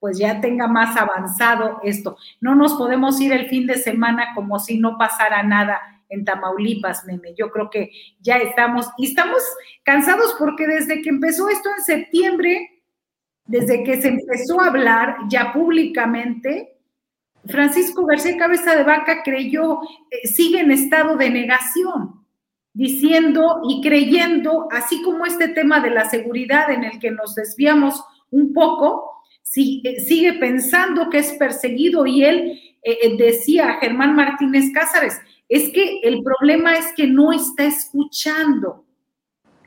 pues 0.01 0.19
ya 0.19 0.41
tenga 0.41 0.67
más 0.67 0.97
avanzado 0.97 1.81
esto. 1.85 2.17
No 2.41 2.55
nos 2.55 2.75
podemos 2.75 3.21
ir 3.21 3.33
el 3.33 3.49
fin 3.49 3.67
de 3.67 3.77
semana 3.77 4.35
como 4.35 4.59
si 4.59 4.79
no 4.79 4.99
pasara 4.99 5.43
nada 5.43 5.79
en 6.09 6.25
Tamaulipas, 6.25 7.05
meme. 7.05 7.35
Yo 7.37 7.51
creo 7.51 7.71
que 7.71 7.93
ya 8.21 8.39
estamos, 8.39 8.89
y 8.99 9.07
estamos 9.07 9.43
cansados 9.85 10.35
porque 10.39 10.67
desde 10.67 11.03
que 11.03 11.11
empezó 11.11 11.49
esto 11.49 11.69
en 11.77 11.85
septiembre, 11.85 12.83
desde 13.45 13.85
que 13.85 14.01
se 14.01 14.09
empezó 14.09 14.61
a 14.61 14.69
hablar 14.69 15.17
ya 15.29 15.53
públicamente, 15.53 16.77
Francisco 17.47 18.05
García 18.05 18.37
Cabeza 18.37 18.75
de 18.75 18.85
Vaca 18.85 19.23
creyó, 19.23 19.81
eh, 20.11 20.27
sigue 20.27 20.61
en 20.61 20.71
estado 20.71 21.17
de 21.17 21.31
negación 21.31 22.21
diciendo 22.73 23.63
y 23.69 23.83
creyendo, 23.83 24.69
así 24.71 25.03
como 25.03 25.27
este 25.27 25.49
tema 25.49 25.81
de 25.81 25.91
la 25.91 26.09
seguridad 26.09 26.71
en 26.71 26.85
el 26.85 26.99
que 26.99 27.11
nos 27.11 27.35
desviamos 27.35 28.03
un 28.31 28.53
poco, 28.53 29.20
sigue 29.51 30.35
pensando 30.35 31.11
que 31.11 31.19
es 31.19 31.33
perseguido 31.33 32.07
y 32.07 32.25
él 32.25 32.61
eh, 32.83 32.99
eh, 33.03 33.17
decía 33.17 33.79
Germán 33.81 34.15
Martínez 34.15 34.73
Cázares, 34.73 35.19
es 35.49 35.71
que 35.71 36.01
el 36.03 36.23
problema 36.23 36.75
es 36.75 36.93
que 36.97 37.07
no 37.07 37.33
está 37.33 37.65
escuchando, 37.65 38.85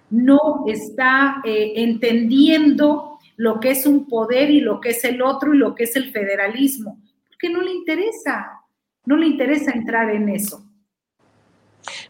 no 0.10 0.64
está 0.68 1.41
entendiendo 1.43 3.19
lo 3.35 3.60
que 3.60 3.72
es 3.72 3.85
un 3.85 4.07
poder 4.07 4.49
y 4.51 4.61
lo 4.61 4.80
que 4.80 4.89
es 4.89 5.03
el 5.03 5.22
otro 5.22 5.53
y 5.53 5.57
lo 5.57 5.76
que 5.76 5.84
es 5.84 5.95
el 5.95 6.11
federalismo, 6.11 7.01
porque 7.27 7.49
no 7.49 7.61
le 7.61 7.73
interesa, 7.73 8.61
no 9.05 9.18
le 9.18 9.27
interesa 9.27 9.72
entrar 9.72 10.10
en 10.11 10.30
eso. 10.30 10.64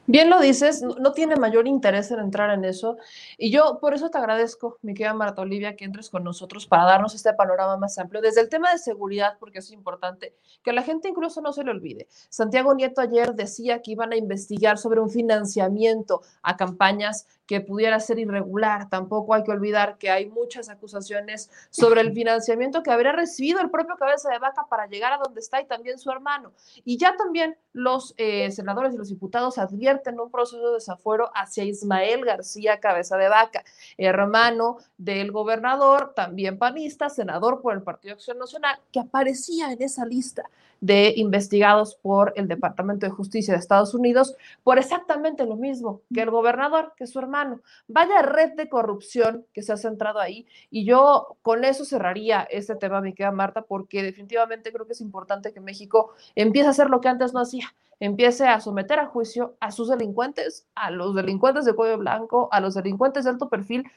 Bien 0.06 0.30
lo 0.30 0.40
dices, 0.40 0.82
no 0.82 1.12
tiene 1.14 1.36
mayor 1.36 1.68
interés 1.68 2.12
en 2.12 2.20
entrar 2.20 2.50
en 2.52 2.66
eso. 2.66 2.98
Y 3.38 3.52
yo 3.52 3.80
por 3.80 3.94
eso 3.94 4.10
te 4.10 4.18
agradezco, 4.18 4.78
mi 4.82 4.94
querida 4.94 5.14
Marta 5.14 5.42
Olivia, 5.42 5.76
que 5.76 5.86
entres 5.86 6.10
con 6.10 6.24
nosotros 6.24 6.68
para 6.68 6.86
darnos 6.86 7.16
este 7.16 7.34
panorama 7.34 7.78
más 7.78 7.98
amplio. 7.98 8.22
Desde 8.22 8.42
el 8.42 8.50
tema 8.50 8.72
de 8.72 8.78
seguridad, 8.78 9.38
porque 9.40 9.60
es 9.60 9.72
importante 9.72 10.36
que 10.64 10.74
la 10.74 10.84
gente 10.84 11.10
incluso 11.10 11.42
no 11.42 11.54
se 11.54 11.64
le 11.64 11.72
olvide. 11.72 12.08
Santiago 12.30 12.74
Nieto 12.74 13.02
ayer 13.02 13.34
decía 13.34 13.82
que 13.82 13.92
iban 13.92 14.14
a 14.14 14.16
investigar 14.16 14.78
sobre 14.78 15.00
un 15.00 15.10
financiamiento 15.10 16.22
a 16.42 16.58
campañas 16.58 17.28
que 17.46 17.62
pudiera 17.62 18.00
ser 18.00 18.20
irregular. 18.20 18.90
Tampoco 18.90 19.34
hay 19.34 19.44
que 19.44 19.52
olvidar 19.52 19.98
que 19.98 20.10
hay 20.10 20.28
muchas 20.28 20.70
acusaciones 20.70 21.50
sobre 21.70 22.02
el 22.02 22.14
financiamiento 22.14 22.84
que 22.84 22.92
habría 22.92 23.12
recibido 23.12 23.60
el 23.62 23.70
propio 23.70 23.96
cabeza 23.98 24.30
de 24.30 24.40
vaca 24.40 24.66
para 24.70 24.88
llegar 24.88 25.14
a 25.14 25.18
donde 25.18 25.40
está 25.40 25.62
y 25.62 25.66
también 25.66 26.00
su 26.00 26.12
hermano. 26.12 26.54
Y 26.86 26.98
ya 26.98 27.16
también 27.16 27.58
los 27.74 28.14
eh, 28.18 28.52
senadores 28.52 28.94
y 28.94 28.98
los 28.98 29.10
diputados 29.10 29.58
advierten 29.58 30.20
un 30.20 30.32
proceso 30.32 30.68
de 30.68 30.76
desafuero 30.76 31.32
hacia 31.34 31.64
Ismael 31.64 32.24
García 32.26 32.80
Cabeza 32.80 33.18
de 33.18 33.30
Vaca, 33.30 33.64
hermano 33.98 34.78
del 34.98 35.32
gobernador, 35.32 36.14
también 36.16 36.58
panista, 36.58 37.10
senador 37.10 37.62
por 37.62 37.74
el 37.74 37.82
Partido 37.82 38.14
Acción 38.14 38.38
Nacional, 38.38 38.80
que 38.92 39.00
aparecía 39.00 39.72
en 39.72 39.82
esa 39.82 40.06
lista 40.06 40.50
de 40.84 41.14
investigados 41.16 41.96
por 41.96 42.34
el 42.36 42.50
Departamento 42.50 43.06
de 43.06 43.12
Justicia 43.14 43.54
de 43.54 43.60
Estados 43.62 43.94
Unidos 43.94 44.36
por 44.64 44.78
exactamente 44.78 45.46
lo 45.46 45.56
mismo 45.56 46.02
que 46.14 46.24
el 46.24 46.30
gobernador, 46.30 46.92
que 46.98 47.08
su 47.08 47.20
hermano. 47.20 47.62
Vaya 47.88 48.22
red 48.22 48.52
de 48.58 48.68
corrupción 48.68 49.46
que 49.54 49.62
se 49.62 49.72
ha 49.72 49.78
centrado 49.78 50.20
ahí. 50.20 50.46
Y 50.70 50.84
yo 50.84 51.38
con 51.42 51.64
eso 51.64 51.86
cerraría 51.86 52.42
este 52.52 52.76
tema, 52.76 53.00
mi 53.00 53.14
querida 53.14 53.32
Marta, 53.32 53.62
porque 53.62 54.04
definitivamente 54.04 54.74
creo 54.74 54.86
que 54.86 54.92
es 54.92 55.00
importante 55.00 55.54
que 55.54 55.62
México 55.62 56.12
empiece 56.36 56.68
a 56.68 56.72
hacer 56.72 56.90
lo 56.90 57.00
que 57.00 57.08
antes 57.08 57.34
no 57.34 57.40
hacía, 57.40 57.74
empiece 58.02 58.46
a 58.46 58.60
someter 58.60 59.00
a 59.00 59.06
juicio 59.06 59.56
a 59.62 59.72
sus 59.72 59.88
delincuentes, 59.88 60.68
a 60.76 60.92
los 60.92 61.16
delincuentes 61.16 61.64
de 61.64 61.76
cuello 61.76 61.98
blanco, 61.98 62.50
a 62.52 62.60
los 62.60 62.74
delincuentes 62.74 63.24
de 63.24 63.30
alto 63.30 63.48
perfil, 63.48 63.90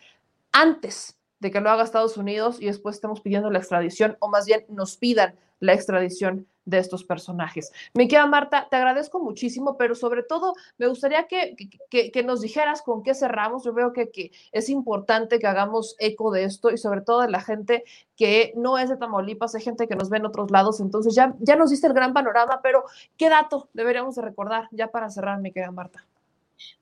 antes 0.52 1.18
de 1.40 1.50
que 1.50 1.60
lo 1.60 1.68
haga 1.68 1.82
Estados 1.82 2.16
Unidos 2.16 2.62
y 2.62 2.66
después 2.66 2.94
estemos 2.94 3.20
pidiendo 3.20 3.50
la 3.50 3.58
extradición, 3.58 4.16
o 4.20 4.28
más 4.28 4.46
bien 4.46 4.64
nos 4.68 4.96
pidan 4.96 5.34
la 5.58 5.72
extradición 5.72 6.46
de 6.66 6.78
estos 6.78 7.04
personajes. 7.04 7.72
Me 7.94 8.08
queda 8.08 8.26
Marta, 8.26 8.66
te 8.68 8.76
agradezco 8.76 9.20
muchísimo, 9.20 9.78
pero 9.78 9.94
sobre 9.94 10.22
todo 10.22 10.54
me 10.76 10.88
gustaría 10.88 11.26
que, 11.26 11.56
que, 11.88 12.22
nos 12.24 12.40
dijeras 12.40 12.82
con 12.82 13.02
qué 13.02 13.14
cerramos. 13.14 13.64
Yo 13.64 13.72
veo 13.72 13.92
que, 13.92 14.10
que, 14.10 14.32
es 14.52 14.68
importante 14.68 15.38
que 15.38 15.46
hagamos 15.46 15.96
eco 15.98 16.30
de 16.30 16.44
esto 16.44 16.70
y 16.70 16.76
sobre 16.76 17.00
todo 17.00 17.22
de 17.22 17.30
la 17.30 17.40
gente 17.40 17.84
que 18.16 18.52
no 18.56 18.78
es 18.78 18.90
de 18.90 18.96
Tamaulipas, 18.96 19.54
hay 19.54 19.62
gente 19.62 19.86
que 19.86 19.94
nos 19.94 20.10
ve 20.10 20.18
en 20.18 20.26
otros 20.26 20.50
lados, 20.50 20.80
entonces 20.80 21.14
ya, 21.14 21.34
ya 21.40 21.54
nos 21.54 21.70
diste 21.70 21.86
el 21.86 21.92
gran 21.92 22.12
panorama, 22.12 22.60
pero 22.62 22.84
¿qué 23.16 23.28
dato 23.28 23.68
deberíamos 23.72 24.16
de 24.16 24.22
recordar 24.22 24.68
ya 24.72 24.88
para 24.88 25.10
cerrar, 25.10 25.40
me 25.40 25.52
queda 25.52 25.70
Marta? 25.70 26.04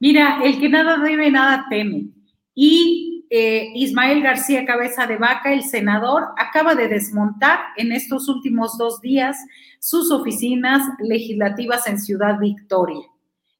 Mira, 0.00 0.40
el 0.42 0.58
que 0.60 0.68
nada 0.68 0.96
debe, 0.96 1.30
nada 1.30 1.66
teme. 1.68 2.06
Y 2.54 3.26
eh, 3.30 3.72
Ismael 3.74 4.22
García 4.22 4.64
Cabeza 4.64 5.06
de 5.06 5.16
Vaca, 5.16 5.52
el 5.52 5.64
senador, 5.64 6.28
acaba 6.36 6.74
de 6.74 6.88
desmontar 6.88 7.58
en 7.76 7.90
estos 7.92 8.28
últimos 8.28 8.78
dos 8.78 9.00
días 9.00 9.36
sus 9.80 10.12
oficinas 10.12 10.82
legislativas 11.00 11.86
en 11.86 11.98
Ciudad 11.98 12.38
Victoria. 12.38 13.02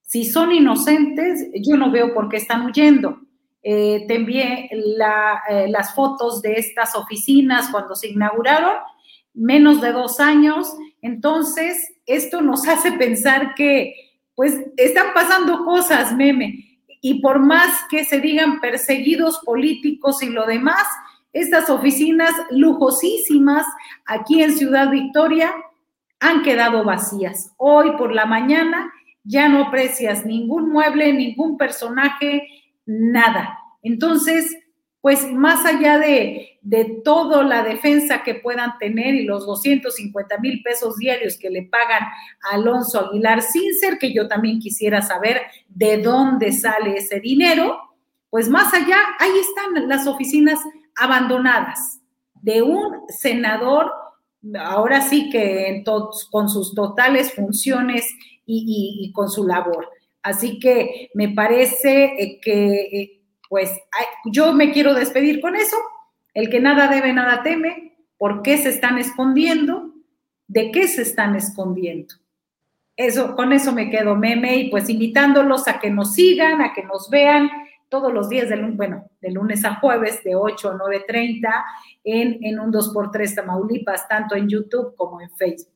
Si 0.03 0.25
son 0.25 0.53
inocentes, 0.53 1.49
yo 1.55 1.77
no 1.77 1.91
veo 1.91 2.15
por 2.15 2.29
qué 2.29 2.37
están 2.37 2.67
huyendo. 2.67 3.19
Eh, 3.63 4.05
te 4.07 4.15
envié 4.17 4.69
eh, 4.71 5.69
las 5.69 5.95
fotos 5.95 6.43
de 6.43 6.53
estas 6.53 6.95
oficinas 6.95 7.71
cuando 7.71 7.97
se 7.97 8.09
inauguraron, 8.09 8.77
menos 9.33 9.81
de 9.81 9.91
dos 9.91 10.21
años. 10.21 10.73
Entonces, 11.03 11.95
esto 12.07 12.43
nos 12.43 12.69
hace 12.69 12.93
pensar 12.93 13.55
que, 13.55 13.95
pues, 14.35 14.61
están 14.77 15.15
pasando 15.15 15.65
cosas, 15.65 16.15
meme. 16.15 16.74
Y 17.07 17.21
por 17.21 17.39
más 17.39 17.83
que 17.91 18.07
se 18.07 18.19
digan 18.19 18.63
perseguidos 18.63 19.39
políticos 19.45 20.23
y 20.23 20.31
lo 20.31 20.47
demás, 20.47 20.87
estas 21.35 21.69
oficinas 21.69 22.33
lujosísimas 22.49 23.67
aquí 24.07 24.43
en 24.43 24.57
Ciudad 24.57 24.91
Victoria 24.91 25.55
han 26.19 26.41
quedado 26.43 26.83
vacías. 26.83 27.53
Hoy 27.59 27.91
por 27.99 28.15
la 28.15 28.25
mañana 28.25 28.91
ya 29.23 29.51
no 29.51 29.65
aprecias 29.65 30.25
ningún 30.25 30.71
mueble, 30.71 31.13
ningún 31.13 31.59
personaje, 31.59 32.49
nada. 32.87 33.59
Entonces, 33.83 34.57
pues 35.03 35.31
más 35.31 35.67
allá 35.67 35.99
de, 35.99 36.54
de 36.65 37.03
toda 37.05 37.45
la 37.45 37.63
defensa 37.63 38.23
que 38.23 38.37
puedan 38.37 38.79
tener 38.79 39.15
y 39.15 39.25
los 39.25 39.45
250 39.45 40.39
mil 40.39 40.63
pesos 40.63 40.97
diarios 40.97 41.37
que 41.37 41.51
le 41.51 41.65
pagan 41.65 42.03
a 42.03 42.55
Alonso 42.55 43.07
Aguilar, 43.07 43.43
sin 43.43 43.75
ser 43.75 43.99
que 43.99 44.15
yo 44.15 44.27
también 44.29 44.61
quisiera 44.61 45.03
saber 45.03 45.43
de 45.69 45.99
dónde 45.99 46.53
sale 46.53 46.97
ese 46.97 47.21
dinero, 47.21 47.79
pues 48.31 48.49
más 48.49 48.73
allá, 48.73 48.97
ahí 49.19 49.31
están 49.39 49.89
las 49.89 50.07
oficinas 50.07 50.59
abandonadas 50.97 52.01
de 52.41 52.63
un 52.63 53.03
senador, 53.09 53.93
ahora 54.59 55.03
sí 55.03 55.29
que 55.29 55.85
con 56.31 56.49
sus 56.49 56.75
totales 56.75 57.35
funciones 57.35 58.09
y, 58.47 59.13
con 59.15 59.29
su 59.29 59.47
labor. 59.47 59.91
Así 60.23 60.59
que 60.59 61.11
me 61.13 61.29
parece 61.29 62.05
eh, 62.19 62.41
que, 62.41 62.73
eh, 62.75 63.21
pues, 63.51 63.71
yo 64.25 64.55
me 64.55 64.73
quiero 64.73 64.95
despedir 64.95 65.43
con 65.43 65.55
eso. 65.55 65.77
El 66.35 66.51
que 66.51 66.61
nada 66.61 66.89
debe, 66.89 67.13
nada 67.13 67.43
teme. 67.43 67.97
¿Por 68.19 68.43
qué 68.43 68.59
se 68.59 68.69
están 68.69 68.99
escondiendo? 68.99 69.95
¿De 70.47 70.71
qué 70.71 70.89
se 70.89 71.03
están 71.03 71.37
escondiendo? 71.37 72.15
Eso, 72.97 73.35
con 73.35 73.53
eso 73.53 73.73
me 73.73 73.91
quedo 73.91 74.15
meme 74.15 74.57
y 74.57 74.71
pues 74.71 74.89
invitándolos 74.89 75.67
a 75.67 75.81
que 75.81 75.91
nos 75.91 76.15
sigan, 76.15 76.61
a 76.61 76.73
que 76.73 76.85
nos 76.85 77.09
vean 77.11 77.51
todos 77.89 78.13
los 78.13 78.29
días, 78.29 78.49
de, 78.49 78.57
bueno, 78.57 79.09
de 79.21 79.31
lunes 79.31 79.65
a 79.65 79.77
jueves, 79.77 80.23
de 80.25 80.35
8 80.35 80.71
a 80.71 80.75
9.30 80.75 81.65
en, 82.05 82.39
en 82.45 82.61
un 82.61 82.73
2x3 82.73 83.35
Tamaulipas, 83.35 84.09
tanto 84.09 84.35
en 84.35 84.49
YouTube 84.49 84.95
como 84.97 85.21
en 85.21 85.31
Facebook. 85.31 85.74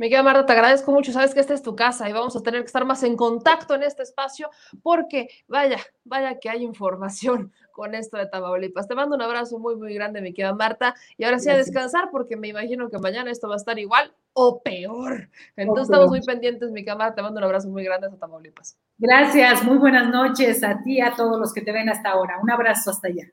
Miguel 0.00 0.24
Marta, 0.24 0.46
te 0.46 0.52
agradezco 0.54 0.92
mucho. 0.92 1.12
Sabes 1.12 1.34
que 1.34 1.40
esta 1.40 1.52
es 1.52 1.62
tu 1.62 1.76
casa 1.76 2.08
y 2.08 2.14
vamos 2.14 2.34
a 2.34 2.42
tener 2.42 2.62
que 2.62 2.68
estar 2.68 2.86
más 2.86 3.02
en 3.02 3.18
contacto 3.18 3.74
en 3.74 3.82
este 3.82 4.02
espacio 4.02 4.48
porque, 4.82 5.28
vaya, 5.46 5.76
vaya 6.04 6.38
que 6.40 6.48
hay 6.48 6.62
información 6.64 7.52
con 7.70 7.94
esto 7.94 8.16
de 8.16 8.24
Tamaulipas. 8.24 8.88
Te 8.88 8.94
mando 8.94 9.14
un 9.14 9.20
abrazo 9.20 9.58
muy, 9.58 9.76
muy 9.76 9.92
grande, 9.92 10.22
mi 10.22 10.32
querida 10.32 10.54
Marta. 10.54 10.94
Y 11.18 11.24
ahora 11.24 11.38
sí 11.38 11.50
a 11.50 11.56
descansar 11.58 12.08
porque 12.10 12.38
me 12.38 12.48
imagino 12.48 12.88
que 12.88 12.98
mañana 12.98 13.30
esto 13.30 13.46
va 13.46 13.56
a 13.56 13.58
estar 13.58 13.78
igual 13.78 14.10
o 14.32 14.62
peor. 14.62 15.28
Entonces 15.54 15.90
estamos 15.90 16.08
muy 16.08 16.22
pendientes, 16.22 16.70
mi 16.70 16.82
Marta. 16.82 17.16
Te 17.16 17.22
mando 17.22 17.36
un 17.36 17.44
abrazo 17.44 17.68
muy 17.68 17.84
grande 17.84 18.06
a 18.06 18.16
Tamaulipas. 18.16 18.78
Gracias, 18.96 19.62
muy 19.64 19.76
buenas 19.76 20.08
noches 20.08 20.64
a 20.64 20.82
ti, 20.82 21.02
a 21.02 21.14
todos 21.14 21.38
los 21.38 21.52
que 21.52 21.60
te 21.60 21.72
ven 21.72 21.90
hasta 21.90 22.08
ahora. 22.08 22.38
Un 22.42 22.50
abrazo 22.50 22.90
hasta 22.90 23.08
allá. 23.08 23.30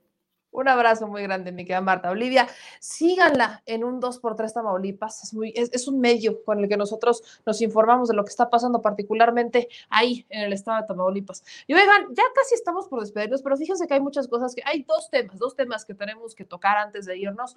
Un 0.58 0.68
abrazo 0.68 1.08
muy 1.08 1.22
grande, 1.22 1.52
mi 1.52 1.66
querida 1.66 1.82
Marta. 1.82 2.10
Olivia, 2.10 2.48
síganla 2.80 3.62
en 3.68 3.84
un 3.84 4.02
2x3 4.02 4.54
Tamaulipas. 4.54 5.24
Es, 5.24 5.32
muy, 5.36 5.54
es, 5.56 5.88
un 5.88 6.00
medio 6.00 6.44
con 6.44 6.58
el 6.58 6.68
que 6.68 6.76
nosotros 6.76 7.22
nos 7.46 7.62
informamos 7.62 8.10
de 8.10 8.16
lo 8.16 8.24
que 8.24 8.32
está 8.32 8.50
pasando, 8.50 8.82
particularmente 8.82 9.70
ahí 9.88 10.26
en 10.30 10.42
el 10.42 10.54
estado 10.54 10.82
de 10.82 10.88
Tamaulipas. 10.88 11.44
Y 11.68 11.76
oigan, 11.76 12.08
ya 12.10 12.24
casi 12.34 12.56
estamos 12.56 12.88
por 12.88 13.02
despedirnos, 13.02 13.44
pero 13.44 13.56
fíjense 13.56 13.86
que 13.86 13.94
hay 13.94 14.00
muchas 14.00 14.28
cosas 14.28 14.56
que. 14.56 14.64
Hay 14.66 14.82
dos 14.82 15.12
temas, 15.12 15.38
dos 15.38 15.56
temas 15.56 15.86
que 15.86 15.94
tenemos 15.94 16.34
que 16.34 16.44
tocar 16.44 16.78
antes 16.78 17.06
de 17.06 17.20
irnos. 17.20 17.56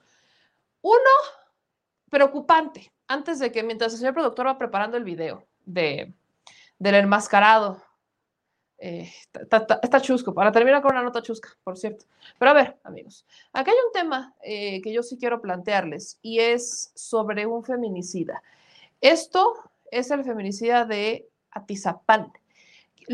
Uno, 0.82 1.10
preocupante, 2.10 2.93
antes 3.09 3.39
de 3.39 3.51
que 3.51 3.62
mientras 3.62 3.94
el 3.94 4.01
señor 4.01 4.12
productor 4.12 4.47
va 4.47 4.59
preparando 4.59 4.98
el 4.98 5.05
video 5.05 5.47
de, 5.64 6.12
del 6.78 6.97
enmascarado 6.97 7.81
eh, 8.82 9.12
está, 9.82 10.01
chusco, 10.01 10.32
para 10.32 10.51
terminar 10.51 10.81
con 10.81 10.93
una 10.93 11.02
nota 11.02 11.20
chusca, 11.20 11.51
por 11.62 11.77
cierto. 11.77 12.07
Pero 12.39 12.51
a 12.51 12.55
ver, 12.55 12.78
amigos, 12.82 13.27
acá 13.52 13.70
hay 13.70 13.77
un 13.86 13.93
tema 13.93 14.35
eh, 14.43 14.81
que 14.81 14.93
yo 14.93 15.02
sí 15.02 15.19
quiero 15.19 15.43
plantearles 15.43 16.19
y 16.23 16.39
es 16.40 16.90
sobre 16.94 17.44
un 17.44 17.62
feminicida. 17.62 18.43
Esto 19.02 19.55
es 19.90 20.11
el 20.11 20.24
feminicida 20.24 20.86
de 20.86 21.28
Atizapán. 21.51 22.32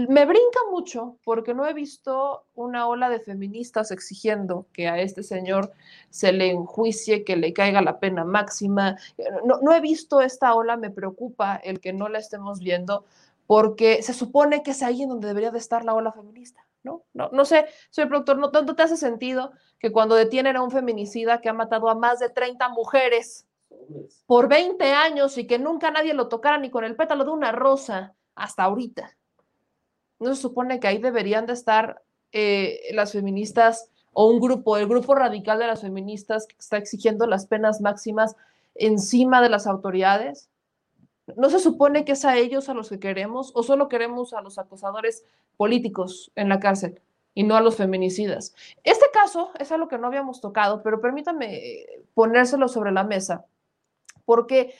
Me 0.09 0.24
brinca 0.24 0.60
mucho 0.70 1.16
porque 1.24 1.55
no 1.55 1.66
he 1.66 1.72
visto 1.72 2.44
una 2.55 2.86
ola 2.86 3.09
de 3.09 3.18
feministas 3.18 3.90
exigiendo 3.90 4.66
que 4.72 4.88
a 4.88 5.01
este 5.01 5.22
señor 5.22 5.72
se 6.10 6.32
le 6.32 6.51
enjuicie, 6.51 7.24
que 7.24 7.34
le 7.34 7.52
caiga 7.52 7.80
la 7.80 7.98
pena 7.98 8.24
máxima. 8.24 8.97
No, 9.44 9.59
no 9.62 9.74
he 9.74 9.80
visto 9.80 10.20
esta 10.20 10.55
ola, 10.55 10.76
me 10.76 10.90
preocupa 10.90 11.56
el 11.56 11.80
que 11.80 11.93
no 11.93 12.09
la 12.09 12.18
estemos 12.18 12.60
viendo 12.60 13.06
porque 13.47 14.02
se 14.02 14.12
supone 14.12 14.62
que 14.62 14.73
es 14.73 14.82
ahí 14.82 15.02
en 15.02 15.09
donde 15.09 15.28
debería 15.28 15.51
de 15.51 15.59
estar 15.59 15.85
la 15.85 15.94
ola 15.94 16.12
feminista, 16.12 16.66
¿no? 16.82 17.02
No, 17.14 17.28
no 17.32 17.44
sé, 17.44 17.66
soy 17.90 18.06
productor, 18.06 18.39
¿no 18.39 18.51
tanto 18.51 18.74
te 18.74 18.82
hace 18.82 18.97
sentido 18.97 19.52
que 19.78 19.93
cuando 19.93 20.14
detienen 20.14 20.56
a 20.56 20.62
un 20.62 20.70
feminicida 20.70 21.40
que 21.40 21.48
ha 21.48 21.52
matado 21.52 21.89
a 21.89 21.94
más 21.94 22.18
de 22.18 22.31
30 22.31 22.68
mujeres 22.70 23.47
por 24.27 24.48
20 24.48 24.93
años 24.93 25.39
y 25.39 25.47
que 25.47 25.59
nunca 25.59 25.90
nadie 25.90 26.14
lo 26.14 26.28
tocara 26.28 26.59
ni 26.59 26.70
con 26.70 26.85
el 26.85 26.97
pétalo 26.97 27.24
de 27.24 27.31
una 27.31 27.52
rosa 27.52 28.14
hasta 28.35 28.64
ahorita? 28.64 29.16
¿No 30.18 30.35
se 30.35 30.40
supone 30.40 30.81
que 30.81 30.89
ahí 30.89 30.98
deberían 30.98 31.47
de 31.47 31.52
estar 31.52 32.02
eh, 32.32 32.81
las 32.93 33.12
feministas 33.12 33.90
o 34.12 34.28
un 34.31 34.40
grupo, 34.40 34.77
el 34.77 34.89
grupo 34.89 35.14
radical 35.14 35.59
de 35.59 35.66
las 35.66 35.82
feministas 35.82 36.47
que 36.47 36.56
está 36.59 36.78
exigiendo 36.78 37.27
las 37.27 37.47
penas 37.47 37.81
máximas 37.81 38.35
encima 38.74 39.43
de 39.43 39.51
las 39.51 39.66
autoridades? 39.66 40.48
¿No 41.35 41.51
se 41.51 41.59
supone 41.59 42.05
que 42.05 42.12
es 42.12 42.24
a 42.24 42.36
ellos 42.36 42.69
a 42.69 42.74
los 42.74 42.89
que 42.89 43.01
queremos 43.01 43.51
o 43.55 43.62
solo 43.65 43.89
queremos 43.89 44.32
a 44.32 44.43
los 44.43 44.59
acosadores 44.59 45.24
políticos 45.57 46.31
en 46.36 46.48
la 46.48 46.61
cárcel 46.61 47.01
y 47.35 47.43
no 47.43 47.57
a 47.57 47.61
los 47.61 47.77
feminicidas? 47.77 48.55
Este 48.85 49.07
caso 49.12 49.51
es 49.59 49.73
algo 49.73 49.89
que 49.89 49.98
no 49.98 50.07
habíamos 50.07 50.40
tocado, 50.40 50.82
pero 50.85 51.01
permítanme 51.01 51.57
eh, 51.57 52.05
ponérselo 52.15 52.69
sobre 52.69 52.93
la 52.93 53.03
mesa, 53.03 53.44
porque 54.24 54.74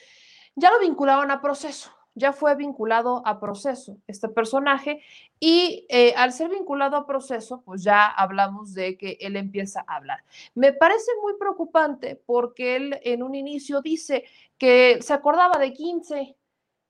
ya 0.55 0.71
lo 0.71 0.79
vinculaban 0.79 1.31
a 1.31 1.41
proceso, 1.41 1.91
ya 2.15 2.31
fue 2.31 2.55
vinculado 2.55 3.21
a 3.25 3.41
proceso 3.41 3.97
este 4.07 4.29
personaje 4.29 5.01
y 5.41 5.85
eh, 5.89 6.13
al 6.15 6.31
ser 6.31 6.49
vinculado 6.49 6.95
a 6.95 7.05
proceso, 7.05 7.61
pues 7.65 7.83
ya 7.83 8.07
hablamos 8.07 8.73
de 8.73 8.97
que 8.97 9.17
él 9.19 9.35
empieza 9.35 9.83
a 9.85 9.97
hablar. 9.97 10.23
Me 10.55 10.71
parece 10.71 11.11
muy 11.21 11.33
preocupante 11.37 12.15
porque 12.25 12.77
él 12.77 12.99
en 13.03 13.21
un 13.21 13.35
inicio 13.35 13.81
dice 13.81 14.23
que 14.57 14.99
se 15.01 15.13
acordaba 15.13 15.59
de 15.59 15.73
15 15.73 16.36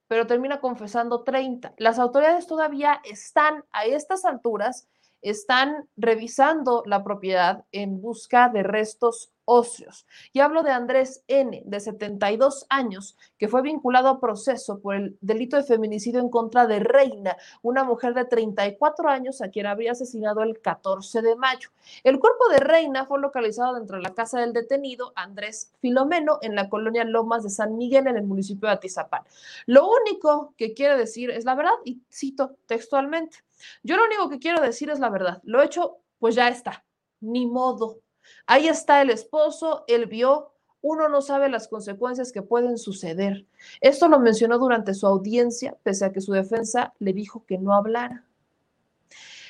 pero 0.07 0.27
termina 0.27 0.59
confesando 0.59 1.23
30. 1.23 1.73
Las 1.77 1.99
autoridades 1.99 2.47
todavía 2.47 3.01
están 3.03 3.65
a 3.71 3.85
estas 3.85 4.25
alturas, 4.25 4.87
están 5.21 5.89
revisando 5.95 6.83
la 6.85 7.03
propiedad 7.03 7.65
en 7.71 8.01
busca 8.01 8.49
de 8.49 8.63
restos 8.63 9.31
óseos. 9.47 10.05
Y 10.33 10.41
hablo 10.41 10.61
de 10.61 10.71
Andrés 10.71 11.23
N., 11.27 11.63
de 11.65 11.79
72 11.79 12.65
años, 12.69 13.17
que 13.37 13.47
fue 13.47 13.61
vinculado 13.61 14.09
a 14.09 14.19
proceso 14.19 14.79
por 14.79 14.95
el 14.95 15.17
delito 15.21 15.55
de 15.55 15.63
feminicidio 15.63 16.19
en 16.19 16.29
contra 16.29 16.67
de 16.67 16.79
Reina, 16.79 17.37
una 17.61 17.85
mujer 17.85 18.13
de 18.13 18.25
34 18.25 19.07
años 19.09 19.41
a 19.41 19.49
quien 19.49 19.65
habría 19.65 19.93
asesinado 19.93 20.43
el 20.43 20.59
14 20.59 21.21
de 21.21 21.35
mayo. 21.37 21.69
El 22.03 22.19
cuerpo 22.19 22.49
de 22.49 22.57
Reina 22.57 23.05
fue 23.05 23.21
localizado 23.21 23.75
dentro 23.75 23.95
de 23.95 24.03
la 24.03 24.13
casa 24.13 24.39
del 24.41 24.51
detenido 24.51 25.13
Andrés 25.15 25.71
Filomeno 25.79 26.39
en 26.41 26.53
la 26.53 26.69
colonia 26.69 27.05
Lomas 27.05 27.43
de 27.43 27.49
San 27.49 27.77
Miguel, 27.77 28.07
en 28.07 28.17
el 28.17 28.25
municipio 28.25 28.67
de 28.67 28.75
Atizapán. 28.75 29.23
Lo 29.65 29.89
único 29.89 30.53
que 30.57 30.73
quiere 30.73 30.97
decir 30.97 31.31
es 31.31 31.45
la 31.45 31.55
verdad, 31.55 31.71
y 31.85 32.01
cito 32.11 32.57
textualmente. 32.65 33.37
Yo 33.81 33.95
lo 33.95 34.03
único 34.03 34.27
que 34.27 34.39
quiero 34.39 34.61
decir 34.61 34.89
es 34.89 34.99
la 34.99 35.09
verdad. 35.09 35.41
Lo 35.43 35.61
hecho, 35.61 35.99
pues 36.19 36.35
ya 36.35 36.49
está. 36.49 36.83
Ni 37.21 37.45
modo 37.45 38.01
Ahí 38.45 38.67
está 38.67 39.01
el 39.01 39.09
esposo, 39.09 39.83
él 39.87 40.05
vio, 40.05 40.51
uno 40.81 41.09
no 41.09 41.21
sabe 41.21 41.49
las 41.49 41.67
consecuencias 41.67 42.31
que 42.31 42.41
pueden 42.41 42.77
suceder. 42.77 43.45
Esto 43.81 44.07
lo 44.07 44.19
mencionó 44.19 44.57
durante 44.57 44.93
su 44.93 45.07
audiencia, 45.07 45.75
pese 45.83 46.05
a 46.05 46.11
que 46.11 46.21
su 46.21 46.31
defensa 46.31 46.93
le 46.99 47.13
dijo 47.13 47.45
que 47.45 47.57
no 47.57 47.73
hablara. 47.73 48.23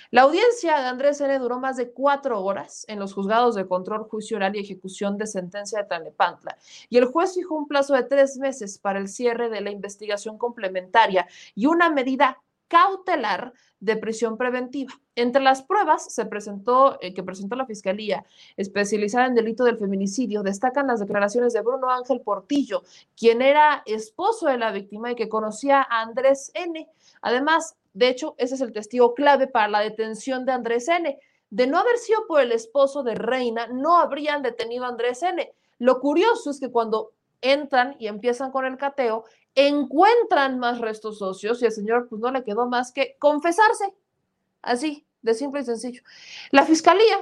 La 0.09 0.21
audiencia 0.21 0.79
de 0.79 0.87
Andrés 0.87 1.19
N. 1.19 1.37
duró 1.37 1.59
más 1.59 1.75
de 1.75 1.91
cuatro 1.91 2.41
horas 2.41 2.85
en 2.87 2.97
los 2.97 3.13
juzgados 3.13 3.55
de 3.55 3.67
control, 3.67 4.07
juicio 4.07 4.37
oral 4.37 4.55
y 4.55 4.59
ejecución 4.59 5.17
de 5.17 5.27
sentencia 5.27 5.79
de 5.79 5.85
Tlalnepantla, 5.85 6.57
y 6.89 6.97
el 6.97 7.05
juez 7.05 7.33
fijó 7.33 7.55
un 7.55 7.67
plazo 7.67 7.93
de 7.93 8.03
tres 8.03 8.37
meses 8.37 8.77
para 8.77 8.99
el 8.99 9.09
cierre 9.09 9.49
de 9.49 9.59
la 9.59 9.69
investigación 9.69 10.37
complementaria 10.37 11.27
y 11.55 11.65
una 11.65 11.89
medida 11.89 12.41
cautelar 12.67 13.53
de 13.79 13.95
prisión 13.95 14.37
preventiva. 14.37 14.93
Entre 15.15 15.41
las 15.41 15.63
pruebas 15.63 16.13
se 16.13 16.25
presentó, 16.25 16.97
eh, 17.01 17.13
que 17.13 17.23
presentó 17.23 17.55
la 17.55 17.65
Fiscalía 17.65 18.25
especializada 18.55 19.27
en 19.27 19.35
delito 19.35 19.63
del 19.63 19.77
feminicidio, 19.77 20.43
destacan 20.43 20.87
las 20.87 20.99
declaraciones 20.99 21.53
de 21.53 21.61
Bruno 21.61 21.89
Ángel 21.89 22.21
Portillo, 22.21 22.83
quien 23.15 23.41
era 23.41 23.83
esposo 23.85 24.47
de 24.47 24.57
la 24.57 24.71
víctima 24.71 25.11
y 25.11 25.15
que 25.15 25.29
conocía 25.29 25.81
a 25.81 26.01
Andrés 26.01 26.51
N. 26.53 26.87
Además, 27.21 27.75
de 27.93 28.09
hecho, 28.09 28.35
ese 28.37 28.55
es 28.55 28.61
el 28.61 28.73
testigo 28.73 29.13
clave 29.13 29.47
para 29.47 29.67
la 29.67 29.79
detención 29.79 30.45
de 30.45 30.51
Andrés 30.51 30.87
N. 30.87 31.19
De 31.49 31.67
no 31.67 31.79
haber 31.79 31.97
sido 31.97 32.27
por 32.27 32.41
el 32.41 32.51
esposo 32.51 33.03
de 33.03 33.15
Reina, 33.15 33.67
no 33.67 33.97
habrían 33.97 34.41
detenido 34.41 34.85
a 34.85 34.89
Andrés 34.89 35.23
N. 35.23 35.51
Lo 35.79 35.99
curioso 35.99 36.49
es 36.49 36.59
que 36.59 36.71
cuando 36.71 37.13
entran 37.41 37.95
y 37.99 38.07
empiezan 38.07 38.51
con 38.51 38.65
el 38.65 38.77
cateo, 38.77 39.25
encuentran 39.55 40.59
más 40.59 40.79
restos 40.79 41.19
socios 41.19 41.61
y 41.61 41.65
al 41.65 41.71
señor 41.71 42.07
pues 42.09 42.21
no 42.21 42.31
le 42.31 42.43
quedó 42.43 42.67
más 42.67 42.91
que 42.91 43.15
confesarse. 43.19 43.93
Así, 44.61 45.05
de 45.21 45.33
simple 45.33 45.61
y 45.61 45.65
sencillo. 45.65 46.01
La 46.51 46.65
fiscalía 46.65 47.19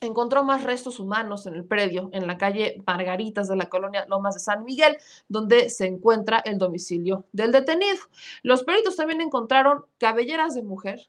encontró 0.00 0.44
más 0.44 0.62
restos 0.64 1.00
humanos 1.00 1.46
en 1.46 1.54
el 1.54 1.64
predio, 1.64 2.10
en 2.12 2.26
la 2.26 2.38
calle 2.38 2.82
Margaritas 2.86 3.48
de 3.48 3.56
la 3.56 3.68
colonia 3.68 4.06
Lomas 4.08 4.34
de 4.34 4.40
San 4.40 4.64
Miguel, 4.64 4.96
donde 5.28 5.70
se 5.70 5.86
encuentra 5.86 6.38
el 6.44 6.58
domicilio 6.58 7.24
del 7.32 7.52
detenido. 7.52 7.98
Los 8.42 8.64
peritos 8.64 8.96
también 8.96 9.20
encontraron 9.20 9.84
cabelleras 9.98 10.54
de 10.54 10.62
mujer, 10.62 11.08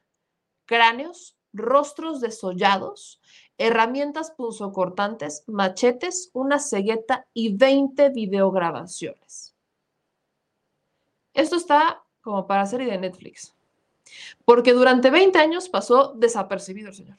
cráneos, 0.66 1.36
rostros 1.54 2.22
desollados, 2.22 3.20
herramientas 3.60 4.32
punzocortantes, 4.32 5.44
machetes, 5.46 6.32
una 6.34 6.60
cegueta 6.60 7.28
y 7.34 7.56
20 7.56 8.10
videograbaciones. 8.10 9.54
Esto 11.34 11.58
está 11.58 12.04
como 12.22 12.48
para 12.48 12.66
serie 12.66 12.90
de 12.90 12.98
Netflix, 12.98 13.54
porque 14.46 14.74
durante 14.74 15.12
20 15.12 15.38
años 15.38 15.70
pasó 15.70 16.14
desapercibido 16.16 16.90
el 16.90 16.96
señor. 16.96 17.18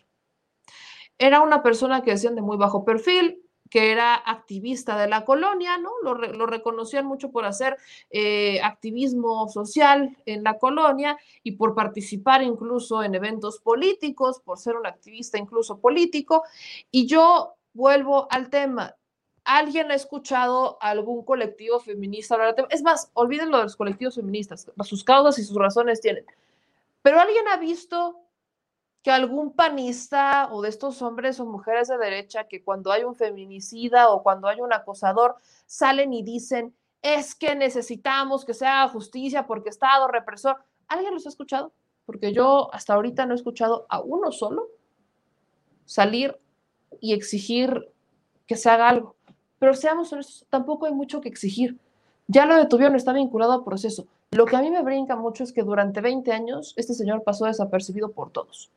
Era 1.18 1.42
una 1.42 1.62
persona 1.62 2.02
que 2.02 2.12
decían 2.12 2.34
de 2.34 2.42
muy 2.42 2.56
bajo 2.56 2.84
perfil, 2.84 3.42
que 3.70 3.92
era 3.92 4.16
activista 4.16 4.98
de 4.98 5.08
la 5.08 5.24
colonia, 5.24 5.78
¿no? 5.78 5.90
Lo, 6.02 6.46
reconocían 6.46 7.06
mucho 7.06 7.30
por 7.30 7.44
hacer 7.44 7.78
eh, 8.10 8.60
activismo 8.62 9.48
social 9.48 10.16
en 10.26 10.42
la 10.42 10.58
colonia 10.58 11.16
y 11.44 11.52
por 11.52 11.74
participar 11.76 12.42
incluso 12.42 13.04
en 13.04 13.14
eventos 13.14 13.60
políticos, 13.60 14.40
por 14.44 14.58
ser 14.58 14.76
un 14.76 14.86
activista 14.86 15.38
incluso 15.38 15.78
político. 15.78 16.42
Y 16.90 17.06
yo 17.06 17.54
vuelvo 17.72 18.26
al 18.30 18.50
tema. 18.50 18.96
¿Alguien 19.44 19.90
ha 19.90 19.94
escuchado 19.94 20.76
algún 20.80 21.24
colectivo 21.24 21.78
feminista 21.80 22.34
hablar 22.34 22.48
del 22.48 22.56
tema? 22.56 22.68
Es 22.70 22.82
más, 22.82 23.10
olvídenlo 23.14 23.58
de 23.58 23.64
los 23.64 23.76
colectivos 23.76 24.16
feministas, 24.16 24.70
sus 24.82 25.04
causas 25.04 25.38
y 25.38 25.44
sus 25.44 25.56
razones 25.56 26.00
tienen. 26.00 26.24
Pero 27.02 27.20
¿alguien 27.20 27.48
ha 27.48 27.56
visto 27.56 28.16
que 29.02 29.10
algún 29.10 29.52
panista 29.52 30.48
o 30.52 30.62
de 30.62 30.68
estos 30.68 31.00
hombres 31.00 31.40
o 31.40 31.46
mujeres 31.46 31.88
de 31.88 31.96
derecha 31.96 32.48
que 32.48 32.62
cuando 32.62 32.92
hay 32.92 33.04
un 33.04 33.14
feminicida 33.14 34.10
o 34.10 34.22
cuando 34.22 34.48
hay 34.48 34.60
un 34.60 34.72
acosador 34.72 35.36
salen 35.66 36.12
y 36.12 36.22
dicen, 36.22 36.74
es 37.02 37.34
que 37.34 37.54
necesitamos 37.54 38.44
que 38.44 38.54
se 38.54 38.66
haga 38.66 38.88
justicia 38.88 39.46
porque 39.46 39.70
Estado 39.70 40.06
represor. 40.08 40.56
¿Alguien 40.88 41.14
los 41.14 41.24
ha 41.26 41.30
escuchado? 41.30 41.72
Porque 42.04 42.32
yo 42.32 42.72
hasta 42.74 42.94
ahorita 42.94 43.24
no 43.24 43.32
he 43.32 43.36
escuchado 43.36 43.86
a 43.88 44.00
uno 44.00 44.32
solo 44.32 44.68
salir 45.86 46.38
y 47.00 47.14
exigir 47.14 47.90
que 48.46 48.56
se 48.56 48.68
haga 48.68 48.88
algo. 48.88 49.16
Pero 49.58 49.74
seamos 49.74 50.12
honestos, 50.12 50.46
tampoco 50.50 50.86
hay 50.86 50.92
mucho 50.92 51.20
que 51.20 51.28
exigir. 51.28 51.78
Ya 52.26 52.46
lo 52.46 52.56
detuvieron, 52.56 52.96
está 52.96 53.12
vinculado 53.12 53.52
al 53.52 53.64
proceso. 53.64 54.06
Lo 54.30 54.44
que 54.44 54.56
a 54.56 54.60
mí 54.60 54.70
me 54.70 54.82
brinca 54.82 55.16
mucho 55.16 55.42
es 55.42 55.52
que 55.52 55.62
durante 55.62 56.00
20 56.00 56.32
años 56.32 56.74
este 56.76 56.94
señor 56.94 57.22
pasó 57.24 57.46
desapercibido 57.46 58.12
por 58.12 58.30
todos. 58.30 58.70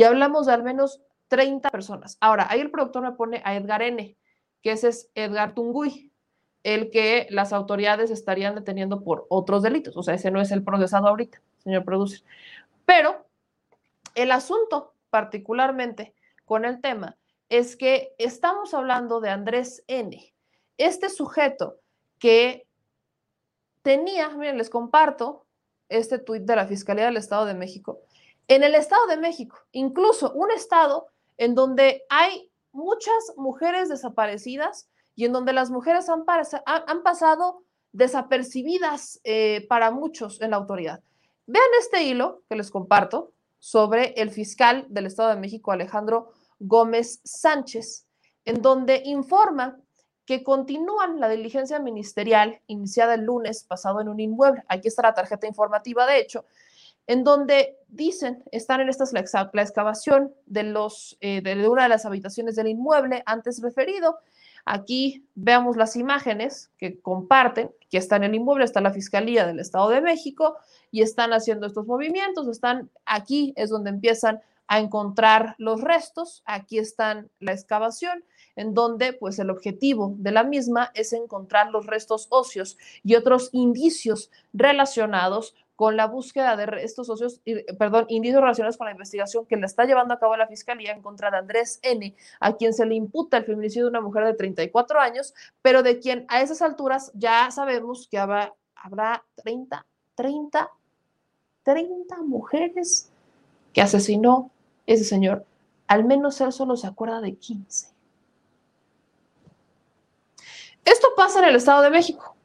Y 0.00 0.04
hablamos 0.04 0.46
de 0.46 0.54
al 0.54 0.62
menos 0.62 1.02
30 1.28 1.68
personas. 1.68 2.16
Ahora, 2.22 2.46
ahí 2.48 2.60
el 2.60 2.70
productor 2.70 3.02
me 3.02 3.12
pone 3.12 3.42
a 3.44 3.54
Edgar 3.54 3.82
N., 3.82 4.16
que 4.62 4.72
ese 4.72 4.88
es 4.88 5.10
Edgar 5.14 5.52
Tunguy, 5.52 6.10
el 6.62 6.90
que 6.90 7.26
las 7.28 7.52
autoridades 7.52 8.10
estarían 8.10 8.54
deteniendo 8.54 9.04
por 9.04 9.26
otros 9.28 9.62
delitos. 9.62 9.94
O 9.98 10.02
sea, 10.02 10.14
ese 10.14 10.30
no 10.30 10.40
es 10.40 10.52
el 10.52 10.64
procesado 10.64 11.06
ahorita, 11.06 11.42
señor 11.58 11.84
producer. 11.84 12.22
Pero 12.86 13.26
el 14.14 14.32
asunto, 14.32 14.94
particularmente 15.10 16.14
con 16.46 16.64
el 16.64 16.80
tema, 16.80 17.18
es 17.50 17.76
que 17.76 18.14
estamos 18.16 18.72
hablando 18.72 19.20
de 19.20 19.28
Andrés 19.28 19.84
N., 19.86 20.32
este 20.78 21.10
sujeto 21.10 21.76
que 22.18 22.66
tenía, 23.82 24.30
miren, 24.30 24.56
les 24.56 24.70
comparto 24.70 25.44
este 25.90 26.18
tuit 26.18 26.44
de 26.44 26.56
la 26.56 26.66
Fiscalía 26.66 27.04
del 27.04 27.18
Estado 27.18 27.44
de 27.44 27.52
México, 27.52 28.00
en 28.50 28.64
el 28.64 28.74
Estado 28.74 29.06
de 29.06 29.16
México, 29.16 29.56
incluso 29.70 30.32
un 30.32 30.50
estado 30.50 31.06
en 31.38 31.54
donde 31.54 32.02
hay 32.10 32.50
muchas 32.72 33.32
mujeres 33.36 33.88
desaparecidas 33.88 34.88
y 35.14 35.24
en 35.24 35.32
donde 35.32 35.52
las 35.52 35.70
mujeres 35.70 36.08
han, 36.08 36.24
pasado 37.04 37.62
desapercibidas 37.92 39.20
eh, 39.22 39.66
para 39.68 39.92
muchos 39.92 40.40
en 40.40 40.50
la 40.50 40.56
autoridad. 40.56 41.00
Vean 41.46 41.64
este 41.78 42.02
hilo 42.02 42.42
que 42.48 42.56
les 42.56 42.72
comparto 42.72 43.30
sobre 43.60 44.14
el 44.20 44.32
fiscal 44.32 44.84
del 44.88 45.06
Estado 45.06 45.28
de 45.28 45.36
México, 45.36 45.70
Alejandro 45.70 46.32
Gómez 46.58 47.20
Sánchez, 47.22 48.04
en 48.44 48.62
donde 48.62 49.02
informa 49.04 49.78
que 50.26 50.42
continúan 50.42 51.20
la 51.20 51.28
diligencia 51.28 51.78
ministerial 51.78 52.60
iniciada 52.66 53.14
el 53.14 53.22
lunes 53.22 53.62
pasado 53.62 54.00
en 54.00 54.08
un 54.08 54.18
inmueble. 54.18 54.64
Aquí 54.66 54.88
está 54.88 55.02
la 55.02 55.14
tarjeta 55.14 55.46
informativa, 55.46 56.04
de 56.04 56.18
hecho, 56.18 56.46
en 57.06 57.24
donde 57.24 57.76
dicen, 57.88 58.44
están 58.52 58.80
en 58.80 58.88
esta 58.88 59.04
la 59.12 59.62
excavación 59.62 60.32
de, 60.46 60.62
los, 60.62 61.16
eh, 61.20 61.40
de 61.42 61.68
una 61.68 61.84
de 61.84 61.88
las 61.88 62.06
habitaciones 62.06 62.56
del 62.56 62.68
inmueble 62.68 63.22
antes 63.26 63.60
referido. 63.60 64.18
Aquí 64.64 65.24
veamos 65.34 65.76
las 65.76 65.96
imágenes 65.96 66.70
que 66.78 67.00
comparten, 67.00 67.70
que 67.90 67.98
está 67.98 68.16
en 68.16 68.24
el 68.24 68.34
inmueble, 68.34 68.64
está 68.64 68.80
la 68.80 68.92
Fiscalía 68.92 69.46
del 69.46 69.58
Estado 69.58 69.88
de 69.90 70.00
México 70.00 70.56
y 70.90 71.02
están 71.02 71.32
haciendo 71.32 71.66
estos 71.66 71.86
movimientos, 71.86 72.46
están 72.48 72.90
aquí, 73.06 73.52
es 73.56 73.70
donde 73.70 73.90
empiezan 73.90 74.40
a 74.70 74.78
encontrar 74.78 75.56
los 75.58 75.80
restos, 75.80 76.44
aquí 76.46 76.78
están 76.78 77.28
la 77.40 77.52
excavación, 77.52 78.24
en 78.54 78.72
donde 78.72 79.12
pues 79.12 79.38
el 79.40 79.50
objetivo 79.50 80.14
de 80.18 80.30
la 80.30 80.44
misma 80.44 80.92
es 80.94 81.12
encontrar 81.12 81.70
los 81.70 81.86
restos 81.86 82.28
óseos 82.30 82.78
y 83.02 83.16
otros 83.16 83.48
indicios 83.50 84.30
relacionados 84.52 85.56
con 85.80 85.96
la 85.96 86.06
búsqueda 86.06 86.56
de 86.56 86.84
estos 86.84 87.06
socios, 87.06 87.40
perdón, 87.78 88.04
indicios 88.10 88.42
relacionados 88.42 88.76
con 88.76 88.84
la 88.84 88.90
investigación 88.90 89.46
que 89.46 89.56
le 89.56 89.64
está 89.64 89.86
llevando 89.86 90.12
a 90.12 90.18
cabo 90.18 90.36
la 90.36 90.46
Fiscalía 90.46 90.92
en 90.92 91.00
contra 91.00 91.30
de 91.30 91.38
Andrés 91.38 91.80
N., 91.80 92.14
a 92.38 92.54
quien 92.54 92.74
se 92.74 92.84
le 92.84 92.96
imputa 92.96 93.38
el 93.38 93.46
feminicidio 93.46 93.86
de 93.86 93.92
una 93.92 94.02
mujer 94.02 94.26
de 94.26 94.34
34 94.34 95.00
años, 95.00 95.32
pero 95.62 95.82
de 95.82 95.98
quien 95.98 96.26
a 96.28 96.42
esas 96.42 96.60
alturas 96.60 97.10
ya 97.14 97.50
sabemos 97.50 98.08
que 98.10 98.18
habrá, 98.18 98.54
habrá 98.74 99.24
30, 99.36 99.86
30, 100.16 100.70
30 101.62 102.16
mujeres 102.24 103.10
que 103.72 103.80
asesinó 103.80 104.50
ese 104.86 105.04
señor. 105.04 105.46
Al 105.86 106.04
menos 106.04 106.38
él 106.42 106.52
solo 106.52 106.76
se 106.76 106.88
acuerda 106.88 107.22
de 107.22 107.36
15. 107.36 107.88
Esto 110.84 111.08
pasa 111.16 111.38
en 111.38 111.46
el 111.46 111.56
Estado 111.56 111.80
de 111.80 111.88
México. 111.88 112.36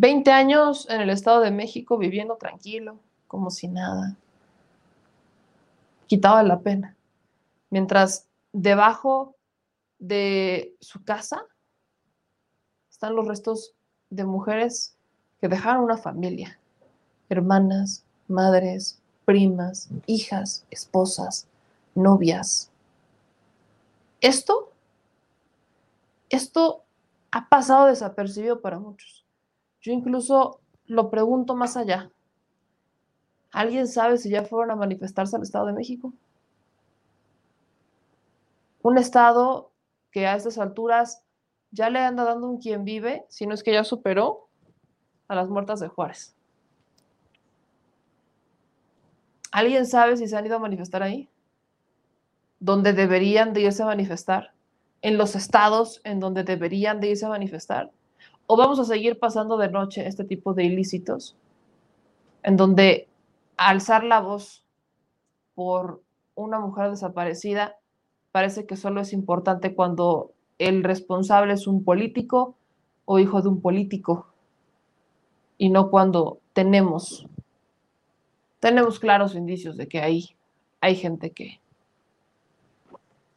20 0.00 0.30
años 0.30 0.88
en 0.90 1.00
el 1.00 1.10
Estado 1.10 1.40
de 1.40 1.50
México 1.50 1.98
viviendo 1.98 2.36
tranquilo, 2.36 3.00
como 3.26 3.50
si 3.50 3.66
nada. 3.66 4.14
Quitaba 6.06 6.44
la 6.44 6.60
pena. 6.60 6.96
Mientras 7.68 8.28
debajo 8.52 9.34
de 9.98 10.76
su 10.78 11.02
casa 11.02 11.44
están 12.88 13.16
los 13.16 13.26
restos 13.26 13.74
de 14.08 14.24
mujeres 14.24 14.96
que 15.40 15.48
dejaron 15.48 15.82
una 15.82 15.96
familia, 15.96 16.60
hermanas, 17.28 18.04
madres, 18.28 19.00
primas, 19.24 19.88
hijas, 20.06 20.64
esposas, 20.70 21.48
novias. 21.96 22.70
Esto, 24.20 24.70
esto 26.30 26.84
ha 27.32 27.48
pasado 27.48 27.86
desapercibido 27.86 28.60
para 28.60 28.78
muchos. 28.78 29.17
Yo 29.88 29.94
incluso 29.94 30.60
lo 30.84 31.08
pregunto 31.08 31.56
más 31.56 31.74
allá. 31.78 32.10
¿Alguien 33.50 33.88
sabe 33.88 34.18
si 34.18 34.28
ya 34.28 34.44
fueron 34.44 34.70
a 34.70 34.76
manifestarse 34.76 35.34
al 35.34 35.40
Estado 35.40 35.64
de 35.64 35.72
México? 35.72 36.12
Un 38.82 38.98
Estado 38.98 39.72
que 40.10 40.26
a 40.26 40.36
estas 40.36 40.58
alturas 40.58 41.22
ya 41.70 41.88
le 41.88 42.00
anda 42.00 42.24
dando 42.24 42.50
un 42.50 42.58
quien 42.58 42.84
vive, 42.84 43.24
si 43.30 43.46
no 43.46 43.54
es 43.54 43.62
que 43.62 43.72
ya 43.72 43.82
superó 43.82 44.50
a 45.26 45.34
las 45.34 45.48
muertas 45.48 45.80
de 45.80 45.88
Juárez. 45.88 46.36
¿Alguien 49.50 49.86
sabe 49.86 50.18
si 50.18 50.28
se 50.28 50.36
han 50.36 50.44
ido 50.44 50.56
a 50.56 50.58
manifestar 50.58 51.02
ahí? 51.02 51.30
¿Dónde 52.60 52.92
deberían 52.92 53.54
de 53.54 53.62
irse 53.62 53.82
a 53.82 53.86
manifestar? 53.86 54.52
¿En 55.00 55.16
los 55.16 55.34
estados 55.34 56.02
en 56.04 56.20
donde 56.20 56.44
deberían 56.44 57.00
de 57.00 57.08
irse 57.08 57.24
a 57.24 57.30
manifestar? 57.30 57.90
¿O 58.48 58.56
vamos 58.56 58.80
a 58.80 58.84
seguir 58.84 59.20
pasando 59.20 59.56
de 59.56 59.70
noche 59.70 60.08
este 60.08 60.24
tipo 60.24 60.54
de 60.54 60.64
ilícitos? 60.64 61.36
en 62.42 62.56
donde 62.56 63.08
alzar 63.56 64.04
la 64.04 64.20
voz 64.20 64.64
por 65.54 66.02
una 66.34 66.58
mujer 66.60 66.90
desaparecida 66.90 67.76
parece 68.32 68.66
que 68.66 68.76
solo 68.76 69.00
es 69.00 69.12
importante 69.12 69.74
cuando 69.74 70.32
el 70.58 70.84
responsable 70.84 71.52
es 71.52 71.66
un 71.66 71.84
político 71.84 72.56
o 73.04 73.18
hijo 73.18 73.42
de 73.42 73.48
un 73.48 73.60
político 73.60 74.28
y 75.56 75.70
no 75.70 75.90
cuando 75.90 76.38
tenemos 76.52 77.26
tenemos 78.60 78.98
claros 78.98 79.34
indicios 79.34 79.76
de 79.76 79.88
que 79.88 80.00
hay, 80.00 80.36
hay 80.80 80.96
gente 80.96 81.30
que, 81.30 81.60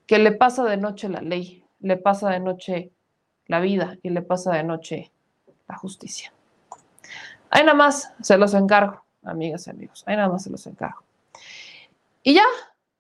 que 0.08 0.18
le 0.18 0.32
pasa 0.32 0.64
de 0.64 0.78
noche 0.78 1.10
la 1.10 1.22
ley, 1.22 1.64
le 1.80 1.98
pasa 1.98 2.30
de 2.30 2.40
noche 2.40 2.92
la 3.48 3.60
vida 3.60 3.98
y 4.02 4.10
le 4.10 4.22
pasa 4.22 4.54
de 4.54 4.64
noche 4.64 5.12
la 5.68 5.78
justicia. 5.78 6.34
Ahí 7.50 7.64
nada 7.64 7.74
más 7.74 8.14
se 8.22 8.38
los 8.38 8.54
encargo, 8.54 9.04
amigas 9.24 9.68
y 9.68 9.72
amigos, 9.72 10.04
ahí 10.06 10.16
nada 10.16 10.30
más 10.30 10.44
se 10.44 10.50
los 10.50 10.66
encargo. 10.68 11.04
Y 12.24 12.36
ya, 12.36 12.46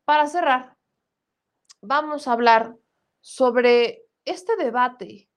para 0.03 0.27
cerrar, 0.27 0.75
vamos 1.81 2.27
a 2.27 2.33
hablar 2.33 2.75
sobre 3.21 4.03
este 4.25 4.55
debate 4.57 5.29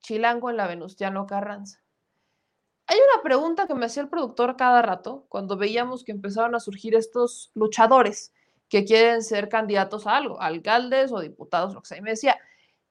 chilango 0.00 0.50
en 0.50 0.56
la 0.56 0.66
Venustiano 0.66 1.26
Carranza. 1.26 1.80
Hay 2.86 2.96
una 2.96 3.22
pregunta 3.22 3.66
que 3.66 3.74
me 3.74 3.86
hacía 3.86 4.02
el 4.02 4.08
productor 4.08 4.56
cada 4.56 4.80
rato 4.80 5.26
cuando 5.28 5.56
veíamos 5.56 6.04
que 6.04 6.12
empezaron 6.12 6.54
a 6.54 6.60
surgir 6.60 6.94
estos 6.94 7.50
luchadores 7.54 8.32
que 8.68 8.84
quieren 8.84 9.22
ser 9.22 9.48
candidatos 9.48 10.06
a 10.06 10.16
algo, 10.16 10.40
alcaldes 10.40 11.12
o 11.12 11.20
diputados, 11.20 11.74
lo 11.74 11.82
que 11.82 11.88
sea. 11.88 11.98
Y 11.98 12.02
me 12.02 12.10
decía, 12.10 12.38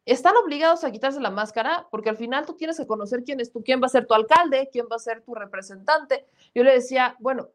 ¿están 0.07 0.35
obligados 0.37 0.83
a 0.83 0.91
quitarse 0.91 1.19
la 1.19 1.29
máscara? 1.29 1.87
Porque 1.91 2.09
al 2.09 2.17
final 2.17 2.45
tú 2.45 2.55
tienes 2.55 2.77
que 2.77 2.87
conocer 2.87 3.23
quién 3.23 3.39
es 3.39 3.51
tú, 3.51 3.63
quién 3.63 3.81
va 3.81 3.85
a 3.85 3.89
ser 3.89 4.07
tu 4.07 4.13
alcalde, 4.13 4.69
quién 4.71 4.87
va 4.91 4.95
a 4.95 4.99
ser 4.99 5.21
tu 5.21 5.35
representante. 5.35 6.25
Yo 6.55 6.63
le 6.63 6.73
decía, 6.73 7.15
bueno, 7.19 7.49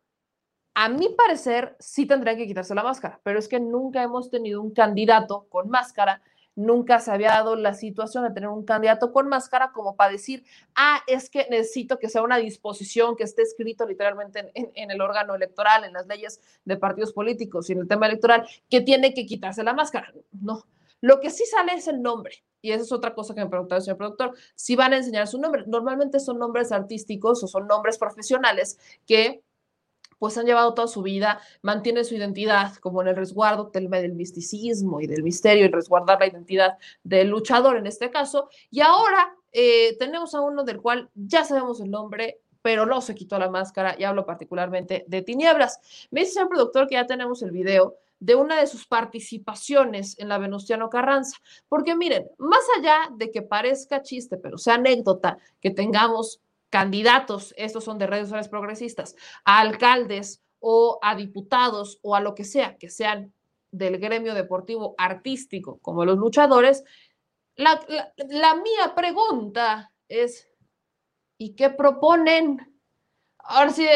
a 0.75 0.89
mi 0.89 1.09
parecer 1.11 1.77
sí 1.81 2.07
tendrían 2.07 2.37
que 2.37 2.47
quitarse 2.47 2.75
la 2.75 2.83
máscara, 2.83 3.21
pero 3.23 3.39
es 3.39 3.49
que 3.49 3.61
nunca 3.61 4.03
hemos 4.03 4.31
tenido 4.31 4.63
un 4.63 4.73
candidato 4.73 5.47
con 5.51 5.69
máscara 5.69 6.23
nunca 6.55 7.01
se 7.01 7.11
había 7.11 7.29
dado 7.29 7.57
la 7.57 7.75
situación 7.75 8.25
de 8.25 8.31
tener 8.31 8.49
un 8.49 8.65
candidato 8.65 9.13
con 9.13 9.29
máscara 9.29 9.73
como 9.73 9.97
para 9.97 10.13
decir, 10.13 10.45
ah, 10.75 11.01
es 11.07 11.31
que 11.31 11.47
necesito 11.51 11.99
que 11.99 12.09
sea 12.09 12.23
una 12.23 12.37
disposición 12.37 13.17
que 13.17 13.25
esté 13.25 13.43
escrito 13.43 13.87
literalmente 13.87 14.51
en, 14.55 14.91
el 14.91 15.01
órgano 15.01 15.35
electoral, 15.35 15.85
en 15.85 15.93
las 15.93 16.07
leyes 16.07 16.41
de 16.65 16.77
partidos 16.77 17.13
políticos 17.13 17.69
y 17.69 17.73
en 17.73 17.81
el 17.81 17.89
tema 17.89 18.07
electoral, 18.07 18.47
que 18.69 18.81
tiene 18.81 19.15
que 19.15 19.27
quitarse 19.27 19.63
la 19.65 19.73
máscara. 19.73 20.13
No. 20.33 20.65
Lo 21.03 21.21
que 21.21 21.29
sí 21.29 21.45
sale 21.45 21.75
es 21.75 21.87
el 21.89 22.01
nombre. 22.01 22.43
Y 22.63 22.71
esa 22.71 22.85
es 22.85 22.93
otra 22.93 23.13
cosa 23.13 23.35
que 23.35 23.43
me 23.43 23.51
preguntaba 23.51 23.79
el 23.79 23.83
señor 23.83 23.99
productor. 23.99 24.35
Si 24.55 24.77
van 24.77 24.95
a 24.95 24.97
enseñar 24.97 25.27
su 25.27 25.39
nombre. 25.39 25.65
Normalmente 25.67 26.21
son 26.21 26.39
nombres 26.39 26.73
artísticos 26.73 27.43
o 27.43 27.49
son 27.49 27.67
nombres 27.67 27.99
profesionales 27.99 28.79
que 29.07 29.43
pues 30.23 30.39
han 30.39 30.47
llevado 30.47 30.73
toda 30.73 30.87
su 30.87 31.03
vida, 31.03 31.41
mantiene 31.63 32.05
su 32.05 32.15
identidad 32.15 32.77
como 32.77 33.03
en 33.03 33.09
el 33.09 33.17
resguardo 33.17 33.71
del, 33.75 33.91
del 33.91 34.13
misticismo 34.13 35.01
y 35.01 35.09
del 35.09 35.25
misterio 35.25 35.65
y 35.65 35.69
resguardar 35.69 36.21
la 36.21 36.29
identidad 36.29 36.79
del 37.03 37.27
luchador 37.27 37.77
en 37.77 37.89
este 37.89 38.09
caso. 38.09 38.49
Y 38.71 38.83
ahora 38.83 39.35
eh, 39.51 39.97
tenemos 39.99 40.37
a 40.37 40.41
uno 40.41 40.63
del 40.63 40.81
cual 40.81 41.11
ya 41.17 41.43
sabemos 41.43 41.81
el 41.81 41.91
nombre, 41.91 42.41
pero 42.63 42.87
no 42.87 43.01
se 43.01 43.17
quitó 43.17 43.37
la 43.37 43.51
máscara 43.51 43.97
y 43.99 44.05
hablo 44.05 44.25
particularmente 44.25 45.05
de 45.09 45.23
Tinieblas. 45.23 45.81
Me 46.13 46.21
dice 46.21 46.41
el 46.41 46.47
productor 46.47 46.87
que 46.87 46.95
ya 46.95 47.07
tenemos 47.09 47.43
el 47.43 47.51
video 47.51 47.97
de 48.23 48.37
una 48.37 48.61
de 48.61 48.69
sus 48.69 48.87
participaciones 48.87 50.17
en 50.21 50.29
la 50.29 50.39
Venustiano 50.39 50.89
Carranza. 50.89 51.39
Porque 51.69 51.97
miren, 51.97 52.31
más 52.39 52.65
allá 52.79 53.11
de 53.17 53.33
que 53.33 53.43
parezca 53.43 54.03
chiste, 54.03 54.37
pero 54.37 54.59
sea 54.59 54.75
anécdota, 54.75 55.39
que 55.61 55.73
tengamos 55.73 56.41
candidatos, 56.71 57.53
estos 57.57 57.83
son 57.83 57.99
de 57.99 58.07
redes 58.07 58.29
sociales 58.29 58.49
progresistas, 58.49 59.17
a 59.45 59.59
alcaldes 59.61 60.41
o 60.61 61.01
a 61.03 61.17
diputados 61.17 61.99
o 62.03 62.15
a 62.15 62.21
lo 62.21 62.37
que 62.37 62.45
sea, 62.45 62.77
que 62.77 62.89
sean 62.89 63.33
del 63.73 63.99
gremio 63.99 64.35
deportivo 64.35 64.95
artístico 64.99 65.81
como 65.83 66.05
los 66.05 66.17
luchadores, 66.17 66.85
la, 67.57 68.55
mía 68.55 68.95
pregunta 68.95 69.93
es, 70.09 70.49
¿y 71.39 71.57
qué 71.57 71.71
proponen? 71.71 72.72
Ahora 73.45 73.71
sí, 73.71 73.87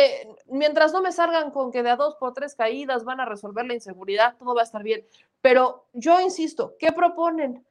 mientras 0.46 0.92
no 0.92 1.02
me 1.02 1.12
salgan 1.12 1.50
con 1.50 1.70
que 1.70 1.82
de 1.82 1.90
a 1.90 1.96
dos 1.96 2.16
por 2.16 2.34
tres 2.34 2.54
caídas 2.54 3.04
van 3.04 3.20
a 3.20 3.24
resolver 3.24 3.64
la 3.64 3.74
inseguridad, 3.74 4.36
todo 4.38 4.54
va 4.54 4.62
a 4.62 4.64
estar 4.64 4.82
bien. 4.82 5.06
Pero 5.40 5.86
yo 5.92 6.20
insisto, 6.20 6.74
¿qué 6.78 6.92
proponen? 6.92 7.64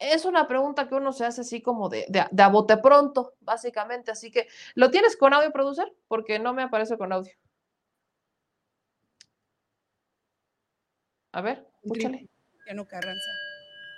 es 0.00 0.24
una 0.24 0.48
pregunta 0.48 0.88
que 0.88 0.94
uno 0.94 1.12
se 1.12 1.26
hace 1.26 1.42
así 1.42 1.60
como 1.60 1.88
de, 1.90 2.06
de, 2.08 2.42
a 2.42 2.48
bote 2.48 2.78
pronto, 2.78 3.34
básicamente. 3.40 4.10
Así 4.10 4.30
que, 4.30 4.48
¿lo 4.74 4.90
tienes 4.90 5.16
con 5.16 5.34
audio, 5.34 5.52
producer? 5.52 5.92
Porque 6.08 6.38
no 6.38 6.54
me 6.54 6.62
aparece 6.62 6.96
con 6.96 7.12
audio. 7.12 7.32
A 11.32 11.42
ver, 11.42 11.68
escúchale. 11.82 12.28
no 12.74 12.88
Carranza. 12.88 13.30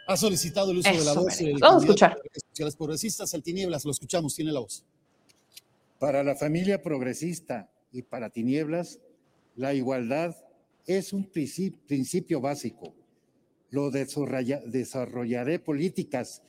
Ha 0.08 0.16
solicitado 0.16 0.72
el 0.72 0.78
uso 0.78 0.90
de 0.90 1.04
la 1.04 1.12
voz. 1.14 1.38
Vamos 1.60 1.82
a 1.82 1.86
escuchar. 1.86 2.20
Las 2.58 2.76
progresistas, 2.76 3.32
el 3.32 3.42
Tinieblas, 3.42 3.84
lo 3.84 3.92
escuchamos, 3.92 4.34
tiene 4.34 4.52
la 4.52 4.60
voz. 4.60 4.84
Para 6.02 6.24
la 6.24 6.34
familia 6.34 6.82
progresista 6.82 7.70
y 7.92 8.02
para 8.02 8.28
Tinieblas, 8.28 8.98
la 9.54 9.72
igualdad 9.72 10.34
es 10.84 11.12
un 11.12 11.30
principio 11.30 12.40
básico 12.40 12.92
lo 13.70 13.92
desarrollaré 13.92 15.60
políticas 15.60 16.42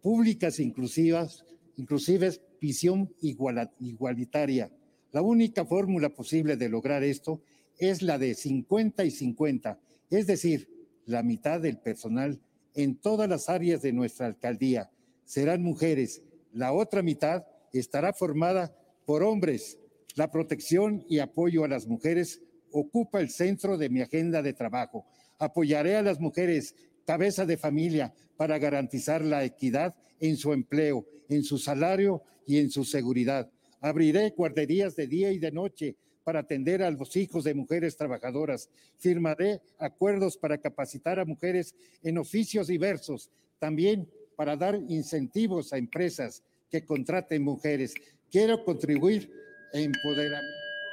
públicas 0.00 0.60
inclusivas, 0.60 1.44
inclusive 1.76 2.40
visión 2.60 3.12
igualitaria. 3.20 4.70
La 5.10 5.22
única 5.22 5.64
fórmula 5.64 6.10
posible 6.10 6.56
de 6.56 6.68
lograr 6.68 7.02
esto 7.02 7.42
es 7.78 8.02
la 8.02 8.16
de 8.16 8.36
50 8.36 9.04
y 9.04 9.10
50, 9.10 9.80
es 10.10 10.28
decir, 10.28 10.68
la 11.04 11.24
mitad 11.24 11.60
del 11.60 11.78
personal 11.78 12.40
en 12.74 12.94
todas 12.94 13.28
las 13.28 13.48
áreas 13.48 13.82
de 13.82 13.92
nuestra 13.92 14.26
alcaldía 14.26 14.88
serán 15.24 15.64
mujeres, 15.64 16.22
la 16.52 16.72
otra 16.72 17.02
mitad 17.02 17.44
estará 17.72 18.12
formada 18.12 18.76
por 19.10 19.24
hombres. 19.24 19.76
La 20.14 20.30
protección 20.30 21.04
y 21.08 21.18
apoyo 21.18 21.64
a 21.64 21.68
las 21.68 21.88
mujeres 21.88 22.42
ocupa 22.70 23.20
el 23.20 23.28
centro 23.28 23.76
de 23.76 23.88
mi 23.88 24.02
agenda 24.02 24.40
de 24.40 24.52
trabajo 24.52 25.04
Apoyaré 25.36 25.96
a 25.96 26.02
las 26.02 26.20
mujeres 26.20 26.76
cabeza 27.04 27.44
de 27.44 27.56
familia 27.56 28.14
para 28.36 28.56
garantizar 28.60 29.24
la 29.24 29.42
equidad 29.44 29.96
en 30.20 30.36
su 30.36 30.52
empleo, 30.52 31.04
en 31.28 31.42
su 31.42 31.58
salario 31.58 32.22
y 32.46 32.58
en 32.58 32.70
su 32.70 32.84
seguridad. 32.84 33.50
Abriré 33.80 34.30
guarderías 34.30 34.94
de 34.94 35.08
día 35.08 35.32
y 35.32 35.40
de 35.40 35.50
noche 35.50 35.96
para 36.22 36.38
atender 36.38 36.80
a 36.80 36.90
los 36.92 37.16
hijos 37.16 37.42
de 37.42 37.54
mujeres 37.54 37.96
trabajadoras. 37.96 38.68
Firmaré 38.96 39.60
acuerdos 39.80 40.36
para 40.36 40.58
capacitar 40.58 41.18
a 41.18 41.24
mujeres 41.24 41.74
en 42.04 42.16
oficios 42.16 42.68
diversos, 42.68 43.28
también 43.58 44.08
para 44.36 44.56
dar 44.56 44.76
incentivos 44.88 45.72
a 45.72 45.78
empresas 45.78 46.44
que 46.70 46.84
contraten 46.84 47.42
mujeres. 47.42 47.94
Quiero 48.30 48.64
contribuir 48.64 49.32
a 49.74 49.78
empoderar. 49.78 50.42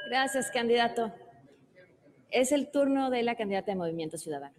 Gracias, 0.08 0.50
candidato. 0.50 1.12
Es 2.30 2.50
el 2.50 2.70
turno 2.70 3.10
de 3.10 3.22
la 3.22 3.36
candidata 3.36 3.70
de 3.70 3.76
Movimiento 3.76 4.18
Ciudadano. 4.18 4.56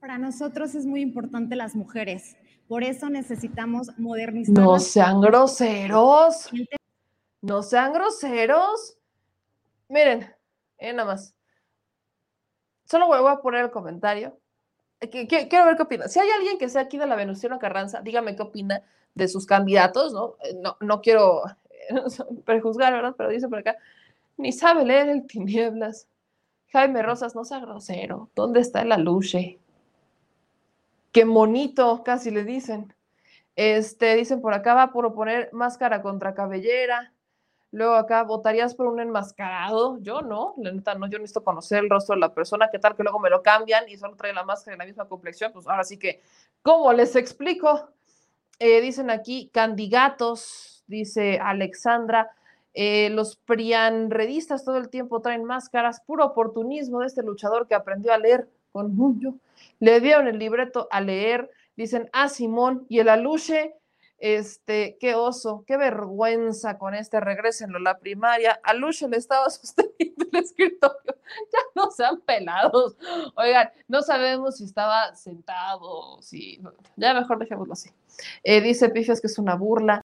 Para 0.00 0.16
nosotros 0.16 0.74
es 0.74 0.86
muy 0.86 1.02
importante 1.02 1.56
las 1.56 1.74
mujeres. 1.74 2.36
Por 2.68 2.84
eso 2.84 3.10
necesitamos 3.10 3.90
modernizar. 3.98 4.54
No 4.54 4.78
sean 4.78 5.20
groseros. 5.20 6.50
No 7.42 7.62
sean 7.62 7.92
groseros. 7.92 8.96
Miren, 9.88 10.26
eh, 10.78 10.92
nada 10.92 11.12
más. 11.12 11.34
Solo 12.86 13.08
voy 13.08 13.18
a 13.30 13.36
poner 13.42 13.64
el 13.64 13.70
comentario. 13.70 14.38
Quiero 14.98 15.66
ver 15.66 15.76
qué 15.76 15.82
opina. 15.82 16.08
Si 16.08 16.18
hay 16.18 16.30
alguien 16.30 16.56
que 16.56 16.68
sea 16.68 16.82
aquí 16.82 16.96
de 16.96 17.06
la 17.06 17.14
Venustiano 17.14 17.58
Carranza, 17.58 18.00
dígame 18.00 18.34
qué 18.34 18.42
opina 18.42 18.82
de 19.14 19.28
sus 19.28 19.44
candidatos, 19.44 20.12
¿no? 20.12 20.36
Eh, 20.42 20.54
no, 20.62 20.76
no 20.80 21.00
quiero 21.02 21.42
prejuzgar, 22.44 22.92
¿verdad? 22.92 23.14
Pero 23.16 23.30
dice 23.30 23.48
por 23.48 23.58
acá, 23.58 23.76
ni 24.36 24.52
sabe 24.52 24.84
leer 24.84 25.08
el 25.08 25.26
tinieblas. 25.26 26.08
Jaime 26.72 27.02
Rosas, 27.02 27.34
no 27.34 27.44
sea 27.44 27.60
grosero. 27.60 28.30
¿Dónde 28.34 28.60
está 28.60 28.82
el 28.82 28.92
aluche? 28.92 29.58
Qué 31.12 31.24
monito, 31.24 32.02
casi 32.04 32.30
le 32.30 32.44
dicen. 32.44 32.94
Este, 33.54 34.14
dicen 34.16 34.42
por 34.42 34.52
acá 34.52 34.74
va 34.74 34.82
a 34.82 34.92
proponer 34.92 35.48
máscara 35.52 36.02
contra 36.02 36.34
cabellera. 36.34 37.12
Luego 37.72 37.94
acá, 37.94 38.22
¿votarías 38.22 38.74
por 38.74 38.86
un 38.86 39.00
enmascarado? 39.00 39.98
Yo 40.00 40.22
no, 40.22 40.54
la 40.58 40.72
neta 40.72 40.94
no, 40.94 41.08
yo 41.08 41.18
necesito 41.18 41.42
conocer 41.42 41.82
el 41.82 41.90
rostro 41.90 42.14
de 42.14 42.20
la 42.20 42.32
persona, 42.32 42.68
¿qué 42.70 42.78
tal 42.78 42.94
que 42.94 43.02
luego 43.02 43.18
me 43.18 43.30
lo 43.30 43.42
cambian 43.42 43.88
y 43.88 43.96
solo 43.96 44.16
trae 44.16 44.32
la 44.32 44.44
máscara 44.44 44.74
en 44.74 44.78
la 44.78 44.86
misma 44.86 45.08
complexión? 45.08 45.52
Pues 45.52 45.66
ahora 45.66 45.84
sí 45.84 45.98
que, 45.98 46.20
¿cómo 46.62 46.92
les 46.92 47.16
explico? 47.16 47.88
Eh, 48.58 48.80
dicen 48.80 49.10
aquí, 49.10 49.50
candidatos, 49.52 50.75
dice 50.86 51.38
Alexandra, 51.38 52.30
eh, 52.78 53.08
los 53.10 53.36
prianredistas 53.36 54.64
todo 54.64 54.76
el 54.76 54.90
tiempo 54.90 55.22
traen 55.22 55.44
máscaras, 55.44 56.02
puro 56.02 56.26
oportunismo 56.26 57.00
de 57.00 57.06
este 57.06 57.22
luchador 57.22 57.66
que 57.66 57.74
aprendió 57.74 58.12
a 58.12 58.18
leer 58.18 58.48
con 58.70 58.94
mucho. 58.94 59.34
Le 59.80 60.00
dieron 60.00 60.28
el 60.28 60.38
libreto 60.38 60.86
a 60.90 61.00
leer, 61.00 61.50
dicen, 61.74 62.10
ah, 62.12 62.28
Simón, 62.28 62.84
y 62.90 62.98
el 62.98 63.08
aluche, 63.08 63.74
Este, 64.18 64.96
qué 64.98 65.14
oso, 65.14 65.64
qué 65.66 65.76
vergüenza 65.76 66.78
con 66.78 66.94
este, 66.94 67.20
regresenlo 67.20 67.78
la 67.78 67.98
primaria. 67.98 68.58
A 68.62 68.72
Luche 68.72 69.08
le 69.08 69.18
estaba 69.18 69.50
sosteniendo 69.50 70.26
el 70.32 70.38
escritorio, 70.38 71.16
ya 71.52 71.58
no 71.74 71.90
sean 71.90 72.20
pelados. 72.22 72.96
Oigan, 73.36 73.70
no 73.88 74.00
sabemos 74.02 74.56
si 74.56 74.64
estaba 74.64 75.14
sentado, 75.14 76.20
si, 76.22 76.60
ya 76.96 77.12
mejor 77.12 77.38
dejémoslo 77.38 77.74
así. 77.74 77.90
Eh, 78.42 78.62
dice 78.62 78.88
Pifias 78.88 79.20
que 79.20 79.26
es 79.26 79.38
una 79.38 79.54
burla. 79.54 80.02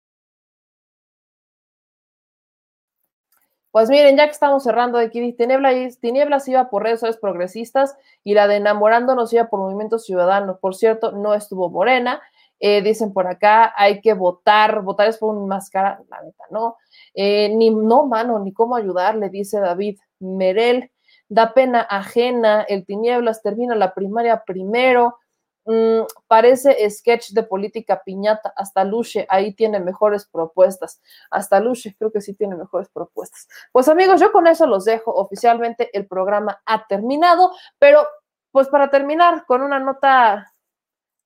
Pues 3.72 3.90
miren, 3.90 4.18
ya 4.18 4.26
que 4.26 4.32
estamos 4.32 4.64
cerrando 4.64 4.98
aquí, 4.98 5.32
Tinieblas, 5.32 5.98
Tinieblas 6.00 6.48
iba 6.50 6.70
por 6.70 6.84
redes 6.84 7.00
sociales 7.00 7.18
progresistas 7.22 7.96
y 8.22 8.34
la 8.34 8.48
de 8.50 8.58
Enamorándonos 8.58 9.32
iba 9.32 9.46
por 9.48 9.62
Movimiento 9.62 9.98
Ciudadano. 9.98 10.58
Por 10.60 10.76
cierto, 10.76 11.14
no 11.14 11.34
estuvo 11.34 11.70
Morena. 11.70 12.22
Eh, 12.60 12.82
dicen 12.82 13.14
por 13.14 13.28
acá, 13.28 13.74
hay 13.76 14.02
que 14.02 14.14
votar, 14.14 14.82
votar 14.84 15.08
es 15.08 15.18
por 15.18 15.36
un 15.36 15.48
máscara, 15.48 16.02
la 16.10 16.22
neta, 16.22 16.44
no. 16.52 16.76
Eh, 17.16 17.50
ni, 17.56 17.72
no, 17.72 18.06
mano, 18.06 18.40
ni 18.40 18.54
cómo 18.54 18.76
ayudarle, 18.76 19.30
dice 19.30 19.60
David 19.62 19.98
Merel. 20.20 20.92
Da 21.30 21.54
pena 21.54 21.80
ajena, 21.82 22.64
el 22.64 22.86
Tinieblas 22.86 23.42
termina 23.42 23.74
la 23.74 23.94
primaria 23.94 24.44
primero. 24.46 25.18
Mm, 25.66 26.06
parece 26.28 26.90
sketch 26.90 27.32
de 27.32 27.44
política 27.44 28.02
piñata. 28.04 28.54
Hasta 28.56 28.84
Luche 28.84 29.26
ahí 29.30 29.54
tiene 29.54 29.80
mejores 29.80 30.26
propuestas. 30.26 31.02
Hasta 31.30 31.60
Luche 31.60 31.96
creo 31.98 32.12
que 32.12 32.22
sí 32.22 32.34
tiene 32.34 32.56
mejores 32.56 32.90
propuestas. 32.90 33.48
Pues 33.72 33.88
amigos, 33.88 34.20
yo 34.20 34.32
con 34.32 34.48
eso 34.48 34.66
los 34.66 34.86
dejo. 34.86 35.14
Oficialmente 35.14 35.96
el 35.98 36.08
programa 36.08 36.62
ha 36.66 36.88
terminado, 36.88 37.52
pero 37.80 38.08
pues 38.52 38.68
para 38.70 38.90
terminar 38.90 39.46
con 39.46 39.62
una 39.62 39.80
nota 39.80 40.52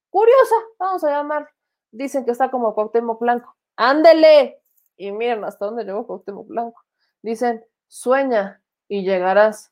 curiosa, 0.10 0.56
vamos 0.80 1.04
a 1.04 1.12
llamar. 1.12 1.50
Dicen 1.92 2.26
que 2.26 2.32
está 2.32 2.52
como 2.52 2.74
Cuauhtémoc 2.76 3.20
Blanco. 3.20 3.56
Ándele. 3.78 4.62
Y 4.98 5.12
miren 5.12 5.44
hasta 5.44 5.66
dónde 5.66 5.86
llegó 5.86 6.06
Cuauhtémoc 6.06 6.48
Blanco. 6.48 6.82
Dicen, 7.22 7.66
sueña 7.88 8.62
y 8.88 9.04
llegarás. 9.04 9.72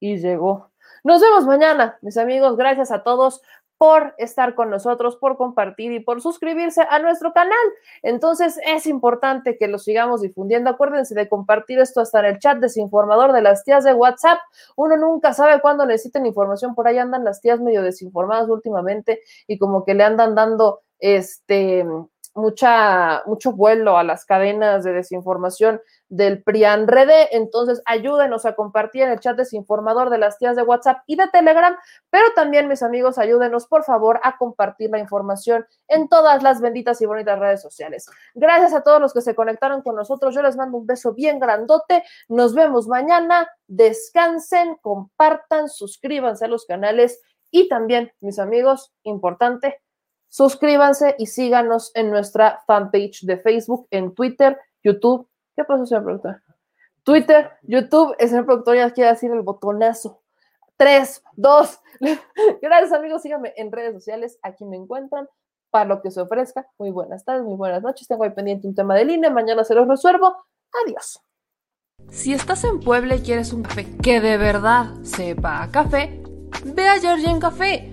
Y 0.00 0.18
llegó. 0.18 0.70
Nos 1.04 1.20
vemos 1.20 1.46
mañana, 1.46 1.98
mis 2.02 2.16
amigos. 2.16 2.56
Gracias 2.56 2.90
a 2.90 3.02
todos 3.02 3.42
por 3.78 4.14
estar 4.18 4.54
con 4.56 4.70
nosotros, 4.70 5.16
por 5.16 5.36
compartir 5.36 5.92
y 5.92 6.00
por 6.00 6.20
suscribirse 6.20 6.82
a 6.90 6.98
nuestro 6.98 7.32
canal. 7.32 7.56
Entonces 8.02 8.58
es 8.66 8.86
importante 8.86 9.56
que 9.56 9.68
lo 9.68 9.78
sigamos 9.78 10.20
difundiendo. 10.20 10.68
Acuérdense 10.68 11.14
de 11.14 11.28
compartir 11.28 11.78
esto 11.78 12.00
hasta 12.00 12.18
en 12.20 12.26
el 12.26 12.38
chat 12.40 12.58
desinformador 12.58 13.32
de 13.32 13.42
las 13.42 13.64
tías 13.64 13.84
de 13.84 13.94
WhatsApp. 13.94 14.38
Uno 14.76 14.96
nunca 14.96 15.32
sabe 15.32 15.60
cuándo 15.60 15.86
necesiten 15.86 16.26
información. 16.26 16.74
Por 16.74 16.88
ahí 16.88 16.98
andan 16.98 17.24
las 17.24 17.40
tías 17.40 17.60
medio 17.60 17.82
desinformadas 17.82 18.48
últimamente 18.48 19.20
y 19.46 19.58
como 19.58 19.84
que 19.84 19.94
le 19.94 20.02
andan 20.04 20.34
dando 20.34 20.80
este 20.98 21.86
mucha, 22.38 23.22
mucho 23.26 23.52
vuelo 23.52 23.98
a 23.98 24.04
las 24.04 24.24
cadenas 24.24 24.84
de 24.84 24.92
desinformación 24.92 25.80
del 26.08 26.42
PRIAN 26.42 26.88
Rede. 26.88 27.36
Entonces, 27.36 27.82
ayúdenos 27.84 28.46
a 28.46 28.54
compartir 28.54 29.02
en 29.02 29.10
el 29.10 29.20
chat 29.20 29.36
desinformador 29.36 30.10
de 30.10 30.18
las 30.18 30.38
tías 30.38 30.56
de 30.56 30.62
WhatsApp 30.62 30.98
y 31.06 31.16
de 31.16 31.28
Telegram, 31.28 31.76
pero 32.10 32.26
también, 32.34 32.68
mis 32.68 32.82
amigos, 32.82 33.18
ayúdenos, 33.18 33.66
por 33.66 33.84
favor, 33.84 34.20
a 34.22 34.38
compartir 34.38 34.90
la 34.90 34.98
información 34.98 35.66
en 35.88 36.08
todas 36.08 36.42
las 36.42 36.60
benditas 36.60 37.00
y 37.02 37.06
bonitas 37.06 37.38
redes 37.38 37.60
sociales. 37.60 38.06
Gracias 38.34 38.72
a 38.72 38.82
todos 38.82 39.00
los 39.00 39.12
que 39.12 39.20
se 39.20 39.34
conectaron 39.34 39.82
con 39.82 39.96
nosotros. 39.96 40.34
Yo 40.34 40.42
les 40.42 40.56
mando 40.56 40.78
un 40.78 40.86
beso 40.86 41.12
bien 41.12 41.38
grandote. 41.38 42.04
Nos 42.28 42.54
vemos 42.54 42.88
mañana. 42.88 43.48
Descansen, 43.66 44.76
compartan, 44.80 45.68
suscríbanse 45.68 46.46
a 46.46 46.48
los 46.48 46.64
canales 46.64 47.20
y 47.50 47.68
también, 47.68 48.12
mis 48.20 48.38
amigos, 48.38 48.92
importante, 49.02 49.80
suscríbanse 50.28 51.14
y 51.18 51.26
síganos 51.26 51.90
en 51.94 52.10
nuestra 52.10 52.62
fanpage 52.66 53.22
de 53.22 53.38
Facebook, 53.38 53.86
en 53.90 54.14
Twitter, 54.14 54.58
YouTube 54.82 55.28
¿Qué 55.58 55.64
pasó, 55.64 55.84
señor 55.86 56.04
productor? 56.04 56.40
Twitter, 57.02 57.50
YouTube, 57.62 58.14
el 58.20 58.28
señor 58.28 58.46
productor 58.46 58.76
ya 58.76 58.92
quiere 58.92 59.10
decir 59.10 59.28
el 59.32 59.42
botonazo. 59.42 60.22
Tres, 60.76 61.20
dos. 61.34 61.80
Gracias, 62.62 62.92
amigos. 62.92 63.22
Síganme 63.22 63.52
en 63.56 63.72
redes 63.72 63.92
sociales. 63.92 64.38
Aquí 64.42 64.64
me 64.64 64.76
encuentran 64.76 65.28
para 65.70 65.86
lo 65.86 66.00
que 66.00 66.12
se 66.12 66.20
ofrezca. 66.20 66.68
Muy 66.78 66.92
buenas 66.92 67.24
tardes, 67.24 67.42
muy 67.42 67.56
buenas 67.56 67.82
noches. 67.82 68.06
Tengo 68.06 68.22
ahí 68.22 68.30
pendiente 68.30 68.68
un 68.68 68.76
tema 68.76 68.94
de 68.94 69.06
línea. 69.06 69.30
Mañana 69.30 69.64
se 69.64 69.74
los 69.74 69.88
resuelvo. 69.88 70.36
Adiós. 70.86 71.20
Si 72.08 72.32
estás 72.32 72.62
en 72.62 72.78
Puebla 72.78 73.16
y 73.16 73.22
quieres 73.22 73.52
un 73.52 73.64
café 73.64 73.84
que 74.00 74.20
de 74.20 74.36
verdad 74.36 74.94
sepa 75.02 75.64
a 75.64 75.72
café, 75.72 76.22
ve 76.64 76.86
a 76.86 76.98
en 76.98 77.40
Café. 77.40 77.92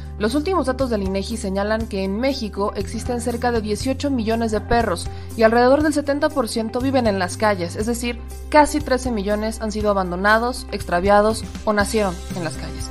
Los 0.21 0.35
últimos 0.35 0.67
datos 0.67 0.91
del 0.91 1.01
INEGI 1.01 1.35
señalan 1.35 1.87
que 1.87 2.03
en 2.03 2.19
México 2.19 2.73
existen 2.75 3.21
cerca 3.21 3.51
de 3.51 3.59
18 3.59 4.11
millones 4.11 4.51
de 4.51 4.61
perros 4.61 5.07
y 5.35 5.41
alrededor 5.41 5.81
del 5.81 5.93
70% 5.93 6.79
viven 6.79 7.07
en 7.07 7.17
las 7.17 7.37
calles, 7.37 7.75
es 7.75 7.87
decir, 7.87 8.19
casi 8.49 8.79
13 8.81 9.09
millones 9.09 9.61
han 9.61 9.71
sido 9.71 9.89
abandonados, 9.89 10.67
extraviados 10.71 11.43
o 11.65 11.73
nacieron 11.73 12.13
en 12.35 12.43
las 12.43 12.53
calles. 12.53 12.90